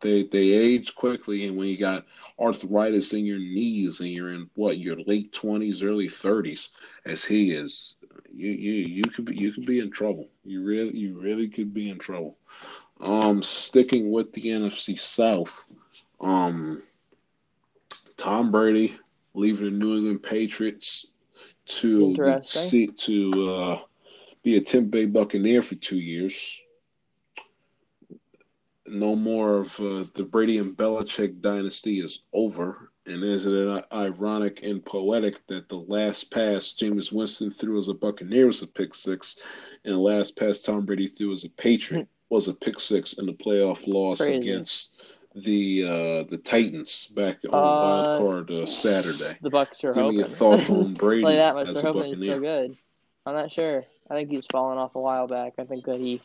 they 0.00 0.24
they 0.24 0.50
age 0.50 0.94
quickly, 0.94 1.46
and 1.46 1.56
when 1.56 1.68
you 1.68 1.76
got 1.76 2.06
arthritis 2.38 3.12
in 3.12 3.24
your 3.24 3.38
knees, 3.38 4.00
and 4.00 4.10
you're 4.10 4.32
in 4.32 4.48
what 4.54 4.78
your 4.78 4.96
late 5.06 5.32
twenties, 5.32 5.82
early 5.82 6.08
thirties, 6.08 6.70
as 7.04 7.24
he 7.24 7.52
is, 7.52 7.96
you 8.32 8.50
you 8.50 8.72
you 8.72 9.02
could 9.04 9.24
be 9.24 9.36
you 9.36 9.52
could 9.52 9.66
be 9.66 9.80
in 9.80 9.90
trouble. 9.90 10.28
You 10.44 10.62
really 10.62 10.96
you 10.96 11.18
really 11.18 11.48
could 11.48 11.72
be 11.74 11.88
in 11.90 11.98
trouble. 11.98 12.36
Um, 13.00 13.42
sticking 13.42 14.12
with 14.12 14.32
the 14.32 14.42
NFC 14.42 14.98
South, 14.98 15.66
um, 16.20 16.82
Tom 18.16 18.52
Brady 18.52 18.96
leaving 19.34 19.64
the 19.66 19.70
New 19.70 19.96
England 19.96 20.22
Patriots 20.22 21.06
to 21.66 22.40
see, 22.44 22.86
to 22.88 23.50
uh, 23.50 23.78
be 24.42 24.56
a 24.56 24.60
Tampa 24.60 24.90
Bay 24.90 25.06
Buccaneer 25.06 25.62
for 25.62 25.76
two 25.76 25.98
years. 25.98 26.34
No 28.86 29.14
more 29.14 29.58
of 29.58 29.78
uh, 29.80 30.04
the 30.14 30.24
Brady 30.24 30.58
and 30.58 30.76
Belichick 30.76 31.40
dynasty 31.40 32.00
is 32.00 32.20
over. 32.32 32.90
And 33.06 33.24
is 33.24 33.46
it 33.46 33.84
ironic 33.92 34.62
and 34.62 34.84
poetic 34.84 35.44
that 35.48 35.68
the 35.68 35.78
last 35.78 36.30
pass 36.30 36.72
Jameis 36.72 37.10
Winston 37.10 37.50
threw 37.50 37.78
as 37.78 37.88
a 37.88 37.94
Buccaneer 37.94 38.46
was 38.46 38.62
a 38.62 38.66
pick 38.66 38.94
six, 38.94 39.36
and 39.84 39.94
the 39.94 39.98
last 39.98 40.36
pass 40.36 40.60
Tom 40.60 40.84
Brady 40.84 41.08
threw 41.08 41.32
as 41.32 41.44
a 41.44 41.48
Patriot 41.48 42.06
was 42.28 42.46
a 42.48 42.54
pick 42.54 42.78
six 42.78 43.14
in 43.14 43.26
the 43.26 43.32
playoff 43.32 43.86
loss 43.88 44.18
Crazy. 44.18 44.36
against 44.36 45.01
the 45.34 45.84
uh, 45.84 46.30
the 46.30 46.38
Titans 46.42 47.06
back 47.06 47.38
on 47.44 47.54
Uh, 47.54 47.56
Wild 47.58 48.20
Card 48.22 48.50
uh, 48.50 48.66
Saturday. 48.66 49.36
The 49.40 49.50
Bucks 49.50 49.82
are 49.84 49.92
Give 49.92 49.96
me 49.96 50.02
hoping. 50.02 50.18
your 50.18 50.26
thoughts 50.26 50.70
on 50.70 50.94
Brady 51.02 51.22
like 51.22 51.36
that 51.36 51.54
much. 51.54 51.68
as 51.68 51.82
They're 51.82 51.90
a 51.90 51.92
hoping 51.94 52.10
he's 52.10 52.18
still 52.18 52.40
good. 52.40 52.76
I'm 53.26 53.34
not 53.34 53.52
sure. 53.52 53.84
I 54.10 54.14
think 54.14 54.30
he's 54.30 54.46
fallen 54.50 54.78
off 54.78 54.94
a 54.94 55.00
while 55.00 55.26
back. 55.26 55.54
I 55.58 55.64
think 55.64 55.86
that 55.86 55.98
he 55.98 56.20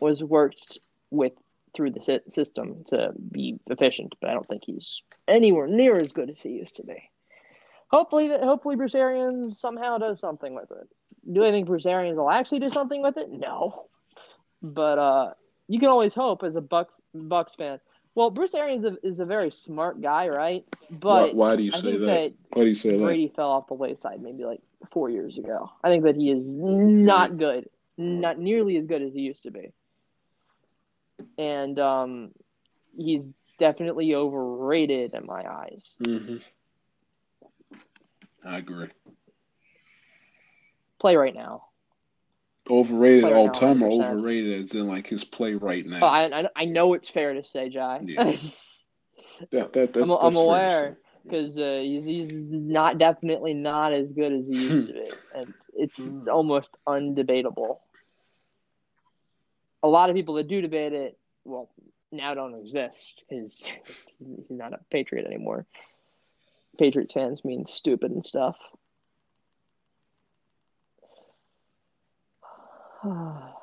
was 0.00 0.22
worked 0.22 0.78
with 1.10 1.32
through 1.74 1.90
the 1.90 2.20
system 2.28 2.84
to 2.86 3.12
be 3.32 3.58
efficient, 3.68 4.14
but 4.20 4.30
I 4.30 4.34
don't 4.34 4.46
think 4.46 4.62
he's 4.64 5.02
anywhere 5.26 5.66
near 5.66 5.96
as 5.96 6.12
good 6.12 6.30
as 6.30 6.40
he 6.40 6.50
used 6.50 6.76
to 6.76 6.84
be. 6.84 7.02
Hopefully, 7.88 8.28
hopefully 8.28 8.76
Bruce 8.76 8.94
Arians 8.94 9.58
somehow 9.58 9.98
does 9.98 10.20
something 10.20 10.54
with 10.54 10.70
it. 10.70 10.88
Do 11.32 11.44
I 11.44 11.50
think 11.50 11.66
Bruce 11.66 11.86
Arians 11.86 12.16
will 12.16 12.30
actually 12.30 12.60
do 12.60 12.70
something 12.70 13.02
with 13.02 13.16
it? 13.16 13.30
No, 13.30 13.86
but 14.62 14.98
uh, 14.98 15.32
you 15.68 15.80
can 15.80 15.88
always 15.88 16.12
hope 16.14 16.42
as 16.44 16.54
a 16.54 16.60
Buck 16.60 16.90
Bucks 17.12 17.52
fan. 17.56 17.80
Well, 18.14 18.30
Bruce 18.30 18.54
Arians 18.54 18.84
is 18.84 18.96
a, 19.02 19.06
is 19.06 19.20
a 19.20 19.24
very 19.24 19.50
smart 19.50 20.00
guy, 20.00 20.28
right? 20.28 20.64
But 20.90 21.34
why, 21.34 21.48
why 21.50 21.56
do 21.56 21.62
you 21.62 21.72
I 21.72 21.80
say 21.80 21.96
that? 21.96 22.06
that 22.06 22.32
Why 22.52 22.62
do 22.62 22.68
you 22.68 22.74
say 22.74 22.90
that? 22.90 22.98
Brady 23.00 23.32
fell 23.34 23.50
off 23.50 23.68
the 23.68 23.74
wayside 23.74 24.22
maybe 24.22 24.44
like 24.44 24.60
four 24.92 25.10
years 25.10 25.38
ago. 25.38 25.70
I 25.82 25.88
think 25.88 26.04
that 26.04 26.16
he 26.16 26.30
is 26.30 26.42
not 26.46 27.36
good, 27.38 27.68
not 27.98 28.38
nearly 28.38 28.76
as 28.76 28.86
good 28.86 29.02
as 29.02 29.12
he 29.12 29.20
used 29.20 29.42
to 29.44 29.50
be, 29.50 29.72
and 31.38 31.78
um, 31.78 32.30
he's 32.96 33.32
definitely 33.58 34.14
overrated 34.14 35.14
in 35.14 35.26
my 35.26 35.44
eyes. 35.48 35.84
hmm 36.04 36.36
I 38.44 38.58
agree. 38.58 38.88
Play 41.00 41.16
right 41.16 41.34
now. 41.34 41.68
Overrated 42.70 43.30
all 43.32 43.48
time 43.48 43.82
or 43.82 43.90
overrated 43.90 44.60
as 44.60 44.74
in 44.74 44.88
like 44.88 45.06
his 45.06 45.22
play 45.22 45.54
right 45.54 45.84
now? 45.84 46.00
Oh, 46.02 46.06
I, 46.06 46.40
I 46.40 46.48
I 46.56 46.64
know 46.64 46.94
it's 46.94 47.10
fair 47.10 47.34
to 47.34 47.44
say, 47.44 47.68
Jai. 47.68 48.00
Yeah. 48.04 48.24
that, 49.50 49.72
that, 49.72 49.92
that's, 49.92 49.96
I'm, 49.96 50.08
that's 50.08 50.22
I'm 50.22 50.36
aware 50.36 50.96
because 51.24 51.56
uh, 51.56 51.80
he's, 51.82 52.04
he's 52.04 52.30
not 52.30 52.98
definitely 52.98 53.54
not 53.54 53.92
as 53.92 54.08
good 54.08 54.32
as 54.32 54.46
he 54.46 54.56
used 54.56 54.88
to 54.88 54.92
be, 54.94 55.10
and 55.34 55.54
it's 55.74 56.00
almost 56.30 56.70
undebatable. 56.86 57.78
A 59.82 59.88
lot 59.88 60.08
of 60.08 60.16
people 60.16 60.34
that 60.34 60.48
do 60.48 60.60
debate 60.60 60.92
it, 60.92 61.18
well, 61.44 61.70
now 62.10 62.34
don't 62.34 62.54
exist 62.54 63.22
because 63.28 63.62
he's 64.18 64.50
not 64.50 64.72
a 64.72 64.80
patriot 64.90 65.26
anymore. 65.26 65.66
Patriots 66.78 67.12
fans 67.12 67.44
mean 67.44 67.66
stupid 67.66 68.10
and 68.10 68.24
stuff. 68.24 68.56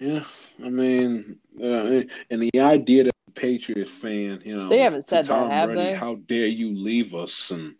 Yeah, 0.00 0.24
I 0.62 0.70
mean, 0.70 1.38
uh, 1.62 2.02
and 2.30 2.42
the 2.42 2.60
idea 2.60 3.04
that 3.04 3.12
the 3.26 3.32
Patriots 3.32 3.90
fan, 3.92 4.42
you 4.44 4.56
know, 4.56 4.68
They 4.68 4.80
haven't 4.80 5.04
said 5.04 5.24
that, 5.24 5.28
Tom 5.30 5.50
have 5.50 5.68
Brady, 5.68 5.92
they? 5.92 5.94
How 5.94 6.16
dare 6.16 6.46
you 6.46 6.74
leave 6.76 7.14
us? 7.14 7.52
And 7.52 7.76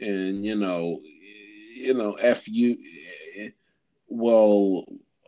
and 0.00 0.44
you 0.44 0.56
know, 0.56 1.00
you 1.76 1.94
know, 1.94 2.14
f 2.14 2.48
you. 2.48 2.78
Well, 4.08 4.86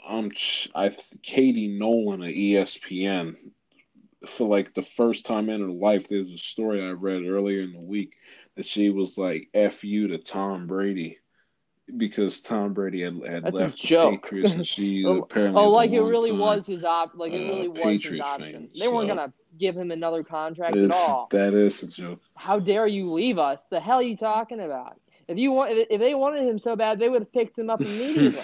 I'm 0.09 0.33
I 0.75 0.97
Katie 1.23 1.69
Nolan 1.69 2.23
at 2.23 2.35
ESPN 2.35 3.37
for 4.27 4.49
like 4.49 4.75
the 4.75 4.83
first 4.83 5.27
time 5.27 5.51
in 5.51 5.61
her 5.61 5.71
life. 5.71 6.09
There's 6.09 6.33
a 6.33 6.39
story 6.39 6.83
I 6.83 6.91
read 6.93 7.23
earlier 7.27 7.61
in 7.63 7.73
the 7.73 7.81
week 7.81 8.17
that 8.57 8.67
she 8.67 8.89
was 8.89 9.19
like 9.19 9.49
"f 9.53 9.85
you" 9.85 10.09
to 10.09 10.19
Tom 10.19 10.67
Brady 10.67 11.19
because 11.99 12.41
Tom 12.41 12.73
Brady 12.73 13.03
had, 13.03 13.21
had 13.27 13.45
That's 13.45 13.55
left 13.55 13.83
the. 13.83 14.11
Patriots 14.19 14.53
and 14.53 14.67
she 14.67 15.05
Oh, 15.07 15.23
apparently 15.23 15.61
Oh, 15.63 15.69
is 15.69 15.75
a 15.75 15.77
like 15.77 15.91
it 15.91 16.01
really 16.01 16.31
longtime- 16.31 16.59
was 16.59 16.67
his 16.67 16.85
op. 16.85 17.13
Like 17.15 17.33
it 17.33 17.41
uh, 17.51 17.53
really 17.55 17.69
was 17.69 18.05
his 18.05 18.21
option. 18.21 18.53
fan, 18.53 18.69
They 18.79 18.89
weren't 18.89 19.09
gonna 19.09 19.33
give 19.59 19.77
him 19.77 19.91
another 19.91 20.23
contract 20.23 20.77
at 20.77 20.91
all. 20.93 21.29
That 21.31 21.55
is 21.55 21.83
a 21.83 21.89
joke. 21.89 22.21
How 22.37 22.59
dare 22.59 22.87
you 22.87 23.13
leave 23.13 23.39
us? 23.39 23.63
The 23.71 23.81
hell 23.81 23.99
are 23.99 24.03
you 24.03 24.17
talking 24.17 24.61
about? 24.61 24.99
If 25.29 25.39
you 25.39 25.53
want, 25.53 25.73
if 25.73 25.87
if 25.91 26.01
they 26.01 26.15
wanted 26.15 26.49
him 26.49 26.59
so 26.59 26.77
bad, 26.77 26.99
they 26.99 27.09
would 27.09 27.23
have 27.23 27.33
picked 27.33 27.59
him 27.59 27.71
up 27.71 27.81
immediately. 27.91 28.41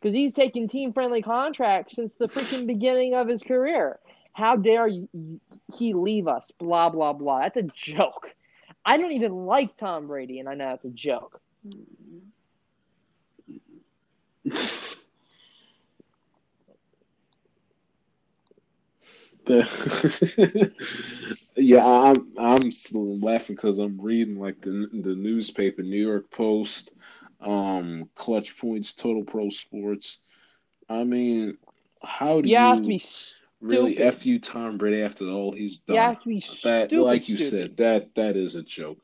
Because 0.00 0.14
he's 0.14 0.32
taking 0.32 0.66
team-friendly 0.66 1.20
contracts 1.22 1.94
since 1.94 2.14
the 2.14 2.26
freaking 2.26 2.66
beginning 2.66 3.14
of 3.14 3.28
his 3.28 3.42
career. 3.42 3.98
How 4.32 4.56
dare 4.56 4.86
you, 4.88 5.08
he 5.74 5.92
leave 5.92 6.26
us? 6.28 6.50
Blah 6.58 6.88
blah 6.90 7.12
blah. 7.12 7.40
That's 7.40 7.56
a 7.58 7.62
joke. 7.74 8.34
I 8.84 8.96
don't 8.96 9.12
even 9.12 9.32
like 9.44 9.76
Tom 9.76 10.06
Brady, 10.06 10.38
and 10.38 10.48
I 10.48 10.54
know 10.54 10.68
that's 10.70 10.84
a 10.86 10.90
joke. 10.90 11.40
The 19.44 20.72
yeah, 21.56 21.84
I'm 21.86 22.32
I'm 22.38 22.70
laughing 23.20 23.56
because 23.56 23.78
I'm 23.78 24.00
reading 24.00 24.38
like 24.38 24.60
the 24.60 24.88
the 24.92 25.14
newspaper, 25.14 25.82
New 25.82 26.06
York 26.06 26.30
Post, 26.30 26.92
um, 27.40 28.08
Clutch 28.14 28.56
Points, 28.58 28.94
Total 28.94 29.24
Pro 29.24 29.50
Sports. 29.50 30.18
I 30.88 31.04
mean, 31.04 31.56
how 32.02 32.40
do 32.40 32.48
You 32.48 32.56
you, 32.56 32.56
have 32.56 32.82
to 32.82 32.88
be 32.88 32.98
really 33.60 33.96
stupid. 33.96 33.98
f 33.98 34.26
you 34.26 34.38
Tom 34.38 34.78
Brady 34.78 35.02
after 35.02 35.26
all 35.28 35.52
he's 35.52 35.78
done? 35.80 35.94
You 35.94 36.00
have 36.00 36.20
to 36.22 36.28
be 36.28 36.40
that, 36.62 36.90
stupid. 36.90 37.02
like 37.02 37.28
you 37.28 37.36
stupid. 37.36 37.50
said, 37.50 37.76
that 37.78 38.14
that 38.16 38.36
is 38.36 38.54
a 38.54 38.62
joke. 38.62 39.00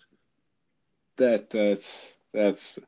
That 1.16 1.50
that's 1.50 2.14
that's 2.32 2.78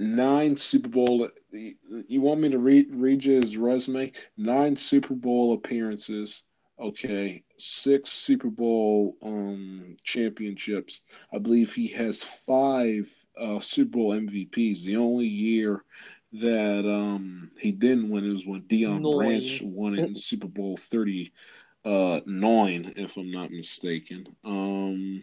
nine 0.00 0.56
Super 0.56 0.88
Bowl. 0.88 1.28
You 1.52 2.20
want 2.20 2.40
me 2.40 2.48
to 2.48 2.58
read 2.58 2.88
read 2.90 3.24
you 3.24 3.40
his 3.40 3.56
resume? 3.56 4.12
Nine 4.36 4.76
Super 4.76 5.14
Bowl 5.14 5.52
appearances. 5.54 6.42
Okay, 6.80 7.44
six 7.58 8.10
Super 8.10 8.48
Bowl 8.48 9.16
um 9.22 9.96
championships. 10.02 11.02
I 11.32 11.38
believe 11.38 11.72
he 11.72 11.88
has 11.88 12.22
five 12.22 13.12
uh, 13.38 13.60
Super 13.60 13.90
Bowl 13.90 14.12
MVPs. 14.12 14.82
The 14.84 14.96
only 14.96 15.26
year 15.26 15.84
that 16.32 16.88
um 16.90 17.50
he 17.58 17.70
didn't 17.70 18.08
win 18.08 18.24
it 18.24 18.32
was 18.32 18.46
when 18.46 18.62
Deion 18.62 19.02
Nine. 19.02 19.18
Branch 19.18 19.62
won 19.62 19.98
it 19.98 20.06
in 20.06 20.14
Super 20.14 20.48
Bowl 20.48 20.76
thirty 20.76 21.32
uh 21.84 22.20
nine, 22.24 22.94
if 22.96 23.16
I'm 23.16 23.30
not 23.30 23.50
mistaken. 23.50 24.26
Um 24.44 25.22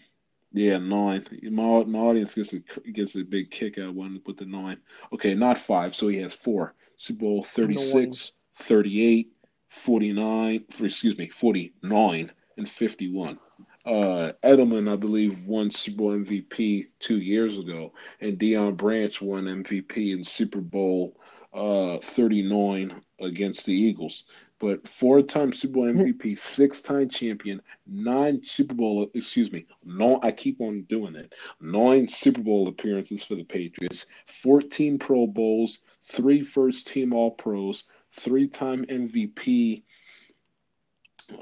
yeah, 0.53 0.77
nine. 0.77 1.25
My 1.43 1.83
my 1.83 1.99
audience 1.99 2.33
gets 2.33 2.53
a 2.53 2.59
gets 2.91 3.15
a 3.15 3.23
big 3.23 3.51
kick 3.51 3.77
out 3.77 3.95
when 3.95 4.21
with 4.25 4.37
the 4.37 4.45
nine. 4.45 4.77
Okay, 5.13 5.33
not 5.33 5.57
five, 5.57 5.95
so 5.95 6.07
he 6.07 6.17
has 6.17 6.33
four. 6.33 6.73
Super 6.97 7.19
Bowl 7.19 7.43
36, 7.43 8.33
38, 8.55 9.31
49, 9.69 10.65
for, 10.71 10.85
excuse 10.85 11.17
me, 11.17 11.29
49 11.29 12.31
and 12.57 12.69
51. 12.69 13.39
Uh, 13.85 14.33
Edelman, 14.43 14.91
I 14.91 14.95
believe, 14.95 15.45
won 15.45 15.71
Super 15.71 15.97
Bowl 15.97 16.17
MVP 16.17 16.87
two 16.99 17.19
years 17.19 17.59
ago, 17.59 17.93
and 18.19 18.37
Deion 18.39 18.75
Branch 18.75 19.21
won 19.21 19.45
MVP 19.45 20.13
in 20.13 20.23
Super 20.23 20.59
Bowl 20.59 21.15
uh, 21.53 21.99
39 21.99 23.01
against 23.19 23.65
the 23.65 23.73
Eagles. 23.73 24.25
But 24.59 24.87
four-time 24.87 25.53
Super 25.53 25.73
Bowl 25.75 25.85
MVP, 25.85 26.37
six-time 26.37 27.09
champion, 27.09 27.61
nine 27.85 28.43
Super 28.43 28.73
Bowl, 28.73 29.07
excuse 29.13 29.51
me, 29.51 29.67
no, 29.83 30.19
I 30.23 30.31
keep 30.31 30.59
on 30.61 30.81
doing 30.83 31.15
it. 31.15 31.35
Nine 31.61 32.07
Super 32.07 32.41
Bowl 32.41 32.67
appearances 32.67 33.23
for 33.23 33.35
the 33.35 33.43
Patriots, 33.43 34.07
14 34.25 34.97
Pro 34.97 35.27
Bowls, 35.27 35.79
three 36.03 36.41
first-team 36.41 37.13
All-Pros, 37.13 37.83
three-time 38.11 38.85
MVP 38.85 39.83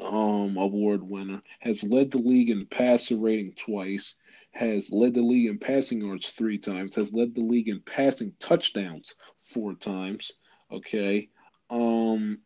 um, 0.01 0.57
award 0.57 1.03
winner, 1.03 1.41
has 1.59 1.83
led 1.83 2.11
the 2.11 2.17
league 2.17 2.49
in 2.49 2.65
passer 2.65 3.15
rating 3.17 3.53
twice, 3.53 4.15
has 4.51 4.91
led 4.91 5.13
the 5.13 5.21
league 5.21 5.47
in 5.47 5.59
passing 5.59 6.01
yards 6.01 6.29
three 6.29 6.57
times, 6.57 6.95
has 6.95 7.13
led 7.13 7.35
the 7.35 7.41
league 7.41 7.69
in 7.69 7.81
passing 7.81 8.33
touchdowns 8.39 9.15
four 9.39 9.73
times. 9.73 10.31
Okay, 10.71 11.29
um, 11.69 12.39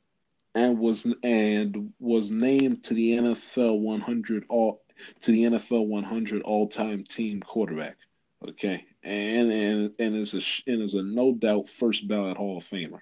and 0.56 0.80
was 0.80 1.06
and 1.24 1.94
was 2.00 2.32
named 2.32 2.84
to 2.86 2.94
the 2.94 3.18
NFL 3.18 3.80
100 3.80 4.46
all 4.50 4.82
to 5.22 5.32
the 5.32 5.44
NFL 5.44 5.88
100 5.88 6.42
all 6.42 6.68
time 6.68 7.04
team 7.04 7.42
quarterback. 7.42 7.98
Okay, 8.48 8.86
and 9.04 9.52
and 9.52 9.92
and 10.00 10.16
is 10.16 10.34
a 10.34 10.72
and 10.72 10.82
is 10.82 10.96
a 10.96 11.04
no 11.04 11.34
doubt 11.34 11.70
first 11.70 12.08
ballot 12.08 12.38
Hall 12.38 12.58
of 12.58 12.64
Famer 12.64 13.00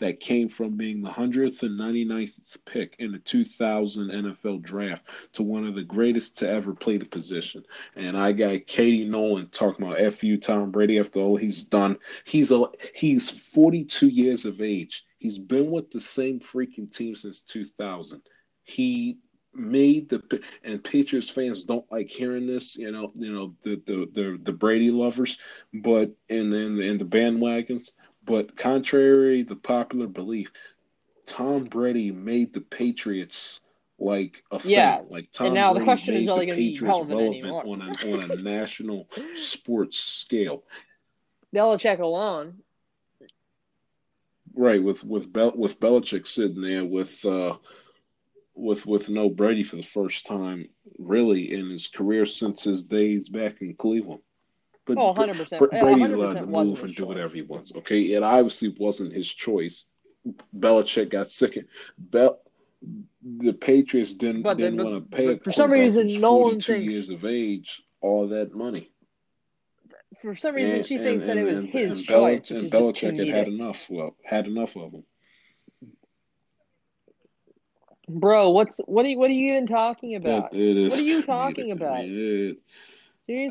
that 0.00 0.18
came 0.18 0.48
from 0.48 0.76
being 0.76 1.02
the 1.02 1.10
100th 1.10 1.62
and 1.62 1.78
99th 1.78 2.64
pick 2.64 2.96
in 2.98 3.12
the 3.12 3.18
2000 3.18 4.10
NFL 4.10 4.62
draft 4.62 5.04
to 5.34 5.42
one 5.42 5.66
of 5.66 5.74
the 5.74 5.82
greatest 5.82 6.38
to 6.38 6.48
ever 6.48 6.74
play 6.74 6.96
the 6.96 7.04
position. 7.04 7.62
And 7.94 8.16
I 8.16 8.32
got 8.32 8.66
Katie 8.66 9.04
Nolan 9.04 9.48
talking 9.48 9.86
about 9.86 10.12
FU 10.14 10.38
Tom 10.38 10.70
Brady 10.70 10.98
after 10.98 11.20
all 11.20 11.36
he's 11.36 11.62
done. 11.62 11.98
He's 12.24 12.50
a 12.50 12.64
he's 12.94 13.30
42 13.30 14.08
years 14.08 14.44
of 14.46 14.60
age. 14.60 15.04
He's 15.20 15.38
been 15.38 15.70
with 15.70 15.90
the 15.90 16.00
same 16.00 16.40
freaking 16.40 16.90
team 16.90 17.14
since 17.14 17.42
2000. 17.42 18.22
He 18.64 19.18
made 19.52 20.08
the 20.08 20.42
and 20.64 20.82
Patriots 20.82 21.28
fans 21.28 21.64
don't 21.64 21.84
like 21.92 22.08
hearing 22.08 22.46
this, 22.46 22.74
you 22.74 22.90
know, 22.90 23.12
you 23.14 23.30
know 23.30 23.54
the 23.62 23.76
the 23.84 24.08
the, 24.12 24.40
the 24.42 24.52
Brady 24.52 24.90
lovers, 24.90 25.38
but 25.74 26.10
and 26.30 26.52
then 26.52 26.80
and 26.80 26.98
the 26.98 27.04
bandwagons. 27.04 27.90
But 28.24 28.56
contrary 28.56 29.44
to 29.44 29.56
popular 29.56 30.06
belief, 30.06 30.52
Tom 31.26 31.64
Brady 31.64 32.10
made 32.12 32.54
the 32.54 32.62
Patriots 32.62 33.60
like 33.98 34.42
a 34.50 34.58
thing. 34.58 34.70
Yeah, 34.70 35.02
Like 35.10 35.30
Tom 35.32 35.52
now 35.52 35.74
the 35.74 35.80
Brady 35.80 35.84
question 35.84 36.14
made 36.14 36.22
is, 36.22 36.28
are 36.30 36.40
the 36.40 36.46
Patriots 36.46 36.82
relevant 36.82 37.44
relevant 37.44 37.68
on 37.68 37.82
a 37.82 38.24
on 38.24 38.30
a 38.30 38.42
national 38.42 39.06
sports 39.36 39.98
scale. 39.98 40.64
Belichick 41.54 41.98
alone. 41.98 42.62
Right 44.60 44.82
with 44.82 45.02
with 45.02 45.32
Bel- 45.32 45.56
with 45.56 45.80
Belichick 45.80 46.26
sitting 46.26 46.60
there 46.60 46.84
with 46.84 47.24
uh, 47.24 47.56
with 48.54 48.86
with 48.86 49.08
no 49.08 49.28
Brady 49.28 49.62
for 49.62 49.76
the 49.76 49.82
first 49.82 50.26
time 50.26 50.68
really 50.98 51.52
in 51.52 51.68
his 51.70 51.88
career 51.88 52.26
since 52.26 52.64
his 52.64 52.82
days 52.82 53.28
back 53.28 53.62
in 53.62 53.74
Cleveland. 53.74 54.20
But, 54.86 54.98
oh, 54.98 55.14
100%. 55.14 55.70
Brady's 55.70 56.10
allowed 56.10 56.34
to 56.34 56.46
move 56.46 56.82
and 56.82 56.94
do 56.94 57.06
whatever 57.06 57.34
he 57.34 57.42
wants. 57.42 57.72
Okay, 57.76 58.12
it 58.12 58.22
obviously 58.22 58.74
wasn't 58.78 59.12
his 59.12 59.28
choice. 59.28 59.86
Belichick 60.58 61.10
got 61.10 61.30
sick. 61.30 61.56
Of, 61.56 61.64
Bel- 61.98 62.40
the 63.22 63.52
Patriots 63.52 64.14
didn't 64.14 64.42
but 64.42 64.56
didn't 64.56 64.82
want 64.82 65.10
to 65.10 65.16
pay 65.16 65.38
for 65.38 65.52
some 65.52 65.70
reason. 65.70 66.20
No 66.20 66.36
one 66.36 66.60
thinks 66.60 66.92
years 66.92 67.10
of 67.10 67.24
age 67.24 67.82
all 68.00 68.28
that 68.28 68.54
money. 68.54 68.90
For 70.20 70.34
some 70.34 70.54
reason, 70.54 70.76
and, 70.76 70.86
she 70.86 70.98
thinks 70.98 71.26
and, 71.26 71.38
that 71.38 71.38
it 71.38 71.54
was 71.54 71.64
his 71.64 72.02
choice. 72.02 72.50
and 72.50 72.70
Belichick 72.70 73.18
had 73.18 73.28
had 73.28 73.48
enough. 73.48 73.88
Well, 73.88 74.16
had 74.22 74.46
enough 74.46 74.76
of 74.76 74.92
him. 74.92 75.04
Bro, 78.08 78.50
what's 78.50 78.78
what 78.86 79.06
are 79.06 79.08
you 79.08 79.18
what 79.18 79.30
are 79.30 79.34
you 79.34 79.52
even 79.52 79.66
talking 79.66 80.16
about? 80.16 80.52
It, 80.52 80.90
what 80.90 80.98
are 80.98 81.02
you 81.02 81.22
talking 81.26 81.70
about? 81.70 82.04
Seriously? 82.04 82.58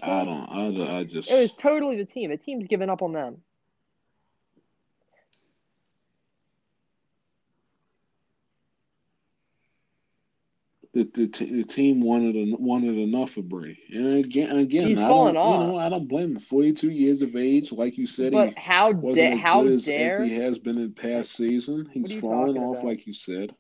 I 0.04 0.26
don't. 0.26 0.82
I, 0.82 1.00
I 1.00 1.04
just. 1.06 1.32
It 1.32 1.40
was 1.40 1.56
totally 1.56 1.96
the 1.98 2.06
team. 2.06 2.30
The 2.30 2.38
team's 2.38 2.68
given 2.68 2.90
up 2.90 3.02
on 3.02 3.14
them. 3.14 3.38
The, 10.92 11.04
the, 11.04 11.28
the 11.28 11.64
team 11.64 12.02
wanted 12.02 12.36
wanted 12.60 12.98
enough 12.98 13.38
of 13.38 13.48
Brady, 13.48 13.80
and 13.94 14.26
again, 14.26 14.58
again, 14.58 14.88
He's 14.88 15.00
I 15.00 15.08
don't, 15.08 15.38
off. 15.38 15.62
you 15.62 15.68
know, 15.68 15.78
I 15.78 15.88
don't 15.88 16.08
blame 16.08 16.32
him. 16.32 16.40
Forty 16.40 16.74
two 16.74 16.90
years 16.90 17.22
of 17.22 17.36
age, 17.36 17.72
like 17.72 17.96
you 18.00 18.08
said, 18.08 18.32
but 18.32 18.58
how 18.58 18.92
da- 18.94 19.38
how 19.38 19.68
as, 19.68 19.86
dare 19.86 20.24
as 20.24 20.28
he 20.28 20.36
has 20.38 20.58
been 20.58 20.80
in 20.80 20.94
past 20.94 21.34
season. 21.34 21.88
He's 21.94 22.20
fallen 22.20 22.58
off, 22.58 22.78
about? 22.78 22.88
like 22.88 23.06
you 23.06 23.14
said. 23.14 23.54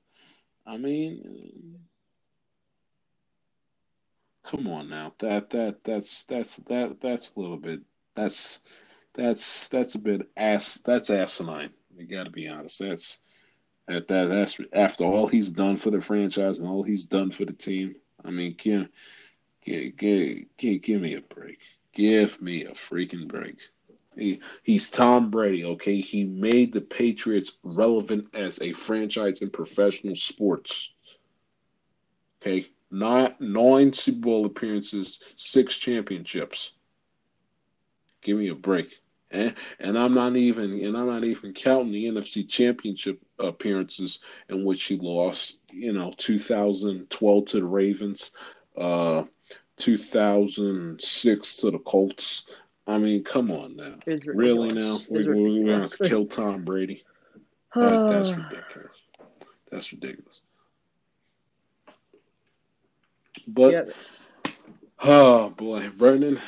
I 0.65 0.77
mean, 0.77 1.77
come 4.43 4.67
on 4.67 4.89
now. 4.89 5.13
That 5.19 5.51
that 5.51 5.83
that's 5.83 6.23
that's 6.23 6.55
that 6.67 6.99
that's 6.99 7.31
a 7.35 7.39
little 7.39 7.57
bit. 7.57 7.81
That's 8.15 8.59
that's 9.13 9.67
that's 9.69 9.93
a 9.93 9.99
bit 9.99 10.29
ass. 10.35 10.79
That's 10.83 11.11
asinine. 11.11 11.71
You 11.95 12.07
got 12.07 12.23
to 12.23 12.31
be 12.31 12.47
honest. 12.47 12.79
That's 12.79 13.19
that, 13.89 14.07
that 14.07 14.29
that's 14.29 14.59
after 14.71 15.03
all 15.03 15.27
he's 15.27 15.49
done 15.49 15.75
for 15.75 15.89
the 15.89 15.99
franchise 15.99 16.59
and 16.59 16.67
all 16.67 16.83
he's 16.83 17.05
done 17.05 17.31
for 17.31 17.43
the 17.43 17.53
team. 17.53 17.95
I 18.23 18.29
mean, 18.29 18.53
can 18.53 18.87
give, 19.63 19.97
give, 19.97 20.43
give, 20.57 20.81
give 20.83 21.01
me 21.01 21.15
a 21.15 21.21
break. 21.21 21.59
Give 21.91 22.39
me 22.39 22.65
a 22.65 22.73
freaking 22.73 23.27
break. 23.27 23.57
He, 24.15 24.41
he's 24.61 24.91
Tom 24.91 25.31
Brady, 25.31 25.65
okay? 25.65 26.01
He 26.01 26.23
made 26.23 26.71
the 26.71 26.81
Patriots 26.81 27.53
relevant 27.63 28.27
as 28.35 28.61
a 28.61 28.73
franchise 28.73 29.41
in 29.41 29.49
professional 29.49 30.15
sports. 30.15 30.91
Okay? 32.41 32.67
Nine, 32.91 33.33
nine 33.39 33.93
Super 33.93 34.19
Bowl 34.19 34.45
appearances, 34.45 35.19
six 35.35 35.77
championships. 35.77 36.73
Give 38.21 38.37
me 38.37 38.49
a 38.49 38.55
break. 38.55 38.99
And, 39.31 39.53
and 39.79 39.97
I'm 39.97 40.13
not 40.13 40.35
even 40.35 40.73
and 40.83 40.97
I'm 40.97 41.07
not 41.07 41.23
even 41.23 41.53
counting 41.53 41.91
the 41.91 42.05
NFC 42.05 42.47
championship 42.47 43.19
appearances 43.37 44.19
in 44.49 44.65
which 44.65 44.83
he 44.85 44.97
lost, 44.97 45.59
you 45.71 45.93
know, 45.93 46.11
2012 46.17 47.45
to 47.45 47.59
the 47.59 47.65
Ravens, 47.65 48.31
uh 48.77 49.23
2006 49.77 51.55
to 51.57 51.71
the 51.71 51.79
Colts. 51.79 52.45
I 52.87 52.97
mean, 52.97 53.23
come 53.23 53.51
on 53.51 53.75
now. 53.75 53.95
Really 54.25 54.69
now? 54.69 54.99
We're, 55.09 55.35
we're, 55.35 55.65
going 55.65 55.89
to 55.89 56.09
kill 56.09 56.25
Tom 56.25 56.63
Brady. 56.65 57.03
That, 57.75 57.89
that's 57.89 58.29
ridiculous. 58.51 58.97
That's 59.71 59.91
ridiculous. 59.91 60.41
But, 63.47 63.73
yeah. 63.73 64.51
oh 65.03 65.51
boy, 65.51 65.89
Vernon, 65.89 66.39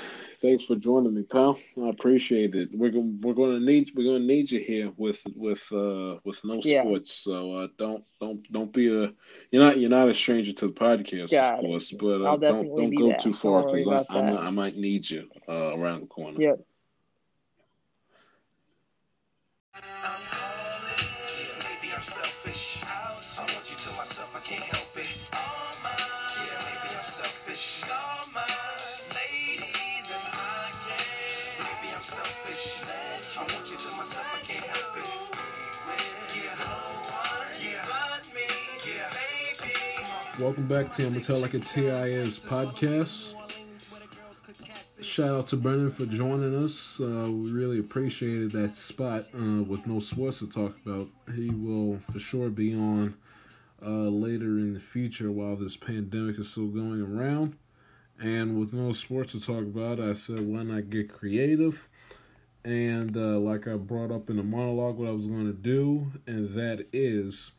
thanks 0.41 0.65
for 0.65 0.75
joining 0.75 1.13
me, 1.13 1.23
pal. 1.23 1.57
I 1.81 1.89
appreciate 1.89 2.55
it. 2.55 2.69
We're 2.73 2.89
gonna 2.89 3.13
we're 3.21 3.33
gonna 3.33 3.59
need 3.59 3.91
we're 3.95 4.05
gonna 4.05 4.25
need 4.25 4.51
you 4.51 4.59
here 4.59 4.91
with 4.97 5.21
with 5.35 5.71
uh 5.71 6.17
with 6.23 6.43
no 6.43 6.59
yeah. 6.63 6.81
sports. 6.81 7.13
So 7.13 7.53
uh, 7.57 7.67
don't 7.77 8.03
don't 8.19 8.51
don't 8.51 8.73
be 8.73 8.87
a 8.87 9.13
you're 9.51 9.63
not 9.63 9.79
you're 9.79 9.89
not 9.89 10.09
a 10.09 10.13
stranger 10.13 10.53
to 10.53 10.67
the 10.67 10.73
podcast, 10.73 11.31
Got 11.31 11.55
of 11.55 11.59
course. 11.61 11.91
But 11.91 12.21
uh, 12.21 12.37
don't 12.37 12.75
don't 12.75 12.95
go 12.95 13.13
too 13.19 13.33
far 13.33 13.71
because 13.71 14.05
I, 14.09 14.19
I, 14.19 14.47
I 14.47 14.49
might 14.49 14.75
need 14.75 15.09
you 15.09 15.29
uh, 15.47 15.77
around 15.77 16.01
the 16.01 16.07
corner. 16.07 16.41
Yep. 16.41 16.59
Welcome 40.51 40.67
back 40.67 40.91
to 40.95 41.07
I'm 41.07 41.17
Tell 41.17 41.39
Like 41.39 41.53
a 41.53 41.59
TIS 41.59 42.45
podcast. 42.45 43.35
Shout 44.99 45.29
out 45.29 45.47
to 45.47 45.55
Brendan 45.55 45.89
for 45.89 46.05
joining 46.05 46.61
us. 46.61 46.99
Uh, 46.99 47.29
we 47.31 47.53
really 47.53 47.79
appreciated 47.79 48.51
that 48.51 48.75
spot 48.75 49.23
uh, 49.33 49.63
with 49.63 49.87
no 49.87 50.01
sports 50.01 50.39
to 50.39 50.49
talk 50.49 50.75
about. 50.85 51.07
He 51.33 51.51
will 51.51 51.99
for 51.99 52.19
sure 52.19 52.49
be 52.49 52.75
on 52.75 53.13
uh, 53.81 54.09
later 54.09 54.59
in 54.59 54.73
the 54.73 54.81
future 54.81 55.31
while 55.31 55.55
this 55.55 55.77
pandemic 55.77 56.37
is 56.37 56.51
still 56.51 56.67
going 56.67 57.01
around. 57.01 57.55
And 58.19 58.59
with 58.59 58.73
no 58.73 58.91
sports 58.91 59.31
to 59.31 59.39
talk 59.39 59.61
about, 59.61 60.01
I 60.01 60.11
said, 60.11 60.41
why 60.41 60.63
not 60.63 60.89
get 60.89 61.09
creative? 61.09 61.87
And 62.65 63.15
uh, 63.15 63.39
like 63.39 63.69
I 63.69 63.77
brought 63.77 64.11
up 64.11 64.29
in 64.29 64.35
the 64.35 64.43
monologue, 64.43 64.97
what 64.97 65.07
I 65.07 65.13
was 65.13 65.27
going 65.27 65.45
to 65.45 65.53
do, 65.53 66.11
and 66.27 66.53
that 66.55 66.87
is 66.91 67.53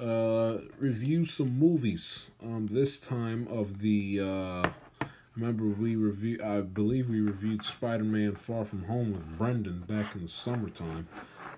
uh, 0.00 0.58
review 0.78 1.24
some 1.24 1.58
movies. 1.58 2.30
Um, 2.42 2.66
this 2.66 3.00
time 3.00 3.48
of 3.48 3.78
the 3.78 4.20
uh, 4.20 5.06
remember 5.34 5.64
we 5.64 5.96
review. 5.96 6.38
I 6.44 6.60
believe 6.60 7.08
we 7.08 7.20
reviewed 7.20 7.64
Spider-Man: 7.64 8.34
Far 8.34 8.64
From 8.64 8.84
Home 8.84 9.12
with 9.12 9.38
Brendan 9.38 9.80
back 9.80 10.14
in 10.14 10.22
the 10.22 10.28
summertime, 10.28 11.08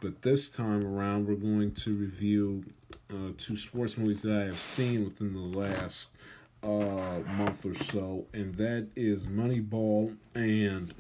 but 0.01 0.23
this 0.23 0.49
time 0.49 0.87
around 0.87 1.27
we're 1.27 1.35
going 1.35 1.73
to 1.73 1.95
review 1.95 2.65
uh, 3.11 3.33
two 3.37 3.57
sports 3.57 3.99
movies 3.99 4.23
that 4.23 4.43
I 4.43 4.45
have 4.45 4.59
seen 4.59 5.05
within 5.05 5.33
the 5.33 5.59
last 5.59 6.11
uh, 6.63 7.21
month 7.37 7.67
or 7.67 7.75
so, 7.75 8.27
and 8.33 8.55
that 8.57 8.89
is 8.95 9.27
Moneyball 9.27 10.17
and 10.35 10.93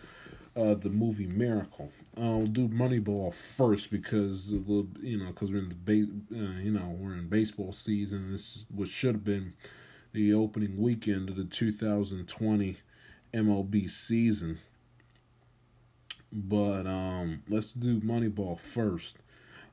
uh, 0.57 0.75
the 0.75 0.91
movie 0.91 1.27
Miracle. 1.27 1.93
I'll 2.21 2.47
do 2.47 2.69
Moneyball 2.69 3.33
first 3.33 3.91
because 3.91 4.53
you 4.53 5.19
know 5.19 5.29
because 5.29 5.53
we're 5.53 5.59
in 5.59 5.69
the 5.69 5.75
base, 5.75 6.07
uh, 6.33 6.61
you 6.61 6.73
know 6.73 6.97
we're 6.99 7.15
in 7.15 7.29
baseball 7.29 7.73
season. 7.73 8.33
This 8.33 8.65
what 8.71 8.89
should 8.89 9.15
have 9.17 9.25
been 9.25 9.55
the 10.13 10.33
opening 10.33 10.77
weekend 10.79 11.29
of 11.29 11.37
the 11.37 11.45
2020 11.45 12.77
MLB 13.33 13.91
season. 13.91 14.59
But 16.33 16.87
um, 16.87 17.43
let's 17.49 17.73
do 17.73 18.01
Moneyball 18.01 18.59
first, 18.59 19.17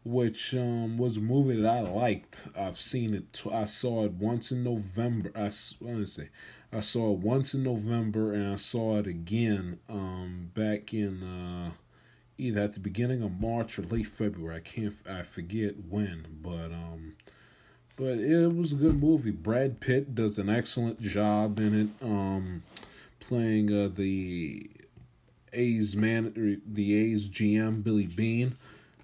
which 0.05 0.53
um, 0.55 0.97
was 0.97 1.17
a 1.17 1.21
movie 1.21 1.59
that 1.61 1.69
I 1.69 1.81
liked. 1.81 2.47
I've 2.57 2.79
seen 2.79 3.13
it. 3.13 3.33
Tw- 3.33 3.51
I 3.51 3.65
saw 3.65 4.05
it 4.05 4.13
once 4.13 4.51
in 4.51 4.63
November. 4.63 5.31
I 5.35 5.51
let 5.81 6.07
say, 6.07 6.29
I 6.71 6.79
saw 6.79 7.11
it 7.13 7.19
once 7.19 7.53
in 7.53 7.63
November, 7.63 8.33
and 8.33 8.53
I 8.53 8.55
saw 8.55 8.97
it 8.97 9.07
again 9.07 9.79
um, 9.89 10.51
back 10.53 10.93
in. 10.93 11.23
Uh, 11.23 11.71
either 12.37 12.61
at 12.61 12.73
the 12.73 12.79
beginning 12.79 13.21
of 13.21 13.39
March 13.39 13.79
or 13.79 13.83
late 13.83 14.07
February. 14.07 14.57
I 14.57 14.59
can't 14.59 14.95
I 15.09 15.21
forget 15.21 15.75
when, 15.89 16.25
but 16.41 16.71
um 16.71 17.15
but 17.97 18.19
it 18.19 18.53
was 18.53 18.73
a 18.73 18.75
good 18.75 19.01
movie. 19.01 19.31
Brad 19.31 19.79
Pitt 19.79 20.15
does 20.15 20.37
an 20.37 20.49
excellent 20.49 21.01
job 21.01 21.59
in 21.59 21.73
it 21.79 22.05
um 22.05 22.63
playing 23.19 23.73
uh, 23.73 23.89
the 23.93 24.69
A's 25.53 25.95
man 25.95 26.61
the 26.65 26.95
A's 26.95 27.29
GM 27.29 27.83
Billy 27.83 28.07
Beane. 28.07 28.55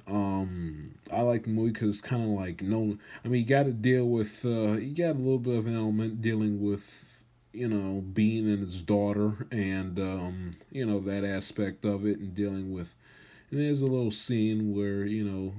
Um, 0.07 0.95
I 1.11 1.21
like 1.21 1.43
the 1.43 1.49
movie 1.49 1.71
because 1.71 1.99
it's 1.99 2.07
kind 2.07 2.23
of 2.23 2.29
like 2.29 2.61
no. 2.61 2.97
I 3.23 3.27
mean, 3.27 3.41
you 3.41 3.47
got 3.47 3.63
to 3.63 3.71
deal 3.71 4.05
with. 4.05 4.45
Uh, 4.45 4.73
you 4.73 4.95
got 4.95 5.15
a 5.15 5.19
little 5.19 5.39
bit 5.39 5.57
of 5.57 5.67
an 5.67 5.75
element 5.75 6.21
dealing 6.21 6.61
with, 6.61 7.23
you 7.53 7.67
know, 7.67 8.01
Beane 8.01 8.49
and 8.49 8.59
his 8.59 8.81
daughter, 8.81 9.47
and 9.51 9.99
um, 9.99 10.51
you 10.71 10.85
know 10.85 10.99
that 10.99 11.23
aspect 11.23 11.85
of 11.85 12.05
it, 12.05 12.19
and 12.19 12.35
dealing 12.35 12.73
with 12.73 12.95
and 13.51 13.59
there's 13.59 13.81
a 13.81 13.85
little 13.85 14.11
scene 14.11 14.75
where 14.75 15.05
you 15.05 15.23
know, 15.23 15.53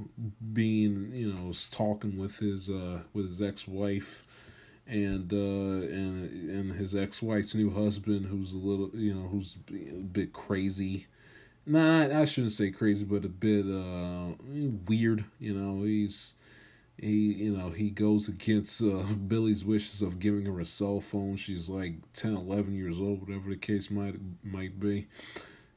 Beane 0.53 1.13
you 1.15 1.33
know 1.33 1.51
is 1.51 1.69
talking 1.69 2.19
with 2.19 2.39
his 2.39 2.71
uh 2.71 3.01
with 3.13 3.27
his 3.27 3.43
ex 3.43 3.69
wife, 3.69 4.51
and 4.87 5.33
uh 5.33 5.37
and 5.37 6.51
and 6.51 6.73
his 6.73 6.95
ex 6.95 7.23
wife's 7.23 7.55
new 7.55 7.71
husband 7.71 8.27
who's 8.27 8.53
a 8.53 8.57
little 8.59 8.91
you 8.95 9.15
know 9.15 9.29
who's 9.29 9.57
a 9.71 10.03
bit 10.03 10.33
crazy, 10.33 11.07
nah, 11.67 12.21
I 12.21 12.25
shouldn't 12.25 12.53
say 12.53 12.71
crazy, 12.71 13.05
but 13.05 13.25
a 13.25 13.29
bit 13.29 13.67
uh, 13.67 14.35
weird. 14.87 15.25
You 15.39 15.55
know, 15.55 15.85
he's 15.85 16.35
he 16.99 17.33
you 17.35 17.57
know 17.57 17.71
he 17.71 17.91
goes 17.91 18.29
against 18.29 18.83
uh, 18.83 19.03
Billy's 19.29 19.65
wishes 19.65 20.03
of 20.03 20.19
giving 20.19 20.47
her 20.47 20.61
a 20.61 20.65
cell 20.65 21.01
phone. 21.01 21.37
She's 21.37 21.69
like 21.69 21.95
10, 22.15 22.37
11 22.37 22.75
years 22.75 23.01
old, 23.01 23.21
whatever 23.21 23.51
the 23.51 23.57
case 23.57 23.91
might 23.91 24.17
might 24.43 24.81
be. 24.81 25.07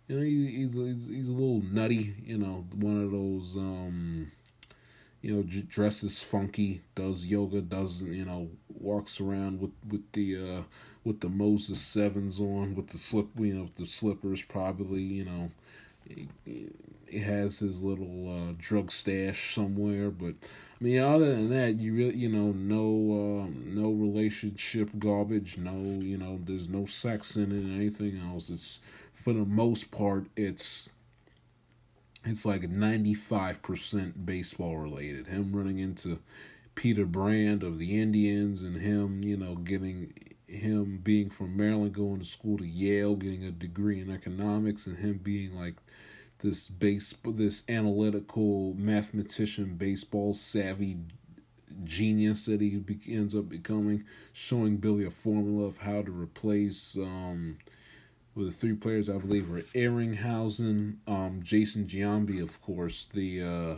You 0.07 0.17
know, 0.17 0.21
he, 0.23 0.47
he's, 0.47 0.73
he's 0.73 1.07
he's 1.07 1.29
a 1.29 1.33
little 1.33 1.61
nutty. 1.61 2.15
You 2.23 2.37
know, 2.37 2.65
one 2.75 3.03
of 3.03 3.11
those 3.11 3.55
um, 3.55 4.31
you 5.21 5.35
know, 5.35 5.43
dresses 5.43 6.19
funky, 6.21 6.81
does 6.93 7.25
yoga, 7.25 7.61
does 7.61 8.01
you 8.01 8.25
know, 8.25 8.49
walks 8.69 9.19
around 9.19 9.59
with 9.61 9.71
with 9.89 10.11
the 10.13 10.37
uh 10.37 10.63
with 11.03 11.21
the 11.21 11.29
Moses 11.29 11.79
sevens 11.81 12.39
on, 12.39 12.75
with 12.75 12.87
the 12.87 12.97
slip, 12.97 13.27
you 13.37 13.53
know, 13.53 13.69
the 13.77 13.85
slippers, 13.85 14.41
probably, 14.41 15.01
you 15.01 15.25
know. 15.25 15.51
He, 16.07 16.27
has 17.19 17.59
his 17.59 17.81
little 17.81 18.49
uh, 18.49 18.53
drug 18.57 18.91
stash 18.91 19.53
somewhere, 19.53 20.09
but 20.09 20.33
I 20.79 20.83
mean, 20.83 20.99
other 20.99 21.33
than 21.35 21.49
that, 21.51 21.79
you 21.79 21.93
really, 21.93 22.15
you 22.17 22.29
know, 22.29 22.51
no, 22.51 23.43
um, 23.43 23.63
no 23.73 23.91
relationship 23.91 24.89
garbage, 24.99 25.57
no, 25.57 25.77
you 26.01 26.17
know, 26.17 26.39
there's 26.43 26.67
no 26.67 26.85
sex 26.85 27.37
in 27.37 27.51
it, 27.51 27.71
or 27.71 27.75
anything 27.75 28.19
else. 28.19 28.49
It's 28.49 28.79
for 29.15 29.33
the 29.33 29.45
most 29.45 29.89
part, 29.89 30.27
it's 30.35 30.91
it's 32.23 32.45
like 32.45 32.63
95% 32.63 34.25
baseball 34.25 34.77
related. 34.77 35.27
Him 35.27 35.55
running 35.55 35.79
into 35.79 36.19
Peter 36.73 37.05
Brand 37.05 37.63
of 37.63 37.77
the 37.77 37.99
Indians 37.99 38.61
and 38.61 38.77
him, 38.77 39.23
you 39.23 39.37
know, 39.37 39.55
getting 39.55 40.13
him 40.47 40.99
being 41.03 41.29
from 41.29 41.55
Maryland, 41.55 41.93
going 41.93 42.19
to 42.19 42.25
school 42.25 42.57
to 42.57 42.67
Yale, 42.67 43.15
getting 43.15 43.43
a 43.43 43.51
degree 43.51 43.99
in 43.99 44.09
economics, 44.09 44.87
and 44.87 44.97
him 44.97 45.19
being 45.23 45.55
like 45.55 45.75
this 46.39 46.69
base, 46.69 47.13
this 47.23 47.63
analytical 47.69 48.73
mathematician, 48.73 49.75
baseball 49.75 50.33
savvy 50.33 50.97
genius 51.83 52.45
that 52.45 52.61
he 52.61 52.81
ends 53.07 53.35
up 53.35 53.49
becoming, 53.49 54.03
showing 54.33 54.77
Billy 54.77 55.05
a 55.05 55.11
formula 55.11 55.65
of 55.65 55.79
how 55.79 56.01
to 56.01 56.11
replace 56.11 56.97
um, 56.97 57.57
with 58.35 58.47
the 58.47 58.51
three 58.51 58.75
players 58.75 59.09
I 59.09 59.17
believe 59.17 59.49
were 59.49 59.61
Isringhausen, 59.61 60.97
um, 61.07 61.39
Jason 61.41 61.87
Giambi, 61.87 62.41
of 62.41 62.61
course, 62.61 63.09
the 63.11 63.41
uh, 63.41 63.75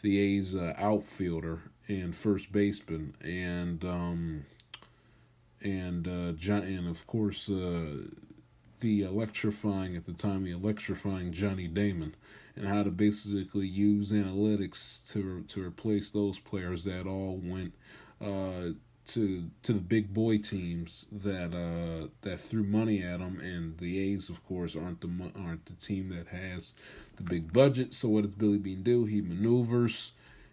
the 0.00 0.18
A's 0.18 0.56
uh, 0.56 0.74
outfielder 0.78 1.60
and 1.88 2.16
first 2.16 2.50
baseman, 2.52 3.14
and 3.22 3.84
um, 3.84 4.46
and 5.62 6.08
uh, 6.08 6.32
John, 6.32 6.62
and 6.62 6.88
of 6.88 7.06
course 7.06 7.50
uh, 7.50 8.08
the 8.80 9.02
electrifying 9.02 9.94
at 9.94 10.06
the 10.06 10.12
time 10.12 10.44
the 10.44 10.52
electrifying 10.52 11.32
Johnny 11.32 11.68
Damon, 11.68 12.14
and 12.56 12.66
how 12.66 12.82
to 12.82 12.90
basically 12.90 13.66
use 13.66 14.10
analytics 14.10 15.06
to 15.12 15.42
to 15.48 15.62
replace 15.62 16.10
those 16.10 16.38
players 16.38 16.84
that 16.84 17.06
all 17.06 17.38
went 17.42 17.74
uh, 18.20 18.72
to 19.14 19.50
to 19.62 19.72
the 19.72 19.80
big 19.80 20.14
boy 20.14 20.38
teams 20.38 21.06
that 21.10 21.54
uh 21.54 22.08
that 22.22 22.40
threw 22.40 22.62
money 22.62 23.02
at 23.02 23.18
them, 23.18 23.40
and 23.40 23.78
the 23.78 23.98
A's 23.98 24.28
of 24.28 24.44
course 24.46 24.74
aren't 24.76 25.00
the 25.00 25.10
aren't 25.36 25.66
the 25.66 25.74
team 25.74 26.08
that 26.10 26.28
has 26.28 26.74
the 27.16 27.22
big 27.22 27.52
budget. 27.52 27.92
So 27.92 28.08
what 28.08 28.24
does 28.24 28.34
Billy 28.34 28.58
Beane 28.58 28.82
do? 28.82 29.04
He 29.04 29.20
maneuvers, 29.20 30.12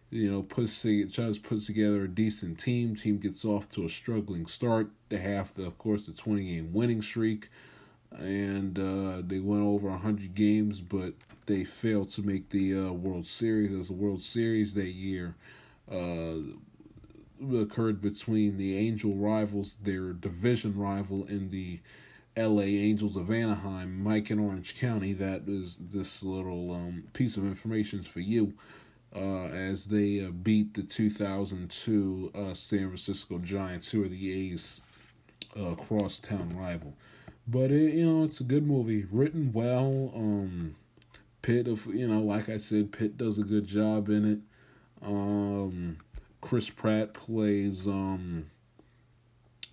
you 0.09 0.29
know, 0.31 0.41
puts 0.41 0.81
tries 0.81 1.37
to 1.37 1.41
put 1.41 1.61
together 1.61 2.03
a 2.03 2.07
decent 2.07 2.59
team. 2.59 2.95
Team 2.95 3.17
gets 3.17 3.45
off 3.45 3.69
to 3.71 3.85
a 3.85 3.89
struggling 3.89 4.45
start. 4.47 4.89
They 5.09 5.19
have 5.19 5.53
the 5.55 5.65
of 5.65 5.77
course 5.77 6.05
the 6.05 6.13
twenty 6.13 6.45
game 6.45 6.73
winning 6.73 7.01
streak, 7.01 7.49
and 8.11 8.77
uh, 8.77 9.21
they 9.25 9.39
went 9.39 9.63
over 9.63 9.89
hundred 9.91 10.35
games, 10.35 10.81
but 10.81 11.13
they 11.45 11.63
failed 11.63 12.09
to 12.11 12.21
make 12.21 12.49
the 12.49 12.77
uh, 12.77 12.91
World 12.91 13.25
Series. 13.27 13.71
As 13.71 13.87
the 13.87 13.93
World 13.93 14.21
Series 14.21 14.73
that 14.73 14.89
year. 14.89 15.35
Occurred 17.41 18.01
between 18.01 18.57
the 18.57 18.77
Angel 18.77 19.15
rivals, 19.15 19.77
their 19.81 20.13
division 20.13 20.77
rival 20.77 21.25
in 21.25 21.49
the 21.49 21.79
LA 22.35 22.63
Angels 22.63 23.15
of 23.15 23.31
Anaheim, 23.31 24.01
Mike 24.01 24.29
in 24.31 24.39
Orange 24.39 24.79
County. 24.79 25.13
That 25.13 25.43
is 25.47 25.77
this 25.77 26.23
little 26.23 26.71
um, 26.71 27.03
piece 27.13 27.37
of 27.37 27.45
information 27.45 28.03
for 28.03 28.19
you. 28.19 28.53
Uh, 29.15 29.45
as 29.47 29.87
they 29.87 30.23
uh, 30.23 30.29
beat 30.29 30.75
the 30.75 30.83
2002 30.83 32.31
uh, 32.35 32.53
San 32.53 32.79
Francisco 32.87 33.39
Giants, 33.39 33.91
who 33.91 34.03
are 34.03 34.07
the 34.07 34.51
A's 34.51 34.83
uh, 35.59 35.73
crosstown 35.73 36.55
rival. 36.55 36.93
But 37.47 37.71
it, 37.71 37.95
you 37.95 38.05
know, 38.05 38.23
it's 38.23 38.39
a 38.39 38.43
good 38.43 38.67
movie, 38.67 39.07
written 39.11 39.51
well. 39.51 40.11
Um, 40.15 40.75
Pitt, 41.41 41.67
of 41.67 41.87
you 41.87 42.07
know, 42.07 42.21
like 42.21 42.49
I 42.49 42.57
said, 42.57 42.91
Pitt 42.91 43.17
does 43.17 43.39
a 43.39 43.43
good 43.43 43.65
job 43.65 44.09
in 44.09 44.31
it. 44.31 44.39
Um, 45.01 45.97
Chris 46.41 46.69
Pratt 46.69 47.13
plays 47.13 47.87
um, 47.87 48.49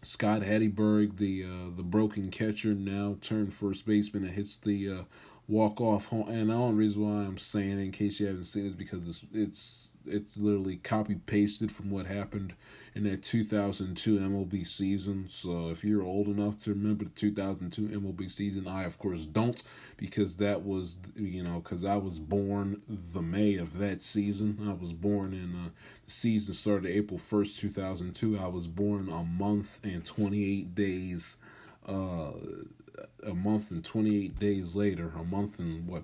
Scott 0.03 0.43
Hatteberg, 0.43 1.17
the 1.17 1.45
uh, 1.45 1.77
the 1.77 1.83
broken 1.83 2.31
catcher, 2.31 2.75
now 2.75 3.17
turned 3.21 3.55
first 3.55 3.87
baseman 3.87 4.25
that 4.25 4.33
hits 4.33 4.57
the 4.57 4.91
uh, 4.91 5.03
walk 5.49 5.81
off 5.81 6.07
home. 6.07 6.29
And 6.29 6.51
the 6.51 6.55
only 6.55 6.75
reason 6.75 7.03
why 7.03 7.25
I'm 7.25 7.39
saying 7.39 7.79
it, 7.79 7.83
in 7.83 7.93
case 7.93 8.21
you 8.21 8.27
haven't 8.27 8.45
seen 8.45 8.67
it, 8.67 8.71
is 8.71 8.75
because 8.75 9.07
it's 9.09 9.25
it's 9.33 9.89
it's 10.07 10.37
literally 10.37 10.77
copy 10.77 11.17
pasted 11.17 11.71
from 11.71 11.91
what 11.91 12.07
happened 12.07 12.55
in 12.95 13.05
that 13.05 13.23
2002 13.23 14.19
MLB 14.19 14.67
season. 14.67 15.27
So 15.29 15.71
if 15.71 15.85
you're 15.85 16.03
old 16.03 16.29
enough 16.29 16.59
to 16.61 16.71
remember 16.71 17.05
the 17.05 17.11
2002 17.11 17.89
MLB 17.99 18.31
season, 18.31 18.67
I 18.67 18.85
of 18.85 18.99
course 18.99 19.27
don't 19.27 19.63
because 19.97 20.37
that 20.39 20.63
was 20.63 20.99
you 21.15 21.43
know 21.43 21.61
because 21.61 21.85
I 21.85 21.97
was 21.97 22.19
born 22.19 22.83
the 22.89 23.23
May 23.23 23.57
of 23.57 23.79
that 23.79 24.01
season. 24.01 24.59
I 24.69 24.73
was 24.73 24.93
born 24.93 25.33
in 25.33 25.55
uh, 25.55 25.69
the 26.05 26.11
season 26.11 26.55
started 26.55 26.91
April 26.91 27.19
1st 27.19 27.59
2002. 27.59 28.39
I 28.39 28.47
was 28.47 28.67
born 28.67 29.09
a 29.09 29.25
month 29.25 29.81
and 29.85 30.05
28 30.05 30.75
days. 30.75 31.37
Uh, 31.87 32.33
a 33.25 33.35
month 33.35 33.71
and 33.71 33.85
28 33.85 34.39
days 34.39 34.75
later, 34.75 35.13
a 35.19 35.25
month 35.25 35.59
and 35.59 35.87
what 35.87 36.03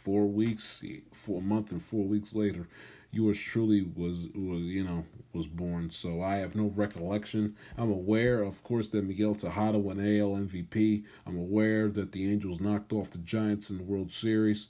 four 0.00 0.26
weeks, 0.26 0.82
for 1.12 1.38
a 1.38 1.42
month 1.42 1.70
and 1.70 1.82
four 1.82 2.04
weeks 2.04 2.34
later, 2.34 2.68
yours 3.12 3.40
truly 3.40 3.82
was 3.82 4.28
was 4.34 4.62
you 4.62 4.84
know 4.84 5.04
was 5.32 5.46
born. 5.46 5.90
So 5.90 6.22
I 6.22 6.36
have 6.36 6.54
no 6.54 6.72
recollection. 6.74 7.54
I'm 7.76 7.90
aware, 7.90 8.42
of 8.42 8.62
course, 8.62 8.88
that 8.90 9.04
Miguel 9.04 9.34
Tejada 9.34 9.78
won 9.78 10.00
AL 10.00 10.30
MVP. 10.30 11.04
I'm 11.26 11.36
aware 11.36 11.88
that 11.88 12.12
the 12.12 12.30
Angels 12.30 12.60
knocked 12.60 12.92
off 12.92 13.10
the 13.10 13.18
Giants 13.18 13.70
in 13.70 13.78
the 13.78 13.84
World 13.84 14.10
Series. 14.10 14.68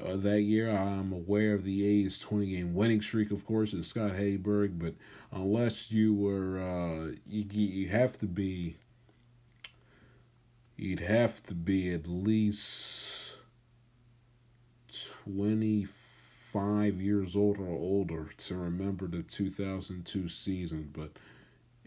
Uh, 0.00 0.16
that 0.16 0.42
year. 0.42 0.70
I'm 0.70 1.12
aware 1.12 1.52
of 1.52 1.64
the 1.64 1.84
A's 1.84 2.20
20 2.20 2.46
game 2.46 2.74
winning 2.74 3.02
streak, 3.02 3.30
of 3.30 3.44
course, 3.44 3.74
and 3.74 3.84
Scott 3.84 4.12
Hatteberg, 4.12 4.78
but 4.78 4.94
unless 5.30 5.92
you 5.92 6.14
were, 6.14 6.58
uh, 6.58 7.12
you, 7.26 7.44
you 7.50 7.88
have 7.88 8.16
to 8.18 8.26
be, 8.26 8.76
you'd 10.76 11.00
have 11.00 11.42
to 11.42 11.54
be 11.54 11.92
at 11.92 12.06
least 12.06 13.19
25 15.24 17.00
years 17.00 17.36
old 17.36 17.58
or 17.58 17.68
older 17.68 18.28
to 18.36 18.56
remember 18.56 19.06
the 19.06 19.22
2002 19.22 20.28
season. 20.28 20.90
But 20.92 21.10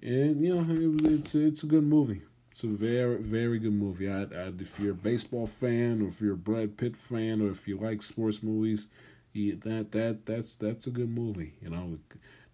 and 0.01 0.41
you 0.41 0.55
know 0.55 1.05
it, 1.05 1.11
it's 1.11 1.35
it's 1.35 1.63
a 1.63 1.67
good 1.67 1.83
movie. 1.83 2.21
It's 2.51 2.63
a 2.63 2.67
very 2.67 3.17
very 3.17 3.59
good 3.59 3.73
movie. 3.73 4.09
I, 4.09 4.23
I 4.23 4.51
if 4.59 4.79
you're 4.79 4.91
a 4.91 4.95
baseball 4.95 5.47
fan 5.47 6.01
or 6.01 6.07
if 6.07 6.21
you're 6.21 6.33
a 6.33 6.37
Brad 6.37 6.77
Pitt 6.77 6.95
fan 6.95 7.41
or 7.41 7.49
if 7.49 7.67
you 7.67 7.77
like 7.77 8.03
sports 8.03 8.43
movies, 8.43 8.87
yeah, 9.33 9.55
that 9.63 9.91
that 9.93 10.25
that's 10.25 10.55
that's 10.55 10.87
a 10.87 10.91
good 10.91 11.09
movie. 11.09 11.53
You 11.61 11.69
know, 11.69 11.99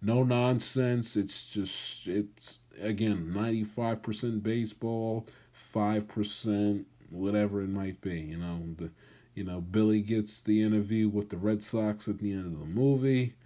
no 0.00 0.22
nonsense. 0.22 1.16
It's 1.16 1.50
just 1.52 2.06
it's 2.08 2.58
again 2.80 3.32
ninety 3.32 3.64
five 3.64 4.02
percent 4.02 4.42
baseball, 4.42 5.26
five 5.52 6.08
percent 6.08 6.86
whatever 7.10 7.60
it 7.62 7.68
might 7.68 8.00
be. 8.00 8.20
You 8.20 8.38
know 8.38 8.60
the 8.76 8.90
you 9.40 9.46
know, 9.46 9.62
Billy 9.62 10.02
gets 10.02 10.42
the 10.42 10.62
interview 10.62 11.08
with 11.08 11.30
the 11.30 11.38
Red 11.38 11.62
Sox 11.62 12.08
at 12.08 12.18
the 12.18 12.30
end 12.30 12.44
of 12.44 12.60
the 12.60 12.66
movie. 12.66 13.36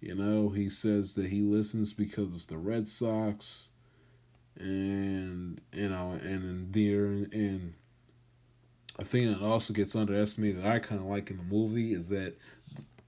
You 0.00 0.14
know, 0.14 0.48
he 0.48 0.70
says 0.70 1.14
that 1.16 1.26
he 1.26 1.42
listens 1.42 1.92
because 1.92 2.34
it's 2.34 2.46
the 2.46 2.56
Red 2.56 2.88
Sox. 2.88 3.68
And, 4.58 5.60
you 5.74 5.90
know, 5.90 6.12
and 6.12 6.22
in 6.22 6.68
there, 6.72 7.04
and 7.38 7.74
a 8.98 9.04
thing 9.04 9.30
that 9.30 9.42
also 9.42 9.74
gets 9.74 9.94
underestimated 9.94 10.62
that 10.62 10.72
I 10.72 10.78
kind 10.78 11.02
of 11.02 11.06
like 11.06 11.30
in 11.30 11.36
the 11.36 11.42
movie 11.42 11.92
is 11.92 12.08
that 12.08 12.38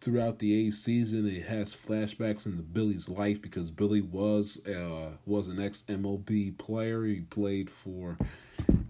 throughout 0.03 0.39
the 0.39 0.67
A's 0.67 0.79
season, 0.79 1.27
it 1.27 1.47
has 1.47 1.75
flashbacks 1.75 2.45
into 2.45 2.63
Billy's 2.63 3.09
life 3.09 3.41
because 3.41 3.71
Billy 3.71 4.03
was 4.03 4.61
uh, 4.67 5.13
was 5.25 5.49
an 5.49 5.63
ex 5.63 5.83
MLB 5.89 6.59
player. 6.59 7.07
He 7.07 7.21
played 7.21 7.71
for 7.71 8.19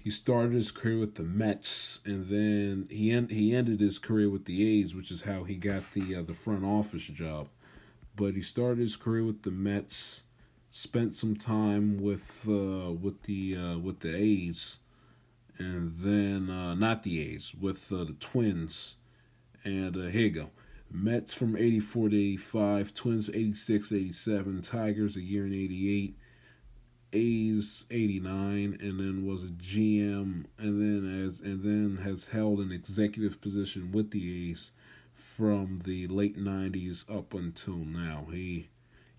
he 0.02 0.10
started 0.10 0.52
his 0.52 0.70
career 0.70 0.98
with 0.98 1.16
the 1.16 1.24
Mets, 1.24 2.00
and 2.04 2.28
then 2.28 2.86
he 2.90 3.10
he 3.34 3.54
ended 3.54 3.80
his 3.80 3.98
career 3.98 4.30
with 4.30 4.44
the 4.44 4.80
A's, 4.80 4.94
which 4.94 5.10
is 5.10 5.22
how 5.22 5.44
he 5.44 5.56
got 5.56 5.92
the 5.92 6.16
uh, 6.16 6.22
the 6.22 6.34
front 6.34 6.64
office 6.64 7.06
job. 7.06 7.48
But 8.16 8.34
he 8.34 8.42
started 8.42 8.78
his 8.78 8.96
career 8.96 9.24
with 9.24 9.42
the 9.42 9.50
Mets, 9.50 10.24
spent 10.70 11.14
some 11.14 11.36
time 11.36 12.00
with 12.00 12.46
uh, 12.48 12.92
with 12.92 13.22
the 13.24 13.56
uh, 13.56 13.78
with 13.78 14.00
the 14.00 14.14
A's, 14.14 14.78
and 15.58 15.94
then 15.98 16.50
uh, 16.50 16.74
not 16.74 17.02
the 17.02 17.20
A's 17.20 17.54
with 17.54 17.92
uh, 17.92 18.04
the 18.04 18.16
Twins. 18.18 18.96
And 19.64 19.96
uh, 19.96 20.06
here 20.06 20.22
you 20.22 20.30
go. 20.30 20.50
Mets 20.90 21.34
from 21.34 21.56
84 21.56 22.10
to 22.10 22.16
85, 22.16 22.94
Twins 22.94 23.28
86 23.28 23.92
87, 23.92 24.62
Tigers 24.62 25.16
a 25.16 25.20
year 25.20 25.44
in 25.44 25.52
88, 25.52 26.16
A's 27.12 27.86
89 27.90 28.76
and 28.80 29.00
then 29.00 29.26
was 29.26 29.44
a 29.44 29.48
GM 29.48 30.44
and 30.58 30.80
then 30.80 31.26
as 31.26 31.40
and 31.40 31.62
then 31.62 32.04
has 32.04 32.28
held 32.28 32.60
an 32.60 32.72
executive 32.72 33.40
position 33.40 33.92
with 33.92 34.10
the 34.10 34.50
A's 34.50 34.72
from 35.14 35.80
the 35.84 36.06
late 36.08 36.38
90s 36.38 37.04
up 37.14 37.34
until 37.34 37.76
now. 37.76 38.26
He 38.30 38.68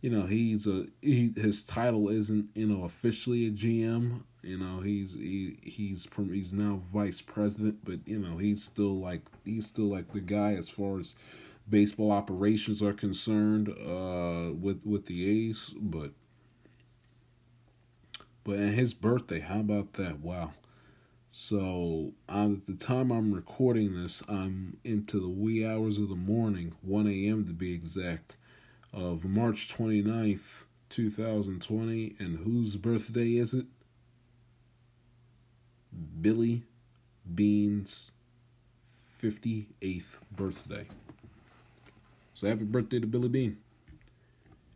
you 0.01 0.09
know, 0.09 0.25
he's 0.25 0.65
a 0.67 0.85
he 1.01 1.31
his 1.35 1.65
title 1.65 2.09
isn't, 2.09 2.49
you 2.55 2.67
know, 2.67 2.83
officially 2.83 3.47
a 3.47 3.51
GM. 3.51 4.21
You 4.41 4.57
know, 4.57 4.79
he's 4.79 5.13
he 5.15 5.57
he's 5.61 6.07
he's 6.15 6.53
now 6.53 6.79
vice 6.81 7.21
president, 7.21 7.83
but 7.83 7.99
you 8.05 8.19
know, 8.19 8.37
he's 8.37 8.63
still 8.63 8.97
like 8.99 9.21
he's 9.43 9.65
still 9.65 9.87
like 9.89 10.13
the 10.13 10.21
guy 10.21 10.53
as 10.53 10.69
far 10.69 10.99
as 10.99 11.15
baseball 11.67 12.11
operations 12.11 12.81
are 12.81 12.93
concerned 12.93 13.69
uh 13.69 14.53
with 14.53 14.85
with 14.85 15.05
the 15.07 15.47
A's, 15.49 15.73
but 15.77 16.11
but 18.43 18.57
and 18.57 18.73
his 18.73 18.93
birthday, 18.93 19.39
how 19.39 19.59
about 19.59 19.93
that? 19.93 20.19
Wow. 20.19 20.53
So 21.31 22.13
at 22.27 22.65
the 22.65 22.73
time 22.73 23.11
I'm 23.11 23.33
recording 23.33 24.01
this, 24.01 24.23
I'm 24.27 24.77
into 24.83 25.19
the 25.19 25.29
wee 25.29 25.65
hours 25.65 25.99
of 25.99 26.09
the 26.09 26.15
morning, 26.15 26.73
1 26.81 27.07
a.m. 27.07 27.45
to 27.45 27.53
be 27.53 27.73
exact, 27.73 28.35
of 28.91 29.25
March 29.25 29.71
29th, 29.71 30.65
2020. 30.89 32.15
And 32.17 32.39
whose 32.39 32.77
birthday 32.77 33.37
is 33.37 33.53
it? 33.53 33.67
Billy 36.21 36.63
Beane's 37.33 38.11
58th 39.21 40.17
birthday. 40.31 40.87
So 42.33 42.47
happy 42.47 42.63
birthday 42.63 42.99
to 42.99 43.07
Billy 43.07 43.29
Beane. 43.29 43.57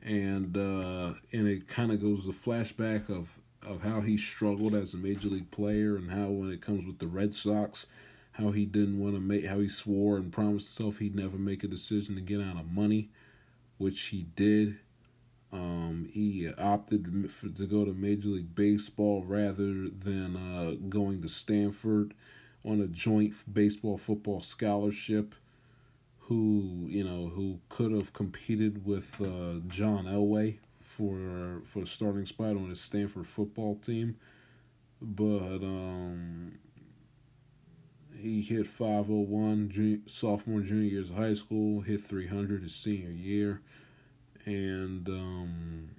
And 0.03 0.57
uh, 0.57 1.13
and 1.31 1.47
it 1.47 1.67
kind 1.67 1.91
of 1.91 2.01
goes 2.01 2.25
the 2.25 2.33
flashback 2.33 3.09
of 3.09 3.39
of 3.65 3.81
how 3.83 4.01
he 4.01 4.17
struggled 4.17 4.73
as 4.73 4.93
a 4.93 4.97
major 4.97 5.27
league 5.29 5.51
player 5.51 5.95
and 5.95 6.11
how 6.11 6.27
when 6.27 6.51
it 6.51 6.61
comes 6.61 6.85
with 6.85 6.99
the 6.99 7.07
Red 7.07 7.33
Sox, 7.33 7.87
how 8.33 8.51
he 8.51 8.65
didn't 8.65 8.99
want 8.99 9.15
to 9.15 9.21
make 9.21 9.45
how 9.45 9.59
he 9.59 9.67
swore 9.67 10.17
and 10.17 10.31
promised 10.31 10.77
himself 10.77 10.99
he'd 10.99 11.15
never 11.15 11.37
make 11.37 11.63
a 11.63 11.67
decision 11.67 12.15
to 12.15 12.21
get 12.21 12.41
out 12.41 12.57
of 12.57 12.71
money, 12.71 13.09
which 13.77 14.01
he 14.07 14.27
did. 14.35 14.77
Um, 15.51 16.09
he 16.11 16.51
opted 16.57 17.29
for, 17.29 17.47
to 17.49 17.67
go 17.67 17.85
to 17.85 17.93
Major 17.93 18.29
League 18.29 18.55
Baseball 18.55 19.23
rather 19.23 19.87
than 19.87 20.35
uh, 20.35 20.75
going 20.89 21.21
to 21.21 21.27
Stanford 21.27 22.15
on 22.65 22.81
a 22.81 22.87
joint 22.87 23.35
baseball 23.51 23.97
football 23.97 24.41
scholarship. 24.41 25.35
Who 26.27 26.85
you 26.87 27.03
know 27.03 27.27
who 27.27 27.59
could 27.69 27.91
have 27.91 28.13
competed 28.13 28.85
with 28.85 29.21
uh, 29.21 29.59
John 29.67 30.05
Elway 30.05 30.57
for 30.97 31.61
for 31.63 31.79
the 31.79 31.85
starting 31.85 32.25
spot 32.25 32.51
on 32.55 32.69
his 32.69 32.79
Stanford 32.79 33.27
football 33.27 33.75
team, 33.75 34.15
but 35.01 35.63
um, 35.63 36.59
he 38.15 38.41
hit 38.41 38.67
501 38.67 39.69
junior, 39.69 39.99
sophomore 40.05 40.61
junior 40.61 40.89
years 40.89 41.09
of 41.09 41.17
high 41.17 41.33
school, 41.33 41.81
hit 41.81 42.01
300 42.01 42.61
his 42.61 42.75
senior 42.75 43.09
year, 43.09 43.61
and 44.45 45.09
um, 45.09 45.89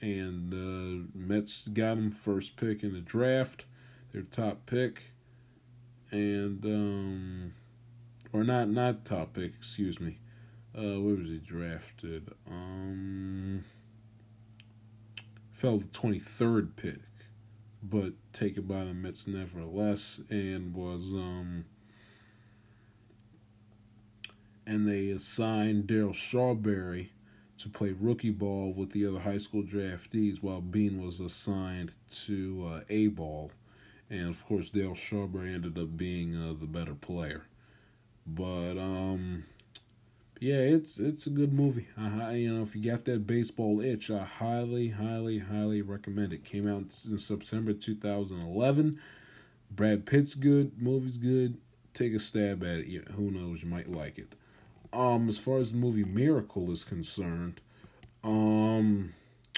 and 0.00 0.54
uh, 0.54 1.08
Mets 1.14 1.68
got 1.68 1.98
him 1.98 2.10
first 2.10 2.56
pick 2.56 2.82
in 2.82 2.94
the 2.94 3.00
draft, 3.00 3.66
their 4.12 4.22
top 4.22 4.66
pick, 4.66 5.12
and 6.10 6.64
um, 6.64 7.52
or 8.32 8.44
not 8.44 8.68
not 8.70 9.04
top 9.04 9.34
pick, 9.34 9.52
excuse 9.58 10.00
me. 10.00 10.18
Uh, 10.74 10.98
where 11.00 11.16
was 11.16 11.28
he 11.28 11.38
drafted? 11.38 12.30
Um, 12.50 13.64
fell 15.50 15.78
the 15.78 15.84
twenty 15.86 16.18
third 16.18 16.76
pick, 16.76 17.00
but 17.82 18.14
taken 18.32 18.62
by 18.62 18.84
the 18.84 18.94
Mets 18.94 19.26
nevertheless, 19.26 20.20
and 20.30 20.74
was 20.74 21.12
um, 21.12 21.66
and 24.66 24.88
they 24.88 25.10
assigned 25.10 25.88
Darryl 25.88 26.16
Strawberry 26.16 27.12
to 27.58 27.68
play 27.68 27.92
rookie 27.92 28.30
ball 28.30 28.72
with 28.72 28.92
the 28.92 29.06
other 29.06 29.20
high 29.20 29.36
school 29.36 29.62
draftees, 29.62 30.42
while 30.42 30.62
Beane 30.62 31.02
was 31.02 31.20
assigned 31.20 31.92
to 32.24 32.66
uh, 32.72 32.80
A 32.88 33.08
ball, 33.08 33.50
and 34.08 34.28
of 34.30 34.44
course 34.46 34.70
Darryl 34.70 34.96
Strawberry 34.96 35.52
ended 35.52 35.78
up 35.78 35.98
being 35.98 36.34
uh, 36.34 36.54
the 36.58 36.66
better 36.66 36.94
player. 36.94 37.42
But 38.26 38.78
um, 38.78 39.44
yeah, 40.42 40.56
it's 40.56 40.98
it's 40.98 41.28
a 41.28 41.30
good 41.30 41.52
movie. 41.52 41.86
You 41.96 42.52
know, 42.52 42.62
if 42.64 42.74
you 42.74 42.82
got 42.82 43.04
that 43.04 43.28
baseball 43.28 43.80
itch, 43.80 44.10
I 44.10 44.24
highly, 44.24 44.88
highly, 44.88 45.38
highly 45.38 45.82
recommend 45.82 46.32
it. 46.32 46.44
Came 46.44 46.66
out 46.66 46.92
in 47.08 47.18
September 47.18 47.72
2011. 47.72 48.98
Brad 49.70 50.04
Pitt's 50.04 50.34
good, 50.34 50.82
movie's 50.82 51.16
good. 51.16 51.58
Take 51.94 52.12
a 52.12 52.18
stab 52.18 52.64
at 52.64 52.80
it. 52.80 53.08
Who 53.12 53.30
knows? 53.30 53.62
You 53.62 53.68
might 53.68 53.88
like 53.88 54.18
it. 54.18 54.34
Um, 54.92 55.28
as 55.28 55.38
far 55.38 55.58
as 55.58 55.70
the 55.70 55.78
movie 55.78 56.02
Miracle 56.02 56.72
is 56.72 56.82
concerned, 56.82 57.60
um, 58.24 59.14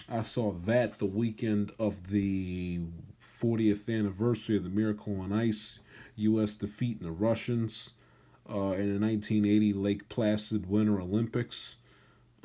I 0.06 0.20
saw 0.20 0.52
that 0.52 0.98
the 0.98 1.06
weekend 1.06 1.73
of 1.78 2.11
the 2.11 2.81
40th 3.23 3.89
anniversary 3.89 4.59
of 4.59 4.65
the 4.65 4.69
Miracle 4.69 5.19
on 5.19 5.32
Ice, 5.32 5.78
U.S. 6.16 6.56
defeat 6.56 6.98
in 7.01 7.06
the 7.06 7.11
Russians 7.11 7.94
uh, 8.49 8.73
in 8.73 8.95
the 8.95 9.07
1980 9.07 9.73
Lake 9.73 10.09
Placid 10.09 10.69
Winter 10.69 11.01
Olympics. 11.01 11.77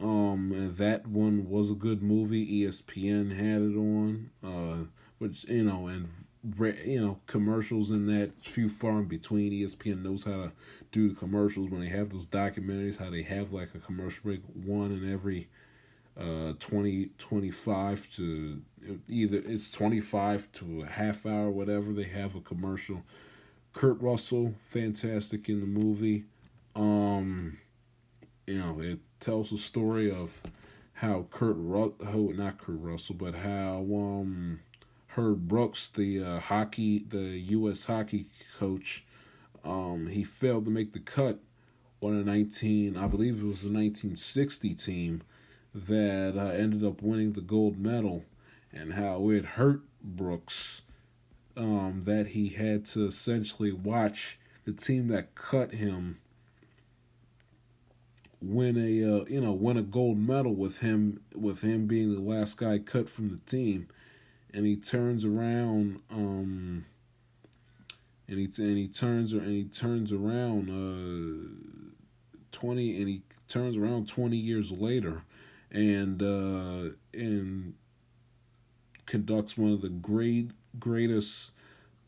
Um, 0.01 0.53
and 0.53 0.77
that 0.77 1.07
one 1.07 1.49
was 1.49 1.69
a 1.69 1.75
good 1.75 2.01
movie. 2.01 2.63
ESPN 2.63 3.35
had 3.35 3.61
it 3.61 3.75
on, 3.75 4.29
uh, 4.43 4.85
which 5.17 5.43
you 5.45 5.63
know, 5.63 5.87
and 5.87 6.07
you 6.85 7.01
know, 7.01 7.19
commercials 7.27 7.91
in 7.91 8.07
that 8.07 8.31
few 8.41 8.69
far 8.69 8.99
in 8.99 9.05
between. 9.05 9.51
ESPN 9.51 10.01
knows 10.01 10.23
how 10.23 10.31
to 10.31 10.51
do 10.91 11.09
the 11.09 11.15
commercials 11.15 11.69
when 11.69 11.81
they 11.81 11.89
have 11.89 12.11
those 12.11 12.27
documentaries. 12.27 12.97
How 12.97 13.09
they 13.09 13.23
have 13.23 13.51
like 13.51 13.75
a 13.75 13.79
commercial 13.79 14.23
break 14.23 14.41
one 14.53 14.91
in 14.91 15.11
every 15.11 15.49
uh 16.19 16.53
20 16.59 17.11
25 17.17 18.15
to 18.15 18.61
either 19.07 19.41
it's 19.45 19.69
25 19.71 20.51
to 20.51 20.81
a 20.81 20.85
half 20.85 21.25
hour 21.25 21.49
whatever 21.49 21.93
they 21.93 22.03
have 22.03 22.35
a 22.35 22.41
commercial 22.41 23.03
Kurt 23.79 24.01
Russell, 24.01 24.55
fantastic 24.59 25.47
in 25.47 25.61
the 25.61 25.65
movie. 25.65 26.25
Um, 26.75 27.59
you 28.45 28.59
know, 28.59 28.81
it 28.81 28.99
tells 29.21 29.53
a 29.53 29.57
story 29.57 30.11
of 30.11 30.41
how 30.95 31.27
Kurt 31.31 31.55
Ru- 31.55 31.95
how 32.03 32.33
not 32.35 32.57
Kurt 32.57 32.75
Russell, 32.77 33.15
but 33.15 33.35
how 33.35 33.87
um 33.89 34.59
Herb 35.15 35.47
Brooks, 35.47 35.87
the 35.87 36.21
uh, 36.21 36.39
hockey, 36.41 37.05
the 37.07 37.39
U.S. 37.53 37.85
hockey 37.85 38.25
coach, 38.57 39.05
um, 39.63 40.07
he 40.07 40.25
failed 40.25 40.65
to 40.65 40.71
make 40.71 40.91
the 40.91 40.99
cut 40.99 41.39
on 42.01 42.15
a 42.15 42.21
nineteen, 42.25 42.97
I 42.97 43.07
believe 43.07 43.41
it 43.41 43.45
was 43.45 43.63
a 43.63 43.71
nineteen 43.71 44.17
sixty 44.17 44.75
team 44.75 45.21
that 45.73 46.33
uh, 46.37 46.49
ended 46.49 46.83
up 46.83 47.01
winning 47.01 47.31
the 47.31 47.39
gold 47.39 47.77
medal, 47.77 48.25
and 48.73 48.91
how 48.91 49.29
it 49.29 49.45
hurt 49.55 49.83
Brooks 50.03 50.81
um, 51.59 52.01
that 52.05 52.27
he 52.27 52.49
had 52.49 52.85
to 52.85 53.05
essentially 53.05 53.71
watch 53.71 54.39
the 54.63 54.71
team 54.71 55.09
that 55.09 55.35
cut 55.35 55.73
him 55.73 56.19
win 58.41 58.77
a 58.77 59.03
uh, 59.03 59.25
you 59.25 59.41
know 59.41 59.51
win 59.51 59.75
a 59.75 59.81
gold 59.81 60.17
medal 60.17 60.55
with 60.55 60.79
him 60.79 61.19
with 61.35 61.61
him 61.61 61.85
being 61.85 62.15
the 62.15 62.21
last 62.21 62.57
guy 62.57 62.79
cut 62.79 63.09
from 63.09 63.29
the 63.29 63.37
team. 63.39 63.87
And 64.51 64.65
he 64.65 64.77
turns 64.77 65.25
around 65.25 65.99
um 66.09 66.85
and 68.27 68.39
he 68.39 68.45
and 68.63 68.77
he 68.77 68.87
turns 68.87 69.33
and 69.33 69.47
he 69.47 69.65
turns 69.65 70.13
around 70.13 70.69
uh 70.69 72.37
20 72.51 72.99
and 72.99 73.09
he 73.09 73.21
turns 73.47 73.77
around 73.77 74.07
20 74.07 74.37
years 74.37 74.71
later 74.71 75.23
and 75.71 76.23
uh 76.23 76.95
and 77.13 77.75
conducts 79.05 79.57
one 79.57 79.73
of 79.73 79.81
the 79.81 79.89
great 79.89 80.51
greatest 80.79 81.51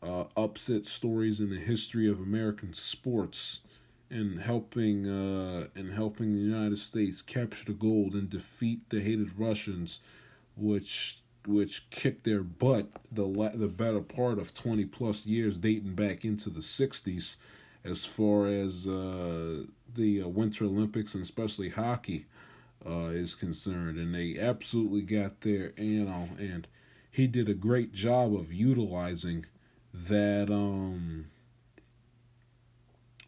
uh, 0.02 0.24
upset 0.36 0.86
stories 0.86 1.40
in 1.40 1.50
the 1.50 1.60
history 1.60 2.08
of 2.08 2.20
American 2.20 2.72
sports 2.72 3.60
and 4.10 4.40
helping 4.40 5.08
uh, 5.08 5.68
and 5.74 5.92
helping 5.92 6.34
the 6.34 6.40
United 6.40 6.78
States 6.78 7.22
capture 7.22 7.66
the 7.66 7.72
gold 7.72 8.14
and 8.14 8.28
defeat 8.28 8.88
the 8.90 9.00
hated 9.00 9.38
Russians, 9.38 10.00
which 10.56 11.18
which 11.46 11.88
kicked 11.90 12.24
their 12.24 12.42
butt 12.42 12.88
the 13.10 13.26
the 13.54 13.68
better 13.68 14.00
part 14.00 14.38
of 14.38 14.52
twenty 14.54 14.84
plus 14.84 15.26
years, 15.26 15.56
dating 15.56 15.94
back 15.94 16.24
into 16.24 16.50
the 16.50 16.60
'60s, 16.60 17.36
as 17.84 18.04
far 18.04 18.46
as 18.46 18.86
uh, 18.86 19.64
the 19.94 20.22
uh, 20.22 20.28
Winter 20.28 20.64
Olympics 20.66 21.14
and 21.14 21.22
especially 21.22 21.70
hockey 21.70 22.26
uh, 22.86 23.08
is 23.08 23.34
concerned, 23.34 23.98
and 23.98 24.14
they 24.14 24.38
absolutely 24.38 25.02
got 25.02 25.40
there, 25.42 25.72
you 25.76 26.04
know, 26.04 26.28
and 26.38 26.66
he 27.12 27.26
did 27.26 27.46
a 27.48 27.54
great 27.54 27.92
job 27.92 28.34
of 28.34 28.52
utilizing 28.52 29.44
that 29.92 30.50
um 30.50 31.26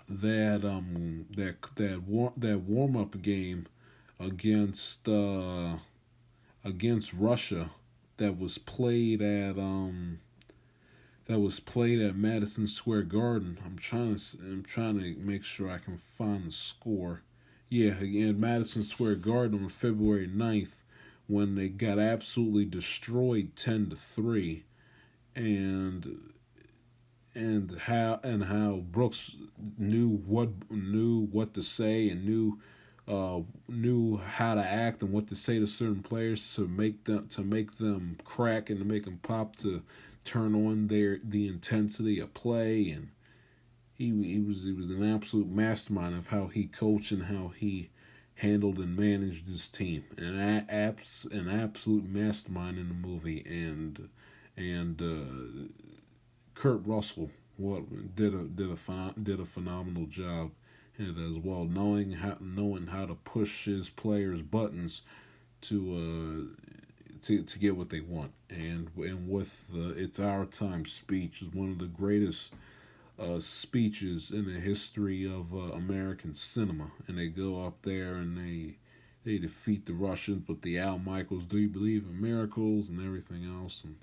that 0.08 0.64
um 0.64 1.26
that 1.36 1.56
that 1.76 2.02
war, 2.02 2.32
that 2.36 2.60
warm 2.60 2.96
up 2.96 3.20
game 3.20 3.66
against 4.18 5.06
uh 5.06 5.74
against 6.64 7.12
Russia 7.12 7.70
that 8.16 8.38
was 8.38 8.56
played 8.56 9.20
at 9.20 9.58
um 9.58 10.18
that 11.26 11.38
was 11.38 11.60
played 11.60 12.00
at 12.00 12.16
Madison 12.16 12.66
Square 12.66 13.04
Garden. 13.04 13.58
I'm 13.64 13.78
trying 13.78 14.16
to 14.16 14.38
I'm 14.38 14.62
trying 14.62 14.98
to 14.98 15.14
make 15.18 15.44
sure 15.44 15.70
I 15.70 15.78
can 15.78 15.98
find 15.98 16.46
the 16.46 16.50
score. 16.50 17.22
Yeah, 17.68 17.98
again 17.98 18.40
Madison 18.40 18.82
Square 18.82 19.16
Garden 19.16 19.62
on 19.64 19.68
February 19.68 20.26
9th 20.26 20.83
when 21.26 21.54
they 21.54 21.68
got 21.68 21.98
absolutely 21.98 22.64
destroyed 22.64 23.56
10 23.56 23.90
to 23.90 23.96
3 23.96 24.64
and 25.34 26.32
and 27.34 27.78
how 27.80 28.20
and 28.22 28.44
how 28.44 28.76
Brooks 28.76 29.36
knew 29.76 30.08
what 30.08 30.70
knew 30.70 31.26
what 31.26 31.54
to 31.54 31.62
say 31.62 32.08
and 32.08 32.24
knew 32.24 32.60
uh, 33.06 33.40
knew 33.68 34.16
how 34.16 34.54
to 34.54 34.64
act 34.64 35.02
and 35.02 35.12
what 35.12 35.28
to 35.28 35.36
say 35.36 35.58
to 35.58 35.66
certain 35.66 36.02
players 36.02 36.54
to 36.54 36.66
make 36.66 37.04
them 37.04 37.28
to 37.28 37.42
make 37.42 37.78
them 37.78 38.18
crack 38.24 38.70
and 38.70 38.78
to 38.78 38.84
make 38.84 39.04
them 39.04 39.18
pop 39.22 39.56
to 39.56 39.82
turn 40.22 40.54
on 40.54 40.86
their 40.86 41.18
the 41.22 41.46
intensity 41.46 42.18
of 42.18 42.32
play. 42.34 42.88
And 42.88 43.10
he 43.92 44.06
he 44.22 44.40
was 44.40 44.64
he 44.64 44.72
was 44.72 44.90
an 44.90 45.02
absolute 45.02 45.48
mastermind 45.48 46.14
of 46.14 46.28
how 46.28 46.46
he 46.46 46.66
coached 46.66 47.12
and 47.12 47.24
how 47.24 47.48
he 47.48 47.90
handled 48.44 48.78
and 48.78 48.96
managed 48.96 49.46
his 49.46 49.68
team. 49.70 50.04
An 50.18 50.66
abs 50.68 51.26
an 51.30 51.48
absolute 51.48 52.08
mastermind 52.08 52.78
in 52.78 52.88
the 52.88 52.94
movie 52.94 53.42
and 53.46 54.08
and 54.56 55.00
uh, 55.00 55.68
Kurt 56.54 56.86
Russell 56.86 57.30
what 57.56 58.14
did 58.16 58.34
a 58.34 58.44
did 58.44 58.70
a 58.70 59.14
did 59.20 59.40
a 59.40 59.44
phenomenal 59.44 60.06
job 60.06 60.50
it 60.98 61.18
as 61.18 61.38
well, 61.38 61.64
knowing 61.64 62.12
how 62.12 62.36
knowing 62.40 62.88
how 62.88 63.06
to 63.06 63.14
push 63.14 63.64
his 63.64 63.90
players' 63.90 64.42
buttons 64.42 65.02
to 65.62 66.54
uh 66.56 67.20
to 67.22 67.42
to 67.42 67.58
get 67.58 67.76
what 67.76 67.90
they 67.90 68.00
want, 68.00 68.32
and 68.50 68.90
and 68.96 69.28
with 69.28 69.72
the 69.72 69.90
"It's 69.90 70.20
Our 70.20 70.46
Time" 70.46 70.84
speech 70.84 71.42
is 71.42 71.48
one 71.48 71.70
of 71.70 71.78
the 71.78 71.86
greatest 71.86 72.52
uh, 73.18 73.38
speeches 73.38 74.30
in 74.30 74.52
the 74.52 74.58
history 74.58 75.24
of 75.24 75.54
uh, 75.54 75.72
American 75.72 76.34
cinema, 76.34 76.90
and 77.06 77.18
they 77.18 77.28
go 77.28 77.64
up 77.64 77.82
there 77.82 78.14
and 78.14 78.36
they 78.36 78.76
they 79.24 79.38
defeat 79.38 79.86
the 79.86 79.94
Russians 79.94 80.42
but 80.46 80.62
the 80.62 80.78
Al 80.78 80.98
Michaels 80.98 81.44
"Do 81.44 81.58
You 81.58 81.68
Believe 81.68 82.04
in 82.04 82.20
Miracles" 82.20 82.88
and 82.88 83.04
everything 83.04 83.44
else, 83.44 83.84
and 83.84 83.96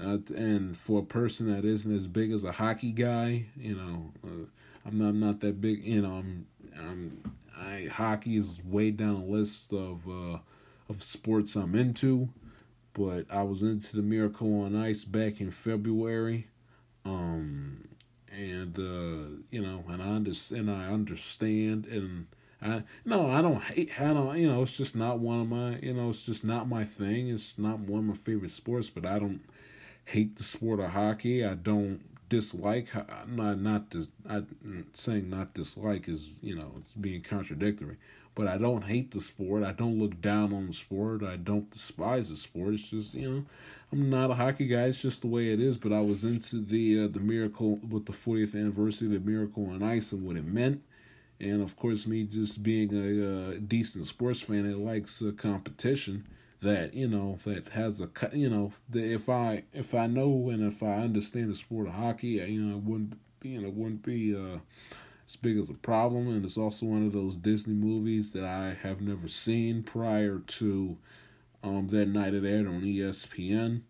uh, 0.00 0.34
and 0.34 0.76
for 0.76 1.00
a 1.00 1.04
person 1.04 1.52
that 1.52 1.64
isn't 1.64 1.94
as 1.94 2.06
big 2.06 2.32
as 2.32 2.42
a 2.44 2.52
hockey 2.52 2.90
guy, 2.90 3.46
you 3.56 3.76
know, 3.76 4.12
uh, 4.24 4.46
I'm 4.84 4.98
not 4.98 5.08
I'm 5.10 5.20
not 5.20 5.40
that 5.40 5.60
big. 5.60 5.84
You 5.84 6.02
know, 6.02 6.14
I'm 6.14 6.46
I'm 6.76 7.34
I 7.56 7.88
hockey 7.92 8.36
is 8.36 8.62
way 8.64 8.90
down 8.90 9.20
the 9.20 9.32
list 9.32 9.72
of 9.72 10.08
uh, 10.08 10.38
of 10.88 11.02
sports 11.02 11.54
I'm 11.56 11.74
into, 11.74 12.30
but 12.92 13.26
I 13.30 13.42
was 13.42 13.62
into 13.62 13.96
the 13.96 14.02
Miracle 14.02 14.62
on 14.62 14.74
Ice 14.74 15.04
back 15.04 15.40
in 15.40 15.50
February, 15.50 16.48
um, 17.04 17.88
and 18.34 18.78
uh, 18.78 19.42
you 19.50 19.62
know, 19.62 19.84
and 19.88 20.02
I 20.02 20.08
understand. 20.08 20.70
I 20.70 20.88
understand 20.88 21.86
and. 21.86 22.26
I 22.62 22.82
no, 23.04 23.30
I 23.30 23.42
don't 23.42 23.60
hate. 23.62 23.90
I 24.00 24.14
don't. 24.14 24.38
You 24.38 24.48
know, 24.48 24.62
it's 24.62 24.76
just 24.76 24.96
not 24.96 25.18
one 25.18 25.40
of 25.40 25.48
my. 25.48 25.78
You 25.82 25.92
know, 25.92 26.08
it's 26.08 26.24
just 26.24 26.44
not 26.44 26.66
my 26.66 26.84
thing. 26.84 27.28
It's 27.28 27.58
not 27.58 27.80
one 27.80 27.98
of 27.98 28.04
my 28.06 28.14
favorite 28.14 28.52
sports. 28.52 28.88
But 28.88 29.04
I 29.04 29.18
don't 29.18 29.42
hate 30.06 30.36
the 30.36 30.42
sport 30.42 30.80
of 30.80 30.90
hockey. 30.90 31.44
I 31.44 31.54
don't 31.54 32.00
dislike. 32.28 32.88
Not 33.28 33.60
not 33.60 33.90
this. 33.90 34.08
I 34.28 34.42
saying 34.92 35.30
not 35.30 35.54
dislike 35.54 36.08
is 36.08 36.34
you 36.42 36.56
know 36.56 36.72
it's 36.78 36.92
being 36.92 37.22
contradictory. 37.22 37.96
But 38.34 38.48
I 38.48 38.58
don't 38.58 38.82
hate 38.82 39.12
the 39.12 39.20
sport. 39.20 39.62
I 39.62 39.72
don't 39.72 39.98
look 39.98 40.20
down 40.20 40.52
on 40.52 40.66
the 40.66 40.72
sport. 40.72 41.22
I 41.22 41.36
don't 41.36 41.70
despise 41.70 42.30
the 42.30 42.36
sport. 42.36 42.74
It's 42.74 42.90
just 42.90 43.14
you 43.14 43.30
know 43.30 43.44
I'm 43.94 44.10
not 44.10 44.32
a 44.32 44.34
hockey 44.34 44.66
guy. 44.66 44.86
It's 44.86 45.00
just 45.00 45.20
the 45.20 45.28
way 45.28 45.52
it 45.52 45.60
is. 45.60 45.76
But 45.76 45.92
I 45.92 46.00
was 46.00 46.24
into 46.24 46.56
the 46.56 47.04
uh, 47.04 47.06
the 47.06 47.20
miracle 47.20 47.76
with 47.76 48.06
the 48.06 48.12
40th 48.12 48.56
anniversary 48.56 49.06
of 49.06 49.12
the 49.12 49.30
Miracle 49.30 49.70
on 49.70 49.84
Ice 49.84 50.10
and 50.10 50.24
what 50.24 50.36
it 50.36 50.44
meant. 50.44 50.82
And 51.38 51.62
of 51.62 51.76
course, 51.76 52.04
me 52.04 52.24
just 52.24 52.60
being 52.60 52.92
a, 52.92 52.98
a 52.98 53.50
uh, 53.50 53.58
decent 53.64 54.08
sports 54.08 54.40
fan 54.40 54.68
that 54.68 54.78
likes 54.78 55.22
uh, 55.22 55.30
competition 55.36 56.26
that 56.60 56.92
you 56.92 57.06
know 57.06 57.38
that 57.44 57.68
has 57.68 58.00
a 58.00 58.08
you 58.32 58.50
know 58.50 58.72
that 58.90 59.04
if 59.04 59.28
I 59.28 59.62
if 59.72 59.94
I 59.94 60.08
know 60.08 60.50
and 60.50 60.64
if 60.64 60.82
I 60.82 60.94
understand 60.94 61.50
the 61.50 61.54
sport 61.54 61.86
of 61.86 61.94
hockey, 61.94 62.42
you 62.48 62.62
know, 62.62 62.78
it 62.78 62.82
wouldn't 62.82 63.14
be 63.38 63.50
you 63.50 63.60
know 63.60 63.70
wouldn't 63.70 64.02
be 64.02 64.34
uh, 64.34 64.58
as 65.24 65.36
big 65.36 65.56
as 65.56 65.70
a 65.70 65.74
problem. 65.74 66.26
And 66.26 66.44
it's 66.44 66.58
also 66.58 66.86
one 66.86 67.06
of 67.06 67.12
those 67.12 67.36
Disney 67.36 67.74
movies 67.74 68.32
that 68.32 68.42
I 68.42 68.76
have 68.82 69.00
never 69.00 69.28
seen 69.28 69.84
prior 69.84 70.40
to 70.40 70.96
um, 71.64 71.88
that 71.88 72.06
night 72.06 72.34
it 72.34 72.44
aired 72.44 72.66
on 72.66 72.82
ESPN. 72.82 73.82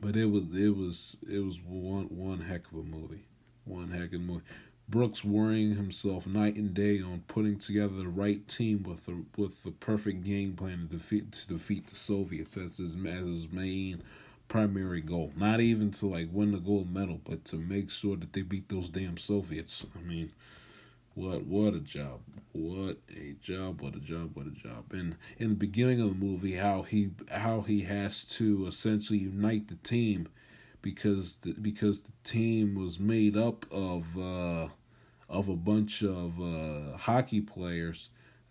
But 0.00 0.16
it 0.16 0.26
was 0.26 0.44
it 0.54 0.74
was 0.74 1.16
it 1.30 1.40
was 1.40 1.60
one 1.60 2.06
one 2.06 2.40
heck 2.40 2.66
of 2.72 2.78
a 2.78 2.82
movie, 2.82 3.26
one 3.64 3.90
heck 3.90 4.14
of 4.14 4.20
a 4.20 4.24
movie. 4.24 4.44
Brooks 4.88 5.22
worrying 5.22 5.74
himself 5.76 6.26
night 6.26 6.56
and 6.56 6.74
day 6.74 7.00
on 7.00 7.22
putting 7.28 7.58
together 7.58 7.94
the 7.96 8.08
right 8.08 8.46
team 8.48 8.82
with 8.82 9.04
the 9.06 9.24
with 9.36 9.62
the 9.62 9.70
perfect 9.70 10.24
game 10.24 10.54
plan 10.54 10.88
to 10.88 10.96
defeat 10.96 11.32
to 11.32 11.48
defeat 11.48 11.86
the 11.86 11.94
Soviets 11.94 12.56
as 12.56 12.78
his 12.78 12.96
as 12.96 13.26
his 13.26 13.52
main 13.52 14.02
primary 14.48 15.02
goal. 15.02 15.32
Not 15.36 15.60
even 15.60 15.90
to 15.92 16.06
like 16.06 16.28
win 16.32 16.52
the 16.52 16.58
gold 16.58 16.92
medal, 16.92 17.20
but 17.22 17.44
to 17.46 17.56
make 17.56 17.90
sure 17.90 18.16
that 18.16 18.32
they 18.32 18.42
beat 18.42 18.70
those 18.70 18.88
damn 18.88 19.18
Soviets. 19.18 19.84
I 19.94 20.02
mean, 20.02 20.32
what 21.14 21.44
what 21.44 21.74
a 21.74 21.80
job! 21.80 22.20
What 22.52 22.98
a 23.16 23.34
job! 23.40 23.80
What 23.80 23.94
a 23.94 24.00
job! 24.00 24.30
What 24.34 24.46
a 24.46 24.50
job! 24.50 24.92
And 24.92 25.16
in 25.38 25.50
the 25.50 25.54
beginning 25.54 26.00
of 26.00 26.08
the 26.08 26.24
movie, 26.24 26.54
how 26.54 26.82
he 26.82 27.10
how 27.30 27.62
he 27.62 27.82
has 27.82 28.24
to 28.36 28.66
essentially 28.66 29.18
unite 29.18 29.68
the 29.68 29.76
team 29.76 30.28
because 30.82 31.36
the, 31.38 31.52
because 31.52 32.02
the 32.02 32.12
team 32.24 32.74
was 32.74 32.98
made 32.98 33.36
up 33.36 33.66
of. 33.70 34.18
Uh, 34.18 34.68
of 35.30 35.48
a 35.48 35.56
bunch 35.56 36.02
of 36.02 36.40
uh, 36.40 36.96
hockey 36.98 37.40
players 37.40 38.10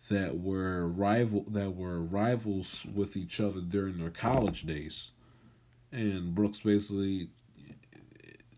that 0.09 0.39
were 0.39 0.87
rival 0.87 1.43
that 1.49 1.75
were 1.75 2.01
rivals 2.01 2.85
with 2.95 3.17
each 3.17 3.39
other 3.41 3.59
during 3.59 3.99
their 3.99 4.09
college 4.09 4.63
days. 4.63 5.11
And 5.91 6.33
Brooks 6.33 6.61
basically 6.61 7.29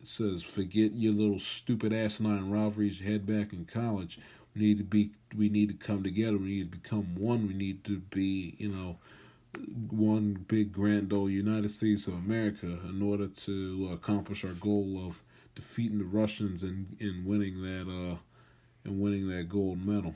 says, 0.08 0.44
"Forget 0.44 0.94
your 0.94 1.14
little 1.14 1.40
stupid 1.40 1.94
asinine 1.94 2.50
rivalries 2.50 3.00
had 3.00 3.26
back 3.26 3.54
in 3.54 3.66
college. 3.66 4.20
We 4.56 4.62
need 4.62 4.78
to 4.80 4.84
be. 4.84 5.12
We 5.36 5.50
need 5.50 5.70
to 5.70 5.86
come 5.86 6.04
together. 6.04 6.38
We 6.38 6.50
need 6.50 6.72
to 6.72 6.78
become 6.78 7.16
one. 7.16 7.48
We 7.48 7.54
need 7.54 7.84
to 7.86 8.00
be, 8.00 8.56
you 8.58 8.70
know." 8.70 8.98
one 9.90 10.46
big 10.48 10.72
grand 10.72 11.12
old 11.12 11.30
United 11.30 11.70
States 11.70 12.08
of 12.08 12.14
America 12.14 12.80
in 12.88 13.02
order 13.02 13.28
to 13.28 13.90
accomplish 13.92 14.46
our 14.46 14.54
goal 14.54 15.04
of 15.06 15.22
defeating 15.56 15.98
the 15.98 16.06
Russians 16.06 16.64
and, 16.64 16.96
and 17.00 17.26
winning 17.26 17.62
that 17.62 17.88
uh 17.90 18.18
and 18.84 19.00
winning 19.00 19.28
that 19.28 19.50
gold 19.50 19.86
medal. 19.86 20.16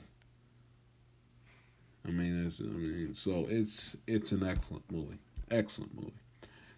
I 2.06 2.10
mean, 2.10 2.44
it's, 2.46 2.60
I 2.60 2.64
mean, 2.64 3.14
so 3.14 3.46
it's 3.48 3.96
it's 4.06 4.32
an 4.32 4.46
excellent 4.46 4.90
movie, 4.90 5.18
excellent 5.50 5.94
movie. 5.94 6.12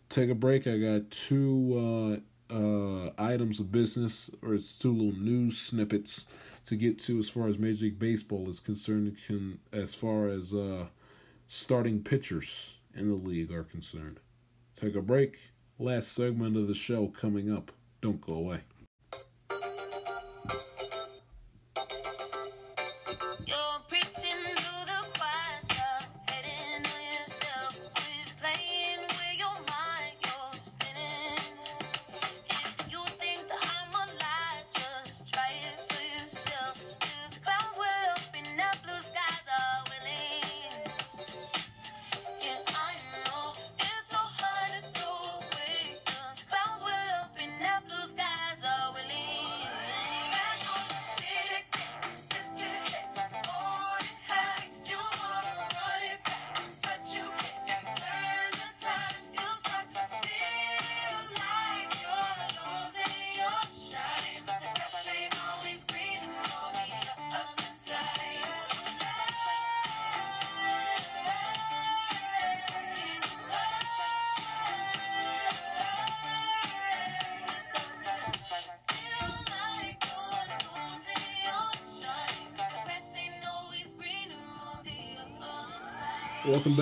Take 0.08 0.30
a 0.30 0.34
break. 0.34 0.66
I 0.66 0.78
got 0.78 1.10
two 1.10 2.18
uh, 2.18 2.20
uh, 2.50 3.10
items 3.18 3.60
of 3.60 3.72
business, 3.72 4.30
or 4.42 4.54
it's 4.54 4.78
two 4.78 4.92
little 4.92 5.20
news 5.20 5.58
snippets 5.58 6.26
to 6.66 6.76
get 6.76 6.98
to 7.00 7.18
as 7.18 7.28
far 7.28 7.48
as 7.48 7.58
Major 7.58 7.86
League 7.86 7.98
Baseball 7.98 8.48
is 8.48 8.60
concerned. 8.60 9.16
Can 9.26 9.58
as 9.72 9.94
far 9.94 10.28
as 10.28 10.54
uh, 10.54 10.86
starting 11.46 12.02
pitchers 12.02 12.76
in 12.94 13.08
the 13.08 13.14
league 13.14 13.52
are 13.52 13.64
concerned. 13.64 14.20
Take 14.76 14.94
a 14.94 15.02
break. 15.02 15.38
Last 15.78 16.12
segment 16.12 16.56
of 16.56 16.66
the 16.68 16.74
show 16.74 17.08
coming 17.08 17.52
up. 17.52 17.72
Don't 18.00 18.20
go 18.20 18.34
away. 18.34 18.60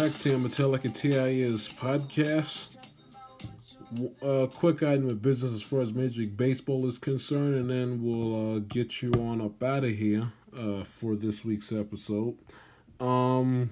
Back 0.07 0.19
to 0.19 0.39
Metallica 0.39 0.95
TIS 0.95 1.69
podcast. 1.69 2.77
A 4.23 4.45
uh, 4.45 4.47
quick 4.47 4.85
item 4.85 5.09
of 5.09 5.21
business 5.21 5.53
as 5.53 5.63
far 5.63 5.81
as 5.81 5.93
Major 5.93 6.21
League 6.21 6.37
Baseball 6.37 6.87
is 6.87 6.97
concerned, 6.97 7.57
and 7.57 7.69
then 7.69 8.05
we'll 8.05 8.57
uh, 8.57 8.59
get 8.61 9.03
you 9.03 9.11
on 9.15 9.41
up 9.41 9.61
out 9.65 9.83
of 9.83 9.91
here 9.91 10.31
uh, 10.57 10.85
for 10.85 11.17
this 11.17 11.45
week's 11.45 11.73
episode. 11.73 12.37
Um, 13.01 13.71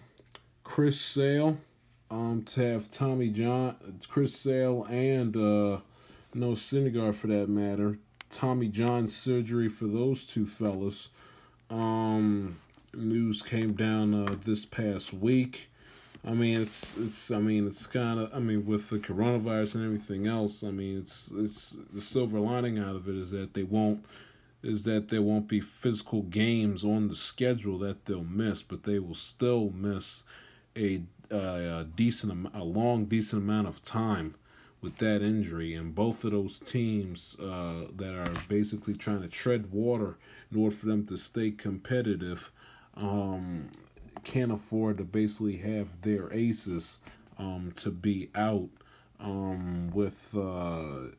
Chris 0.64 1.00
Sale, 1.00 1.56
um, 2.10 2.42
to 2.46 2.62
have 2.62 2.88
Tommy 2.88 3.28
John, 3.28 4.00
Chris 4.08 4.34
Sale, 4.34 4.86
and 4.90 5.36
uh, 5.36 5.78
no 6.34 6.52
Syndergaard 6.52 7.14
for 7.14 7.28
that 7.28 7.48
matter. 7.48 7.98
Tommy 8.30 8.66
John 8.66 9.06
surgery 9.06 9.68
for 9.68 9.86
those 9.86 10.26
two 10.26 10.46
fellas. 10.46 11.10
Um, 11.70 12.58
news 12.92 13.40
came 13.40 13.74
down 13.74 14.14
uh, 14.14 14.34
this 14.42 14.64
past 14.64 15.14
week. 15.14 15.70
I 16.26 16.32
mean, 16.32 16.60
it's 16.60 16.96
it's. 16.96 17.30
I 17.30 17.38
mean, 17.38 17.66
it's 17.66 17.86
kind 17.86 18.18
of. 18.20 18.34
I 18.34 18.38
mean, 18.38 18.64
with 18.64 18.88
the 18.88 18.98
coronavirus 18.98 19.76
and 19.76 19.84
everything 19.84 20.26
else. 20.26 20.64
I 20.64 20.70
mean, 20.70 20.98
it's 20.98 21.30
it's 21.36 21.76
the 21.92 22.00
silver 22.00 22.40
lining 22.40 22.78
out 22.78 22.96
of 22.96 23.08
it 23.08 23.16
is 23.16 23.30
that 23.32 23.54
they 23.54 23.62
won't 23.62 24.04
is 24.64 24.84
that 24.84 25.10
there 25.10 25.22
won't 25.22 25.46
be 25.46 25.60
physical 25.60 26.22
games 26.22 26.84
on 26.84 27.08
the 27.08 27.14
schedule 27.14 27.78
that 27.78 28.06
they'll 28.06 28.24
miss, 28.24 28.62
but 28.62 28.84
they 28.84 28.98
will 28.98 29.14
still 29.14 29.70
miss 29.70 30.24
a, 30.74 31.02
a 31.30 31.86
decent, 31.94 32.48
a 32.54 32.64
long, 32.64 33.04
decent 33.04 33.42
amount 33.42 33.68
of 33.68 33.82
time 33.82 34.34
with 34.80 34.96
that 34.96 35.20
injury. 35.20 35.74
And 35.74 35.94
both 35.94 36.24
of 36.24 36.32
those 36.32 36.58
teams 36.58 37.36
uh, 37.38 37.88
that 37.94 38.14
are 38.14 38.32
basically 38.48 38.94
trying 38.94 39.20
to 39.20 39.28
tread 39.28 39.70
water 39.70 40.16
in 40.50 40.58
order 40.58 40.74
for 40.74 40.86
them 40.86 41.04
to 41.06 41.16
stay 41.18 41.50
competitive 41.50 42.50
um, 42.96 43.68
can't 44.24 44.52
afford 44.52 44.98
to 44.98 45.04
basically 45.04 45.58
have 45.58 46.02
their 46.02 46.32
aces 46.32 46.98
um, 47.38 47.72
to 47.76 47.90
be 47.90 48.30
out 48.34 48.68
um, 49.20 49.90
with 49.92 50.36
uh, 50.36 51.10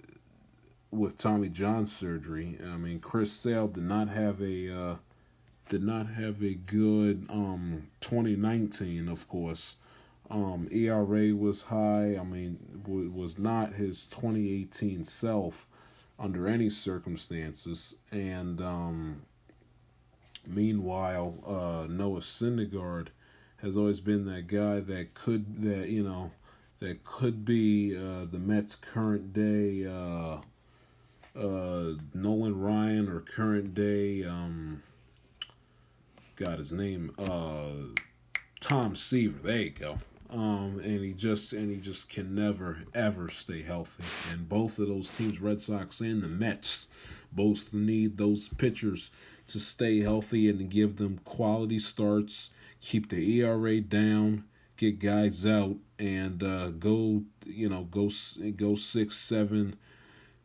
with 0.92 1.18
Tommy 1.18 1.50
John 1.50 1.86
surgery. 1.86 2.58
I 2.64 2.78
mean, 2.78 3.00
Chris 3.00 3.32
Sale 3.32 3.70
did 3.70 3.84
not 3.84 4.10
have 4.10 4.42
a 4.42 4.74
uh, 4.74 4.96
did 5.70 5.84
not 5.84 6.08
have 6.08 6.44
a 6.44 6.54
good 6.54 7.26
um, 7.30 7.88
2019, 8.02 9.10
of 9.10 9.28
course. 9.28 9.76
Um, 10.30 10.68
ERA 10.72 11.36
was 11.36 11.64
high. 11.64 12.18
I 12.18 12.24
mean, 12.24 12.82
w- 12.84 13.12
was 13.12 13.38
not 13.38 13.74
his 13.74 14.06
2018 14.08 15.04
self 15.04 15.68
under 16.18 16.48
any 16.48 16.70
circumstances. 16.70 17.96
And 18.12 18.62
um, 18.62 19.22
Meanwhile, 20.48 21.36
uh, 21.46 21.88
Noah 21.92 22.20
Syndergaard 22.20 23.08
has 23.58 23.76
always 23.78 24.00
been 24.00 24.26
that 24.26 24.48
guy 24.48 24.80
that 24.80 25.14
could 25.14 25.64
that 25.64 25.90
you 25.90 26.04
know 26.04 26.32
that 26.80 27.04
could 27.04 27.46
be 27.46 27.96
uh, 27.96 28.26
the 28.30 28.40
Mets' 28.40 28.76
current 28.76 29.34
day 29.34 29.86
uh, 29.86 30.38
uh, 31.38 31.94
Nolan 32.14 32.60
Ryan 32.60 33.10
or 33.10 33.22
current 33.22 33.74
day 33.74 34.24
um, 34.24 34.84
got 36.36 36.60
his 36.60 36.72
name 36.72 37.12
uh, 37.18 37.94
Tom 38.60 38.96
Seaver. 38.96 39.40
There 39.44 39.58
you 39.58 39.70
go. 39.72 40.00
Um, 40.30 40.82
and 40.84 41.04
he 41.04 41.14
just 41.14 41.54
and 41.54 41.70
he 41.70 41.78
just 41.78 42.10
can 42.10 42.34
never 42.36 42.80
ever 42.94 43.30
stay 43.30 43.62
healthy. 43.62 44.04
And 44.34 44.50
both 44.50 44.80
of 44.80 44.88
those 44.88 45.16
teams, 45.16 45.40
Red 45.40 45.62
Sox 45.62 46.02
and 46.02 46.22
the 46.22 46.28
Mets, 46.28 46.88
both 47.32 47.74
need 47.74 48.18
those 48.18 48.50
pitchers 48.50 49.12
to 49.48 49.60
stay 49.60 50.02
healthy 50.02 50.50
and 50.50 50.70
give 50.70 50.98
them 50.98 51.20
quality 51.24 51.80
starts, 51.80 52.50
keep 52.82 53.10
the 53.10 53.42
ERA 53.42 53.82
down, 53.82 54.46
get 54.78 55.00
guys 55.00 55.46
out, 55.46 55.78
and 56.00 56.44
uh, 56.44 56.70
go 56.70 57.24
you 57.46 57.70
know 57.70 57.84
go 57.84 58.10
go 58.56 58.76
six 58.76 59.16
seven 59.16 59.76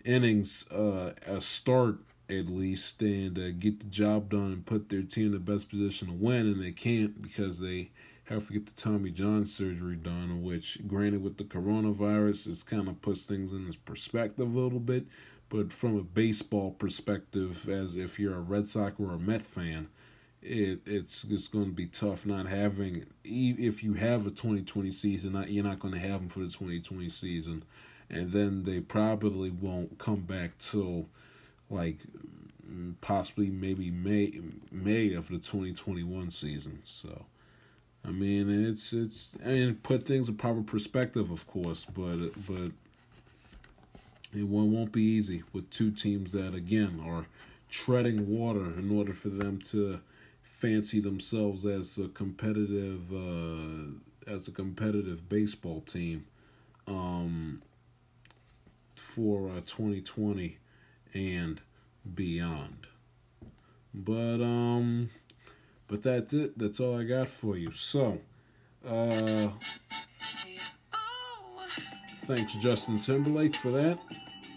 innings 0.04 0.70
uh, 0.70 1.12
a 1.26 1.40
start 1.40 1.98
at 2.28 2.46
least 2.46 3.02
and 3.02 3.38
uh, 3.38 3.50
get 3.50 3.80
the 3.80 3.86
job 3.86 4.30
done 4.30 4.52
and 4.52 4.66
put 4.66 4.88
their 4.88 5.02
team 5.02 5.26
in 5.26 5.32
the 5.32 5.38
best 5.38 5.68
position 5.68 6.08
to 6.08 6.14
win 6.14 6.46
and 6.46 6.62
they 6.62 6.70
can't 6.70 7.20
because 7.20 7.58
they 7.58 7.90
have 8.24 8.46
to 8.46 8.52
get 8.52 8.66
the 8.66 8.80
Tommy 8.80 9.10
John 9.10 9.44
surgery 9.44 9.96
done 9.96 10.42
which 10.42 10.78
granted 10.86 11.22
with 11.22 11.38
the 11.38 11.44
coronavirus 11.44 12.46
it's 12.46 12.62
kind 12.62 12.88
of 12.88 13.02
puts 13.02 13.26
things 13.26 13.52
in 13.52 13.72
perspective 13.84 14.54
a 14.54 14.58
little 14.58 14.78
bit 14.78 15.06
but 15.50 15.72
from 15.72 15.98
a 15.98 16.02
baseball 16.02 16.70
perspective, 16.70 17.68
as 17.68 17.96
if 17.96 18.18
you're 18.18 18.36
a 18.36 18.40
Red 18.40 18.66
Sox 18.66 18.98
or 19.00 19.10
a 19.10 19.18
Met 19.18 19.42
fan, 19.42 19.88
it 20.40 20.80
it's 20.86 21.24
it's 21.24 21.48
going 21.48 21.66
to 21.66 21.72
be 21.72 21.86
tough 21.86 22.24
not 22.24 22.46
having. 22.46 23.04
If 23.24 23.82
you 23.82 23.94
have 23.94 24.26
a 24.26 24.30
2020 24.30 24.90
season, 24.92 25.44
you're 25.48 25.64
not 25.64 25.80
going 25.80 25.92
to 25.92 26.00
have 26.00 26.20
them 26.20 26.28
for 26.28 26.38
the 26.38 26.46
2020 26.46 27.08
season, 27.08 27.64
and 28.08 28.32
then 28.32 28.62
they 28.62 28.80
probably 28.80 29.50
won't 29.50 29.98
come 29.98 30.20
back 30.20 30.56
till 30.58 31.08
like 31.68 31.98
possibly 33.00 33.50
maybe 33.50 33.90
May 33.90 34.40
May 34.70 35.14
of 35.14 35.28
the 35.28 35.38
2021 35.38 36.30
season. 36.30 36.80
So. 36.84 37.26
I 38.02 38.12
mean, 38.12 38.48
it's 38.48 38.94
it's 38.94 39.36
and 39.42 39.82
put 39.82 40.04
things 40.04 40.30
in 40.30 40.36
proper 40.36 40.62
perspective, 40.62 41.30
of 41.30 41.46
course, 41.46 41.84
but 41.84 42.30
but 42.46 42.72
it 44.32 44.46
won't 44.46 44.92
be 44.92 45.02
easy 45.02 45.42
with 45.52 45.70
two 45.70 45.90
teams 45.90 46.32
that 46.32 46.54
again 46.54 47.02
are 47.04 47.26
treading 47.68 48.28
water 48.28 48.66
in 48.78 48.96
order 48.96 49.12
for 49.12 49.28
them 49.28 49.58
to 49.58 50.00
fancy 50.42 51.00
themselves 51.00 51.64
as 51.64 51.98
a 51.98 52.08
competitive 52.08 53.12
uh, 53.12 54.30
as 54.30 54.48
a 54.48 54.52
competitive 54.52 55.28
baseball 55.28 55.80
team 55.80 56.26
um, 56.86 57.62
for 58.94 59.48
uh, 59.48 59.60
2020 59.66 60.58
and 61.14 61.60
beyond. 62.14 62.86
But 63.92 64.42
um 64.42 65.10
but 65.88 66.02
that's 66.04 66.32
it. 66.32 66.56
That's 66.56 66.78
all 66.78 67.00
I 67.00 67.04
got 67.04 67.28
for 67.28 67.56
you. 67.56 67.72
So, 67.72 68.20
uh 68.86 69.48
Thanks, 72.26 72.54
Justin 72.54 72.98
Timberlake, 72.98 73.56
for 73.56 73.70
that. 73.70 73.98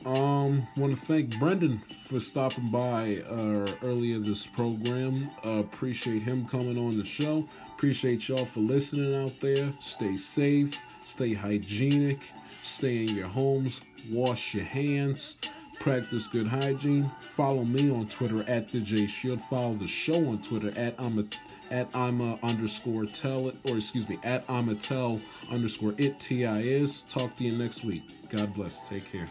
Um, 0.06 0.68
want 0.76 0.96
to 0.96 1.02
thank 1.02 1.40
Brendan 1.40 1.78
for 1.80 2.20
stopping 2.20 2.70
by 2.70 3.24
uh, 3.30 3.66
earlier 3.84 4.20
this 4.20 4.46
program. 4.46 5.30
Uh, 5.46 5.60
appreciate 5.60 6.22
him 6.22 6.46
coming 6.46 6.78
on 6.78 6.98
the 6.98 7.06
show. 7.06 7.48
Appreciate 7.76 8.28
y'all 8.28 8.46
for 8.46 8.60
listening 8.60 9.16
out 9.16 9.40
there. 9.40 9.72
Stay 9.80 10.18
safe, 10.18 10.80
stay 11.02 11.34
hygienic, 11.34 12.22
stay 12.62 13.04
in 13.04 13.16
your 13.16 13.28
homes, 13.28 13.82
wash 14.12 14.54
your 14.54 14.66
hands, 14.66 15.38
practice 15.80 16.28
good 16.28 16.48
hygiene. 16.48 17.10
Follow 17.20 17.64
me 17.64 17.90
on 17.90 18.06
Twitter 18.08 18.44
at 18.50 18.68
the 18.68 18.82
J 18.82 19.08
Shield. 19.08 19.42
Follow 19.42 19.74
the 19.74 19.88
show 19.88 20.28
on 20.28 20.42
Twitter 20.42 20.78
at 20.78 20.96
I'm 21.00 21.18
a 21.18 21.24
at 21.72 21.88
I'm 21.96 22.22
underscore 22.44 23.06
tell 23.06 23.50
it, 23.50 23.56
or 23.70 23.78
excuse 23.78 24.08
me, 24.08 24.18
at 24.24 24.44
I'm 24.50 24.76
tell 24.78 25.22
underscore 25.52 25.94
it 25.98 26.20
T 26.20 26.46
I 26.46 26.60
is. 26.60 27.04
Talk 27.04 27.36
to 27.38 27.44
you 27.44 27.58
next 27.58 27.84
week. 27.84 28.04
God 28.30 28.54
bless. 28.54 28.88
Take 28.88 29.12
care. 29.12 29.28